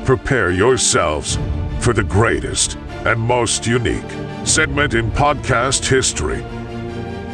Prepare 0.04 0.50
yourselves 0.50 1.38
for 1.78 1.92
the 1.92 2.02
greatest 2.02 2.76
and 3.06 3.20
most 3.20 3.66
unique 3.66 4.04
segment 4.44 4.94
in 4.94 5.10
podcast 5.12 5.86
history. 5.88 6.42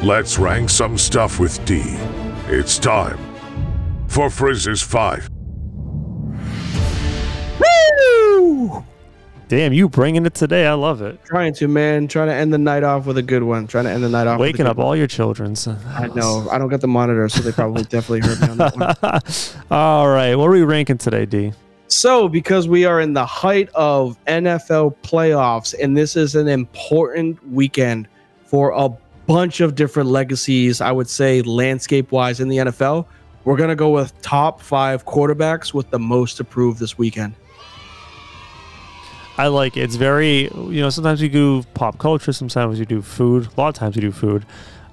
Let's 0.03 0.39
rank 0.39 0.71
some 0.71 0.99
stuff 0.99 1.39
with 1.41 1.65
D. 1.65 1.83
It's 2.49 2.79
time 2.79 3.19
for 4.09 4.31
Frizz's 4.31 4.83
5. 4.83 5.29
Woo! 7.61 8.85
Damn, 9.49 9.73
you 9.73 9.89
bringing 9.89 10.27
it 10.27 10.35
today. 10.35 10.67
I 10.67 10.73
love 10.75 11.03
it. 11.03 11.25
Trying 11.25 11.55
to, 11.55 11.69
man. 11.69 12.09
Trying 12.09 12.29
to 12.29 12.35
end 12.35 12.53
the 12.53 12.59
night 12.59 12.83
off 12.83 13.07
with 13.07 13.17
a 13.17 13.23
good 13.23 13.45
one. 13.45 13.67
Trying 13.69 13.85
to 13.85 13.91
end 13.91 14.03
the 14.03 14.09
night 14.09 14.27
off. 14.27 14.39
with 14.41 14.49
a 14.49 14.51
Waking 14.51 14.65
good 14.65 14.71
up 14.71 14.77
one. 14.79 14.87
all 14.89 14.97
your 14.97 15.07
children's. 15.07 15.69
I 15.69 16.09
know. 16.15 16.49
I 16.51 16.59
don't 16.59 16.69
get 16.69 16.81
the 16.81 16.89
monitor, 16.89 17.29
so 17.29 17.43
they 17.43 17.53
probably 17.53 17.83
definitely 17.89 18.21
heard 18.29 18.41
me 18.41 18.49
on 18.49 18.57
that 18.59 18.77
one. 18.77 19.57
all 19.71 20.09
right. 20.09 20.35
What 20.35 20.47
are 20.47 20.51
we 20.51 20.63
ranking 20.63 20.99
today, 20.99 21.27
D? 21.27 21.53
So, 21.97 22.29
because 22.29 22.69
we 22.69 22.85
are 22.85 23.01
in 23.01 23.15
the 23.15 23.25
height 23.25 23.71
of 23.75 24.23
NFL 24.27 24.97
playoffs, 24.97 25.75
and 25.83 25.97
this 25.97 26.15
is 26.15 26.35
an 26.35 26.47
important 26.47 27.43
weekend 27.51 28.07
for 28.45 28.71
a 28.77 28.91
bunch 29.27 29.61
of 29.63 29.75
different 29.75 30.11
legacies, 30.11 30.83
I 30.83 30.93
would 30.93 31.09
say, 31.09 31.41
landscape 31.41 32.13
wise 32.13 32.39
in 32.39 32.49
the 32.49 32.59
NFL, 32.59 33.07
we're 33.45 33.57
going 33.57 33.71
to 33.71 33.75
go 33.75 33.89
with 33.89 34.13
top 34.21 34.61
five 34.61 35.07
quarterbacks 35.07 35.73
with 35.73 35.89
the 35.89 35.99
most 35.99 36.39
approved 36.39 36.81
this 36.81 36.99
weekend. 36.99 37.33
I 39.39 39.47
like 39.47 39.79
it. 39.79 39.81
It's 39.81 39.97
very, 39.97 40.51
you 40.55 40.83
know, 40.83 40.91
sometimes 40.91 41.23
we 41.23 41.31
do 41.31 41.63
pop 41.73 41.97
culture, 41.97 42.31
sometimes 42.35 42.79
we 42.79 42.85
do 42.85 43.01
food. 43.01 43.49
A 43.57 43.59
lot 43.59 43.69
of 43.69 43.75
times 43.75 43.97
we 43.97 44.03
do 44.03 44.13
food. 44.13 44.45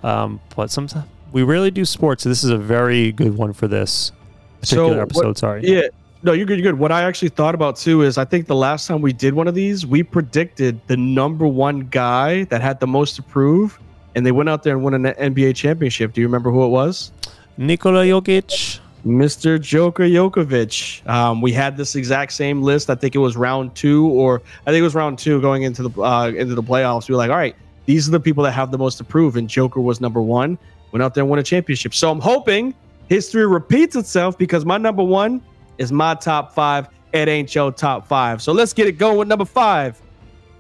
Um, 0.04 0.40
but 0.56 0.72
sometimes 0.72 1.06
we 1.34 1.44
rarely 1.44 1.70
do 1.70 1.84
sports. 1.84 2.24
So 2.24 2.30
this 2.30 2.46
is 2.46 2.50
a 2.50 2.58
very 2.58 3.12
good 3.12 3.36
one 3.36 3.52
for 3.52 3.68
this 3.68 4.14
particular 4.62 4.88
So, 4.88 4.94
what- 4.96 5.02
episode. 5.02 5.38
Sorry. 5.38 5.62
Yeah. 5.66 5.88
No, 6.26 6.32
you're 6.32 6.46
good. 6.46 6.58
You're 6.58 6.72
good. 6.72 6.80
What 6.80 6.94
I 6.94 7.04
actually 7.04 7.30
thought 7.30 7.54
about 7.54 7.76
too 7.76 8.02
is 8.02 8.18
I 8.18 8.24
think 8.24 8.48
the 8.48 8.56
last 8.56 8.88
time 8.88 9.02
we 9.02 9.12
did 9.12 9.34
one 9.34 9.50
of 9.50 9.56
these, 9.56 9.86
we 9.86 10.04
predicted 10.04 10.80
the 10.88 10.96
number 10.96 11.46
one 11.46 11.82
guy 11.82 12.46
that 12.46 12.62
had 12.62 12.80
the 12.80 12.88
most 12.88 13.18
to 13.18 13.22
prove, 13.22 13.78
and 14.16 14.26
they 14.26 14.32
went 14.32 14.48
out 14.48 14.64
there 14.64 14.74
and 14.74 14.84
won 14.86 14.94
an 14.94 15.04
NBA 15.04 15.54
championship. 15.54 16.14
Do 16.14 16.22
you 16.22 16.28
remember 16.28 16.50
who 16.50 16.64
it 16.64 16.70
was? 16.70 17.12
Nikola 17.58 18.06
Jokic. 18.06 18.80
Mr. 19.06 19.60
Joker 19.60 20.04
Jokovic. 20.04 21.06
Um, 21.10 21.42
we 21.42 21.52
had 21.52 21.76
this 21.76 21.94
exact 21.94 22.32
same 22.32 22.62
list. 22.62 22.90
I 22.90 22.96
think 22.96 23.16
it 23.16 23.20
was 23.20 23.36
round 23.36 23.76
two, 23.76 24.08
or 24.08 24.42
I 24.66 24.72
think 24.72 24.80
it 24.80 24.84
was 24.84 24.96
round 24.96 25.20
two 25.20 25.42
going 25.42 25.64
into 25.64 25.90
the 25.90 26.02
uh, 26.02 26.30
into 26.30 26.56
the 26.56 26.64
playoffs. 26.64 27.10
We 27.10 27.16
were 27.16 27.18
like, 27.18 27.32
all 27.32 27.36
right, 27.36 27.56
these 27.86 28.08
are 28.08 28.12
the 28.12 28.20
people 28.22 28.46
that 28.46 28.52
have 28.52 28.72
the 28.72 28.78
most 28.78 28.96
to 29.00 29.04
prove, 29.04 29.36
and 29.36 29.50
Joker 29.50 29.82
was 29.82 30.00
number 30.00 30.22
one. 30.22 30.58
Went 30.94 31.04
out 31.04 31.16
there 31.16 31.24
and 31.24 31.30
won 31.30 31.40
a 31.40 31.44
championship. 31.44 31.94
So 31.94 32.10
I'm 32.10 32.22
hoping 32.22 32.74
history 33.10 33.46
repeats 33.46 33.98
itself 33.98 34.38
because 34.38 34.64
my 34.64 34.78
number 34.78 35.04
one 35.04 35.42
is 35.78 35.92
my 35.92 36.16
top 36.16 36.54
five. 36.54 36.88
It 37.14 37.28
ain't 37.28 37.54
your 37.54 37.72
top 37.72 38.08
five. 38.08 38.42
So 38.42 38.52
let's 38.52 38.74
get 38.74 38.88
it 38.88 38.94
going 38.94 39.18
with 39.18 39.28
number 39.28 39.46
five. 39.46 40.02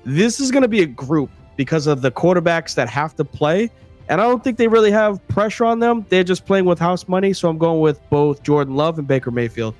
This 0.06 0.40
is 0.40 0.52
going 0.52 0.62
to 0.62 0.68
be 0.68 0.82
a 0.82 0.86
group 0.86 1.30
because 1.56 1.88
of 1.88 2.02
the 2.02 2.12
quarterbacks 2.12 2.76
that 2.76 2.90
have 2.90 3.16
to 3.16 3.26
play. 3.26 3.72
And 4.10 4.20
I 4.20 4.26
don't 4.26 4.44
think 4.44 4.58
they 4.58 4.68
really 4.68 4.92
have 4.92 5.26
pressure 5.28 5.66
on 5.66 5.80
them. 5.80 6.06
They're 6.10 6.24
just 6.24 6.46
playing 6.46 6.66
with 6.66 6.78
house 6.78 7.08
money. 7.08 7.34
So 7.34 7.50
I'm 7.50 7.58
going 7.58 7.80
with 7.80 8.00
both 8.10 8.44
Jordan 8.44 8.76
Love 8.76 9.00
and 9.00 9.08
Baker 9.08 9.32
Mayfield. 9.32 9.76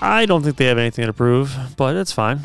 I 0.00 0.26
don't 0.26 0.42
think 0.42 0.56
they 0.56 0.66
have 0.66 0.78
anything 0.78 1.06
to 1.06 1.12
prove, 1.12 1.56
but 1.76 1.96
it's 1.96 2.12
fine. 2.12 2.40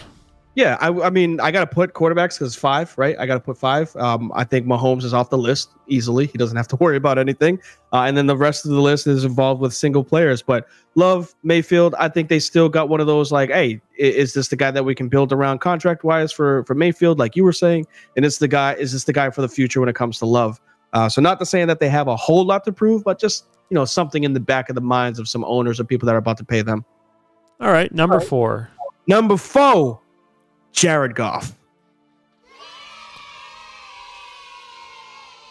Yeah, 0.54 0.78
I, 0.82 0.89
I 0.89 1.10
mean, 1.10 1.39
I 1.39 1.49
got 1.49 1.62
to 1.62 1.68
put 1.68 1.93
quarterbacks 1.93 2.38
because 2.38 2.56
five, 2.56 2.93
right? 2.97 3.16
I 3.18 3.26
got 3.26 3.36
to 3.36 3.39
put 3.39 3.58
five. 3.58 3.95
Um, 3.95 4.34
I 4.36 4.43
think 4.43 4.66
Mahomes 4.66 5.04
is 5.06 5.14
off 5.14 5.30
the 5.30 5.38
list 5.38 5.70
easily. 5.88 6.28
He 6.28 6.38
doesn't 6.38 6.58
have 6.58 6.68
to 6.70 6.76
worry 6.80 6.97
about 6.97 7.18
anything. 7.18 7.62
Uh, 7.93 8.02
and 8.02 8.18
then 8.18 8.28
the 8.28 8.36
rest 8.36 8.66
of 8.66 8.72
the 8.72 8.82
list 8.82 9.08
is 9.08 9.24
involved 9.24 9.62
with 9.62 9.74
single 9.74 10.04
players. 10.04 10.41
But 10.41 10.68
Love, 10.95 11.34
Mayfield, 11.43 11.95
I 11.97 12.10
think 12.10 12.28
they 12.28 12.39
still 12.39 12.68
got 12.68 12.89
one 12.89 12.99
of 12.99 13.08
those 13.08 13.32
like, 13.32 13.49
hey, 13.49 13.82
is 13.97 14.34
this 14.34 14.49
the 14.49 14.58
guy 14.58 14.72
that 14.72 14.84
we 14.84 14.93
can 14.93 15.08
build 15.08 15.32
around 15.32 15.60
contract 15.60 16.04
wise 16.04 16.34
for 16.34 16.66
for 16.66 16.76
Mayfield, 16.76 17.18
like 17.18 17.38
you 17.38 17.45
were 17.45 17.54
saying? 17.54 17.88
And 18.18 18.26
it's 18.26 18.39
the 18.39 18.49
guy. 18.49 18.74
Is 18.74 18.91
this 18.91 19.06
the 19.06 19.14
guy 19.14 19.30
for 19.30 19.41
the 19.41 19.49
future 19.49 19.80
when 19.80 19.88
it 19.88 19.95
comes 19.95 20.20
to 20.20 20.26
Love? 20.26 20.60
Uh, 20.91 21.08
so 21.08 21.22
not 21.22 21.39
to 21.39 21.45
saying 21.45 21.68
that 21.68 21.80
they 21.80 21.88
have 21.88 22.10
a 22.10 22.16
whole 22.18 22.45
lot 22.45 22.66
to 22.66 22.74
prove, 22.74 23.06
but 23.06 23.18
just 23.18 23.45
you 23.70 23.76
know 23.76 23.86
something 23.86 24.26
in 24.26 24.34
the 24.34 24.39
back 24.41 24.68
of 24.68 24.76
the 24.76 24.82
minds 24.82 25.18
of 25.18 25.30
some 25.30 25.45
owners 25.45 25.80
or 25.80 25.86
people 25.86 26.06
that 26.08 26.16
are 26.16 26.20
about 26.20 26.38
to 26.38 26.43
pay 26.43 26.62
them. 26.62 26.84
All 27.62 27.72
right, 27.72 27.93
number 27.93 28.20
four. 28.20 28.70
Number 29.08 29.38
four, 29.38 30.01
Jared 30.72 31.15
Goff. 31.15 31.55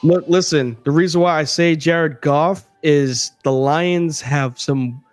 Look, 0.02 0.24
listen, 0.28 0.76
the 0.84 0.90
reason 0.90 1.20
why 1.20 1.38
I 1.38 1.44
say 1.44 1.76
Jared 1.76 2.20
Goff 2.22 2.66
is 2.82 3.32
the 3.44 3.52
Lions 3.52 4.20
have 4.20 4.58
some 4.58 5.04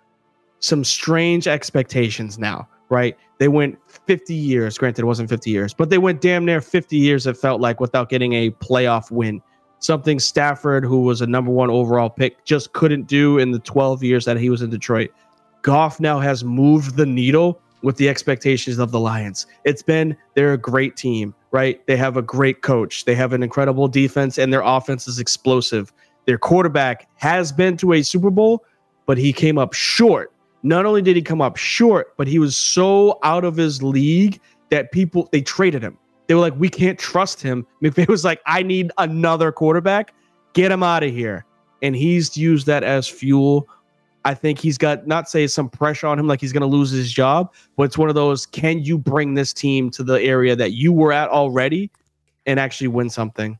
some 0.60 0.82
strange 0.82 1.46
expectations 1.46 2.38
now, 2.38 2.66
right? 2.88 3.16
They 3.38 3.48
went 3.48 3.78
50 3.86 4.34
years, 4.34 4.76
granted 4.76 5.02
it 5.02 5.06
wasn't 5.06 5.28
50 5.28 5.50
years, 5.50 5.72
but 5.72 5.90
they 5.90 5.98
went 5.98 6.20
damn 6.20 6.44
near 6.44 6.60
50 6.60 6.96
years 6.96 7.26
it 7.26 7.36
felt 7.36 7.60
like 7.60 7.78
without 7.78 8.08
getting 8.08 8.32
a 8.32 8.50
playoff 8.50 9.10
win. 9.10 9.40
Something 9.78 10.18
Stafford, 10.18 10.84
who 10.84 11.02
was 11.02 11.20
a 11.20 11.26
number 11.26 11.52
1 11.52 11.70
overall 11.70 12.10
pick, 12.10 12.44
just 12.44 12.72
couldn't 12.72 13.06
do 13.06 13.38
in 13.38 13.52
the 13.52 13.60
12 13.60 14.02
years 14.02 14.24
that 14.24 14.36
he 14.36 14.50
was 14.50 14.62
in 14.62 14.70
Detroit. 14.70 15.12
Goff 15.62 16.00
now 16.00 16.18
has 16.18 16.42
moved 16.42 16.96
the 16.96 17.06
needle 17.06 17.60
with 17.82 17.96
the 17.96 18.08
expectations 18.08 18.78
of 18.78 18.90
the 18.90 19.00
Lions. 19.00 19.46
It's 19.64 19.82
been 19.82 20.16
they're 20.34 20.52
a 20.52 20.58
great 20.58 20.96
team, 20.96 21.34
right? 21.50 21.84
They 21.86 21.96
have 21.96 22.16
a 22.16 22.22
great 22.22 22.62
coach, 22.62 23.04
they 23.04 23.14
have 23.14 23.32
an 23.32 23.42
incredible 23.42 23.88
defense, 23.88 24.38
and 24.38 24.52
their 24.52 24.62
offense 24.62 25.06
is 25.08 25.18
explosive. 25.18 25.92
Their 26.26 26.38
quarterback 26.38 27.08
has 27.16 27.52
been 27.52 27.76
to 27.78 27.94
a 27.94 28.02
Super 28.02 28.30
Bowl, 28.30 28.64
but 29.06 29.16
he 29.16 29.32
came 29.32 29.58
up 29.58 29.72
short. 29.72 30.32
Not 30.62 30.86
only 30.86 31.02
did 31.02 31.16
he 31.16 31.22
come 31.22 31.40
up 31.40 31.56
short, 31.56 32.16
but 32.16 32.26
he 32.26 32.38
was 32.38 32.56
so 32.56 33.18
out 33.22 33.44
of 33.44 33.56
his 33.56 33.82
league 33.82 34.40
that 34.70 34.92
people 34.92 35.28
they 35.32 35.40
traded 35.40 35.82
him. 35.82 35.96
They 36.26 36.34
were 36.34 36.40
like, 36.40 36.54
we 36.56 36.68
can't 36.68 36.98
trust 36.98 37.40
him. 37.40 37.66
McVay 37.82 38.06
was 38.08 38.24
like, 38.24 38.40
I 38.46 38.62
need 38.62 38.92
another 38.98 39.50
quarterback. 39.52 40.12
Get 40.52 40.70
him 40.70 40.82
out 40.82 41.02
of 41.02 41.10
here. 41.10 41.44
And 41.80 41.94
he's 41.94 42.36
used 42.36 42.66
that 42.66 42.82
as 42.82 43.08
fuel 43.08 43.68
I 44.24 44.34
think 44.34 44.58
he's 44.58 44.76
got 44.76 45.06
not 45.06 45.28
say 45.28 45.46
some 45.46 45.68
pressure 45.68 46.06
on 46.06 46.18
him 46.18 46.26
like 46.26 46.40
he's 46.40 46.52
going 46.52 46.62
to 46.62 46.66
lose 46.66 46.90
his 46.90 47.10
job, 47.10 47.52
but 47.76 47.84
it's 47.84 47.96
one 47.96 48.08
of 48.08 48.14
those 48.14 48.46
can 48.46 48.80
you 48.80 48.98
bring 48.98 49.34
this 49.34 49.52
team 49.52 49.90
to 49.92 50.02
the 50.02 50.20
area 50.22 50.56
that 50.56 50.72
you 50.72 50.92
were 50.92 51.12
at 51.12 51.30
already 51.30 51.90
and 52.46 52.58
actually 52.58 52.88
win 52.88 53.10
something? 53.10 53.58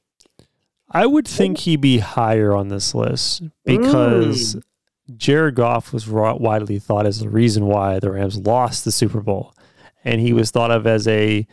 I 0.90 1.06
would 1.06 1.28
think 1.28 1.59
he'd 1.59 1.80
be 1.80 1.98
higher 1.98 2.54
on 2.54 2.68
this 2.68 2.94
list 2.94 3.42
because 3.64 4.56
mm. 4.56 4.62
Jared 5.16 5.54
Goff 5.54 5.92
was 5.92 6.09
widely 6.09 6.78
thought 6.78 7.06
as 7.06 7.20
the 7.20 7.28
reason 7.28 7.66
why 7.66 7.98
the 7.98 8.11
Rams 8.11 8.38
lost 8.38 8.84
the 8.84 8.92
Super 8.92 9.20
Bowl, 9.20 9.54
and 10.04 10.20
he 10.20 10.32
was 10.32 10.50
thought 10.50 10.70
of 10.70 10.86
as 10.86 11.06
a 11.09 11.46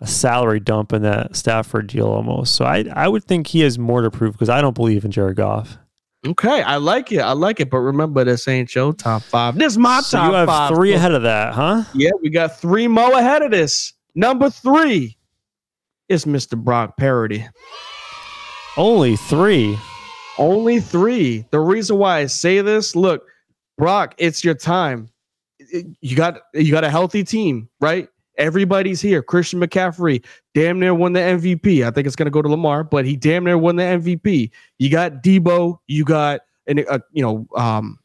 a 0.00 0.06
salary 0.06 0.58
dump 0.58 0.92
in 0.92 1.02
that 1.02 1.36
Stafford 1.36 1.86
deal 1.86 2.08
almost. 2.08 2.56
So 2.56 2.64
I 2.64 2.84
I 2.92 3.06
would 3.06 3.24
think 3.24 3.46
he 3.46 3.60
has 3.60 3.78
more 3.78 4.02
to 4.02 4.10
prove 4.10 4.32
because 4.32 4.48
I 4.48 4.60
don't 4.60 4.74
believe 4.74 5.04
in 5.04 5.12
Jared 5.12 5.36
Goff. 5.36 5.78
Okay, 6.24 6.62
I 6.62 6.76
like 6.76 7.10
it. 7.10 7.18
I 7.18 7.32
like 7.32 7.58
it. 7.58 7.68
But 7.68 7.78
remember, 7.78 8.22
this 8.24 8.46
ain't 8.46 8.72
your 8.74 8.92
top 8.92 9.22
five. 9.22 9.58
This 9.58 9.72
is 9.72 9.78
my 9.78 10.00
so 10.00 10.18
top 10.18 10.28
you 10.28 10.34
have 10.34 10.48
five. 10.48 10.74
Three 10.74 10.92
ahead 10.92 11.12
of 11.12 11.22
that, 11.22 11.52
huh? 11.52 11.82
Yeah, 11.94 12.10
we 12.22 12.30
got 12.30 12.60
three 12.60 12.86
more 12.86 13.12
ahead 13.12 13.42
of 13.42 13.50
this. 13.50 13.92
Number 14.14 14.48
three 14.48 15.16
is 16.08 16.24
Mr. 16.24 16.56
Brock 16.56 16.96
Purdy. 16.96 17.44
Only 18.76 19.16
three. 19.16 19.76
Only 20.38 20.80
three. 20.80 21.44
The 21.50 21.60
reason 21.60 21.98
why 21.98 22.18
I 22.18 22.26
say 22.26 22.60
this, 22.60 22.94
look, 22.94 23.26
Brock, 23.76 24.14
it's 24.18 24.44
your 24.44 24.54
time. 24.54 25.08
You 26.00 26.16
got 26.16 26.40
you 26.54 26.70
got 26.70 26.84
a 26.84 26.90
healthy 26.90 27.24
team, 27.24 27.68
right? 27.80 28.08
Everybody's 28.38 29.00
here. 29.00 29.22
Christian 29.22 29.60
McCaffrey 29.60 30.24
damn 30.54 30.80
near 30.80 30.94
won 30.94 31.12
the 31.12 31.20
MVP. 31.20 31.86
I 31.86 31.90
think 31.90 32.06
it's 32.06 32.16
going 32.16 32.26
to 32.26 32.30
go 32.30 32.42
to 32.42 32.48
Lamar, 32.48 32.84
but 32.84 33.04
he 33.04 33.16
damn 33.16 33.44
near 33.44 33.58
won 33.58 33.76
the 33.76 33.82
MVP. 33.82 34.50
You 34.78 34.90
got 34.90 35.22
Debo, 35.22 35.78
you 35.86 36.04
got 36.04 36.40
an 36.66 36.84
uh, 36.88 37.00
you 37.12 37.22
know 37.22 37.46
um 37.56 37.98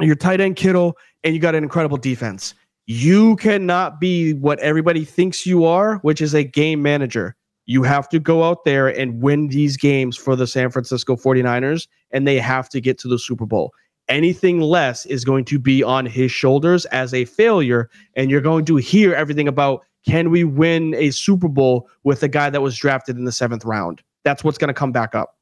your 0.00 0.16
tight 0.16 0.40
end 0.40 0.56
Kittle, 0.56 0.96
and 1.24 1.34
you 1.34 1.40
got 1.40 1.54
an 1.54 1.62
incredible 1.62 1.98
defense. 1.98 2.54
You 2.86 3.36
cannot 3.36 4.00
be 4.00 4.32
what 4.34 4.58
everybody 4.60 5.04
thinks 5.04 5.46
you 5.46 5.64
are, 5.64 5.98
which 5.98 6.20
is 6.20 6.34
a 6.34 6.42
game 6.42 6.82
manager. 6.82 7.36
You 7.66 7.82
have 7.84 8.08
to 8.08 8.18
go 8.18 8.42
out 8.42 8.64
there 8.64 8.88
and 8.88 9.22
win 9.22 9.48
these 9.48 9.76
games 9.76 10.16
for 10.16 10.34
the 10.34 10.46
San 10.46 10.70
Francisco 10.70 11.14
49ers, 11.14 11.86
and 12.10 12.26
they 12.26 12.38
have 12.38 12.68
to 12.70 12.80
get 12.80 12.98
to 12.98 13.08
the 13.08 13.18
Super 13.18 13.46
Bowl. 13.46 13.72
Anything 14.10 14.60
less 14.60 15.06
is 15.06 15.24
going 15.24 15.44
to 15.46 15.58
be 15.58 15.82
on 15.82 16.04
his 16.04 16.32
shoulders 16.32 16.84
as 16.86 17.14
a 17.14 17.24
failure. 17.24 17.88
And 18.16 18.30
you're 18.30 18.40
going 18.40 18.64
to 18.66 18.76
hear 18.76 19.14
everything 19.14 19.48
about 19.48 19.84
can 20.06 20.30
we 20.30 20.44
win 20.44 20.94
a 20.94 21.10
Super 21.10 21.48
Bowl 21.48 21.88
with 22.04 22.22
a 22.22 22.28
guy 22.28 22.50
that 22.50 22.60
was 22.60 22.76
drafted 22.76 23.16
in 23.16 23.24
the 23.24 23.32
seventh 23.32 23.64
round? 23.64 24.02
That's 24.24 24.42
what's 24.42 24.58
going 24.58 24.68
to 24.68 24.74
come 24.74 24.92
back 24.92 25.14
up. 25.14 25.36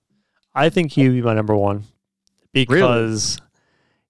I 0.55 0.69
think 0.69 0.93
he 0.93 1.05
would 1.05 1.15
be 1.15 1.23
my 1.23 1.35
number 1.35 1.55
one 1.55 1.85
because 2.53 3.39
really? 3.39 3.49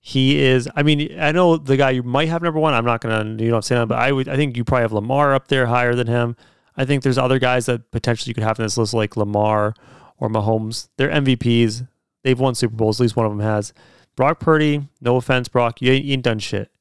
he 0.01 0.39
is. 0.43 0.69
I 0.75 0.83
mean, 0.83 1.19
I 1.21 1.33
know 1.33 1.57
the 1.57 1.77
guy 1.77 1.91
you 1.91 2.03
might 2.03 2.29
have 2.29 2.43
number 2.43 2.59
one. 2.59 2.75
I'm 2.75 2.85
not 2.85 3.01
going 3.01 3.39
to, 3.39 3.45
you 3.45 3.51
know, 3.51 3.57
I'm 3.57 3.63
saying, 3.63 3.89
but 3.89 3.99
I 3.99 4.13
would. 4.13 4.29
I 4.29 4.37
think 4.37 4.57
you 4.57 4.65
probably 4.65 4.83
have 4.83 4.93
Lamar 4.93 5.35
up 5.35 5.49
there 5.49 5.67
higher 5.67 5.95
than 5.95 6.07
him. 6.07 6.37
I 6.77 6.85
think 6.85 7.03
there's 7.03 7.19
other 7.19 7.39
guys 7.39 7.67
that 7.67 7.91
potentially 7.91 8.31
you 8.31 8.35
could 8.35 8.45
have 8.45 8.59
in 8.59 8.65
this 8.65 8.79
list, 8.79 8.95
like 8.95 9.17
Lamar 9.17 9.75
or 10.19 10.29
Mahomes. 10.29 10.89
They're 10.97 11.11
MVPs. 11.11 11.87
They've 12.23 12.39
won 12.39 12.55
Super 12.55 12.77
Bowls. 12.77 13.01
At 13.01 13.05
least 13.05 13.17
one 13.17 13.27
of 13.27 13.33
them 13.33 13.41
has. 13.41 13.73
Brock 14.19 14.41
Purdy, 14.41 14.89
no 15.01 15.15
offense, 15.15 15.47
Brock, 15.47 15.81
you 15.81 15.93
ain't, 15.93 16.05
you 16.05 16.15
ain't 16.15 16.25
done 16.25 16.41
shit, 16.41 16.73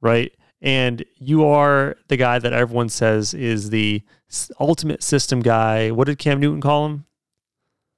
right? 0.00 0.32
And 0.62 1.04
you 1.16 1.44
are 1.44 1.96
the 2.06 2.16
guy 2.16 2.38
that 2.38 2.52
everyone 2.52 2.90
says 2.90 3.34
is 3.34 3.70
the 3.70 4.02
ultimate 4.60 5.02
system 5.02 5.40
guy. 5.40 5.90
What 5.90 6.06
did 6.06 6.20
Cam 6.20 6.38
Newton 6.38 6.60
call 6.60 6.86
him? 6.86 7.04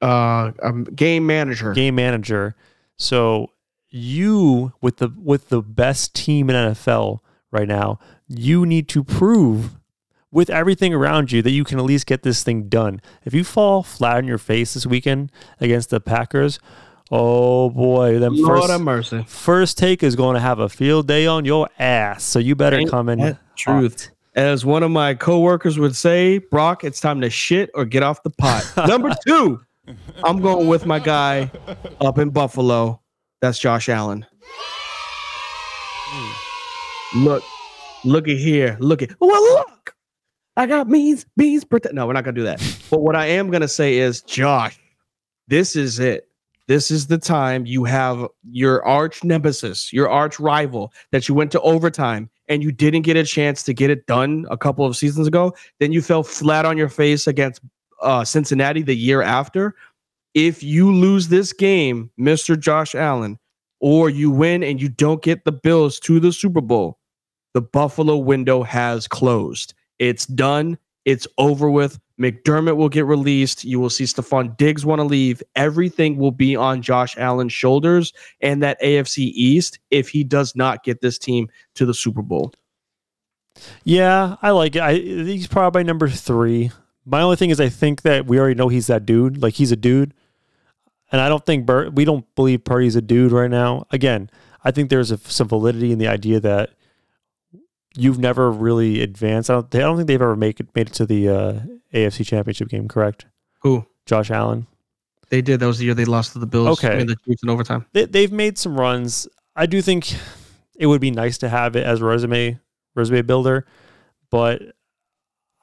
Uh, 0.00 0.52
um, 0.62 0.84
game 0.84 1.26
manager. 1.26 1.74
Game 1.74 1.96
manager. 1.96 2.56
So 2.96 3.50
you 3.90 4.72
with 4.80 4.96
the 4.96 5.12
with 5.22 5.50
the 5.50 5.60
best 5.60 6.14
team 6.14 6.48
in 6.48 6.56
NFL 6.56 7.18
right 7.50 7.68
now, 7.68 7.98
you 8.26 8.64
need 8.64 8.88
to 8.88 9.04
prove 9.04 9.76
with 10.30 10.48
everything 10.48 10.94
around 10.94 11.30
you 11.30 11.42
that 11.42 11.50
you 11.50 11.62
can 11.62 11.78
at 11.78 11.84
least 11.84 12.06
get 12.06 12.22
this 12.22 12.42
thing 12.42 12.70
done. 12.70 13.02
If 13.26 13.34
you 13.34 13.44
fall 13.44 13.82
flat 13.82 14.16
on 14.16 14.26
your 14.26 14.38
face 14.38 14.72
this 14.72 14.86
weekend 14.86 15.30
against 15.60 15.90
the 15.90 16.00
Packers, 16.00 16.58
Oh 17.10 17.70
boy, 17.70 18.18
them 18.18 18.36
Lord 18.36 18.60
first, 18.60 18.70
have 18.70 18.80
mercy. 18.82 19.24
First 19.26 19.78
take 19.78 20.02
is 20.02 20.14
going 20.14 20.34
to 20.34 20.40
have 20.40 20.58
a 20.58 20.68
field 20.68 21.06
day 21.08 21.26
on 21.26 21.46
your 21.46 21.68
ass, 21.78 22.22
so 22.22 22.38
you 22.38 22.54
better 22.54 22.78
Ain't 22.78 22.90
come 22.90 23.08
in. 23.08 23.38
Truth. 23.56 24.10
As 24.34 24.64
one 24.64 24.82
of 24.82 24.90
my 24.90 25.14
coworkers 25.14 25.78
would 25.78 25.96
say, 25.96 26.38
Brock, 26.38 26.84
it's 26.84 27.00
time 27.00 27.22
to 27.22 27.30
shit 27.30 27.70
or 27.74 27.86
get 27.86 28.02
off 28.02 28.22
the 28.22 28.30
pot. 28.30 28.70
Number 28.86 29.14
two, 29.26 29.60
I'm 30.22 30.40
going 30.40 30.68
with 30.68 30.84
my 30.84 30.98
guy 30.98 31.50
up 32.00 32.18
in 32.18 32.28
Buffalo. 32.28 33.00
That's 33.40 33.58
Josh 33.58 33.88
Allen. 33.88 34.26
Hmm. 36.10 37.24
Look, 37.24 37.42
look 38.04 38.28
at 38.28 38.36
here. 38.36 38.76
Look 38.80 39.00
at 39.00 39.10
well, 39.18 39.42
look. 39.42 39.94
I 40.56 40.66
got 40.66 40.90
beans, 40.90 41.24
beans. 41.36 41.64
Protect. 41.64 41.94
No, 41.94 42.06
we're 42.06 42.12
not 42.12 42.24
gonna 42.24 42.34
do 42.34 42.44
that. 42.44 42.60
But 42.90 43.00
what 43.00 43.16
I 43.16 43.26
am 43.26 43.50
gonna 43.50 43.68
say 43.68 43.96
is, 43.96 44.20
Josh, 44.22 44.78
this 45.46 45.74
is 45.74 45.98
it 46.00 46.27
this 46.68 46.90
is 46.90 47.06
the 47.06 47.18
time 47.18 47.64
you 47.64 47.84
have 47.84 48.28
your 48.50 48.84
arch 48.84 49.24
nemesis, 49.24 49.90
your 49.90 50.08
arch 50.08 50.38
rival 50.38 50.92
that 51.12 51.26
you 51.26 51.34
went 51.34 51.50
to 51.52 51.60
overtime 51.62 52.28
and 52.46 52.62
you 52.62 52.70
didn't 52.70 53.02
get 53.02 53.16
a 53.16 53.24
chance 53.24 53.62
to 53.62 53.72
get 53.72 53.90
it 53.90 54.06
done 54.06 54.46
a 54.50 54.56
couple 54.56 54.84
of 54.84 54.96
seasons 54.96 55.26
ago. 55.26 55.54
Then 55.80 55.92
you 55.92 56.02
fell 56.02 56.22
flat 56.22 56.66
on 56.66 56.76
your 56.76 56.90
face 56.90 57.26
against 57.26 57.62
uh, 58.02 58.22
Cincinnati 58.22 58.82
the 58.82 58.94
year 58.94 59.22
after. 59.22 59.74
If 60.34 60.62
you 60.62 60.92
lose 60.94 61.28
this 61.28 61.54
game, 61.54 62.10
Mr. 62.20 62.58
Josh 62.58 62.94
Allen, 62.94 63.38
or 63.80 64.10
you 64.10 64.30
win 64.30 64.62
and 64.62 64.80
you 64.80 64.90
don't 64.90 65.22
get 65.22 65.44
the 65.44 65.52
Bills 65.52 65.98
to 66.00 66.20
the 66.20 66.32
Super 66.32 66.60
Bowl, 66.60 66.98
the 67.54 67.62
Buffalo 67.62 68.18
window 68.18 68.62
has 68.62 69.08
closed. 69.08 69.72
It's 69.98 70.26
done. 70.26 70.78
It's 71.08 71.26
over 71.38 71.70
with. 71.70 71.98
McDermott 72.20 72.76
will 72.76 72.90
get 72.90 73.06
released. 73.06 73.64
You 73.64 73.80
will 73.80 73.88
see 73.88 74.04
Stefon 74.04 74.54
Diggs 74.58 74.84
want 74.84 74.98
to 74.98 75.04
leave. 75.04 75.42
Everything 75.56 76.18
will 76.18 76.32
be 76.32 76.54
on 76.54 76.82
Josh 76.82 77.16
Allen's 77.16 77.54
shoulders 77.54 78.12
and 78.42 78.62
that 78.62 78.78
AFC 78.82 79.30
East 79.34 79.78
if 79.90 80.10
he 80.10 80.22
does 80.22 80.54
not 80.54 80.84
get 80.84 81.00
this 81.00 81.18
team 81.18 81.48
to 81.76 81.86
the 81.86 81.94
Super 81.94 82.20
Bowl. 82.20 82.52
Yeah, 83.84 84.36
I 84.42 84.50
like 84.50 84.76
it. 84.76 84.82
I, 84.82 84.96
he's 84.96 85.46
probably 85.46 85.82
number 85.82 86.10
three. 86.10 86.72
My 87.06 87.22
only 87.22 87.36
thing 87.36 87.48
is, 87.48 87.58
I 87.58 87.70
think 87.70 88.02
that 88.02 88.26
we 88.26 88.38
already 88.38 88.54
know 88.54 88.68
he's 88.68 88.88
that 88.88 89.06
dude. 89.06 89.40
Like 89.40 89.54
he's 89.54 89.72
a 89.72 89.76
dude, 89.76 90.12
and 91.10 91.22
I 91.22 91.30
don't 91.30 91.46
think 91.46 91.64
Bert. 91.64 91.94
We 91.94 92.04
don't 92.04 92.26
believe 92.34 92.64
Purdy's 92.64 92.96
a 92.96 93.00
dude 93.00 93.32
right 93.32 93.50
now. 93.50 93.86
Again, 93.92 94.28
I 94.62 94.72
think 94.72 94.90
there's 94.90 95.10
a, 95.10 95.16
some 95.16 95.48
validity 95.48 95.90
in 95.90 95.98
the 95.98 96.08
idea 96.08 96.38
that 96.40 96.74
you've 97.94 98.18
never 98.18 98.50
really 98.50 99.02
advanced. 99.02 99.50
I 99.50 99.54
don't, 99.54 99.74
I 99.74 99.78
don't 99.78 99.96
think 99.96 100.08
they've 100.08 100.20
ever 100.20 100.36
make 100.36 100.60
it, 100.60 100.68
made 100.74 100.88
it 100.88 100.94
to 100.94 101.06
the 101.06 101.28
uh, 101.28 101.60
AFC 101.92 102.26
Championship 102.26 102.68
game. 102.68 102.88
Correct? 102.88 103.26
Who? 103.62 103.86
Josh 104.06 104.30
Allen. 104.30 104.66
They 105.30 105.42
did. 105.42 105.60
That 105.60 105.66
was 105.66 105.78
the 105.78 105.84
year 105.84 105.94
they 105.94 106.04
lost 106.04 106.32
to 106.32 106.38
the 106.38 106.46
Bills. 106.46 106.82
Okay, 106.82 107.00
in 107.00 107.06
the 107.06 107.16
Chiefs 107.24 107.42
in 107.42 107.50
overtime. 107.50 107.84
They, 107.92 108.06
they've 108.06 108.32
made 108.32 108.56
some 108.56 108.78
runs. 108.78 109.28
I 109.54 109.66
do 109.66 109.82
think 109.82 110.14
it 110.76 110.86
would 110.86 111.00
be 111.00 111.10
nice 111.10 111.38
to 111.38 111.48
have 111.48 111.76
it 111.76 111.84
as 111.84 112.00
a 112.00 112.04
resume 112.04 112.58
resume 112.94 113.22
builder, 113.22 113.66
but 114.30 114.62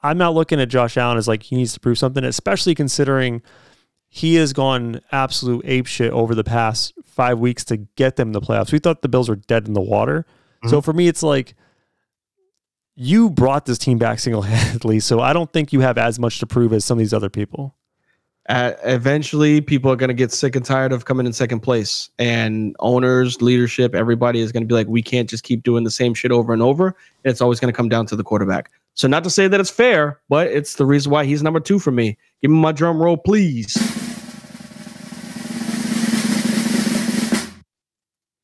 I'm 0.02 0.18
not 0.18 0.34
looking 0.34 0.60
at 0.60 0.68
Josh 0.68 0.96
Allen 0.96 1.18
as 1.18 1.26
like 1.26 1.42
he 1.42 1.56
needs 1.56 1.72
to 1.74 1.80
prove 1.80 1.98
something, 1.98 2.22
especially 2.22 2.74
considering 2.74 3.42
he 4.08 4.36
has 4.36 4.52
gone 4.52 5.00
absolute 5.10 5.64
ape 5.66 5.86
shit 5.86 6.12
over 6.12 6.34
the 6.34 6.44
past 6.44 6.94
five 7.04 7.38
weeks 7.38 7.64
to 7.64 7.76
get 7.76 8.16
them 8.16 8.32
the 8.32 8.40
playoffs. 8.40 8.72
We 8.72 8.78
thought 8.78 9.02
the 9.02 9.08
Bills 9.08 9.28
were 9.28 9.36
dead 9.36 9.66
in 9.66 9.74
the 9.74 9.80
water. 9.80 10.24
Mm-hmm. 10.58 10.68
So 10.68 10.80
for 10.80 10.92
me, 10.92 11.08
it's 11.08 11.22
like 11.22 11.54
you 12.96 13.30
brought 13.30 13.66
this 13.66 13.78
team 13.78 13.98
back 13.98 14.18
single 14.18 14.42
handedly. 14.42 15.00
So 15.00 15.20
I 15.20 15.32
don't 15.32 15.52
think 15.52 15.72
you 15.72 15.80
have 15.80 15.98
as 15.98 16.18
much 16.18 16.38
to 16.40 16.46
prove 16.46 16.72
as 16.72 16.84
some 16.84 16.98
of 16.98 17.00
these 17.00 17.14
other 17.14 17.30
people. 17.30 17.74
Uh, 18.48 18.74
eventually, 18.84 19.60
people 19.60 19.90
are 19.90 19.96
going 19.96 20.08
to 20.08 20.14
get 20.14 20.30
sick 20.30 20.54
and 20.54 20.64
tired 20.64 20.92
of 20.92 21.04
coming 21.04 21.26
in 21.26 21.32
second 21.32 21.60
place, 21.60 22.10
and 22.20 22.76
owners, 22.78 23.42
leadership, 23.42 23.92
everybody 23.92 24.40
is 24.40 24.52
going 24.52 24.62
to 24.62 24.68
be 24.68 24.74
like, 24.74 24.86
we 24.86 25.02
can't 25.02 25.28
just 25.28 25.42
keep 25.42 25.64
doing 25.64 25.82
the 25.82 25.90
same 25.90 26.14
shit 26.14 26.30
over 26.30 26.52
and 26.52 26.62
over. 26.62 26.86
And 26.86 27.30
It's 27.32 27.40
always 27.40 27.58
going 27.58 27.72
to 27.72 27.76
come 27.76 27.88
down 27.88 28.06
to 28.06 28.14
the 28.14 28.22
quarterback. 28.22 28.70
So, 28.94 29.08
not 29.08 29.24
to 29.24 29.30
say 29.30 29.48
that 29.48 29.58
it's 29.58 29.68
fair, 29.68 30.20
but 30.28 30.46
it's 30.46 30.76
the 30.76 30.86
reason 30.86 31.10
why 31.10 31.24
he's 31.24 31.42
number 31.42 31.58
two 31.58 31.80
for 31.80 31.90
me. 31.90 32.16
Give 32.40 32.52
me 32.52 32.58
my 32.58 32.70
drum 32.70 33.02
roll, 33.02 33.16
please. 33.16 34.05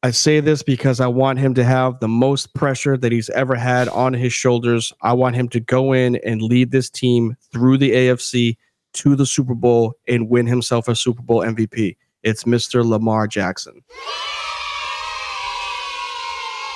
I 0.04 0.10
say 0.10 0.40
this 0.40 0.64
because 0.64 0.98
I 0.98 1.06
want 1.06 1.38
him 1.38 1.54
to 1.54 1.62
have 1.62 2.00
the 2.00 2.08
most 2.08 2.54
pressure 2.54 2.96
that 2.96 3.12
he's 3.12 3.30
ever 3.30 3.54
had 3.54 3.88
on 3.88 4.12
his 4.12 4.32
shoulders. 4.32 4.92
I 5.00 5.12
want 5.12 5.36
him 5.36 5.48
to 5.50 5.60
go 5.60 5.92
in 5.92 6.16
and 6.26 6.42
lead 6.42 6.72
this 6.72 6.90
team 6.90 7.36
through 7.52 7.78
the 7.78 7.92
AFC 7.92 8.56
to 8.94 9.14
the 9.14 9.24
Super 9.24 9.54
Bowl 9.54 9.94
and 10.08 10.28
win 10.28 10.48
himself 10.48 10.88
a 10.88 10.96
Super 10.96 11.22
Bowl 11.22 11.42
MVP. 11.42 11.96
It's 12.24 12.42
Mr. 12.42 12.84
Lamar 12.84 13.28
Jackson. 13.28 13.80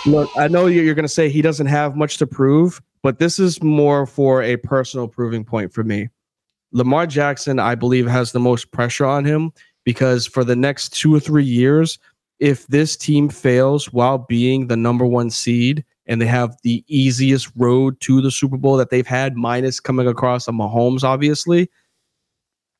Look, 0.06 0.30
I 0.36 0.46
know 0.46 0.66
you're 0.66 0.94
going 0.94 1.02
to 1.02 1.08
say 1.08 1.28
he 1.28 1.42
doesn't 1.42 1.66
have 1.66 1.96
much 1.96 2.18
to 2.18 2.28
prove, 2.28 2.80
but 3.02 3.18
this 3.18 3.40
is 3.40 3.60
more 3.60 4.06
for 4.06 4.40
a 4.40 4.56
personal 4.58 5.08
proving 5.08 5.44
point 5.44 5.72
for 5.72 5.82
me. 5.82 6.10
Lamar 6.70 7.08
Jackson, 7.08 7.58
I 7.58 7.74
believe, 7.74 8.06
has 8.06 8.30
the 8.30 8.38
most 8.38 8.70
pressure 8.70 9.04
on 9.04 9.24
him 9.24 9.50
because 9.82 10.26
for 10.26 10.44
the 10.44 10.54
next 10.54 10.90
two 10.90 11.12
or 11.12 11.18
three 11.18 11.44
years, 11.44 11.98
if 12.38 12.66
this 12.66 12.96
team 12.96 13.28
fails 13.28 13.92
while 13.92 14.18
being 14.18 14.66
the 14.66 14.76
number 14.76 15.06
one 15.06 15.30
seed 15.30 15.84
and 16.06 16.20
they 16.20 16.26
have 16.26 16.56
the 16.62 16.84
easiest 16.86 17.50
road 17.56 17.98
to 18.00 18.20
the 18.20 18.30
Super 18.30 18.56
Bowl 18.56 18.76
that 18.76 18.90
they've 18.90 19.06
had, 19.06 19.36
minus 19.36 19.80
coming 19.80 20.06
across 20.06 20.46
a 20.46 20.52
Mahomes, 20.52 21.02
obviously, 21.02 21.70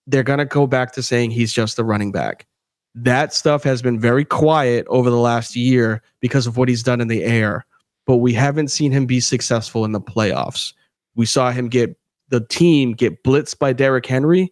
they're 0.07 0.23
going 0.23 0.39
to 0.39 0.45
go 0.45 0.67
back 0.67 0.93
to 0.93 1.03
saying 1.03 1.31
he's 1.31 1.53
just 1.53 1.79
a 1.79 1.85
running 1.85 2.13
back. 2.13 2.47
That 2.95 3.35
stuff 3.35 3.63
has 3.65 3.83
been 3.83 3.99
very 3.99 4.25
quiet 4.25 4.87
over 4.89 5.11
the 5.11 5.19
last 5.19 5.57
year 5.57 6.03
because 6.21 6.47
of 6.47 6.57
what 6.57 6.69
he's 6.69 6.83
done 6.83 7.01
in 7.01 7.09
the 7.09 7.25
air, 7.25 7.67
but 8.07 8.17
we 8.17 8.33
haven't 8.33 8.69
seen 8.69 8.93
him 8.93 9.07
be 9.07 9.21
successful 9.21 9.85
in 9.85 9.93
the 9.93 10.01
playoffs. 10.01 10.73
We 11.15 11.27
saw 11.27 11.51
him 11.51 11.69
get 11.69 11.99
the 12.29 12.41
team 12.41 12.93
get 12.93 13.23
blitzed 13.23 13.59
by 13.59 13.73
Derrick 13.73 14.07
Henry 14.07 14.51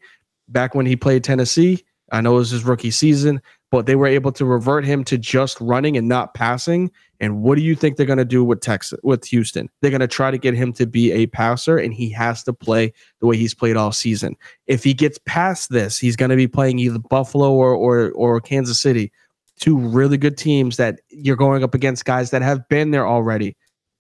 back 0.49 0.75
when 0.75 0.87
he 0.87 0.97
played 0.97 1.25
Tennessee. 1.25 1.85
I 2.13 2.21
know 2.21 2.35
it 2.35 2.39
was 2.39 2.51
his 2.51 2.65
rookie 2.65 2.91
season, 2.91 3.41
but 3.75 3.87
they 3.87 3.97
were 3.97 4.07
able 4.07 4.31
to 4.31 4.45
revert 4.45 4.85
him 4.85 5.03
to 5.03 5.19
just 5.19 5.61
running 5.61 5.97
and 5.97 6.07
not 6.07 6.33
passing. 6.33 6.93
And 7.19 7.43
what 7.43 7.57
do 7.57 7.63
you 7.65 7.75
think 7.75 7.97
they're 7.97 8.07
going 8.07 8.19
to 8.19 8.25
do 8.25 8.45
with 8.45 8.61
Texas 8.61 9.01
with 9.03 9.25
Houston? 9.25 9.69
They're 9.81 9.91
going 9.91 10.01
to 10.01 10.07
try 10.07 10.31
to 10.31 10.39
get 10.39 10.55
him 10.55 10.73
to 10.75 10.87
be 10.87 11.11
a 11.11 11.27
passer 11.27 11.77
and 11.77 11.93
he 11.93 12.09
has 12.11 12.45
to 12.45 12.53
play 12.53 12.93
the 13.19 13.27
way 13.27 13.37
he's 13.37 13.53
played 13.53 13.77
all 13.77 13.91
season. 13.91 14.37
If 14.69 14.85
he 14.85 14.95
gets 14.95 15.19
past 15.27 15.71
this, 15.71 15.99
he's 15.99 16.15
going 16.15 16.31
to 16.31 16.37
be 16.37 16.47
playing 16.47 16.79
either 16.79 17.01
Buffalo 17.01 17.53
or 17.53 17.75
or 17.75 18.13
or 18.13 18.41
Kansas 18.41 18.79
City, 18.79 19.11
two 19.59 19.77
really 19.77 20.19
good 20.19 20.39
teams 20.39 20.77
that 20.77 21.01
you're 21.09 21.35
going 21.35 21.65
up 21.65 21.75
against 21.75 22.05
guys 22.05 22.31
that 22.31 22.43
have 22.43 22.69
been 22.69 22.93
there 22.93 23.09
already. 23.09 23.57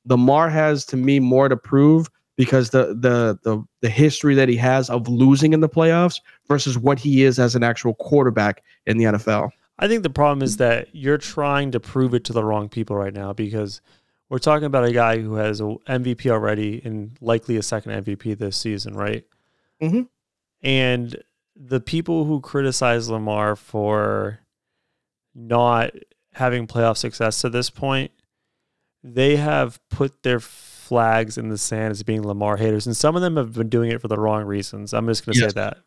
Lamar 0.06 0.50
has 0.50 0.84
to 0.84 0.96
me 0.96 1.18
more 1.18 1.48
to 1.48 1.56
prove 1.56 2.08
because 2.36 2.70
the 2.70 2.94
the 2.94 3.40
the 3.42 3.60
the 3.80 3.90
history 3.90 4.36
that 4.36 4.48
he 4.48 4.56
has 4.56 4.88
of 4.88 5.08
losing 5.08 5.52
in 5.52 5.58
the 5.58 5.68
playoffs 5.68 6.20
versus 6.46 6.78
what 6.78 7.00
he 7.00 7.24
is 7.24 7.40
as 7.40 7.56
an 7.56 7.64
actual 7.64 7.94
quarterback 7.94 8.62
in 8.86 8.98
the 8.98 9.04
NFL. 9.06 9.50
I 9.78 9.88
think 9.88 10.02
the 10.02 10.10
problem 10.10 10.42
is 10.42 10.58
that 10.58 10.88
you're 10.92 11.18
trying 11.18 11.72
to 11.72 11.80
prove 11.80 12.14
it 12.14 12.24
to 12.24 12.32
the 12.32 12.44
wrong 12.44 12.68
people 12.68 12.96
right 12.96 13.12
now 13.12 13.32
because 13.32 13.80
we're 14.28 14.38
talking 14.38 14.66
about 14.66 14.84
a 14.84 14.92
guy 14.92 15.18
who 15.18 15.34
has 15.34 15.60
a 15.60 15.64
MVP 15.88 16.30
already 16.30 16.80
and 16.84 17.16
likely 17.20 17.56
a 17.56 17.62
second 17.62 18.04
MVP 18.04 18.38
this 18.38 18.56
season, 18.56 18.94
right? 18.94 19.24
Mm-hmm. 19.82 20.02
And 20.62 21.22
the 21.56 21.80
people 21.80 22.24
who 22.24 22.40
criticize 22.40 23.08
Lamar 23.08 23.56
for 23.56 24.40
not 25.34 25.92
having 26.32 26.66
playoff 26.66 26.96
success 26.96 27.40
to 27.40 27.48
this 27.48 27.70
point, 27.70 28.12
they 29.02 29.36
have 29.36 29.80
put 29.88 30.22
their 30.22 30.40
flags 30.40 31.36
in 31.36 31.48
the 31.48 31.58
sand 31.58 31.90
as 31.90 32.02
being 32.02 32.22
Lamar 32.22 32.56
haters, 32.56 32.86
and 32.86 32.96
some 32.96 33.16
of 33.16 33.22
them 33.22 33.36
have 33.36 33.52
been 33.54 33.68
doing 33.68 33.90
it 33.90 34.00
for 34.00 34.08
the 34.08 34.18
wrong 34.18 34.44
reasons. 34.44 34.94
I'm 34.94 35.06
just 35.06 35.26
going 35.26 35.34
to 35.34 35.40
yes. 35.40 35.50
say 35.50 35.60
that. 35.60 35.78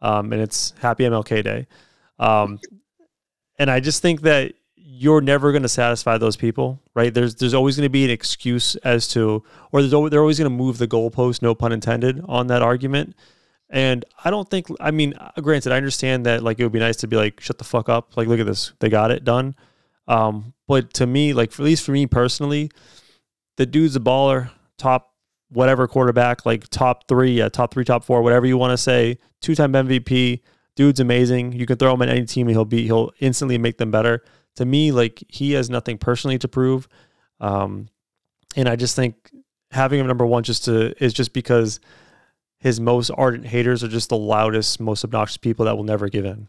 Um, 0.00 0.32
and 0.32 0.42
it's 0.42 0.74
Happy 0.80 1.04
MLK 1.04 1.44
Day. 1.44 1.66
Um, 2.18 2.58
and 3.58 3.70
I 3.70 3.80
just 3.80 4.02
think 4.02 4.22
that 4.22 4.54
you're 4.76 5.20
never 5.20 5.52
going 5.52 5.62
to 5.62 5.68
satisfy 5.68 6.18
those 6.18 6.36
people, 6.36 6.80
right? 6.94 7.12
There's 7.12 7.34
there's 7.34 7.54
always 7.54 7.76
going 7.76 7.86
to 7.86 7.90
be 7.90 8.04
an 8.04 8.10
excuse 8.10 8.76
as 8.76 9.08
to, 9.08 9.42
or 9.72 9.80
there's 9.80 9.94
always, 9.94 10.10
they're 10.10 10.20
always 10.20 10.38
going 10.38 10.50
to 10.50 10.56
move 10.56 10.78
the 10.78 10.86
goalpost, 10.86 11.42
no 11.42 11.54
pun 11.54 11.72
intended, 11.72 12.22
on 12.28 12.46
that 12.48 12.62
argument. 12.62 13.16
And 13.70 14.04
I 14.22 14.30
don't 14.30 14.48
think, 14.48 14.66
I 14.80 14.90
mean, 14.90 15.14
granted, 15.40 15.72
I 15.72 15.76
understand 15.76 16.26
that 16.26 16.42
like 16.42 16.60
it 16.60 16.62
would 16.62 16.72
be 16.72 16.78
nice 16.78 16.96
to 16.98 17.06
be 17.06 17.16
like, 17.16 17.40
shut 17.40 17.58
the 17.58 17.64
fuck 17.64 17.88
up, 17.88 18.16
like 18.16 18.28
look 18.28 18.38
at 18.38 18.46
this, 18.46 18.72
they 18.80 18.90
got 18.90 19.10
it 19.10 19.24
done. 19.24 19.54
Um, 20.08 20.52
but 20.68 20.92
to 20.94 21.06
me, 21.06 21.32
like 21.32 21.52
at 21.52 21.58
least 21.58 21.84
for 21.84 21.92
me 21.92 22.06
personally, 22.06 22.70
the 23.56 23.66
dude's 23.66 23.96
a 23.96 24.00
baller, 24.00 24.50
top 24.76 25.14
whatever 25.48 25.88
quarterback, 25.88 26.44
like 26.44 26.68
top 26.68 27.08
three, 27.08 27.32
yeah, 27.32 27.48
top 27.48 27.72
three, 27.72 27.84
top 27.84 28.04
four, 28.04 28.22
whatever 28.22 28.46
you 28.46 28.58
want 28.58 28.72
to 28.72 28.78
say, 28.78 29.18
two 29.40 29.54
time 29.54 29.72
MVP 29.72 30.40
dude's 30.76 31.00
amazing. 31.00 31.52
You 31.52 31.66
can 31.66 31.76
throw 31.76 31.92
him 31.94 32.02
in 32.02 32.08
any 32.08 32.24
team 32.24 32.48
and 32.48 32.56
he'll 32.56 32.64
be 32.64 32.84
he'll 32.84 33.12
instantly 33.20 33.58
make 33.58 33.78
them 33.78 33.90
better. 33.90 34.22
To 34.56 34.64
me, 34.64 34.92
like 34.92 35.22
he 35.28 35.52
has 35.52 35.70
nothing 35.70 35.98
personally 35.98 36.38
to 36.38 36.48
prove. 36.48 36.88
Um, 37.40 37.88
and 38.56 38.68
I 38.68 38.76
just 38.76 38.96
think 38.96 39.30
having 39.70 40.00
him 40.00 40.06
number 40.06 40.26
one 40.26 40.42
just 40.42 40.64
to 40.66 40.94
is 41.02 41.12
just 41.12 41.32
because 41.32 41.80
his 42.58 42.80
most 42.80 43.10
ardent 43.16 43.46
haters 43.46 43.82
are 43.82 43.88
just 43.88 44.10
the 44.10 44.16
loudest, 44.16 44.78
most 44.78 45.04
obnoxious 45.04 45.36
people 45.36 45.64
that 45.64 45.76
will 45.76 45.84
never 45.84 46.08
give 46.08 46.24
in. 46.24 46.48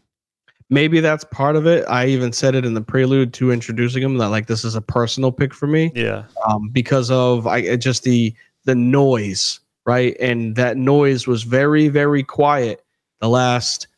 Maybe 0.70 1.00
that's 1.00 1.24
part 1.24 1.56
of 1.56 1.66
it. 1.66 1.84
I 1.88 2.06
even 2.06 2.32
said 2.32 2.54
it 2.54 2.64
in 2.64 2.74
the 2.74 2.80
prelude 2.80 3.34
to 3.34 3.52
introducing 3.52 4.02
him 4.02 4.16
that 4.18 4.28
like 4.28 4.46
this 4.46 4.64
is 4.64 4.76
a 4.76 4.80
personal 4.80 5.32
pick 5.32 5.52
for 5.52 5.66
me. 5.66 5.92
Yeah. 5.94 6.24
Um, 6.48 6.68
because 6.68 7.10
of 7.10 7.46
I 7.46 7.76
just 7.76 8.04
the 8.04 8.34
the 8.64 8.74
noise, 8.74 9.60
right? 9.84 10.16
And 10.20 10.56
that 10.56 10.76
noise 10.76 11.26
was 11.26 11.42
very, 11.42 11.88
very 11.88 12.22
quiet 12.22 12.84
the 13.20 13.28
last 13.28 13.88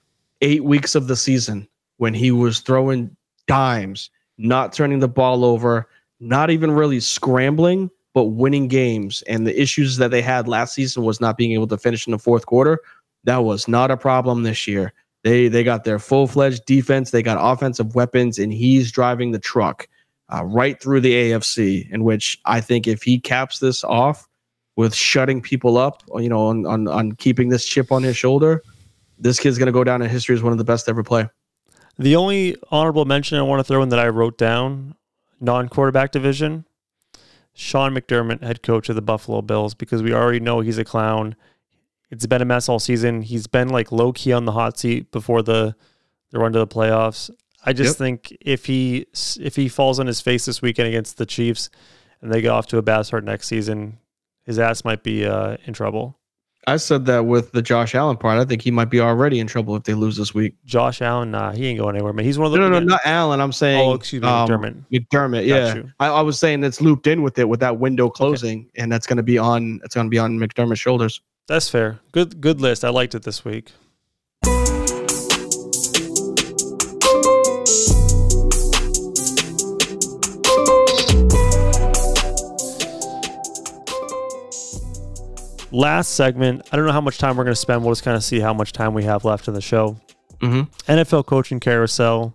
eight 0.40 0.64
weeks 0.64 0.94
of 0.94 1.08
the 1.08 1.16
season 1.16 1.68
when 1.98 2.14
he 2.14 2.30
was 2.30 2.60
throwing 2.60 3.16
dimes, 3.46 4.10
not 4.38 4.72
turning 4.72 4.98
the 4.98 5.08
ball 5.08 5.44
over, 5.44 5.88
not 6.20 6.50
even 6.50 6.70
really 6.70 7.00
scrambling, 7.00 7.90
but 8.14 8.24
winning 8.24 8.68
games. 8.68 9.22
And 9.28 9.46
the 9.46 9.60
issues 9.60 9.98
that 9.98 10.10
they 10.10 10.22
had 10.22 10.48
last 10.48 10.74
season 10.74 11.04
was 11.04 11.20
not 11.20 11.36
being 11.36 11.52
able 11.52 11.66
to 11.68 11.78
finish 11.78 12.06
in 12.06 12.12
the 12.12 12.18
fourth 12.18 12.46
quarter. 12.46 12.80
That 13.24 13.44
was 13.44 13.68
not 13.68 13.90
a 13.90 13.96
problem 13.96 14.42
this 14.42 14.66
year. 14.66 14.92
They 15.24 15.48
they 15.48 15.64
got 15.64 15.84
their 15.84 15.98
full 15.98 16.26
fledged 16.26 16.64
defense. 16.66 17.10
They 17.10 17.22
got 17.22 17.38
offensive 17.40 17.94
weapons, 17.94 18.38
and 18.38 18.52
he's 18.52 18.92
driving 18.92 19.32
the 19.32 19.40
truck 19.40 19.88
uh, 20.32 20.44
right 20.44 20.80
through 20.80 21.00
the 21.00 21.12
AFC. 21.12 21.90
In 21.90 22.04
which 22.04 22.38
I 22.44 22.60
think 22.60 22.86
if 22.86 23.02
he 23.02 23.18
caps 23.18 23.58
this 23.58 23.82
off 23.82 24.28
with 24.76 24.94
shutting 24.94 25.42
people 25.42 25.78
up, 25.78 26.04
you 26.14 26.28
know, 26.28 26.46
on 26.46 26.64
on, 26.64 26.86
on 26.86 27.12
keeping 27.12 27.48
this 27.48 27.66
chip 27.66 27.90
on 27.90 28.04
his 28.04 28.16
shoulder, 28.16 28.62
this 29.18 29.40
kid's 29.40 29.58
going 29.58 29.66
to 29.66 29.72
go 29.72 29.84
down 29.84 30.02
in 30.02 30.08
history 30.08 30.34
as 30.34 30.42
one 30.42 30.52
of 30.52 30.58
the 30.58 30.64
best 30.64 30.86
to 30.86 30.90
ever 30.90 31.02
play. 31.02 31.28
The 31.98 32.16
only 32.16 32.56
honorable 32.70 33.04
mention 33.04 33.38
I 33.38 33.42
want 33.42 33.60
to 33.60 33.64
throw 33.64 33.82
in 33.82 33.88
that 33.88 33.98
I 33.98 34.08
wrote 34.08 34.36
down, 34.36 34.94
non-quarterback 35.40 36.12
division, 36.12 36.66
Sean 37.54 37.94
McDermott, 37.94 38.42
head 38.42 38.62
coach 38.62 38.90
of 38.90 38.96
the 38.96 39.02
Buffalo 39.02 39.40
Bills, 39.40 39.74
because 39.74 40.02
we 40.02 40.12
already 40.12 40.40
know 40.40 40.60
he's 40.60 40.76
a 40.76 40.84
clown. 40.84 41.36
It's 42.10 42.26
been 42.26 42.42
a 42.42 42.44
mess 42.44 42.68
all 42.68 42.78
season. 42.78 43.22
He's 43.22 43.46
been 43.46 43.70
like 43.70 43.90
low 43.90 44.12
key 44.12 44.32
on 44.32 44.44
the 44.44 44.52
hot 44.52 44.78
seat 44.78 45.10
before 45.10 45.42
the 45.42 45.74
the 46.30 46.38
run 46.38 46.52
to 46.52 46.58
the 46.58 46.66
playoffs. 46.66 47.30
I 47.64 47.72
just 47.72 47.94
yep. 47.94 47.96
think 47.98 48.36
if 48.40 48.66
he 48.66 49.06
if 49.40 49.56
he 49.56 49.68
falls 49.68 49.98
on 49.98 50.06
his 50.06 50.20
face 50.20 50.44
this 50.44 50.60
weekend 50.60 50.88
against 50.88 51.16
the 51.16 51.26
Chiefs 51.26 51.70
and 52.20 52.32
they 52.32 52.40
get 52.42 52.50
off 52.50 52.66
to 52.68 52.78
a 52.78 52.82
bad 52.82 53.02
start 53.02 53.24
next 53.24 53.48
season, 53.48 53.98
his 54.44 54.58
ass 54.58 54.84
might 54.84 55.02
be 55.02 55.24
uh, 55.24 55.56
in 55.64 55.72
trouble. 55.72 56.18
I 56.68 56.78
said 56.78 57.06
that 57.06 57.26
with 57.26 57.52
the 57.52 57.62
Josh 57.62 57.94
Allen 57.94 58.16
part. 58.16 58.38
I 58.40 58.44
think 58.44 58.60
he 58.60 58.72
might 58.72 58.90
be 58.90 59.00
already 59.00 59.38
in 59.38 59.46
trouble 59.46 59.76
if 59.76 59.84
they 59.84 59.94
lose 59.94 60.16
this 60.16 60.34
week. 60.34 60.54
Josh 60.64 61.00
Allen, 61.00 61.30
nah, 61.30 61.52
he 61.52 61.66
ain't 61.66 61.78
going 61.78 61.94
anywhere, 61.94 62.12
man. 62.12 62.24
He's 62.24 62.38
one 62.38 62.46
of 62.46 62.52
the 62.52 62.58
no, 62.58 62.68
no, 62.68 62.80
no, 62.80 62.86
not 62.86 63.00
Allen. 63.04 63.40
I'm 63.40 63.52
saying, 63.52 63.88
oh, 63.88 63.94
excuse 63.94 64.22
me, 64.22 64.28
um, 64.28 64.48
McDermott. 64.48 64.84
McDermott, 64.92 65.46
yeah. 65.46 65.82
I, 66.00 66.08
I, 66.08 66.20
was 66.22 66.40
saying 66.40 66.64
it's 66.64 66.80
looped 66.80 67.06
in 67.06 67.22
with 67.22 67.38
it 67.38 67.48
with 67.48 67.60
that 67.60 67.78
window 67.78 68.10
closing, 68.10 68.62
okay. 68.62 68.82
and 68.82 68.90
that's 68.90 69.06
going 69.06 69.18
to 69.18 69.22
be 69.22 69.38
on. 69.38 69.80
It's 69.84 69.94
going 69.94 70.06
to 70.06 70.10
be 70.10 70.18
on 70.18 70.38
McDermott's 70.38 70.80
shoulders. 70.80 71.20
That's 71.46 71.68
fair. 71.68 72.00
Good, 72.10 72.40
good 72.40 72.60
list. 72.60 72.84
I 72.84 72.88
liked 72.88 73.14
it 73.14 73.22
this 73.22 73.44
week. 73.44 73.70
Last 85.76 86.14
segment, 86.14 86.66
I 86.72 86.76
don't 86.76 86.86
know 86.86 86.92
how 86.92 87.00
much 87.00 87.18
time 87.18 87.36
we're 87.36 87.44
going 87.44 87.54
to 87.54 87.60
spend. 87.60 87.82
We'll 87.82 87.92
just 87.92 88.02
kind 88.02 88.16
of 88.16 88.24
see 88.24 88.40
how 88.40 88.54
much 88.54 88.72
time 88.72 88.94
we 88.94 89.04
have 89.04 89.24
left 89.24 89.46
in 89.46 89.54
the 89.54 89.60
show. 89.60 89.96
Mm-hmm. 90.40 90.90
NFL 90.90 91.26
coaching 91.26 91.60
carousel. 91.60 92.34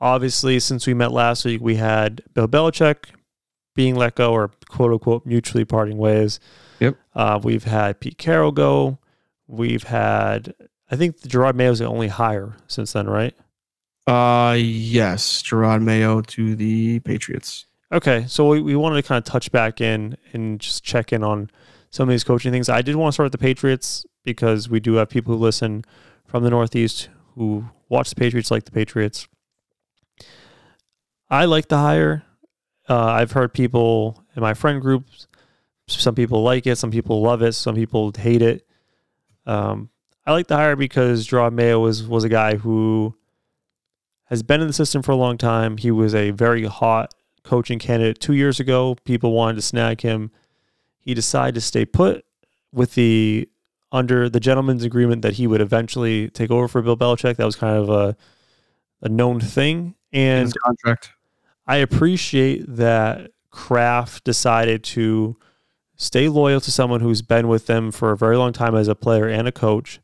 Obviously, 0.00 0.60
since 0.60 0.86
we 0.86 0.94
met 0.94 1.12
last 1.12 1.44
week, 1.44 1.60
we 1.60 1.76
had 1.76 2.22
Bill 2.34 2.48
Belichick 2.48 3.06
being 3.74 3.96
let 3.96 4.14
go 4.14 4.32
or 4.32 4.50
quote 4.68 4.92
unquote 4.92 5.26
mutually 5.26 5.64
parting 5.64 5.98
ways. 5.98 6.38
Yep. 6.80 6.96
Uh, 7.14 7.40
we've 7.42 7.64
had 7.64 8.00
Pete 8.00 8.18
Carroll 8.18 8.52
go. 8.52 8.98
We've 9.48 9.84
had, 9.84 10.54
I 10.90 10.96
think 10.96 11.26
Gerard 11.26 11.56
Mayo 11.56 11.72
is 11.72 11.78
the 11.78 11.86
only 11.86 12.08
hire 12.08 12.56
since 12.68 12.92
then, 12.92 13.08
right? 13.08 13.34
Uh, 14.06 14.56
yes, 14.58 15.42
Gerard 15.42 15.82
Mayo 15.82 16.20
to 16.20 16.54
the 16.54 17.00
Patriots. 17.00 17.66
Okay, 17.92 18.24
so 18.28 18.48
we, 18.48 18.60
we 18.60 18.76
wanted 18.76 18.96
to 18.96 19.02
kind 19.02 19.18
of 19.18 19.24
touch 19.24 19.50
back 19.50 19.80
in 19.80 20.16
and 20.32 20.60
just 20.60 20.84
check 20.84 21.12
in 21.12 21.22
on 21.22 21.50
some 21.90 22.08
of 22.08 22.12
these 22.12 22.24
coaching 22.24 22.52
things. 22.52 22.68
I 22.68 22.82
did 22.82 22.96
want 22.96 23.08
to 23.08 23.14
start 23.14 23.26
with 23.26 23.32
the 23.32 23.38
Patriots 23.38 24.04
because 24.24 24.68
we 24.68 24.80
do 24.80 24.94
have 24.94 25.08
people 25.08 25.34
who 25.34 25.40
listen 25.40 25.84
from 26.26 26.42
the 26.42 26.50
Northeast 26.50 27.08
who 27.34 27.66
watch 27.88 28.10
the 28.10 28.16
Patriots 28.16 28.50
like 28.50 28.64
the 28.64 28.72
Patriots. 28.72 29.28
I 31.28 31.44
like 31.44 31.68
the 31.68 31.78
hire. 31.78 32.24
Uh, 32.88 33.04
I've 33.04 33.32
heard 33.32 33.52
people 33.52 34.24
in 34.34 34.42
my 34.42 34.54
friend 34.54 34.80
groups. 34.80 35.26
Some 35.88 36.14
people 36.14 36.42
like 36.42 36.66
it. 36.66 36.76
Some 36.76 36.90
people 36.90 37.20
love 37.20 37.42
it. 37.42 37.52
Some 37.52 37.74
people 37.74 38.12
hate 38.16 38.42
it. 38.42 38.66
Um, 39.44 39.90
I 40.24 40.32
like 40.32 40.48
the 40.48 40.56
hire 40.56 40.76
because 40.76 41.26
Jerod 41.26 41.52
Mayo 41.52 41.78
was 41.78 42.02
was 42.02 42.24
a 42.24 42.28
guy 42.28 42.56
who 42.56 43.14
has 44.24 44.42
been 44.42 44.60
in 44.60 44.66
the 44.66 44.72
system 44.72 45.02
for 45.02 45.12
a 45.12 45.16
long 45.16 45.38
time. 45.38 45.76
He 45.76 45.90
was 45.90 46.14
a 46.14 46.30
very 46.30 46.64
hot 46.64 47.14
coaching 47.44 47.78
candidate 47.78 48.18
two 48.18 48.34
years 48.34 48.58
ago. 48.58 48.96
People 49.04 49.32
wanted 49.32 49.54
to 49.54 49.62
snag 49.62 50.00
him. 50.00 50.32
He 51.06 51.14
decided 51.14 51.54
to 51.54 51.60
stay 51.60 51.86
put 51.86 52.24
with 52.72 52.94
the 52.94 53.48
under 53.92 54.28
the 54.28 54.40
gentleman's 54.40 54.82
agreement 54.82 55.22
that 55.22 55.34
he 55.34 55.46
would 55.46 55.60
eventually 55.60 56.28
take 56.30 56.50
over 56.50 56.66
for 56.66 56.82
Bill 56.82 56.96
Belichick. 56.96 57.36
That 57.36 57.46
was 57.46 57.56
kind 57.56 57.76
of 57.76 57.88
a 57.88 58.16
a 59.00 59.08
known 59.08 59.40
thing. 59.40 59.94
And 60.12 60.52
contract. 60.64 61.12
I 61.66 61.76
appreciate 61.76 62.64
that 62.66 63.30
Kraft 63.50 64.24
decided 64.24 64.82
to 64.84 65.36
stay 65.96 66.28
loyal 66.28 66.60
to 66.60 66.72
someone 66.72 67.00
who's 67.00 67.22
been 67.22 67.46
with 67.46 67.66
them 67.66 67.92
for 67.92 68.10
a 68.10 68.16
very 68.16 68.36
long 68.36 68.52
time 68.52 68.74
as 68.74 68.88
a 68.88 68.94
player 68.94 69.28
and 69.28 69.46
a 69.46 69.52
coach. 69.52 70.00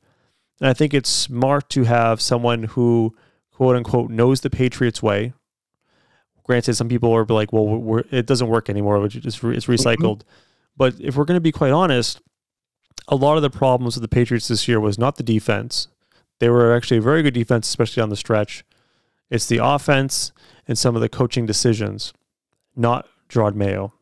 And 0.60 0.68
I 0.68 0.72
think 0.72 0.94
it's 0.94 1.10
smart 1.10 1.68
to 1.70 1.82
have 1.82 2.20
someone 2.20 2.62
who, 2.62 3.16
quote 3.50 3.74
unquote, 3.74 4.10
knows 4.10 4.40
the 4.40 4.50
Patriots 4.50 5.02
way. 5.02 5.32
Granted, 6.44 6.74
some 6.74 6.88
people 6.88 7.12
are 7.12 7.24
like, 7.24 7.52
well, 7.52 7.66
we're, 7.66 8.04
it 8.10 8.26
doesn't 8.26 8.48
work 8.48 8.70
anymore, 8.70 9.00
which 9.00 9.16
is 9.16 9.24
it's 9.26 9.38
mm-hmm. 9.38 9.72
recycled. 9.72 10.22
But 10.76 10.94
if 11.00 11.16
we're 11.16 11.24
going 11.24 11.36
to 11.36 11.40
be 11.40 11.52
quite 11.52 11.72
honest, 11.72 12.20
a 13.08 13.16
lot 13.16 13.36
of 13.36 13.42
the 13.42 13.50
problems 13.50 13.96
with 13.96 14.02
the 14.02 14.08
Patriots 14.08 14.48
this 14.48 14.68
year 14.68 14.80
was 14.80 14.98
not 14.98 15.16
the 15.16 15.22
defense. 15.22 15.88
They 16.38 16.48
were 16.48 16.74
actually 16.74 16.98
a 16.98 17.02
very 17.02 17.22
good 17.22 17.34
defense, 17.34 17.68
especially 17.68 18.02
on 18.02 18.08
the 18.08 18.16
stretch. 18.16 18.64
It's 19.30 19.46
the 19.46 19.60
offense 19.62 20.32
and 20.66 20.76
some 20.76 20.94
of 20.94 21.02
the 21.02 21.08
coaching 21.08 21.46
decisions, 21.46 22.12
not 22.76 23.08
Jerod 23.28 23.54
Mayo. 23.54 23.92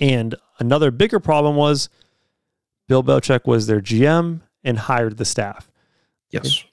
And 0.00 0.34
another 0.58 0.90
bigger 0.90 1.20
problem 1.20 1.56
was 1.56 1.88
Bill 2.88 3.02
Belichick 3.02 3.46
was 3.46 3.66
their 3.66 3.80
GM 3.80 4.40
and 4.62 4.78
hired 4.78 5.16
the 5.16 5.24
staff. 5.24 5.70
Yes. 6.30 6.64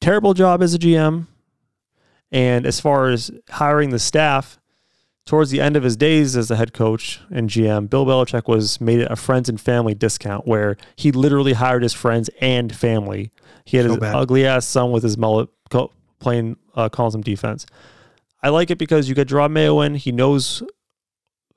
Terrible 0.00 0.34
job 0.34 0.62
as 0.62 0.74
a 0.74 0.78
GM. 0.78 1.26
And 2.32 2.64
as 2.64 2.80
far 2.80 3.08
as 3.08 3.30
hiring 3.50 3.90
the 3.90 3.98
staff, 3.98 4.59
towards 5.30 5.50
the 5.50 5.60
end 5.60 5.76
of 5.76 5.84
his 5.84 5.96
days 5.96 6.36
as 6.36 6.48
the 6.48 6.56
head 6.56 6.72
coach 6.72 7.20
and 7.30 7.48
GM, 7.48 7.88
Bill 7.88 8.04
Belichick 8.04 8.48
was 8.48 8.80
made 8.80 9.02
a 9.02 9.14
friends 9.14 9.48
and 9.48 9.60
family 9.60 9.94
discount 9.94 10.44
where 10.44 10.76
he 10.96 11.12
literally 11.12 11.52
hired 11.52 11.84
his 11.84 11.92
friends 11.92 12.28
and 12.40 12.74
family. 12.74 13.30
He 13.64 13.76
had 13.76 13.86
So 13.86 13.94
his 13.94 14.02
ugly 14.02 14.44
ass 14.44 14.66
son 14.66 14.90
with 14.90 15.04
his 15.04 15.16
mullet 15.16 15.48
co- 15.70 15.92
playing 16.18 16.56
uh, 16.74 16.88
calling 16.88 17.12
some 17.12 17.20
defense. 17.20 17.64
I 18.42 18.48
like 18.48 18.72
it 18.72 18.78
because 18.78 19.08
you 19.08 19.14
get 19.14 19.28
Jerod 19.28 19.52
Mayo 19.52 19.80
in. 19.82 19.94
He 19.94 20.10
knows 20.10 20.64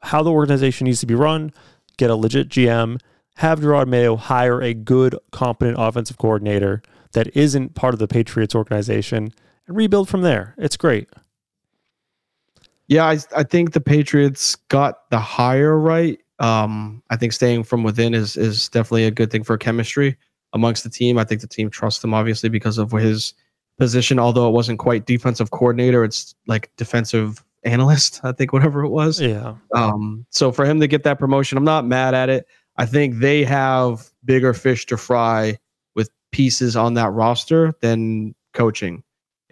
how 0.03 0.21
the 0.21 0.31
organization 0.31 0.85
needs 0.85 0.99
to 0.99 1.07
be 1.07 1.15
run. 1.15 1.51
Get 1.97 2.11
a 2.11 2.15
legit 2.15 2.49
GM. 2.49 3.01
Have 3.37 3.59
Gerard 3.59 3.87
Mayo 3.87 4.17
hire 4.17 4.61
a 4.61 4.75
good, 4.75 5.17
competent 5.31 5.77
offensive 5.79 6.19
coordinator 6.19 6.83
that 7.13 7.35
isn't 7.35 7.73
part 7.73 7.95
of 7.95 7.99
the 7.99 8.07
Patriots 8.07 8.53
organization 8.53 9.33
and 9.65 9.75
rebuild 9.75 10.09
from 10.09 10.21
there. 10.21 10.53
It's 10.59 10.77
great. 10.77 11.09
Yeah, 12.87 13.05
I, 13.05 13.19
I 13.35 13.43
think 13.43 13.73
the 13.73 13.81
Patriots 13.81 14.55
got 14.69 15.09
the 15.09 15.19
hire 15.19 15.77
right. 15.77 16.19
Um, 16.39 17.01
I 17.09 17.15
think 17.15 17.33
staying 17.33 17.63
from 17.63 17.83
within 17.83 18.13
is 18.13 18.35
is 18.35 18.67
definitely 18.69 19.05
a 19.05 19.11
good 19.11 19.31
thing 19.31 19.43
for 19.43 19.57
chemistry 19.57 20.17
amongst 20.53 20.83
the 20.83 20.89
team. 20.89 21.17
I 21.17 21.23
think 21.23 21.41
the 21.41 21.47
team 21.47 21.69
trusts 21.69 22.03
him 22.03 22.13
obviously 22.13 22.49
because 22.49 22.77
of 22.77 22.91
his 22.91 23.33
position. 23.77 24.19
Although 24.19 24.47
it 24.47 24.51
wasn't 24.51 24.79
quite 24.79 25.05
defensive 25.05 25.51
coordinator, 25.51 26.03
it's 26.03 26.35
like 26.47 26.71
defensive 26.75 27.43
analyst. 27.63 28.19
I 28.23 28.31
think 28.31 28.53
whatever 28.53 28.83
it 28.83 28.89
was. 28.89 29.21
Yeah. 29.21 29.55
Um, 29.73 30.25
so 30.29 30.51
for 30.51 30.65
him 30.65 30.79
to 30.79 30.87
get 30.87 31.03
that 31.03 31.19
promotion, 31.19 31.57
I'm 31.57 31.63
not 31.63 31.85
mad 31.85 32.13
at 32.13 32.29
it. 32.29 32.47
I 32.77 32.85
think 32.85 33.15
they 33.15 33.43
have 33.43 34.11
bigger 34.25 34.53
fish 34.53 34.85
to 34.87 34.97
fry 34.97 35.57
with 35.95 36.09
pieces 36.31 36.75
on 36.75 36.95
that 36.95 37.11
roster 37.11 37.73
than 37.81 38.35
coaching. 38.53 39.03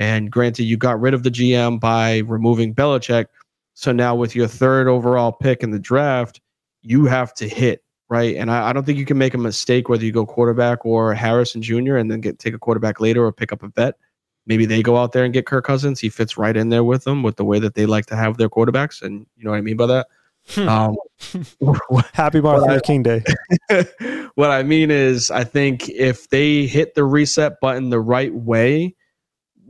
And 0.02 0.32
granted, 0.32 0.64
you 0.64 0.78
got 0.78 1.00
rid 1.00 1.14
of 1.14 1.22
the 1.22 1.30
GM 1.30 1.80
by 1.80 2.24
removing 2.26 2.74
Belichick. 2.74 3.28
So 3.76 3.92
now 3.92 4.16
with 4.16 4.36
your 4.36 4.48
third 4.48 4.88
overall 4.88 5.32
pick 5.32 5.62
in 5.62 5.70
the 5.70 5.78
draft, 5.78 6.42
you 6.82 7.06
have 7.06 7.36
to 7.36 7.48
hit, 7.48 7.84
right? 8.10 8.36
And 8.36 8.50
I, 8.50 8.70
I 8.70 8.74
don't 8.74 8.84
think 8.84 8.98
you 8.98 9.06
can 9.06 9.20
make 9.20 9.36
a 9.36 9.38
mistake 9.38 9.90
whether 9.90 10.04
you 10.04 10.12
go 10.12 10.26
quarterback 10.26 10.84
or 10.88 11.14
Harrison 11.14 11.62
Jr. 11.62 11.98
and 11.98 12.10
then 12.10 12.20
get 12.20 12.40
take 12.40 12.56
a 12.56 12.58
quarterback 12.58 13.00
later 13.00 13.24
or 13.24 13.32
pick 13.32 13.54
up 13.54 13.62
a 13.62 13.68
vet. 13.68 13.94
Maybe 14.48 14.66
they 14.66 14.82
go 14.82 14.98
out 14.98 15.12
there 15.12 15.24
and 15.24 15.36
get 15.36 15.46
Kirk 15.46 15.66
Cousins. 15.66 16.00
He 16.00 16.10
fits 16.10 16.36
right 16.36 16.58
in 16.58 16.70
there 16.70 16.84
with 16.84 17.04
them 17.04 17.22
with 17.22 17.36
the 17.36 17.46
way 17.46 17.60
that 17.60 17.76
they 17.76 17.86
like 17.86 18.08
to 18.08 18.16
have 18.16 18.38
their 18.38 18.50
quarterbacks. 18.50 19.04
And 19.04 19.28
you 19.38 19.44
know 19.44 19.52
what 19.52 19.58
I 19.58 19.62
mean 19.62 19.78
by 19.78 19.86
that? 19.86 20.08
Hmm. 20.50 20.68
um, 20.68 20.96
Happy 22.14 22.42
Martin 22.42 22.68
Luther 22.68 22.80
King 22.80 23.04
Day. 23.04 23.24
what 24.34 24.50
I 24.50 24.64
mean 24.64 24.90
is, 24.90 25.30
I 25.30 25.44
think 25.44 25.90
if 25.90 26.30
they 26.30 26.66
hit 26.66 26.96
the 26.96 27.04
reset 27.04 27.60
button 27.62 27.92
the 27.92 28.00
right 28.00 28.34
way, 28.34 28.96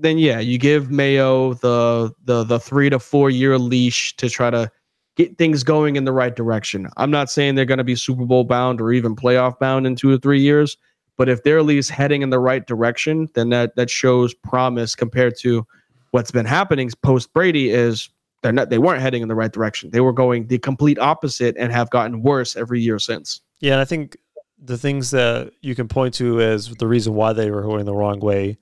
then 0.01 0.17
yeah, 0.17 0.39
you 0.39 0.57
give 0.57 0.91
Mayo 0.91 1.53
the 1.55 2.11
the 2.25 2.43
the 2.43 2.59
three 2.59 2.89
to 2.89 2.99
four 2.99 3.29
year 3.29 3.57
leash 3.57 4.15
to 4.17 4.29
try 4.29 4.49
to 4.49 4.71
get 5.15 5.37
things 5.37 5.63
going 5.63 5.95
in 5.95 6.05
the 6.05 6.11
right 6.11 6.35
direction. 6.35 6.87
I'm 6.97 7.11
not 7.11 7.29
saying 7.29 7.55
they're 7.55 7.65
going 7.65 7.77
to 7.77 7.83
be 7.83 7.95
Super 7.95 8.25
Bowl 8.25 8.43
bound 8.43 8.81
or 8.81 8.91
even 8.91 9.15
playoff 9.15 9.59
bound 9.59 9.85
in 9.85 9.95
two 9.95 10.11
or 10.11 10.17
three 10.17 10.39
years, 10.39 10.77
but 11.17 11.29
if 11.29 11.43
they're 11.43 11.59
at 11.59 11.65
least 11.65 11.91
heading 11.91 12.21
in 12.21 12.29
the 12.29 12.39
right 12.39 12.65
direction, 12.65 13.29
then 13.33 13.49
that 13.49 13.75
that 13.75 13.89
shows 13.89 14.33
promise 14.33 14.95
compared 14.95 15.37
to 15.39 15.65
what's 16.11 16.31
been 16.31 16.45
happening 16.45 16.89
post 17.03 17.33
Brady 17.33 17.69
is 17.69 18.09
they're 18.41 18.51
not 18.51 18.69
they 18.69 18.79
weren't 18.79 19.01
heading 19.01 19.21
in 19.21 19.27
the 19.27 19.35
right 19.35 19.51
direction. 19.51 19.91
They 19.91 20.01
were 20.01 20.13
going 20.13 20.47
the 20.47 20.57
complete 20.57 20.99
opposite 20.99 21.55
and 21.57 21.71
have 21.71 21.89
gotten 21.89 22.23
worse 22.23 22.55
every 22.55 22.81
year 22.81 22.99
since. 22.99 23.41
Yeah, 23.59 23.73
and 23.73 23.81
I 23.81 23.85
think 23.85 24.17
the 24.63 24.77
things 24.77 25.11
that 25.11 25.51
you 25.61 25.75
can 25.75 25.87
point 25.87 26.13
to 26.15 26.39
as 26.41 26.69
the 26.75 26.87
reason 26.87 27.15
why 27.15 27.33
they 27.33 27.51
were 27.51 27.63
going 27.63 27.85
the 27.85 27.95
wrong 27.95 28.19
way 28.19 28.57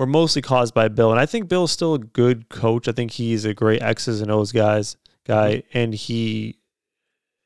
were 0.00 0.06
mostly 0.06 0.40
caused 0.40 0.72
by 0.72 0.88
Bill. 0.88 1.10
And 1.10 1.20
I 1.20 1.26
think 1.26 1.46
Bill's 1.46 1.70
still 1.70 1.92
a 1.92 1.98
good 1.98 2.48
coach. 2.48 2.88
I 2.88 2.92
think 2.92 3.10
he's 3.10 3.44
a 3.44 3.52
great 3.52 3.82
X's 3.82 4.22
and 4.22 4.30
O's 4.30 4.50
guys 4.50 4.96
guy, 5.26 5.62
and 5.74 5.92
he 5.92 6.56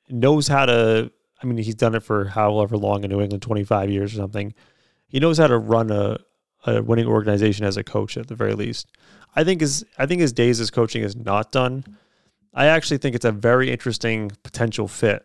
knows 0.08 0.46
how 0.46 0.66
to. 0.66 1.10
I 1.42 1.46
mean, 1.46 1.58
he's 1.58 1.74
done 1.74 1.96
it 1.96 2.04
for 2.04 2.26
however 2.26 2.76
long 2.76 3.02
in 3.02 3.10
New 3.10 3.20
England, 3.20 3.42
twenty 3.42 3.64
five 3.64 3.90
years 3.90 4.14
or 4.14 4.18
something. 4.18 4.54
He 5.08 5.18
knows 5.18 5.36
how 5.36 5.48
to 5.48 5.58
run 5.58 5.90
a, 5.90 6.18
a 6.64 6.80
winning 6.80 7.08
organization 7.08 7.66
as 7.66 7.76
a 7.76 7.82
coach 7.82 8.16
at 8.16 8.28
the 8.28 8.36
very 8.36 8.54
least. 8.54 8.86
I 9.34 9.42
think 9.42 9.60
his 9.60 9.84
I 9.98 10.06
think 10.06 10.20
his 10.20 10.32
days 10.32 10.60
as 10.60 10.70
coaching 10.70 11.02
is 11.02 11.16
not 11.16 11.50
done. 11.50 11.84
I 12.54 12.66
actually 12.66 12.98
think 12.98 13.16
it's 13.16 13.24
a 13.24 13.32
very 13.32 13.68
interesting 13.68 14.30
potential 14.44 14.86
fit 14.86 15.24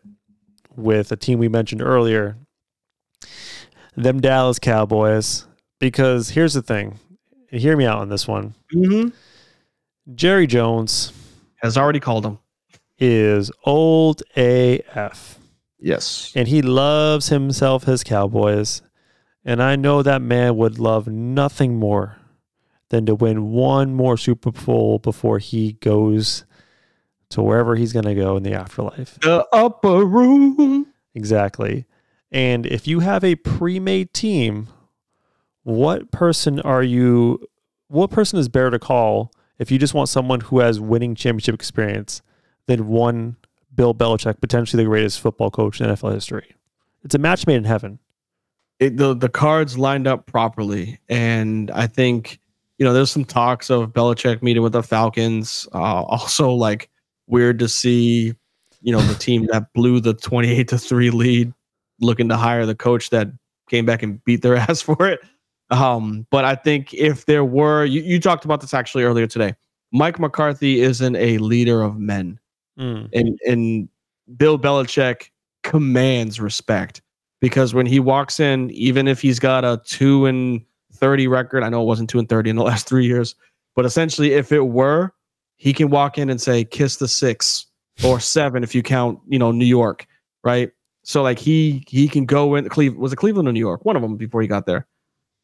with 0.75 1.11
a 1.11 1.15
team 1.15 1.37
we 1.37 1.47
mentioned 1.47 1.83
earlier, 1.83 2.37
them 3.95 4.19
Dallas 4.19 4.57
Cowboys. 4.57 5.45
Because 5.79 6.31
here's 6.31 6.55
the 6.55 6.61
thing, 6.61 6.99
hear 7.51 7.75
me 7.77 7.85
out 7.85 7.99
on 7.99 8.09
this 8.09 8.27
one. 8.27 8.53
Mm-hmm. 8.73 9.09
Jerry 10.15 10.47
Jones 10.47 11.13
Has 11.61 11.77
already 11.77 11.99
called 11.99 12.25
him. 12.25 12.39
is 12.97 13.51
old 13.63 14.23
AF, 14.35 15.39
Yes. 15.79 16.31
and 16.35 16.47
he 16.47 16.61
loves 16.61 17.29
himself 17.29 17.83
his 17.83 18.03
Cowboys. 18.03 18.81
And 19.45 19.63
I 19.63 19.75
know 19.75 20.03
that 20.03 20.21
man 20.21 20.57
would 20.57 20.79
love 20.79 21.07
nothing 21.07 21.77
more 21.79 22.17
than 22.89 23.05
to 23.05 23.15
win 23.15 23.51
one 23.51 23.93
more 23.93 24.17
Super 24.17 24.51
Bowl 24.51 24.99
before 24.99 25.39
he 25.39 25.73
goes 25.73 26.43
to 27.29 27.41
wherever 27.41 27.75
he's 27.75 27.93
going 27.93 28.05
to 28.05 28.15
go 28.15 28.35
in 28.35 28.43
the 28.43 28.53
afterlife. 28.53 29.17
The 29.21 29.47
upper 29.53 30.03
room. 30.03 30.87
Exactly. 31.15 31.85
And 32.31 32.65
if 32.65 32.87
you 32.87 32.99
have 32.99 33.23
a 33.23 33.35
pre-made 33.35 34.13
team, 34.13 34.67
what 35.69 36.11
person 36.11 36.59
are 36.61 36.81
you 36.81 37.47
what 37.89 38.09
person 38.09 38.39
is 38.39 38.49
better 38.49 38.71
to 38.71 38.79
call 38.79 39.31
if 39.59 39.71
you 39.71 39.77
just 39.77 39.93
want 39.93 40.09
someone 40.09 40.41
who 40.41 40.59
has 40.59 40.79
winning 40.79 41.15
championship 41.15 41.53
experience 41.53 42.21
than 42.65 42.87
one 42.87 43.35
Bill 43.75 43.93
Belichick, 43.93 44.41
potentially 44.41 44.83
the 44.83 44.89
greatest 44.89 45.19
football 45.19 45.51
coach 45.51 45.79
in 45.79 45.87
NFL 45.87 46.13
history? 46.13 46.55
It's 47.03 47.15
a 47.15 47.19
match 47.19 47.45
made 47.45 47.57
in 47.57 47.63
heaven. 47.65 47.99
It, 48.79 48.97
the 48.97 49.13
the 49.13 49.29
cards 49.29 49.77
lined 49.77 50.07
up 50.07 50.25
properly, 50.25 50.99
and 51.07 51.69
I 51.71 51.85
think 51.85 52.39
you 52.77 52.85
know 52.85 52.93
there's 52.93 53.11
some 53.11 53.25
talks 53.25 53.69
of 53.69 53.91
Belichick 53.91 54.41
meeting 54.41 54.63
with 54.63 54.73
the 54.73 54.83
Falcons. 54.83 55.67
Uh, 55.73 55.77
also, 56.03 56.51
like 56.51 56.89
weird 57.27 57.59
to 57.59 57.69
see, 57.69 58.33
you 58.81 58.91
know, 58.91 59.01
the 59.01 59.15
team 59.19 59.47
that 59.51 59.71
blew 59.73 59.99
the 59.99 60.13
28 60.15 60.67
to 60.69 60.77
three 60.77 61.11
lead, 61.11 61.53
looking 61.99 62.29
to 62.29 62.37
hire 62.37 62.65
the 62.65 62.75
coach 62.75 63.11
that 63.11 63.27
came 63.69 63.85
back 63.85 64.01
and 64.01 64.23
beat 64.23 64.41
their 64.41 64.55
ass 64.69 64.81
for 64.81 65.07
it. 65.07 65.19
Um, 65.71 66.25
but 66.31 66.45
I 66.45 66.55
think 66.55 66.93
if 66.93 67.25
there 67.25 67.45
were, 67.45 67.85
you, 67.85 68.01
you 68.01 68.19
talked 68.19 68.45
about 68.45 68.61
this 68.61 68.73
actually 68.73 69.03
earlier 69.03 69.27
today. 69.27 69.55
Mike 69.91 70.19
McCarthy 70.19 70.81
isn't 70.81 71.15
a 71.15 71.37
leader 71.39 71.81
of 71.81 71.97
men. 71.97 72.39
Mm. 72.79 73.09
and 73.13 73.37
and 73.45 73.89
Bill 74.37 74.57
Belichick 74.57 75.31
commands 75.63 76.39
respect 76.39 77.01
because 77.41 77.73
when 77.73 77.85
he 77.85 77.99
walks 77.99 78.39
in, 78.39 78.71
even 78.71 79.07
if 79.07 79.21
he's 79.21 79.37
got 79.37 79.65
a 79.65 79.81
two 79.85 80.25
and 80.25 80.63
thirty 80.93 81.27
record, 81.27 81.63
I 81.63 81.69
know 81.69 81.81
it 81.81 81.85
wasn't 81.85 82.09
two 82.09 82.19
and 82.19 82.29
thirty 82.29 82.49
in 82.49 82.55
the 82.55 82.63
last 82.71 82.87
three 82.87 83.05
years, 83.05 83.35
but 83.75 83.85
essentially, 83.85 84.33
if 84.33 84.53
it 84.53 84.61
were, 84.61 85.13
he 85.57 85.73
can 85.73 85.89
walk 85.89 86.17
in 86.17 86.29
and 86.29 86.39
say, 86.39 86.63
kiss 86.63 86.95
the 86.97 87.07
six 87.07 87.65
or 88.05 88.19
seven 88.21 88.63
if 88.63 88.73
you 88.73 88.81
count, 88.81 89.19
you 89.27 89.37
know, 89.37 89.51
New 89.51 89.65
York, 89.65 90.07
right? 90.43 90.71
So 91.03 91.21
like 91.21 91.37
he 91.39 91.83
he 91.87 92.07
can 92.07 92.25
go 92.25 92.55
in 92.55 92.69
Cleveland 92.69 93.01
was 93.01 93.11
it 93.11 93.17
Cleveland 93.17 93.49
or 93.49 93.51
New 93.51 93.59
York? 93.59 93.83
One 93.83 93.97
of 93.97 94.01
them 94.01 94.15
before 94.15 94.41
he 94.41 94.47
got 94.47 94.65
there. 94.65 94.87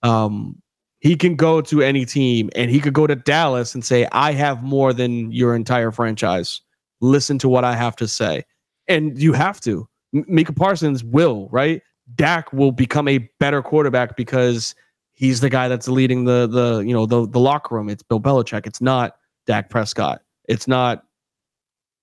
Um 0.06 0.62
he 1.06 1.16
can 1.16 1.36
go 1.36 1.62
to 1.62 1.84
any 1.84 2.04
team 2.04 2.50
and 2.56 2.72
he 2.72 2.80
could 2.80 2.94
go 2.94 3.06
to 3.06 3.16
Dallas 3.16 3.76
and 3.76 3.86
say, 3.86 4.08
I 4.12 4.32
have 4.32 4.64
more 4.64 4.92
than 4.92 5.32
your 5.32 5.56
entire 5.56 5.92
franchise. 5.92 6.62
Listen 7.00 7.38
to 7.40 7.48
what 7.48 7.64
I 7.64 7.76
have 7.76 7.96
to 7.98 8.08
say. 8.08 8.44
And 8.88 9.16
you 9.22 9.34
have 9.34 9.62
to. 9.62 9.88
M- 10.16 10.26
Micah 10.28 10.54
Parsons 10.54 11.04
will, 11.04 11.48
right? 11.52 11.84
Dak 12.16 12.52
will 12.54 12.72
become 12.72 13.08
a 13.08 13.20
better 13.40 13.62
quarterback 13.62 14.16
because 14.16 14.74
he's 15.14 15.42
the 15.42 15.50
guy 15.50 15.68
that's 15.68 15.88
leading 15.88 16.26
the 16.26 16.48
the 16.48 16.80
you 16.80 16.94
know 16.94 17.06
the 17.06 17.28
the 17.28 17.40
locker 17.40 17.76
room. 17.76 17.90
It's 17.90 18.04
Bill 18.04 18.20
Belichick. 18.20 18.66
It's 18.66 18.82
not 18.82 19.18
Dak 19.46 19.70
Prescott. 19.70 20.22
It's 20.48 20.68
not 20.68 21.06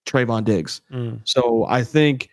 Trevon 0.07 0.45
Diggs. 0.45 0.81
Mm. 0.93 1.21
So 1.25 1.65
I 1.69 1.83
think 1.83 2.31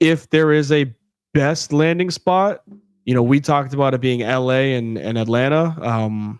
if 0.00 0.30
there 0.30 0.52
is 0.52 0.72
a 0.72 0.90
best 1.34 1.72
landing 1.72 2.10
spot, 2.10 2.62
you 3.08 3.14
know, 3.14 3.22
we 3.22 3.40
talked 3.40 3.72
about 3.72 3.94
it 3.94 4.02
being 4.02 4.20
LA 4.20 4.76
and, 4.76 4.98
and 4.98 5.16
Atlanta, 5.16 5.74
um, 5.80 6.38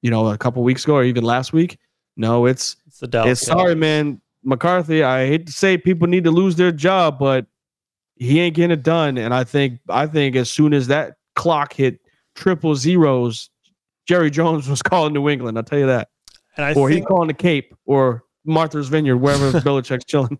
you 0.00 0.10
know, 0.10 0.28
a 0.28 0.38
couple 0.38 0.62
weeks 0.62 0.84
ago 0.84 0.94
or 0.94 1.04
even 1.04 1.22
last 1.22 1.52
week. 1.52 1.76
No, 2.16 2.46
it's 2.46 2.76
It's 2.86 3.00
the 3.00 3.06
Dallas. 3.06 3.32
it's 3.32 3.46
sorry, 3.46 3.74
man. 3.74 4.18
McCarthy, 4.42 5.02
I 5.02 5.26
hate 5.26 5.44
to 5.48 5.52
say 5.52 5.76
people 5.76 6.08
need 6.08 6.24
to 6.24 6.30
lose 6.30 6.56
their 6.56 6.72
job, 6.72 7.18
but 7.18 7.44
he 8.16 8.40
ain't 8.40 8.56
getting 8.56 8.70
it 8.70 8.82
done. 8.82 9.18
And 9.18 9.34
I 9.34 9.44
think 9.44 9.80
I 9.90 10.06
think 10.06 10.34
as 10.34 10.48
soon 10.48 10.72
as 10.72 10.86
that 10.86 11.16
clock 11.36 11.74
hit 11.74 12.00
triple 12.34 12.74
zeros, 12.74 13.50
Jerry 14.06 14.30
Jones 14.30 14.66
was 14.66 14.80
calling 14.90 15.12
New 15.12 15.28
England. 15.28 15.58
I'll 15.58 15.64
tell 15.64 15.78
you 15.78 15.88
that. 15.88 16.08
And 16.56 16.64
I 16.64 16.72
or 16.72 16.88
he's 16.88 17.04
calling 17.04 17.28
the 17.28 17.34
Cape 17.34 17.74
or 17.84 18.24
Martha's 18.46 18.88
Vineyard, 18.88 19.18
wherever 19.18 19.52
Belichick's 19.60 20.06
chilling. 20.06 20.38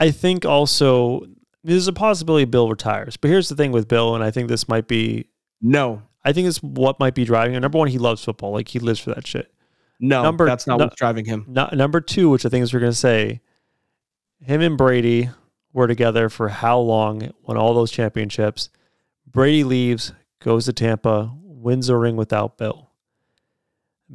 I 0.00 0.12
think 0.12 0.46
also 0.46 1.26
there's 1.64 1.88
a 1.88 1.92
possibility 1.92 2.44
Bill 2.44 2.68
retires. 2.68 3.16
But 3.16 3.28
here's 3.30 3.48
the 3.48 3.56
thing 3.56 3.72
with 3.72 3.88
Bill, 3.88 4.14
and 4.14 4.22
I 4.22 4.30
think 4.30 4.48
this 4.48 4.68
might 4.68 4.86
be 4.86 5.26
No, 5.60 6.02
I 6.24 6.32
think 6.32 6.46
it's 6.46 6.62
what 6.62 7.00
might 7.00 7.14
be 7.14 7.24
driving 7.24 7.54
him. 7.54 7.62
Number 7.62 7.78
one, 7.78 7.88
he 7.88 7.98
loves 7.98 8.22
football. 8.22 8.52
Like 8.52 8.68
he 8.68 8.78
lives 8.78 9.00
for 9.00 9.14
that 9.14 9.26
shit. 9.26 9.52
no, 9.98 10.22
Number- 10.22 10.44
that's 10.46 10.66
not 10.66 10.78
no- 10.78 10.84
what's 10.84 10.96
driving 10.96 11.24
him. 11.24 11.44
No, 11.48 11.68
number 11.72 12.00
two, 12.00 12.30
which 12.30 12.44
I 12.46 12.48
think 12.48 12.62
is 12.62 12.72
we're 12.72 12.80
gonna 12.80 12.92
say, 12.92 13.40
him 14.40 14.60
and 14.60 14.76
Brady 14.78 15.30
were 15.72 15.86
together 15.86 16.28
for 16.28 16.48
how 16.50 16.78
long? 16.78 17.30
Won 17.42 17.56
all 17.56 17.74
those 17.74 17.90
championships. 17.90 18.68
Brady 19.26 19.64
leaves, 19.64 20.12
goes 20.40 20.66
to 20.66 20.72
Tampa, 20.72 21.32
wins 21.42 21.88
a 21.88 21.96
ring 21.96 22.14
without 22.16 22.58
Bill. 22.58 22.90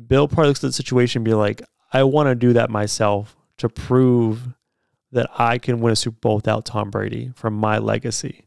Bill 0.08 0.28
probably 0.28 0.48
looks 0.50 0.64
at 0.64 0.68
the 0.68 0.74
situation 0.74 1.20
and 1.20 1.26
be 1.26 1.34
like, 1.34 1.62
I 1.92 2.04
want 2.04 2.28
to 2.28 2.36
do 2.36 2.54
that 2.54 2.70
myself 2.70 3.36
to 3.58 3.68
prove 3.68 4.54
that 5.12 5.30
I 5.40 5.58
can 5.58 5.80
win 5.80 5.94
a 5.94 5.96
Super 5.96 6.20
Bowl 6.20 6.36
without 6.36 6.66
Tom 6.66 6.90
Brady 6.90 7.32
from 7.36 7.54
my 7.56 7.78
legacy. 7.78 8.46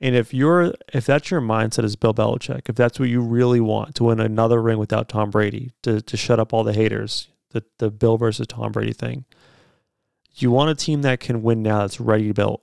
And 0.00 0.14
if 0.14 0.34
you're 0.34 0.74
if 0.92 1.06
that's 1.06 1.30
your 1.30 1.40
mindset 1.40 1.84
as 1.84 1.96
Bill 1.96 2.12
Belichick, 2.12 2.68
if 2.68 2.76
that's 2.76 3.00
what 3.00 3.08
you 3.08 3.20
really 3.20 3.60
want 3.60 3.94
to 3.94 4.04
win 4.04 4.20
another 4.20 4.60
ring 4.60 4.78
without 4.78 5.08
Tom 5.08 5.30
Brady, 5.30 5.72
to 5.82 6.02
to 6.02 6.16
shut 6.16 6.38
up 6.38 6.52
all 6.52 6.64
the 6.64 6.74
haters, 6.74 7.28
the 7.50 7.64
the 7.78 7.90
Bill 7.90 8.18
versus 8.18 8.46
Tom 8.46 8.72
Brady 8.72 8.92
thing. 8.92 9.24
You 10.34 10.50
want 10.50 10.70
a 10.70 10.74
team 10.74 11.00
that 11.02 11.20
can 11.20 11.42
win 11.42 11.62
now 11.62 11.80
that's 11.80 11.98
ready 11.98 12.30
built. 12.32 12.62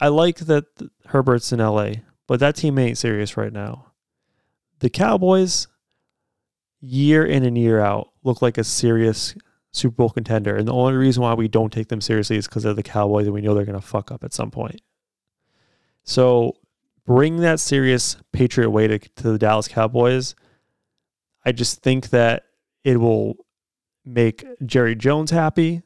I 0.00 0.08
like 0.08 0.38
that 0.38 0.64
Herbert's 1.06 1.52
in 1.52 1.58
LA, 1.58 1.92
but 2.26 2.40
that 2.40 2.56
team 2.56 2.78
ain't 2.78 2.96
serious 2.96 3.36
right 3.36 3.52
now. 3.52 3.92
The 4.78 4.88
Cowboys, 4.88 5.68
year 6.80 7.26
in 7.26 7.44
and 7.44 7.58
year 7.58 7.80
out, 7.80 8.12
look 8.24 8.40
like 8.40 8.56
a 8.56 8.64
serious 8.64 9.34
Super 9.72 9.94
Bowl 9.94 10.10
contender. 10.10 10.56
And 10.56 10.66
the 10.66 10.72
only 10.72 10.94
reason 10.94 11.22
why 11.22 11.34
we 11.34 11.48
don't 11.48 11.72
take 11.72 11.88
them 11.88 12.00
seriously 12.00 12.36
is 12.36 12.46
because 12.46 12.62
they're 12.62 12.74
the 12.74 12.82
Cowboys 12.82 13.26
and 13.26 13.34
we 13.34 13.40
know 13.40 13.54
they're 13.54 13.64
going 13.64 13.80
to 13.80 13.86
fuck 13.86 14.10
up 14.10 14.24
at 14.24 14.32
some 14.32 14.50
point. 14.50 14.80
So 16.02 16.56
bring 17.06 17.38
that 17.38 17.60
serious 17.60 18.16
Patriot 18.32 18.70
way 18.70 18.88
to, 18.88 18.98
to 18.98 19.32
the 19.32 19.38
Dallas 19.38 19.68
Cowboys. 19.68 20.34
I 21.44 21.52
just 21.52 21.82
think 21.82 22.10
that 22.10 22.44
it 22.84 22.98
will 22.98 23.36
make 24.04 24.44
Jerry 24.66 24.94
Jones 24.94 25.30
happy, 25.30 25.82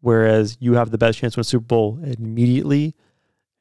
whereas 0.00 0.56
you 0.60 0.74
have 0.74 0.90
the 0.90 0.98
best 0.98 1.18
chance 1.18 1.34
to 1.34 1.38
win 1.38 1.44
Super 1.44 1.66
Bowl 1.66 1.98
immediately, 2.02 2.94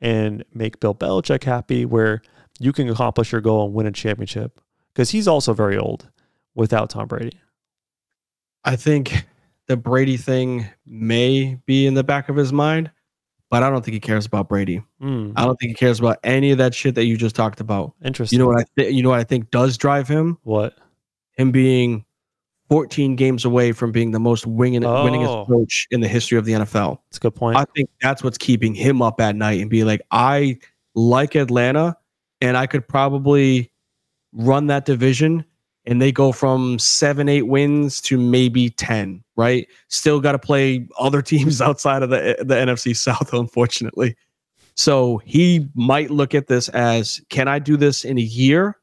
and 0.02 0.44
make 0.54 0.80
Bill 0.80 0.94
Belichick 0.94 1.44
happy, 1.44 1.86
where 1.86 2.22
you 2.60 2.72
can 2.72 2.90
accomplish 2.90 3.32
your 3.32 3.42
goal 3.42 3.66
and 3.66 3.74
win 3.74 3.88
a 3.88 3.92
championship. 3.92 4.60
Because 4.94 5.10
he's 5.10 5.28
also 5.28 5.54
very 5.54 5.78
old 5.78 6.10
without 6.54 6.90
Tom 6.90 7.08
Brady. 7.08 7.40
I 8.64 8.76
think 8.76 9.26
the 9.68 9.78
Brady 9.78 10.18
thing 10.18 10.68
may 10.86 11.60
be 11.66 11.88
in 11.88 11.94
the 11.96 12.04
back 12.04 12.30
of 12.30 12.36
his 12.36 12.54
mind, 12.54 12.92
but 13.50 13.64
I 13.64 13.70
don't 13.70 13.84
think 13.84 13.94
he 13.94 14.00
cares 14.00 14.26
about 14.26 14.48
Brady. 14.50 14.82
Hmm, 15.00 15.32
I 15.36 15.46
don't 15.46 15.56
think 15.60 15.70
he 15.72 15.76
cares 15.76 16.00
about 16.00 16.18
any 16.24 16.52
of 16.52 16.58
that 16.60 16.74
shit 16.76 16.96
that 16.96 17.06
you 17.06 17.18
just 17.18 17.36
talked 17.36 17.60
about. 17.62 17.94
interesting. 18.04 18.38
You 18.38 18.44
know 18.46 18.50
what 18.50 18.60
I 18.62 18.66
th- 18.82 18.94
you 18.94 19.02
know 19.04 19.10
what 19.10 19.20
I 19.20 19.24
think 19.24 19.50
does 19.52 19.78
drive 19.78 20.08
him? 20.08 20.38
what? 20.44 20.78
Him 21.38 21.52
being 21.52 22.06
14 22.70 23.16
games 23.16 23.46
away 23.46 23.72
from 23.74 23.92
being 23.92 24.12
the 24.12 24.20
most 24.20 24.48
winning, 24.48 24.84
Oh. 24.86 25.06
winningest 25.06 25.48
coach 25.48 25.88
in 25.92 26.00
the 26.02 26.08
history 26.08 26.38
of 26.38 26.46
the 26.46 26.54
NFL. 26.54 27.00
That's 27.10 27.18
a 27.18 27.20
good 27.20 27.36
point. 27.36 27.58
I 27.58 27.66
think 27.76 27.90
that's 28.02 28.24
what's 28.24 28.38
keeping 28.38 28.74
him 28.74 29.02
up 29.02 29.20
at 29.22 29.36
night 29.36 29.60
and 29.62 29.70
be 29.70 29.84
like, 29.84 30.02
I 30.12 30.58
like 30.96 31.36
Atlanta 31.36 31.96
and 32.42 32.56
I 32.58 32.66
could 32.68 32.88
probably 32.88 33.72
run 34.34 34.68
that 34.68 34.86
division 34.86 35.46
and 35.88 36.02
they 36.02 36.12
go 36.12 36.32
from 36.32 36.80
seven, 36.80 37.30
eight 37.30 37.44
wins 37.48 38.02
to 38.02 38.18
maybe 38.18 38.70
10, 38.72 39.24
right? 39.36 39.68
Still 39.90 40.20
got 40.20 40.32
to 40.34 40.40
play 40.40 40.88
other 41.00 41.22
teams 41.22 41.62
outside 41.62 42.04
of 42.04 42.10
the, 42.10 42.38
the 42.40 42.56
NFC 42.56 42.96
South, 42.96 43.34
unfortunately. 43.34 44.16
So 44.76 45.20
he 45.26 45.68
might 45.74 46.12
look 46.12 46.36
at 46.36 46.48
this 46.48 46.68
as 46.70 47.22
can 47.30 47.48
I 47.48 47.60
do 47.60 47.78
this 47.78 48.04
in 48.04 48.18
a 48.18 48.22
year 48.22 48.78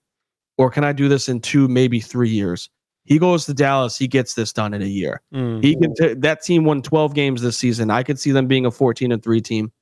or 0.56 0.70
can 0.70 0.84
I 0.84 0.92
do 0.92 1.08
this 1.08 1.28
in 1.28 1.40
two, 1.40 1.68
maybe 1.68 2.00
three 2.00 2.30
years? 2.30 2.70
He 3.04 3.18
goes 3.18 3.46
to 3.46 3.54
Dallas, 3.54 3.98
he 3.98 4.06
gets 4.06 4.34
this 4.34 4.52
done 4.52 4.72
in 4.74 4.80
a 4.80 4.86
year. 4.86 5.20
Hmm, 5.32 5.60
He 5.60 5.74
can 5.76 5.92
t- 5.94 6.14
that 6.14 6.42
team 6.42 6.64
won 6.64 6.82
12 6.82 7.14
games 7.14 7.42
this 7.42 7.58
season. 7.58 7.90
I 7.90 8.02
could 8.04 8.18
see 8.18 8.30
them 8.30 8.46
being 8.46 8.64
a 8.64 8.70
14 8.70 9.10
and 9.10 9.22
3 9.22 9.40
team 9.40 9.72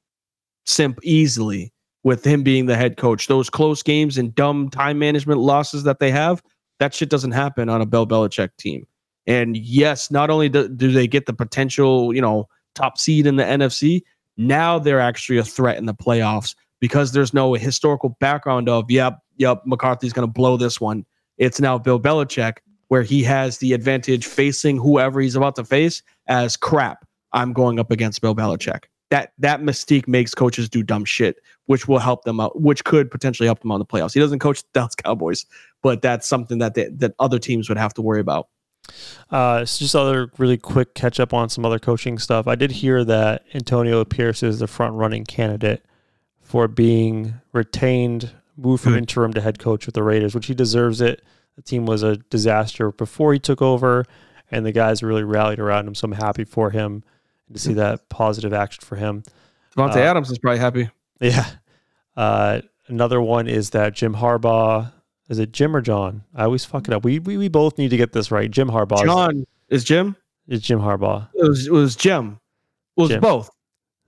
simp 0.64 0.98
easily 1.02 1.72
with 2.02 2.24
him 2.24 2.42
being 2.42 2.66
the 2.66 2.76
head 2.76 2.96
coach. 2.96 3.26
Those 3.28 3.50
close 3.50 3.82
games 3.82 4.16
and 4.16 4.34
dumb 4.34 4.70
time 4.70 4.98
management 4.98 5.40
losses 5.40 5.82
that 5.82 5.98
they 5.98 6.10
have, 6.10 6.42
that 6.80 6.94
shit 6.94 7.10
doesn't 7.10 7.30
happen 7.30 7.68
on 7.68 7.80
a 7.80 7.86
Bill 7.86 8.06
Belichick 8.06 8.50
team. 8.58 8.86
And 9.26 9.56
yes, 9.56 10.10
not 10.10 10.30
only 10.30 10.48
do, 10.48 10.68
do 10.68 10.90
they 10.90 11.06
get 11.06 11.26
the 11.26 11.32
potential, 11.32 12.12
you 12.12 12.20
know, 12.20 12.48
top 12.74 12.98
seed 12.98 13.26
in 13.26 13.36
the 13.36 13.44
NFC, 13.44 14.02
now 14.36 14.78
they're 14.78 14.98
actually 15.00 15.38
a 15.38 15.44
threat 15.44 15.76
in 15.76 15.86
the 15.86 15.94
playoffs 15.94 16.54
because 16.80 17.12
there's 17.12 17.34
no 17.34 17.52
historical 17.54 18.16
background 18.18 18.68
of, 18.68 18.90
yep, 18.90 19.18
yep, 19.36 19.62
McCarthy's 19.66 20.14
going 20.14 20.26
to 20.26 20.32
blow 20.32 20.56
this 20.56 20.80
one. 20.80 21.04
It's 21.36 21.60
now 21.60 21.78
Bill 21.78 22.00
Belichick 22.00 22.54
where 22.88 23.02
he 23.02 23.22
has 23.22 23.58
the 23.58 23.72
advantage 23.72 24.26
facing 24.26 24.76
whoever 24.76 25.20
he's 25.20 25.36
about 25.36 25.54
to 25.56 25.64
face 25.64 26.02
as 26.26 26.56
crap. 26.56 27.06
I'm 27.32 27.52
going 27.52 27.78
up 27.78 27.92
against 27.92 28.20
Bill 28.20 28.34
Belichick. 28.34 28.84
That 29.10 29.32
that 29.38 29.60
mystique 29.60 30.06
makes 30.06 30.34
coaches 30.34 30.68
do 30.68 30.82
dumb 30.82 31.04
shit, 31.04 31.36
which 31.66 31.88
will 31.88 31.98
help 31.98 32.24
them 32.24 32.40
out, 32.40 32.60
which 32.60 32.84
could 32.84 33.10
potentially 33.10 33.46
help 33.46 33.60
them 33.60 33.72
on 33.72 33.80
the 33.80 33.86
playoffs. 33.86 34.14
He 34.14 34.20
doesn't 34.20 34.38
coach 34.38 34.62
the 34.62 34.68
Dallas 34.72 34.94
Cowboys, 34.94 35.46
but 35.82 36.00
that's 36.00 36.28
something 36.28 36.58
that 36.58 36.74
they, 36.74 36.88
that 36.90 37.14
other 37.18 37.38
teams 37.38 37.68
would 37.68 37.78
have 37.78 37.94
to 37.94 38.02
worry 38.02 38.20
about. 38.20 38.48
Uh, 39.30 39.60
it's 39.62 39.78
just 39.78 39.94
other 39.94 40.30
really 40.38 40.56
quick 40.56 40.94
catch 40.94 41.20
up 41.20 41.32
on 41.32 41.48
some 41.48 41.64
other 41.64 41.78
coaching 41.78 42.18
stuff. 42.18 42.46
I 42.46 42.54
did 42.54 42.70
hear 42.70 43.04
that 43.04 43.44
Antonio 43.54 44.04
Pierce 44.04 44.42
is 44.42 44.58
the 44.58 44.66
front 44.66 44.94
running 44.94 45.24
candidate 45.24 45.84
for 46.40 46.66
being 46.66 47.34
retained, 47.52 48.32
moved 48.56 48.82
from 48.82 48.96
interim 48.96 49.32
to 49.34 49.40
head 49.40 49.58
coach 49.58 49.86
with 49.86 49.94
the 49.94 50.02
Raiders, 50.02 50.34
which 50.34 50.46
he 50.46 50.54
deserves 50.54 51.00
it. 51.00 51.22
The 51.56 51.62
team 51.62 51.86
was 51.86 52.02
a 52.02 52.16
disaster 52.16 52.90
before 52.90 53.32
he 53.32 53.38
took 53.38 53.62
over, 53.62 54.04
and 54.50 54.66
the 54.66 54.72
guys 54.72 55.02
really 55.02 55.22
rallied 55.22 55.60
around 55.60 55.86
him. 55.86 55.94
So 55.94 56.06
I'm 56.06 56.12
happy 56.12 56.44
for 56.44 56.70
him 56.70 57.04
to 57.52 57.58
see 57.58 57.74
that 57.74 58.08
positive 58.08 58.52
action 58.52 58.82
for 58.84 58.96
him. 58.96 59.22
Davante 59.76 59.96
Uh, 59.96 60.00
Adams 60.00 60.30
is 60.30 60.38
probably 60.38 60.58
happy. 60.60 60.88
Yeah. 61.20 61.46
Uh, 62.16 62.60
another 62.88 63.20
one 63.20 63.46
is 63.46 63.70
that 63.70 63.94
Jim 63.94 64.14
Harbaugh. 64.14 64.92
Is 65.28 65.38
it 65.38 65.52
Jim 65.52 65.76
or 65.76 65.80
John? 65.80 66.24
I 66.34 66.44
always 66.44 66.64
fuck 66.64 66.88
it 66.88 66.94
up. 66.94 67.04
We 67.04 67.18
we, 67.20 67.36
we 67.36 67.48
both 67.48 67.78
need 67.78 67.90
to 67.90 67.96
get 67.96 68.12
this 68.12 68.30
right. 68.30 68.50
Jim 68.50 68.68
Harbaugh. 68.68 68.96
is- 68.96 69.02
John 69.02 69.46
is 69.68 69.84
Jim. 69.84 70.16
is 70.48 70.60
Jim 70.60 70.80
Harbaugh. 70.80 71.28
It 71.34 71.48
was 71.48 71.66
it 71.66 71.72
was 71.72 71.94
Jim. 71.96 72.40
It 72.96 73.00
was 73.00 73.10
Jim. 73.10 73.20
both. 73.20 73.48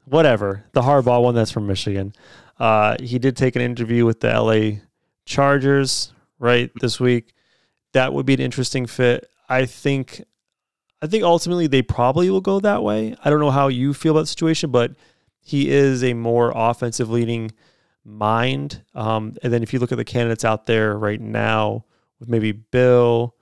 whatever. 0.07 0.65
The 0.73 0.83
Harbaugh 0.83 1.23
one 1.23 1.35
that's 1.35 1.51
from 1.53 1.67
Michigan. 1.67 2.13
Uh, 2.59 2.97
he 3.01 3.19
did 3.19 3.37
take 3.37 3.55
an 3.57 3.63
interview 3.63 4.05
with 4.05 4.21
the 4.21 4.29
LA 4.29 4.81
Chargers 5.25 6.13
right 6.39 6.71
this 6.81 6.99
week. 7.01 7.33
That 7.93 8.13
would 8.13 8.27
be 8.27 8.35
an 8.35 8.41
interesting 8.41 8.87
fit. 8.87 9.29
I 9.49 9.67
think. 9.67 10.25
I 11.03 11.09
think 11.09 11.25
ultimately 11.25 11.67
they 11.67 11.83
probably 11.83 12.31
will 12.31 12.41
go 12.41 12.61
that 12.61 12.83
way. 12.83 13.17
I 13.25 13.29
don't 13.29 13.41
know 13.41 13.51
how 13.51 13.69
you 13.69 13.93
feel 13.93 14.13
about 14.13 14.23
the 14.23 14.27
situation, 14.29 14.71
but 14.71 14.93
he 15.41 15.69
is 15.69 16.05
a 16.05 16.15
more 16.15 16.53
offensive 16.55 17.11
leading 17.11 17.51
mind. 18.05 18.83
Um, 18.95 19.37
and 19.43 19.53
then 19.53 19.63
if 19.65 19.73
you 19.73 19.81
look 19.81 19.91
at 19.91 19.99
the 19.99 20.05
candidates 20.05 20.45
out 20.45 20.67
there 20.67 20.97
right 20.97 21.21
now, 21.21 21.85
with 22.21 22.29
maybe 22.29 22.53
Bill 22.53 23.35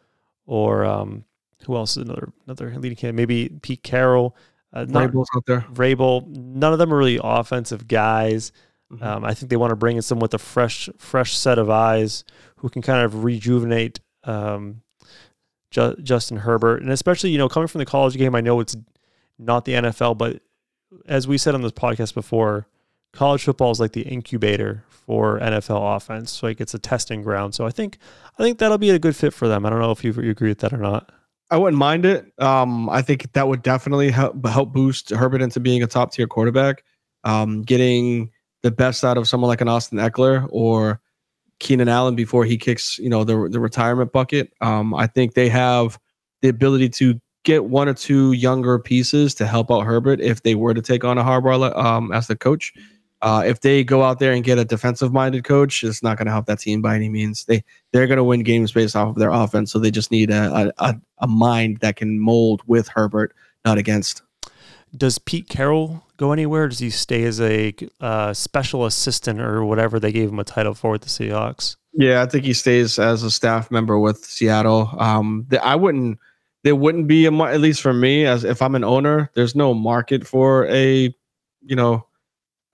or 0.46 0.86
um, 0.86 1.24
who 1.66 1.76
else 1.76 1.98
is 1.98 2.04
another 2.04 2.32
another 2.46 2.74
leading 2.78 2.96
candidate? 2.96 3.16
Maybe 3.16 3.58
Pete 3.60 3.82
Carroll. 3.82 4.34
Uh, 4.72 4.86
not, 4.88 5.10
Vrabel's 5.10 5.28
out 5.36 5.44
there. 5.46 5.66
Vrabel. 5.72 6.26
None 6.26 6.72
of 6.72 6.78
them 6.78 6.94
are 6.94 6.96
really 6.96 7.20
offensive 7.22 7.86
guys. 7.86 8.52
Mhm. 8.90 9.02
Um, 9.02 9.24
I 9.24 9.34
think 9.34 9.50
they 9.50 9.56
want 9.56 9.70
to 9.70 9.76
bring 9.76 9.96
in 9.96 10.02
someone 10.02 10.22
with 10.22 10.34
a 10.34 10.38
fresh, 10.38 10.88
fresh 10.96 11.36
set 11.36 11.58
of 11.58 11.68
eyes 11.68 12.24
who 12.56 12.70
can 12.70 12.80
kind 12.80 13.04
of 13.04 13.22
rejuvenate 13.22 14.00
um, 14.24 14.80
Ju- 15.70 15.96
Justin 16.02 16.38
Herbert, 16.38 16.82
and 16.82 16.90
especially 16.90 17.30
you 17.30 17.38
know 17.38 17.48
coming 17.48 17.68
from 17.68 17.80
the 17.80 17.86
college 17.86 18.16
game. 18.16 18.34
I 18.34 18.40
know 18.40 18.60
it's 18.60 18.76
not 19.38 19.64
the 19.64 19.72
NFL, 19.72 20.18
but 20.18 20.42
as 21.06 21.26
we 21.26 21.38
said 21.38 21.54
on 21.54 21.62
this 21.62 21.72
podcast 21.72 22.14
before, 22.14 22.66
college 23.12 23.44
football 23.44 23.70
is 23.70 23.80
like 23.80 23.92
the 23.92 24.02
incubator 24.02 24.84
for 24.88 25.40
NFL 25.40 25.96
offense. 25.96 26.30
So 26.32 26.46
like 26.46 26.60
it's 26.60 26.74
a 26.74 26.78
testing 26.78 27.22
ground. 27.22 27.54
So 27.54 27.66
I 27.66 27.70
think 27.70 27.98
I 28.38 28.42
think 28.42 28.58
that'll 28.58 28.78
be 28.78 28.90
a 28.90 28.98
good 28.98 29.16
fit 29.16 29.32
for 29.32 29.48
them. 29.48 29.66
I 29.66 29.70
don't 29.70 29.80
know 29.80 29.90
if 29.90 30.04
you, 30.04 30.10
agree 30.10 30.48
with 30.48 30.60
that 30.60 30.72
or 30.72 30.78
not. 30.78 31.10
I 31.50 31.56
wouldn't 31.56 31.78
mind 31.78 32.04
it. 32.04 32.32
Um, 32.38 32.88
I 32.88 33.02
think 33.02 33.32
that 33.32 33.48
would 33.48 33.62
definitely 33.62 34.10
help 34.10 34.44
help 34.46 34.72
boost 34.72 35.10
Herbert 35.10 35.42
into 35.42 35.60
being 35.60 35.82
a 35.82 35.86
top 35.86 36.12
tier 36.12 36.26
quarterback. 36.26 36.84
Um, 37.24 37.62
getting 37.62 38.30
the 38.62 38.70
best 38.70 39.04
out 39.04 39.18
of 39.18 39.28
someone 39.28 39.48
like 39.48 39.60
an 39.60 39.68
Austin 39.68 39.98
Ekeler 39.98 40.46
or 40.50 41.00
Keenan 41.60 41.88
Allen 41.88 42.16
before 42.16 42.44
he 42.44 42.56
kicks, 42.58 42.98
you 42.98 43.08
know, 43.08 43.22
the 43.22 43.48
the 43.48 43.60
retirement 43.60 44.12
bucket. 44.12 44.52
Um, 44.60 44.92
I 44.94 45.06
think 45.06 45.34
they 45.34 45.48
have 45.48 45.98
the 46.42 46.48
ability 46.48 46.88
to 46.88 47.20
get 47.44 47.66
one 47.66 47.88
or 47.88 47.94
two 47.94 48.32
younger 48.32 48.78
pieces 48.78 49.34
to 49.34 49.46
help 49.46 49.70
out 49.70 49.82
Herbert 49.82 50.20
if 50.20 50.42
they 50.42 50.54
were 50.54 50.74
to 50.74 50.82
take 50.82 51.04
on 51.04 51.18
a 51.18 51.22
Harbaugh 51.22 51.76
um, 51.76 52.12
as 52.12 52.26
the 52.26 52.36
coach. 52.36 52.72
Uh, 53.22 53.42
if 53.44 53.60
they 53.60 53.84
go 53.84 54.02
out 54.02 54.18
there 54.18 54.32
and 54.32 54.42
get 54.44 54.58
a 54.58 54.64
defensive 54.64 55.12
minded 55.12 55.44
coach, 55.44 55.84
it's 55.84 56.02
not 56.02 56.16
going 56.16 56.24
to 56.26 56.32
help 56.32 56.46
that 56.46 56.58
team 56.58 56.80
by 56.80 56.94
any 56.96 57.10
means. 57.10 57.44
They 57.44 57.62
they're 57.92 58.06
going 58.06 58.16
to 58.16 58.24
win 58.24 58.42
games 58.42 58.72
based 58.72 58.96
off 58.96 59.10
of 59.10 59.16
their 59.16 59.30
offense, 59.30 59.70
so 59.70 59.78
they 59.78 59.90
just 59.90 60.10
need 60.10 60.30
a, 60.30 60.72
a 60.78 60.84
a 60.84 61.00
a 61.18 61.26
mind 61.26 61.78
that 61.78 61.96
can 61.96 62.18
mold 62.18 62.62
with 62.66 62.88
Herbert, 62.88 63.34
not 63.64 63.76
against. 63.76 64.22
Does 64.96 65.18
Pete 65.18 65.48
Carroll 65.48 66.02
go 66.20 66.32
anywhere? 66.32 66.68
Does 66.68 66.78
he 66.78 66.90
stay 66.90 67.24
as 67.24 67.40
a 67.40 67.74
uh, 68.00 68.34
special 68.34 68.84
assistant 68.84 69.40
or 69.40 69.64
whatever 69.64 69.98
they 69.98 70.12
gave 70.12 70.28
him 70.28 70.38
a 70.38 70.44
title 70.44 70.74
for 70.74 70.90
with 70.92 71.02
the 71.02 71.08
Seahawks? 71.08 71.76
Yeah, 71.94 72.22
I 72.22 72.26
think 72.26 72.44
he 72.44 72.52
stays 72.52 72.98
as 72.98 73.22
a 73.22 73.30
staff 73.30 73.70
member 73.70 73.98
with 73.98 74.22
Seattle. 74.24 74.90
Um, 74.98 75.46
the, 75.48 75.64
I 75.64 75.74
wouldn't. 75.74 76.18
There 76.62 76.76
wouldn't 76.76 77.06
be 77.08 77.24
a 77.24 77.32
at 77.32 77.60
least 77.62 77.80
for 77.80 77.94
me 77.94 78.26
as 78.26 78.44
if 78.44 78.60
I'm 78.60 78.74
an 78.74 78.84
owner. 78.84 79.30
There's 79.34 79.56
no 79.56 79.72
market 79.72 80.26
for 80.26 80.66
a, 80.66 81.12
you 81.62 81.74
know, 81.74 82.06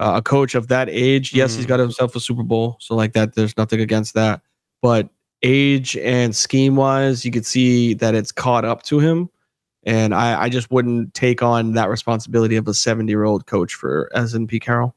uh, 0.01 0.15
a 0.17 0.23
coach 0.23 0.57
of 0.57 0.67
that 0.69 0.89
age. 0.91 1.33
Yes, 1.33 1.55
he's 1.55 1.67
Mhm. 1.67 1.69
got 1.69 1.79
himself 1.81 2.17
a 2.17 2.21
Super 2.21 2.43
Bowl, 2.43 2.79
so 2.81 2.97
like 2.97 3.13
that, 3.13 3.37
there's 3.37 3.57
nothing 3.57 3.81
against 3.81 4.15
that. 4.15 4.43
But 4.83 5.09
age 5.45 5.97
and 5.99 6.35
scheme 6.35 6.75
wise, 6.75 7.25
you 7.25 7.31
could 7.31 7.47
see 7.47 7.95
that 7.95 8.17
it's 8.17 8.33
caught 8.33 8.65
up 8.65 8.83
to 8.85 8.99
him, 8.99 9.31
and 9.87 10.13
I, 10.13 10.43
I 10.43 10.49
just 10.49 10.71
wouldn't 10.71 11.15
take 11.15 11.43
on 11.43 11.73
that 11.73 11.89
responsibility 11.89 12.57
of 12.57 12.67
a 12.67 12.75
70 12.75 13.11
year 13.11 13.23
old 13.25 13.47
coach 13.47 13.75
for 13.75 14.11
as 14.13 14.35
in 14.35 14.49
Pete 14.49 14.65
Carroll. 14.65 14.97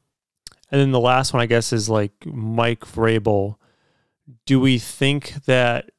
And 0.72 0.80
then 0.80 0.90
the 0.90 1.00
last 1.00 1.32
one, 1.32 1.40
I 1.40 1.46
guess, 1.46 1.72
is 1.72 1.88
like 1.88 2.12
Mike 2.26 2.80
Vrabel. 2.80 3.56
Do 4.46 4.60
we 4.60 4.78
think 4.78 5.34
that 5.46 5.90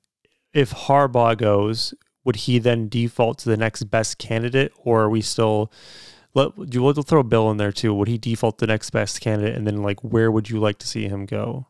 if 0.54 0.72
Harbaugh 0.72 1.38
goes, 1.38 1.94
would 2.24 2.36
he 2.36 2.60
then 2.60 2.90
default 2.90 3.40
to 3.40 3.50
the 3.50 3.58
next 3.58 3.86
best 3.86 4.18
candidate, 4.18 4.72
or 4.78 5.04
are 5.04 5.10
we 5.10 5.22
still? 5.22 5.72
Let 6.34 6.70
do 6.70 6.82
we'll 6.82 6.94
throw 6.94 7.24
Bill 7.24 7.52
in 7.52 7.58
there 7.58 7.74
too. 7.74 7.94
Would 7.94 8.08
he 8.08 8.18
default 8.18 8.60
the 8.60 8.68
next 8.68 8.92
best 8.92 9.20
candidate, 9.20 9.56
and 9.56 9.68
then 9.68 9.84
like 9.84 10.02
where 10.02 10.32
would 10.32 10.50
you 10.50 10.60
like 10.60 10.78
to 10.80 10.88
see 10.88 11.08
him 11.08 11.26
go? 11.26 11.68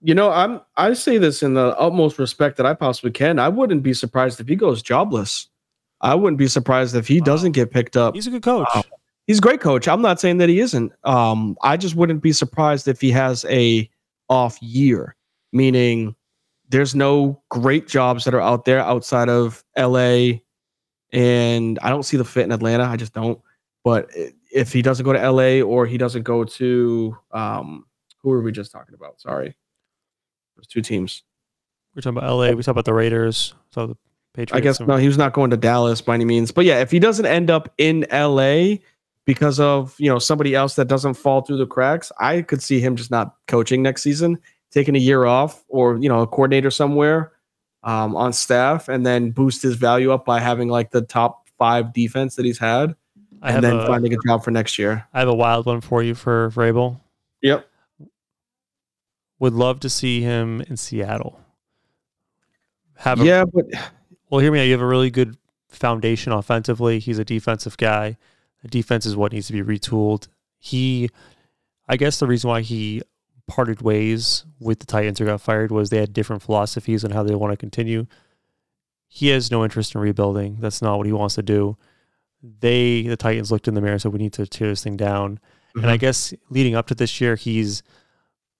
You 0.00 0.14
know, 0.14 0.30
I'm 0.30 0.60
I 0.76 0.92
say 0.92 1.18
this 1.18 1.42
in 1.42 1.54
the 1.54 1.76
utmost 1.76 2.18
respect 2.18 2.56
that 2.58 2.66
I 2.66 2.74
possibly 2.74 3.10
can. 3.10 3.40
I 3.40 3.48
wouldn't 3.48 3.82
be 3.82 3.94
surprised 3.94 4.38
if 4.38 4.46
he 4.46 4.54
goes 4.54 4.82
jobless. 4.82 5.48
I 6.04 6.14
wouldn't 6.14 6.38
be 6.38 6.46
surprised 6.48 6.94
if 6.94 7.08
he 7.08 7.18
Wow. 7.20 7.24
doesn't 7.24 7.52
get 7.52 7.70
picked 7.70 7.96
up. 7.96 8.14
He's 8.14 8.26
a 8.26 8.30
good 8.30 8.42
coach. 8.42 8.68
Wow. 8.74 8.82
He's 9.26 9.38
a 9.38 9.42
great 9.42 9.60
coach. 9.60 9.88
I'm 9.88 10.02
not 10.02 10.20
saying 10.20 10.36
that 10.38 10.48
he 10.50 10.60
isn't. 10.60 10.92
Um, 11.02 11.56
I 11.62 11.76
just 11.76 11.96
wouldn't 11.96 12.22
be 12.22 12.32
surprised 12.32 12.86
if 12.88 13.00
he 13.00 13.10
has 13.12 13.44
a 13.48 13.88
off 14.28 14.62
year, 14.62 15.16
meaning 15.52 16.14
there's 16.68 16.94
no 16.94 17.42
great 17.50 17.88
jobs 17.88 18.24
that 18.24 18.34
are 18.34 18.40
out 18.40 18.64
there 18.66 18.80
outside 18.80 19.28
of 19.30 19.64
LA, 19.78 20.40
and 21.12 21.78
I 21.80 21.88
don't 21.90 22.02
see 22.02 22.16
the 22.16 22.24
fit 22.24 22.44
in 22.44 22.52
Atlanta. 22.52 22.84
I 22.84 22.96
just 22.96 23.14
don't. 23.14 23.40
But 23.82 24.10
if 24.52 24.72
he 24.72 24.82
doesn't 24.82 25.04
go 25.04 25.12
to 25.12 25.30
LA 25.30 25.60
or 25.62 25.86
he 25.86 25.98
doesn't 25.98 26.22
go 26.22 26.44
to 26.44 27.16
um, 27.32 27.86
who 28.22 28.30
were 28.30 28.42
we 28.42 28.52
just 28.52 28.72
talking 28.72 28.94
about? 28.94 29.20
Sorry, 29.20 29.56
there's 30.56 30.66
two 30.66 30.80
teams. 30.82 31.22
We're 31.94 32.02
talking 32.02 32.18
about 32.18 32.30
LA. 32.34 32.50
We 32.52 32.62
talk 32.62 32.72
about 32.72 32.84
the 32.86 32.94
Raiders. 32.94 33.54
So 33.70 33.86
the 33.88 33.96
Patriots. 34.34 34.52
I 34.52 34.60
guess 34.60 34.80
no, 34.80 34.96
he 34.96 35.06
was 35.06 35.16
not 35.16 35.32
going 35.32 35.50
to 35.50 35.56
Dallas 35.56 36.00
by 36.00 36.14
any 36.14 36.24
means. 36.24 36.50
But 36.50 36.64
yeah, 36.64 36.80
if 36.80 36.90
he 36.90 36.98
doesn't 36.98 37.24
end 37.24 37.50
up 37.50 37.72
in 37.78 38.04
LA 38.12 38.76
because 39.24 39.58
of 39.60 39.94
you 39.98 40.10
know 40.10 40.18
somebody 40.18 40.54
else 40.54 40.74
that 40.74 40.88
doesn't 40.88 41.14
fall 41.14 41.40
through 41.40 41.58
the 41.58 41.66
cracks, 41.66 42.10
I 42.20 42.42
could 42.42 42.60
see 42.60 42.80
him 42.80 42.96
just 42.96 43.10
not 43.10 43.36
coaching 43.46 43.82
next 43.82 44.02
season, 44.02 44.38
taking 44.70 44.96
a 44.96 44.98
year 44.98 45.24
off, 45.24 45.64
or 45.68 45.96
you 45.98 46.08
know 46.08 46.20
a 46.20 46.26
coordinator 46.26 46.70
somewhere 46.70 47.32
um, 47.84 48.16
on 48.16 48.32
staff, 48.32 48.88
and 48.88 49.06
then 49.06 49.30
boost 49.30 49.62
his 49.62 49.76
value 49.76 50.12
up 50.12 50.24
by 50.24 50.40
having 50.40 50.68
like 50.68 50.90
the 50.90 51.02
top 51.02 51.48
five 51.56 51.92
defense 51.92 52.34
that 52.34 52.44
he's 52.44 52.58
had, 52.58 52.96
I 53.40 53.52
and 53.52 53.62
then 53.62 53.78
a, 53.78 53.86
finding 53.86 54.12
a 54.12 54.16
job 54.26 54.42
for 54.42 54.50
next 54.50 54.78
year. 54.78 55.06
I 55.14 55.20
have 55.20 55.28
a 55.28 55.34
wild 55.34 55.66
one 55.66 55.80
for 55.80 56.02
you 56.02 56.16
for 56.16 56.50
Vrabel. 56.50 57.00
Yep. 57.42 57.68
Would 59.38 59.52
love 59.52 59.80
to 59.80 59.90
see 59.90 60.22
him 60.22 60.60
in 60.62 60.76
Seattle. 60.76 61.38
Have 62.96 63.20
a, 63.20 63.24
Yeah, 63.24 63.44
but 63.44 63.66
Well, 64.34 64.40
hear 64.40 64.50
me 64.50 64.58
out. 64.58 64.64
You 64.64 64.72
have 64.72 64.80
a 64.80 64.86
really 64.86 65.12
good 65.12 65.36
foundation 65.68 66.32
offensively. 66.32 66.98
He's 66.98 67.20
a 67.20 67.24
defensive 67.24 67.76
guy. 67.76 68.16
The 68.62 68.68
defense 68.68 69.06
is 69.06 69.14
what 69.14 69.30
needs 69.30 69.46
to 69.46 69.52
be 69.52 69.62
retooled. 69.62 70.26
He, 70.58 71.08
I 71.86 71.96
guess, 71.96 72.18
the 72.18 72.26
reason 72.26 72.50
why 72.50 72.62
he 72.62 73.00
parted 73.46 73.80
ways 73.80 74.44
with 74.58 74.80
the 74.80 74.86
Titans 74.86 75.20
or 75.20 75.26
got 75.26 75.40
fired 75.40 75.70
was 75.70 75.90
they 75.90 75.98
had 75.98 76.12
different 76.12 76.42
philosophies 76.42 77.04
on 77.04 77.12
how 77.12 77.22
they 77.22 77.36
want 77.36 77.52
to 77.52 77.56
continue. 77.56 78.06
He 79.06 79.28
has 79.28 79.52
no 79.52 79.62
interest 79.62 79.94
in 79.94 80.00
rebuilding. 80.00 80.56
That's 80.58 80.82
not 80.82 80.96
what 80.96 81.06
he 81.06 81.12
wants 81.12 81.36
to 81.36 81.42
do. 81.44 81.76
They, 82.42 83.02
the 83.02 83.16
Titans, 83.16 83.52
looked 83.52 83.68
in 83.68 83.74
the 83.74 83.80
mirror 83.80 83.92
and 83.92 84.02
said, 84.02 84.12
"We 84.12 84.18
need 84.18 84.32
to 84.32 84.48
tear 84.48 84.66
this 84.66 84.82
thing 84.82 84.96
down." 84.96 85.38
And 85.76 85.86
I 85.86 85.90
mm-hmm. 85.90 86.00
guess 86.00 86.34
leading 86.50 86.74
up 86.74 86.88
to 86.88 86.96
this 86.96 87.20
year, 87.20 87.36
he's 87.36 87.84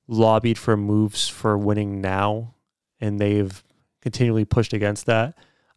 lobbied 0.06 0.56
for 0.56 0.76
moves 0.76 1.26
for 1.26 1.59
winning 1.59 2.01
now, 2.01 2.55
and 3.01 3.18
they've 3.18 3.64
continually 4.02 4.44
pushed 4.44 4.72
against 4.72 5.06
that. 5.06 5.34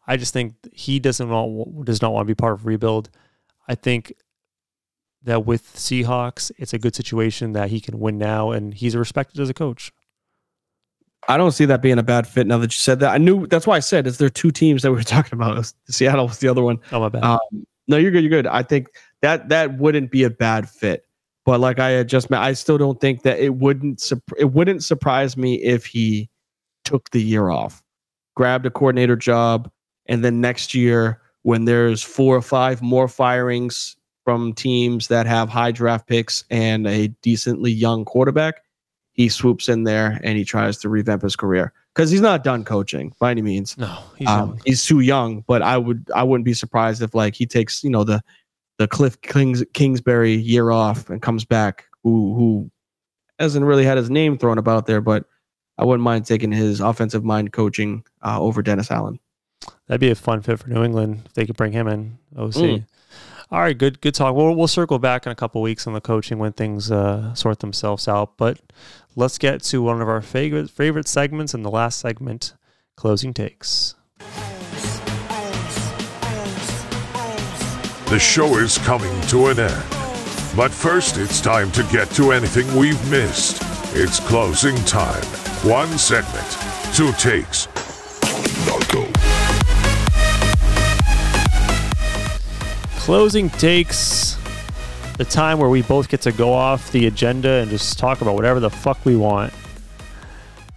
I 0.07 0.17
just 0.17 0.33
think 0.33 0.55
he 0.71 0.99
doesn't 0.99 1.29
want 1.29 1.85
does 1.85 2.01
not 2.01 2.13
want 2.13 2.25
to 2.25 2.31
be 2.31 2.35
part 2.35 2.53
of 2.53 2.65
rebuild. 2.65 3.09
I 3.67 3.75
think 3.75 4.13
that 5.23 5.45
with 5.45 5.73
Seahawks, 5.75 6.51
it's 6.57 6.73
a 6.73 6.79
good 6.79 6.95
situation 6.95 7.51
that 7.53 7.69
he 7.69 7.81
can 7.81 7.99
win 7.99 8.17
now, 8.17 8.51
and 8.51 8.73
he's 8.73 8.95
respected 8.95 9.41
as 9.41 9.49
a 9.49 9.53
coach. 9.53 9.91
I 11.27 11.35
don't 11.35 11.51
see 11.51 11.65
that 11.65 11.81
being 11.81 11.99
a 11.99 12.03
bad 12.03 12.25
fit. 12.25 12.47
Now 12.47 12.57
that 12.59 12.71
you 12.71 12.77
said 12.77 13.01
that, 13.01 13.13
I 13.13 13.17
knew 13.17 13.47
that's 13.47 13.67
why 13.67 13.75
I 13.75 13.81
said 13.81 14.07
is 14.07 14.17
there 14.17 14.29
two 14.29 14.51
teams 14.51 14.81
that 14.81 14.91
we 14.91 14.97
were 14.97 15.03
talking 15.03 15.33
about. 15.33 15.71
Seattle 15.89 16.27
was 16.27 16.39
the 16.39 16.47
other 16.47 16.63
one. 16.63 16.79
Oh 16.91 17.01
my 17.01 17.09
bad. 17.09 17.23
Um, 17.23 17.39
no, 17.89 17.97
you're 17.97 18.11
good. 18.11 18.23
You're 18.23 18.29
good. 18.29 18.47
I 18.47 18.63
think 18.63 18.87
that 19.21 19.49
that 19.49 19.77
wouldn't 19.77 20.11
be 20.11 20.23
a 20.23 20.29
bad 20.29 20.69
fit. 20.69 21.05
But 21.45 21.59
like 21.59 21.79
I 21.79 21.91
had 21.91 22.09
just, 22.09 22.29
met, 22.29 22.41
I 22.41 22.53
still 22.53 22.77
don't 22.77 22.99
think 22.99 23.23
that 23.23 23.39
it 23.39 23.55
wouldn't. 23.55 24.11
It 24.37 24.51
wouldn't 24.51 24.83
surprise 24.83 25.35
me 25.37 25.55
if 25.63 25.85
he 25.85 26.29
took 26.83 27.09
the 27.11 27.21
year 27.21 27.49
off, 27.49 27.81
grabbed 28.35 28.65
a 28.65 28.69
coordinator 28.69 29.15
job, 29.15 29.69
and 30.07 30.23
then 30.23 30.41
next 30.41 30.73
year, 30.73 31.21
when 31.43 31.65
there's 31.65 32.03
four 32.03 32.35
or 32.35 32.41
five 32.41 32.81
more 32.81 33.07
firings 33.07 33.95
from 34.25 34.53
teams 34.53 35.07
that 35.07 35.25
have 35.25 35.49
high 35.49 35.71
draft 35.71 36.07
picks 36.07 36.43
and 36.49 36.87
a 36.87 37.07
decently 37.21 37.71
young 37.71 38.03
quarterback, 38.03 38.61
he 39.13 39.29
swoops 39.29 39.69
in 39.69 39.83
there 39.83 40.19
and 40.23 40.37
he 40.37 40.43
tries 40.43 40.77
to 40.79 40.89
revamp 40.89 41.21
his 41.21 41.35
career. 41.35 41.73
Because 41.95 42.11
he's 42.11 42.21
not 42.21 42.43
done 42.43 42.63
coaching 42.63 43.13
by 43.19 43.31
any 43.31 43.41
means. 43.41 43.77
No, 43.77 43.97
he's 44.17 44.27
um, 44.27 44.59
he's 44.65 44.85
too 44.85 44.99
young, 44.99 45.43
but 45.47 45.61
I 45.61 45.77
would 45.77 46.09
I 46.13 46.23
wouldn't 46.23 46.45
be 46.45 46.53
surprised 46.53 47.01
if 47.01 47.15
like 47.15 47.33
he 47.33 47.47
takes 47.47 47.83
you 47.83 47.89
know 47.89 48.03
the 48.03 48.21
the 48.77 48.87
Cliff 48.87 49.19
Kings, 49.21 49.63
Kingsbury 49.73 50.33
year 50.33 50.69
off 50.69 51.09
and 51.09 51.21
comes 51.21 51.43
back 51.43 51.85
who 52.03 52.35
who 52.35 52.71
hasn't 53.39 53.65
really 53.65 53.85
had 53.85 53.97
his 53.97 54.09
name 54.09 54.37
thrown 54.37 54.57
about 54.57 54.85
there, 54.85 55.01
but 55.01 55.25
I 55.77 55.85
wouldn't 55.85 56.03
mind 56.03 56.25
taking 56.25 56.51
his 56.51 56.81
offensive 56.81 57.23
mind 57.23 57.53
coaching 57.53 58.03
uh, 58.23 58.39
over 58.39 58.61
Dennis 58.61 58.91
Allen. 58.91 59.19
That'd 59.87 60.01
be 60.01 60.09
a 60.09 60.15
fun 60.15 60.41
fit 60.41 60.59
for 60.59 60.69
New 60.69 60.83
England 60.83 61.23
if 61.25 61.33
they 61.33 61.45
could 61.45 61.55
bring 61.57 61.71
him 61.71 61.87
in. 61.87 62.17
OC. 62.37 62.53
Mm. 62.53 62.85
All 63.49 63.59
right, 63.59 63.77
good 63.77 64.01
good 64.01 64.13
talk. 64.13 64.35
We'll 64.35 64.53
we'll 64.55 64.67
circle 64.67 64.99
back 64.99 65.25
in 65.25 65.31
a 65.31 65.35
couple 65.35 65.61
weeks 65.61 65.87
on 65.87 65.93
the 65.93 66.01
coaching 66.01 66.37
when 66.37 66.51
things 66.51 66.91
uh, 66.91 67.33
sort 67.33 67.59
themselves 67.59 68.07
out. 68.07 68.35
But 68.35 68.59
let's 69.15 69.37
get 69.37 69.63
to 69.63 69.81
one 69.81 70.01
of 70.01 70.09
our 70.09 70.21
favorite 70.21 70.69
favorite 70.69 71.07
segments 71.07 71.53
and 71.53 71.63
the 71.63 71.71
last 71.71 71.99
segment, 71.99 72.53
closing 72.97 73.33
takes. 73.33 73.95
The 78.09 78.19
show 78.19 78.57
is 78.57 78.77
coming 78.79 79.21
to 79.27 79.47
an 79.47 79.59
end. 79.59 79.83
But 80.55 80.71
first, 80.71 81.17
it's 81.17 81.39
time 81.39 81.71
to 81.73 81.83
get 81.83 82.09
to 82.11 82.31
anything 82.31 82.67
we've 82.75 83.11
missed. 83.11 83.61
It's 83.95 84.19
closing 84.19 84.75
time. 84.85 85.23
One 85.63 85.97
segment, 85.97 86.57
two 86.93 87.11
takes. 87.13 87.67
Now 88.65 88.79
go. 88.91 89.26
Closing 93.07 93.49
takes, 93.51 94.35
the 95.17 95.23
time 95.23 95.59
where 95.59 95.69
we 95.69 95.81
both 95.81 96.09
get 96.09 96.19
to 96.19 96.29
go 96.33 96.51
off 96.51 96.91
the 96.91 97.07
agenda 97.07 97.49
and 97.49 97.71
just 97.71 97.97
talk 97.97 98.19
about 98.19 98.35
whatever 98.35 98.59
the 98.59 98.69
fuck 98.69 99.05
we 99.05 99.15
want. 99.15 99.53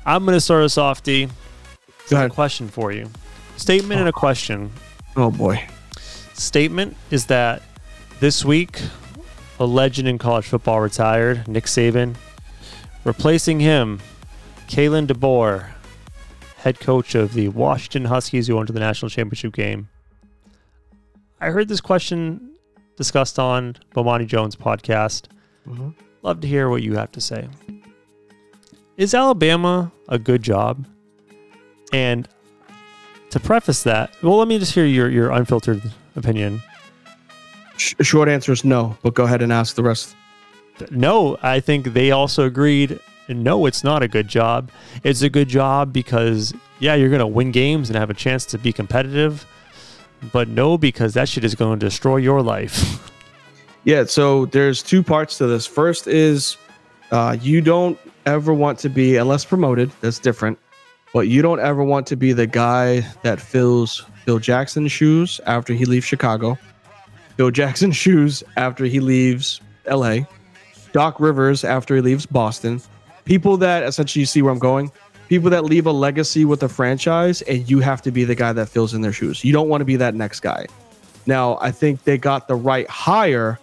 I'm 0.07 0.25
going 0.25 0.37
to 0.37 0.41
start 0.41 0.63
us 0.63 0.79
off, 0.79 1.03
D. 1.03 1.27
Go 2.09 2.15
A 2.15 2.21
ahead. 2.21 2.31
question 2.31 2.69
for 2.69 2.93
you. 2.93 3.11
Statement 3.57 3.99
and 3.99 4.09
a 4.09 4.13
question. 4.13 4.71
Oh 5.17 5.33
boy. 5.33 5.67
Statement 6.35 6.97
is 7.11 7.27
that 7.27 7.63
this 8.21 8.45
week, 8.45 8.81
a 9.59 9.67
legend 9.67 10.07
in 10.07 10.17
college 10.17 10.45
football 10.47 10.81
retired, 10.81 11.49
Nick 11.49 11.65
Saban. 11.65 12.15
Replacing 13.03 13.59
him, 13.59 13.99
Kalen 14.69 15.09
DeBoer, 15.09 15.71
head 16.59 16.79
coach 16.79 17.17
of 17.17 17.35
the 17.35 17.49
Washington 17.49 18.05
Huskies, 18.05 18.47
who 18.47 18.55
went 18.55 18.69
to 18.69 18.73
the 18.73 18.79
national 18.79 19.11
championship 19.11 19.53
game. 19.53 19.89
I 21.41 21.51
heard 21.51 21.69
this 21.69 21.81
question 21.81 22.55
discussed 22.97 23.39
on 23.39 23.77
Bomani 23.95 24.27
Jones' 24.27 24.57
podcast. 24.57 25.25
Mhm. 25.67 25.95
Love 26.23 26.41
to 26.41 26.49
hear 26.49 26.69
what 26.69 26.83
you 26.83 26.95
have 26.97 27.11
to 27.13 27.21
say. 27.21 27.49
Is 28.97 29.15
Alabama 29.15 29.91
a 30.09 30.19
good 30.19 30.43
job? 30.43 30.87
And 31.93 32.29
to 33.31 33.41
preface 33.41 33.83
that, 33.85 34.11
well, 34.23 34.37
let 34.37 34.49
me 34.49 34.59
just 34.59 34.73
hear 34.75 34.85
your, 34.85 35.09
your 35.09 35.31
unfiltered 35.31 35.81
opinion. 36.17 36.61
Sh- 37.77 37.95
short 38.03 38.29
answer 38.29 38.53
is 38.53 38.65
no, 38.65 38.97
but 39.03 39.15
go 39.15 39.25
ahead 39.25 39.41
and 39.41 39.53
ask 39.53 39.75
the 39.77 39.83
rest. 39.83 40.15
No, 40.91 41.39
I 41.43 41.61
think 41.61 41.93
they 41.95 42.11
also 42.11 42.45
agreed. 42.45 42.99
No, 43.29 43.65
it's 43.67 43.85
not 43.85 44.03
a 44.03 44.09
good 44.09 44.29
job. 44.29 44.71
It's 45.05 45.23
a 45.23 45.31
good 45.31 45.49
job 45.49 45.93
because, 45.93 46.53
yeah, 46.81 46.95
you're 46.95 47.09
going 47.09 47.21
to 47.21 47.27
win 47.27 47.53
games 47.53 47.89
and 47.89 47.97
have 47.99 48.11
a 48.11 48.15
chance 48.15 48.45
to 48.47 48.59
be 48.59 48.73
competitive. 48.73 49.47
But 50.33 50.49
no, 50.49 50.77
because 50.77 51.15
that 51.15 51.29
shit 51.29 51.45
is 51.45 51.55
going 51.55 51.79
to 51.79 51.87
destroy 51.87 52.17
your 52.17 52.43
life. 52.43 53.07
Yeah, 53.85 54.05
so 54.05 54.45
there's 54.45 54.83
two 54.83 55.03
parts 55.03 55.39
to 55.39 55.47
this. 55.47 55.67
First 55.67 56.07
is 56.07 56.59
uh, 57.11 57.37
you 57.41 57.63
don't 57.63 57.99
ever 58.27 58.53
want 58.53 58.79
to 58.81 58.91
be, 58.91 59.17
unless 59.17 59.45
promoted, 59.45 59.91
that's 60.03 60.19
different, 60.19 60.59
but 61.15 61.29
you 61.29 61.41
don't 61.41 61.61
ever 61.61 61.83
want 61.83 62.07
to 62.09 62.17
be 62.17 62.33
the 62.33 62.47
guy 62.47 63.01
that 63.23 63.41
fills 63.41 64.05
Bill 64.27 64.39
Jackson's 64.39 64.93
shoes 64.93 65.41
after 65.47 65.73
he 65.73 65.87
leaves 65.87 66.05
Chicago, 66.05 66.59
Bill 67.37 67.51
Jackson's 67.51 67.97
shoes 68.05 68.45
after 68.59 68.85
he 68.85 69.01
leaves 69.01 69.63
LA, 69.91 70.19
Doc 70.93 71.19
Rivers 71.19 71.65
after 71.65 71.97
he 71.97 72.03
leaves 72.03 72.27
Boston. 72.27 72.83
People 73.25 73.57
that 73.57 73.83
essentially 73.83 74.21
you 74.21 74.27
see 74.27 74.43
where 74.43 74.53
I'm 74.53 74.59
going. 74.59 74.93
People 75.31 75.49
that 75.51 75.65
leave 75.65 75.87
a 75.87 75.93
legacy 75.93 76.45
with 76.45 76.65
a 76.65 76.69
franchise, 76.69 77.41
and 77.43 77.71
you 77.71 77.79
have 77.79 78.03
to 78.03 78.11
be 78.11 78.25
the 78.25 78.35
guy 78.35 78.53
that 78.53 78.69
fills 78.69 78.95
in 78.95 79.01
their 79.01 79.13
shoes. 79.13 79.45
You 79.45 79.53
don't 79.53 79.69
want 79.69 79.81
to 79.81 79.85
be 79.85 79.95
that 79.95 80.17
next 80.17 80.41
guy. 80.41 80.67
Now, 81.25 81.57
I 81.61 81.71
think 81.71 82.03
they 82.03 82.19
got 82.19 82.49
the 82.49 82.57
right 82.57 82.89
hire, 82.91 83.61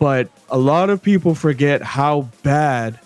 but 0.00 0.28
a 0.48 0.58
lot 0.58 0.90
of 0.90 1.00
people 1.00 1.36
forget 1.36 1.80
how 1.80 2.22
bad 2.42 2.98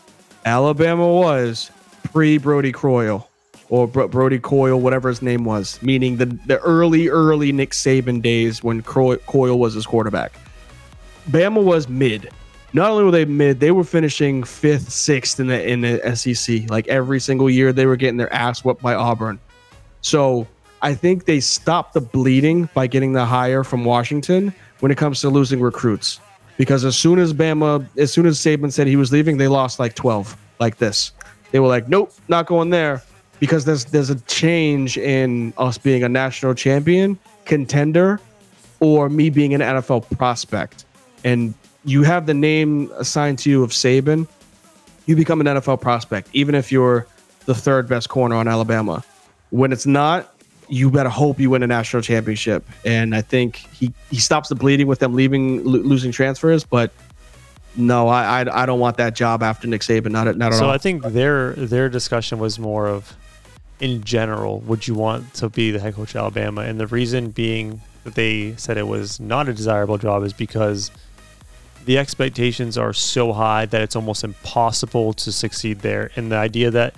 Alabama 0.46 1.06
was 1.06 1.70
pre 2.10 2.38
Brodie 2.38 2.72
Croyle 2.72 3.28
or 3.68 3.86
Bro- 3.86 4.08
Brody 4.08 4.38
Coyle, 4.38 4.80
whatever 4.80 5.10
his 5.10 5.20
name 5.20 5.44
was, 5.44 5.78
meaning 5.82 6.16
the, 6.16 6.24
the 6.46 6.58
early, 6.60 7.08
early 7.08 7.52
Nick 7.52 7.72
Saban 7.72 8.22
days 8.22 8.64
when 8.64 8.80
Coyle 8.80 9.58
was 9.58 9.74
his 9.74 9.84
quarterback. 9.84 10.32
Bama 11.28 11.62
was 11.62 11.86
mid. 11.86 12.30
Not 12.72 12.90
only 12.90 13.04
were 13.04 13.10
they 13.10 13.24
mid, 13.24 13.60
they 13.60 13.72
were 13.72 13.84
finishing 13.84 14.44
fifth, 14.44 14.90
sixth 14.90 15.40
in 15.40 15.48
the 15.48 15.68
in 15.68 15.80
the 15.80 16.16
SEC. 16.16 16.70
Like 16.70 16.86
every 16.88 17.20
single 17.20 17.50
year, 17.50 17.72
they 17.72 17.86
were 17.86 17.96
getting 17.96 18.16
their 18.16 18.32
ass 18.32 18.64
whooped 18.64 18.82
by 18.82 18.94
Auburn. 18.94 19.40
So 20.02 20.46
I 20.82 20.94
think 20.94 21.24
they 21.24 21.40
stopped 21.40 21.94
the 21.94 22.00
bleeding 22.00 22.68
by 22.74 22.86
getting 22.86 23.12
the 23.12 23.24
hire 23.24 23.64
from 23.64 23.84
Washington 23.84 24.54
when 24.80 24.90
it 24.90 24.98
comes 24.98 25.20
to 25.20 25.30
losing 25.30 25.60
recruits. 25.60 26.20
Because 26.56 26.84
as 26.84 26.96
soon 26.96 27.18
as 27.18 27.32
Bama, 27.32 27.86
as 27.96 28.12
soon 28.12 28.26
as 28.26 28.38
Saban 28.38 28.72
said 28.72 28.86
he 28.86 28.96
was 28.96 29.12
leaving, 29.12 29.38
they 29.38 29.48
lost 29.48 29.78
like 29.78 29.94
12, 29.94 30.36
like 30.58 30.76
this. 30.76 31.12
They 31.50 31.58
were 31.58 31.68
like, 31.68 31.88
nope, 31.88 32.12
not 32.28 32.46
going 32.46 32.70
there. 32.70 33.02
Because 33.40 33.64
there's 33.64 33.86
there's 33.86 34.10
a 34.10 34.20
change 34.20 34.98
in 34.98 35.54
us 35.56 35.78
being 35.78 36.04
a 36.04 36.08
national 36.08 36.54
champion, 36.54 37.18
contender, 37.46 38.20
or 38.80 39.08
me 39.08 39.30
being 39.30 39.54
an 39.54 39.62
NFL 39.62 40.16
prospect. 40.18 40.84
And 41.24 41.54
you 41.84 42.02
have 42.02 42.26
the 42.26 42.34
name 42.34 42.90
assigned 42.96 43.38
to 43.40 43.50
you 43.50 43.62
of 43.62 43.70
Saban, 43.70 44.26
you 45.06 45.16
become 45.16 45.40
an 45.40 45.46
NFL 45.46 45.80
prospect, 45.80 46.28
even 46.32 46.54
if 46.54 46.70
you're 46.70 47.06
the 47.46 47.54
third 47.54 47.88
best 47.88 48.08
corner 48.08 48.36
on 48.36 48.46
Alabama. 48.46 49.02
When 49.50 49.72
it's 49.72 49.86
not, 49.86 50.32
you 50.68 50.90
better 50.90 51.08
hope 51.08 51.40
you 51.40 51.50
win 51.50 51.62
a 51.62 51.66
national 51.66 52.02
championship. 52.02 52.64
And 52.84 53.14
I 53.14 53.22
think 53.22 53.56
he, 53.56 53.92
he 54.10 54.18
stops 54.18 54.48
the 54.48 54.54
bleeding 54.54 54.86
with 54.86 55.00
them 55.00 55.14
leaving 55.14 55.64
lo- 55.64 55.80
losing 55.80 56.12
transfers. 56.12 56.64
But 56.64 56.92
no, 57.76 58.08
I, 58.08 58.42
I 58.42 58.62
I 58.62 58.66
don't 58.66 58.80
want 58.80 58.96
that 58.98 59.14
job 59.14 59.42
after 59.42 59.66
Nick 59.66 59.80
Saban. 59.80 60.10
Not 60.10 60.28
at 60.28 60.36
not 60.36 60.52
at 60.52 60.58
so 60.58 60.66
all. 60.66 60.70
I 60.70 60.78
think 60.78 61.02
their 61.02 61.52
their 61.54 61.88
discussion 61.88 62.38
was 62.38 62.58
more 62.58 62.86
of, 62.86 63.16
in 63.80 64.04
general, 64.04 64.60
would 64.60 64.86
you 64.86 64.94
want 64.94 65.34
to 65.34 65.48
be 65.48 65.70
the 65.70 65.80
head 65.80 65.94
coach 65.94 66.10
of 66.10 66.16
Alabama? 66.16 66.62
And 66.62 66.78
the 66.78 66.86
reason 66.86 67.30
being 67.30 67.80
that 68.04 68.14
they 68.14 68.54
said 68.56 68.76
it 68.76 68.86
was 68.86 69.20
not 69.20 69.48
a 69.48 69.52
desirable 69.52 69.98
job 69.98 70.24
is 70.24 70.32
because 70.32 70.90
the 71.84 71.98
expectations 71.98 72.76
are 72.76 72.92
so 72.92 73.32
high 73.32 73.66
that 73.66 73.82
it's 73.82 73.96
almost 73.96 74.24
impossible 74.24 75.12
to 75.14 75.32
succeed 75.32 75.80
there. 75.80 76.10
And 76.16 76.30
the 76.30 76.36
idea 76.36 76.70
that 76.70 76.94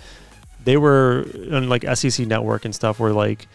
they 0.65 0.77
were 0.77 1.27
on 1.53 1.69
like 1.69 1.85
SEC 1.97 2.27
Network 2.27 2.65
and 2.65 2.75
stuff 2.75 3.01
were 3.01 3.13
like 3.13 3.49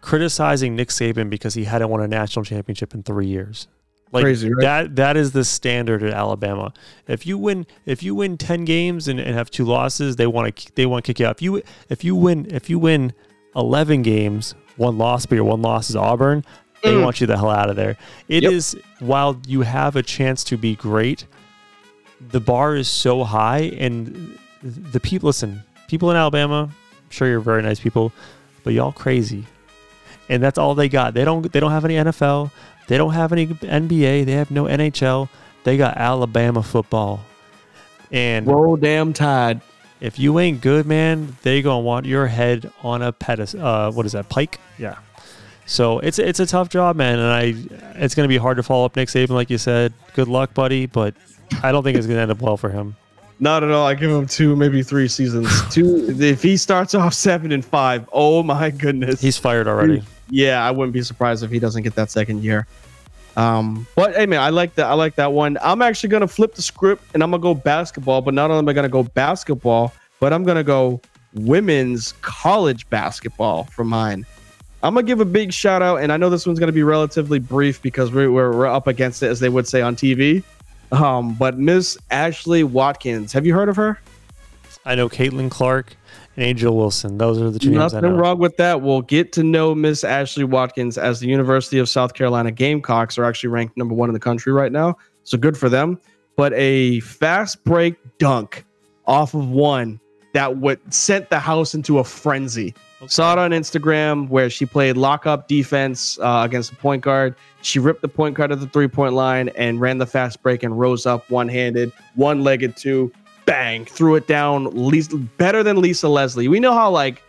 criticizing 0.00 0.76
Nick 0.76 0.88
Saban 0.88 1.30
because 1.30 1.54
he 1.54 1.64
hadn't 1.64 1.88
won 1.88 2.00
a 2.00 2.08
national 2.08 2.44
championship 2.44 2.94
in 2.94 3.02
three 3.02 3.26
years. 3.26 3.68
Like 4.10 4.24
Crazy, 4.24 4.50
right? 4.52 4.62
that 4.62 4.96
that 4.96 5.16
is 5.18 5.32
the 5.32 5.44
standard 5.44 6.02
at 6.02 6.14
Alabama. 6.14 6.72
If 7.06 7.26
you 7.26 7.36
win 7.36 7.66
if 7.84 8.02
you 8.02 8.14
win 8.14 8.38
ten 8.38 8.64
games 8.64 9.06
and, 9.06 9.20
and 9.20 9.34
have 9.34 9.50
two 9.50 9.64
losses, 9.64 10.16
they 10.16 10.26
want 10.26 10.56
to 10.56 10.72
they 10.76 10.86
want 10.86 11.04
to 11.04 11.12
kick 11.12 11.20
you 11.20 11.26
out. 11.26 11.36
If 11.36 11.42
you 11.42 11.62
if 11.90 12.04
you 12.04 12.16
win 12.16 12.46
if 12.50 12.70
you 12.70 12.78
win 12.78 13.12
eleven 13.54 14.00
games, 14.00 14.54
one 14.76 14.96
loss, 14.96 15.26
but 15.26 15.34
your 15.34 15.44
one 15.44 15.60
loss 15.60 15.90
is 15.90 15.96
Auburn, 15.96 16.42
they 16.82 16.92
Mm. 16.94 17.04
want 17.04 17.20
you 17.20 17.26
the 17.26 17.36
hell 17.36 17.50
out 17.50 17.70
of 17.70 17.76
there. 17.76 17.96
It 18.28 18.44
is 18.44 18.74
Yep. 18.74 18.84
while 19.00 19.40
you 19.46 19.62
have 19.62 19.96
a 19.96 20.02
chance 20.02 20.44
to 20.44 20.56
be 20.56 20.74
great, 20.76 21.26
the 22.30 22.40
bar 22.40 22.76
is 22.76 22.88
so 22.88 23.24
high 23.24 23.72
and 23.78 24.38
the 24.62 25.00
people 25.00 25.28
listen, 25.28 25.62
people 25.88 26.10
in 26.10 26.16
Alabama, 26.16 26.68
I'm 26.70 27.10
sure 27.10 27.28
you're 27.28 27.40
very 27.40 27.62
nice 27.62 27.78
people, 27.80 28.12
but 28.64 28.72
y'all 28.74 28.92
crazy. 28.92 29.44
And 30.28 30.42
that's 30.42 30.58
all 30.58 30.74
they 30.74 30.88
got. 30.88 31.14
They 31.14 31.24
don't 31.24 31.50
they 31.52 31.60
don't 31.60 31.70
have 31.70 31.84
any 31.84 31.94
NFL. 31.96 32.50
They 32.88 32.98
don't 32.98 33.12
have 33.12 33.32
any 33.32 33.46
NBA. 33.46 34.24
They 34.24 34.32
have 34.32 34.50
no 34.50 34.64
NHL. 34.66 35.28
They 35.64 35.76
got 35.76 35.96
Alabama 35.96 36.62
football. 36.62 37.20
And 38.12 38.46
Roll 38.46 38.76
damn 38.76 39.12
tide. 39.12 39.60
if 40.00 40.18
you 40.18 40.38
ain't 40.38 40.60
good, 40.60 40.86
man, 40.86 41.36
they 41.42 41.60
gonna 41.62 41.80
want 41.80 42.06
your 42.06 42.26
head 42.26 42.70
on 42.82 43.02
a 43.02 43.12
pedestal. 43.12 43.64
Uh, 43.64 43.90
what 43.90 44.06
is 44.06 44.12
that? 44.12 44.28
Pike? 44.28 44.58
Yeah. 44.78 44.96
So 45.68 45.98
it's 45.98 46.18
it's 46.18 46.40
a 46.40 46.46
tough 46.46 46.70
job, 46.70 46.96
man, 46.96 47.18
and 47.18 47.28
I 47.30 48.00
it's 48.02 48.14
gonna 48.14 48.26
be 48.26 48.38
hard 48.38 48.56
to 48.56 48.62
follow 48.62 48.86
up 48.86 48.96
Nick 48.96 49.10
Saban, 49.10 49.30
like 49.30 49.50
you 49.50 49.58
said. 49.58 49.92
Good 50.14 50.26
luck, 50.26 50.54
buddy, 50.54 50.86
but 50.86 51.14
I 51.62 51.72
don't 51.72 51.82
think 51.82 51.98
it's 51.98 52.06
gonna 52.06 52.20
end 52.20 52.30
up 52.30 52.40
well 52.40 52.56
for 52.56 52.70
him. 52.70 52.96
Not 53.38 53.62
at 53.62 53.70
all. 53.70 53.86
I 53.86 53.92
give 53.94 54.10
him 54.10 54.26
two, 54.26 54.56
maybe 54.56 54.82
three 54.82 55.08
seasons. 55.08 55.50
two. 55.70 56.06
If 56.18 56.42
he 56.42 56.56
starts 56.56 56.94
off 56.94 57.12
seven 57.12 57.52
and 57.52 57.62
five, 57.62 58.08
oh 58.12 58.42
my 58.42 58.70
goodness. 58.70 59.20
He's 59.20 59.36
fired 59.36 59.68
already. 59.68 60.02
yeah, 60.30 60.66
I 60.66 60.70
wouldn't 60.70 60.94
be 60.94 61.02
surprised 61.02 61.44
if 61.44 61.50
he 61.50 61.58
doesn't 61.58 61.82
get 61.82 61.94
that 61.96 62.10
second 62.10 62.42
year. 62.42 62.66
Um, 63.36 63.86
but 63.94 64.16
hey 64.16 64.24
man, 64.24 64.40
I 64.40 64.48
like 64.48 64.74
that. 64.76 64.86
I 64.86 64.94
like 64.94 65.16
that 65.16 65.34
one. 65.34 65.58
I'm 65.60 65.82
actually 65.82 66.08
gonna 66.08 66.26
flip 66.26 66.54
the 66.54 66.62
script 66.62 67.04
and 67.12 67.22
I'm 67.22 67.30
gonna 67.30 67.42
go 67.42 67.52
basketball. 67.52 68.22
But 68.22 68.32
not 68.32 68.50
only 68.50 68.60
am 68.60 68.68
I 68.70 68.72
gonna 68.72 68.88
go 68.88 69.02
basketball, 69.02 69.92
but 70.18 70.32
I'm 70.32 70.44
gonna 70.44 70.64
go 70.64 71.02
women's 71.34 72.12
college 72.22 72.88
basketball 72.88 73.64
for 73.64 73.84
mine. 73.84 74.24
I'm 74.82 74.94
gonna 74.94 75.06
give 75.06 75.20
a 75.20 75.24
big 75.24 75.52
shout 75.52 75.82
out, 75.82 75.96
and 75.96 76.12
I 76.12 76.16
know 76.16 76.30
this 76.30 76.46
one's 76.46 76.58
gonna 76.58 76.72
be 76.72 76.82
relatively 76.82 77.38
brief 77.38 77.82
because 77.82 78.12
we're 78.12 78.30
we're, 78.30 78.54
we're 78.54 78.66
up 78.66 78.86
against 78.86 79.22
it, 79.22 79.26
as 79.26 79.40
they 79.40 79.48
would 79.48 79.66
say 79.66 79.80
on 79.82 79.96
TV. 79.96 80.42
Um, 80.92 81.34
but 81.34 81.58
Miss 81.58 81.98
Ashley 82.10 82.64
Watkins, 82.64 83.32
have 83.32 83.44
you 83.44 83.54
heard 83.54 83.68
of 83.68 83.76
her? 83.76 83.98
I 84.86 84.94
know 84.94 85.08
Caitlin 85.08 85.50
Clark 85.50 85.96
and 86.36 86.44
Angel 86.44 86.74
Wilson. 86.76 87.18
Those 87.18 87.40
are 87.40 87.50
the 87.50 87.58
two 87.58 87.70
names 87.70 87.92
I 87.92 88.00
Nothing 88.00 88.16
wrong 88.16 88.38
with 88.38 88.56
that. 88.56 88.80
We'll 88.80 89.02
get 89.02 89.32
to 89.32 89.42
know 89.42 89.74
Miss 89.74 90.04
Ashley 90.04 90.44
Watkins 90.44 90.96
as 90.96 91.20
the 91.20 91.26
University 91.26 91.78
of 91.78 91.88
South 91.88 92.14
Carolina 92.14 92.50
Gamecocks 92.50 93.18
are 93.18 93.24
actually 93.24 93.50
ranked 93.50 93.76
number 93.76 93.94
one 93.94 94.08
in 94.08 94.14
the 94.14 94.20
country 94.20 94.52
right 94.52 94.72
now. 94.72 94.96
So 95.24 95.36
good 95.36 95.58
for 95.58 95.68
them. 95.68 96.00
But 96.36 96.52
a 96.54 97.00
fast 97.00 97.62
break 97.64 97.96
dunk 98.18 98.64
off 99.06 99.34
of 99.34 99.48
one 99.50 100.00
that 100.32 100.58
would 100.58 100.94
sent 100.94 101.28
the 101.30 101.40
house 101.40 101.74
into 101.74 101.98
a 101.98 102.04
frenzy. 102.04 102.74
Saw 103.06 103.32
it 103.32 103.38
on 103.38 103.52
Instagram 103.52 104.28
where 104.28 104.50
she 104.50 104.66
played 104.66 104.96
lockup 104.96 105.46
defense 105.46 106.18
uh, 106.18 106.42
against 106.44 106.70
the 106.70 106.76
point 106.76 107.02
guard. 107.02 107.36
She 107.62 107.78
ripped 107.78 108.02
the 108.02 108.08
point 108.08 108.34
guard 108.34 108.50
at 108.50 108.58
the 108.58 108.66
three 108.66 108.88
point 108.88 109.14
line 109.14 109.50
and 109.50 109.80
ran 109.80 109.98
the 109.98 110.06
fast 110.06 110.42
break 110.42 110.64
and 110.64 110.78
rose 110.78 111.06
up 111.06 111.28
one 111.30 111.48
handed, 111.48 111.92
one 112.16 112.42
legged 112.42 112.76
two, 112.76 113.12
bang, 113.44 113.84
threw 113.84 114.16
it 114.16 114.26
down. 114.26 114.64
Lisa, 114.74 115.16
better 115.16 115.62
than 115.62 115.80
Lisa 115.80 116.08
Leslie. 116.08 116.48
We 116.48 116.58
know 116.58 116.74
how 116.74 116.90
like 116.90 117.22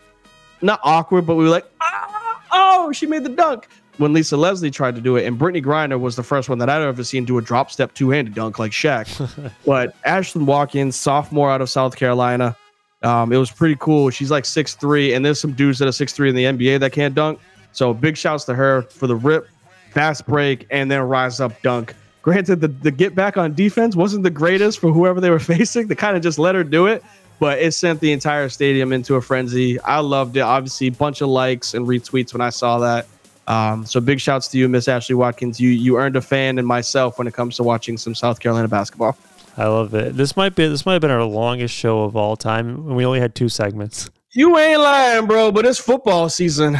not 0.60 0.80
awkward, 0.82 1.24
but 1.24 1.36
we 1.36 1.44
were 1.44 1.50
like, 1.50 1.66
ah, 1.80 2.42
oh, 2.50 2.92
she 2.92 3.06
made 3.06 3.22
the 3.24 3.30
dunk. 3.30 3.68
when 3.98 4.12
Lisa 4.12 4.36
Leslie 4.36 4.70
tried 4.70 4.94
to 4.94 5.00
do 5.00 5.16
it, 5.16 5.26
and 5.26 5.38
Brittney 5.38 5.62
Griner 5.62 6.00
was 6.00 6.16
the 6.16 6.22
first 6.22 6.48
one 6.48 6.58
that 6.58 6.68
I'd 6.68 6.82
ever 6.82 7.04
seen 7.04 7.24
do 7.24 7.38
a 7.38 7.42
drop 7.42 7.70
step 7.70 7.94
two 7.94 8.10
handed 8.10 8.34
dunk 8.34 8.58
like 8.58 8.72
Shaq. 8.72 9.52
but 9.66 10.00
Ashlyn 10.02 10.46
Watkins, 10.46 10.96
sophomore 10.96 11.50
out 11.50 11.60
of 11.60 11.70
South 11.70 11.96
Carolina, 11.96 12.56
um, 13.02 13.32
it 13.32 13.36
was 13.36 13.50
pretty 13.50 13.76
cool. 13.78 14.10
She's 14.10 14.30
like 14.30 14.44
six 14.44 14.74
three, 14.74 15.14
and 15.14 15.24
there's 15.24 15.40
some 15.40 15.52
dudes 15.52 15.78
that 15.78 15.88
are 15.88 15.92
six 15.92 16.12
three 16.12 16.28
in 16.28 16.34
the 16.34 16.44
NBA 16.44 16.80
that 16.80 16.92
can't 16.92 17.14
dunk. 17.14 17.40
So 17.72 17.94
big 17.94 18.16
shouts 18.16 18.44
to 18.44 18.54
her 18.54 18.82
for 18.82 19.06
the 19.06 19.16
rip, 19.16 19.48
fast 19.90 20.26
break, 20.26 20.66
and 20.70 20.90
then 20.90 21.00
rise 21.02 21.40
up 21.40 21.60
dunk. 21.62 21.94
Granted, 22.22 22.60
the, 22.60 22.68
the 22.68 22.90
get 22.90 23.14
back 23.14 23.36
on 23.38 23.54
defense 23.54 23.96
wasn't 23.96 24.24
the 24.24 24.30
greatest 24.30 24.78
for 24.78 24.92
whoever 24.92 25.20
they 25.20 25.30
were 25.30 25.38
facing. 25.38 25.86
They 25.86 25.94
kind 25.94 26.16
of 26.16 26.22
just 26.22 26.38
let 26.38 26.54
her 26.54 26.64
do 26.64 26.86
it, 26.86 27.02
but 27.38 27.58
it 27.58 27.72
sent 27.72 28.00
the 28.00 28.12
entire 28.12 28.48
stadium 28.48 28.92
into 28.92 29.14
a 29.14 29.22
frenzy. 29.22 29.80
I 29.80 30.00
loved 30.00 30.36
it. 30.36 30.40
Obviously, 30.40 30.90
bunch 30.90 31.22
of 31.22 31.28
likes 31.28 31.74
and 31.74 31.86
retweets 31.86 32.32
when 32.32 32.42
I 32.42 32.50
saw 32.50 32.78
that. 32.80 33.06
Um, 33.46 33.84
so 33.86 34.00
big 34.00 34.20
shouts 34.20 34.46
to 34.48 34.58
you, 34.58 34.68
Miss 34.68 34.86
Ashley 34.86 35.14
Watkins. 35.14 35.58
You 35.58 35.70
you 35.70 35.98
earned 35.98 36.16
a 36.16 36.20
fan 36.20 36.58
and 36.58 36.68
myself 36.68 37.18
when 37.18 37.26
it 37.26 37.34
comes 37.34 37.56
to 37.56 37.62
watching 37.62 37.96
some 37.96 38.14
South 38.14 38.38
Carolina 38.38 38.68
basketball. 38.68 39.16
I 39.56 39.66
love 39.66 39.94
it. 39.94 40.16
This 40.16 40.36
might 40.36 40.54
be 40.54 40.66
this 40.68 40.86
might 40.86 40.94
have 40.94 41.02
been 41.02 41.10
our 41.10 41.24
longest 41.24 41.74
show 41.74 42.02
of 42.02 42.16
all 42.16 42.36
time. 42.36 42.68
and 42.68 42.96
We 42.96 43.04
only 43.04 43.20
had 43.20 43.34
two 43.34 43.48
segments. 43.48 44.10
You 44.32 44.56
ain't 44.58 44.80
lying, 44.80 45.26
bro, 45.26 45.50
but 45.50 45.66
it's 45.66 45.78
football 45.78 46.28
season. 46.28 46.76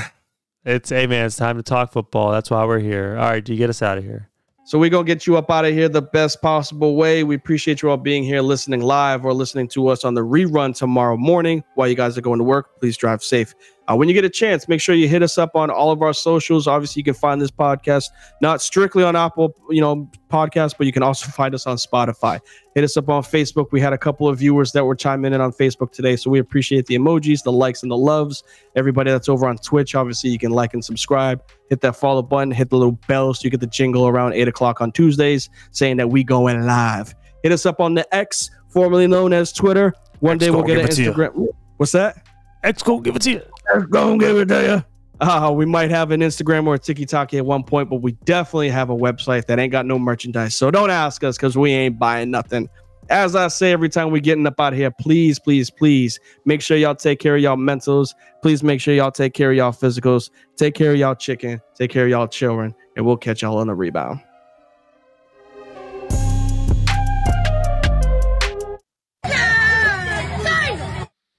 It's 0.65 0.91
hey 0.91 1.07
man, 1.07 1.27
it's 1.27 1.37
time 1.37 1.57
to 1.57 1.63
talk 1.63 1.93
football. 1.93 2.31
That's 2.33 2.51
why 2.51 2.65
we're 2.65 2.79
here. 2.79 3.17
All 3.19 3.29
right, 3.29 3.45
do 3.45 3.53
you 3.53 3.59
get 3.59 3.71
us 3.71 3.83
out 3.83 3.99
of 3.99 4.05
here? 4.05 4.29
So 4.67 4.79
we're 4.79 4.91
gonna 4.91 5.05
get 5.05 5.27
you 5.27 5.37
up 5.37 5.51
out 5.51 5.65
of 5.65 5.73
here 5.73 5.89
the 5.89 6.03
best 6.03 6.41
possible 6.43 6.95
way. 6.95 7.25
We 7.25 7.35
appreciate 7.35 7.83
you 7.83 7.91
all 7.91 7.97
being 7.97 8.23
here, 8.23 8.41
listening 8.41 8.83
live 8.83 9.25
or 9.25 9.35
listening 9.35 9.67
to 9.69 9.89
us 9.89 10.05
on 10.05 10.15
the 10.15 10.21
rerun 10.21 10.77
tomorrow 10.77 11.17
morning 11.17 11.65
while 11.75 11.89
you 11.89 11.97
guys 11.97 12.17
are 12.17 12.21
going 12.21 12.39
to 12.39 12.45
work. 12.45 12.79
Please 12.79 12.97
drive 12.97 13.25
safe. 13.25 13.55
Uh, 13.91 13.97
when 13.97 14.09
you 14.09 14.15
get 14.15 14.25
a 14.25 14.31
chance, 14.31 14.69
make 14.69 14.81
sure 14.81 14.95
you 14.95 15.09
hit 15.09 15.23
us 15.23 15.37
up 15.37 15.57
on 15.57 15.69
all 15.69 15.91
of 15.91 16.01
our 16.01 16.13
socials. 16.13 16.69
Obviously, 16.69 17.01
you 17.01 17.05
can 17.05 17.15
find 17.15 17.41
this 17.41 17.51
podcast 17.51 18.05
not 18.41 18.63
strictly 18.63 19.03
on 19.03 19.17
Apple, 19.17 19.55
you 19.69 19.81
know, 19.81 20.09
podcast, 20.29 20.75
but 20.79 20.87
you 20.87 20.93
can 20.93 21.03
also 21.03 21.27
find 21.33 21.55
us 21.55 21.67
on 21.67 21.77
Spotify. 21.77 22.39
Hit 22.77 22.85
us 22.85 22.97
up 22.97 23.09
on 23.09 23.23
Facebook. 23.23 23.73
We 23.73 23.81
had 23.81 23.93
a 23.93 23.99
couple 23.99 24.29
of 24.29 24.39
viewers 24.39 24.71
that 24.73 24.85
were 24.85 24.95
chiming 24.95 25.33
in 25.33 25.41
on 25.41 25.51
Facebook 25.53 25.91
today, 25.91 26.15
so 26.15 26.31
we 26.31 26.39
appreciate 26.39 26.87
the 26.87 26.95
emojis, 26.95 27.43
the 27.43 27.51
likes, 27.51 27.83
and 27.83 27.91
the 27.91 27.97
loves. 27.97 28.45
Everybody 28.77 29.11
that's 29.11 29.29
over 29.29 29.49
on 29.49 29.59
Twitch, 29.59 29.97
obviously, 29.97 30.31
you 30.31 30.39
can 30.39 30.53
like 30.53 30.73
and 30.73 30.85
subscribe. 30.85 31.43
Hit 31.69 31.81
that 31.81 31.97
follow 31.97 32.23
button. 32.23 32.53
Hit 32.53 32.71
the 32.71 32.77
little 32.77 32.99
bell 33.09 33.35
so 33.35 33.41
you 33.43 33.51
get 33.51 33.61
the 33.61 33.67
jingle 33.67 34.07
around 34.07 34.35
eight 34.35 34.47
o'clock 34.47 34.81
on 34.81 34.93
Tuesdays 34.93 35.51
saying 35.73 35.97
that 35.97 36.11
we 36.11 36.23
going 36.23 36.65
live. 36.65 37.13
Hit 37.43 37.51
us 37.51 37.67
up 37.67 37.81
on 37.81 37.95
the 37.95 38.15
X, 38.15 38.51
formerly 38.69 39.09
known 39.09 39.33
as 39.33 39.53
Twitter. 39.53 39.95
One 40.21 40.37
X 40.37 40.45
day 40.45 40.51
we'll 40.51 40.63
get 40.63 40.79
an 40.79 40.83
give 40.83 40.91
it 40.91 40.95
to 40.97 41.03
you. 41.03 41.13
Instagram. 41.13 41.49
What's 41.79 41.93
that? 41.93 42.25
X 42.63 42.83
go 42.83 43.01
give 43.01 43.17
it 43.17 43.23
to 43.23 43.31
you. 43.31 43.43
Go 43.91 44.17
give 44.19 44.37
it 44.39 44.47
to 44.47 44.63
you. 44.63 44.85
Uh, 45.21 45.53
we 45.55 45.67
might 45.67 45.91
have 45.91 46.11
an 46.13 46.21
Instagram 46.21 46.67
or 46.67 46.75
a 46.75 46.79
TikTok 46.79 47.35
at 47.35 47.45
one 47.45 47.63
point, 47.63 47.91
but 47.91 47.97
we 47.97 48.13
definitely 48.25 48.71
have 48.71 48.89
a 48.89 48.97
website 48.97 49.47
that 49.47 49.59
ain't 49.59 49.71
got 49.71 49.85
no 49.85 49.99
merchandise. 49.99 50.57
So 50.57 50.71
don't 50.71 50.91
ask 50.91 51.23
us 51.23 51.37
because 51.37 51.59
we 51.59 51.73
ain't 51.73 51.99
buying 51.99 52.31
nothing. 52.31 52.69
As 53.11 53.35
I 53.35 53.49
say 53.49 53.73
every 53.73 53.89
time 53.89 54.13
we 54.13 54.21
getting 54.21 54.47
up 54.47 54.59
out 54.61 54.73
here, 54.73 54.91
please, 54.91 55.39
please, 55.39 55.69
please 55.69 56.19
make 56.47 56.63
sure 56.63 56.77
y'all 56.77 56.95
take 56.95 57.19
care 57.19 57.37
of 57.37 57.43
y'all 57.43 57.57
mentals. 57.57 58.15
Please 58.41 58.63
make 58.63 58.81
sure 58.81 58.95
y'all 58.95 59.11
take 59.11 59.35
care 59.35 59.51
of 59.51 59.57
y'all 59.57 59.73
physicals. 59.73 60.31
Take 60.57 60.75
care 60.75 60.93
of 60.93 60.97
y'all 60.97 61.17
chicken. 61.17 61.61
Take 61.75 61.91
care 61.91 62.05
of 62.05 62.11
y'all 62.11 62.29
children. 62.29 62.75
And 62.97 63.05
we'll 63.05 63.17
catch 63.17 63.43
y'all 63.43 63.59
on 63.59 63.67
the 63.67 63.75
rebound. 63.75 64.21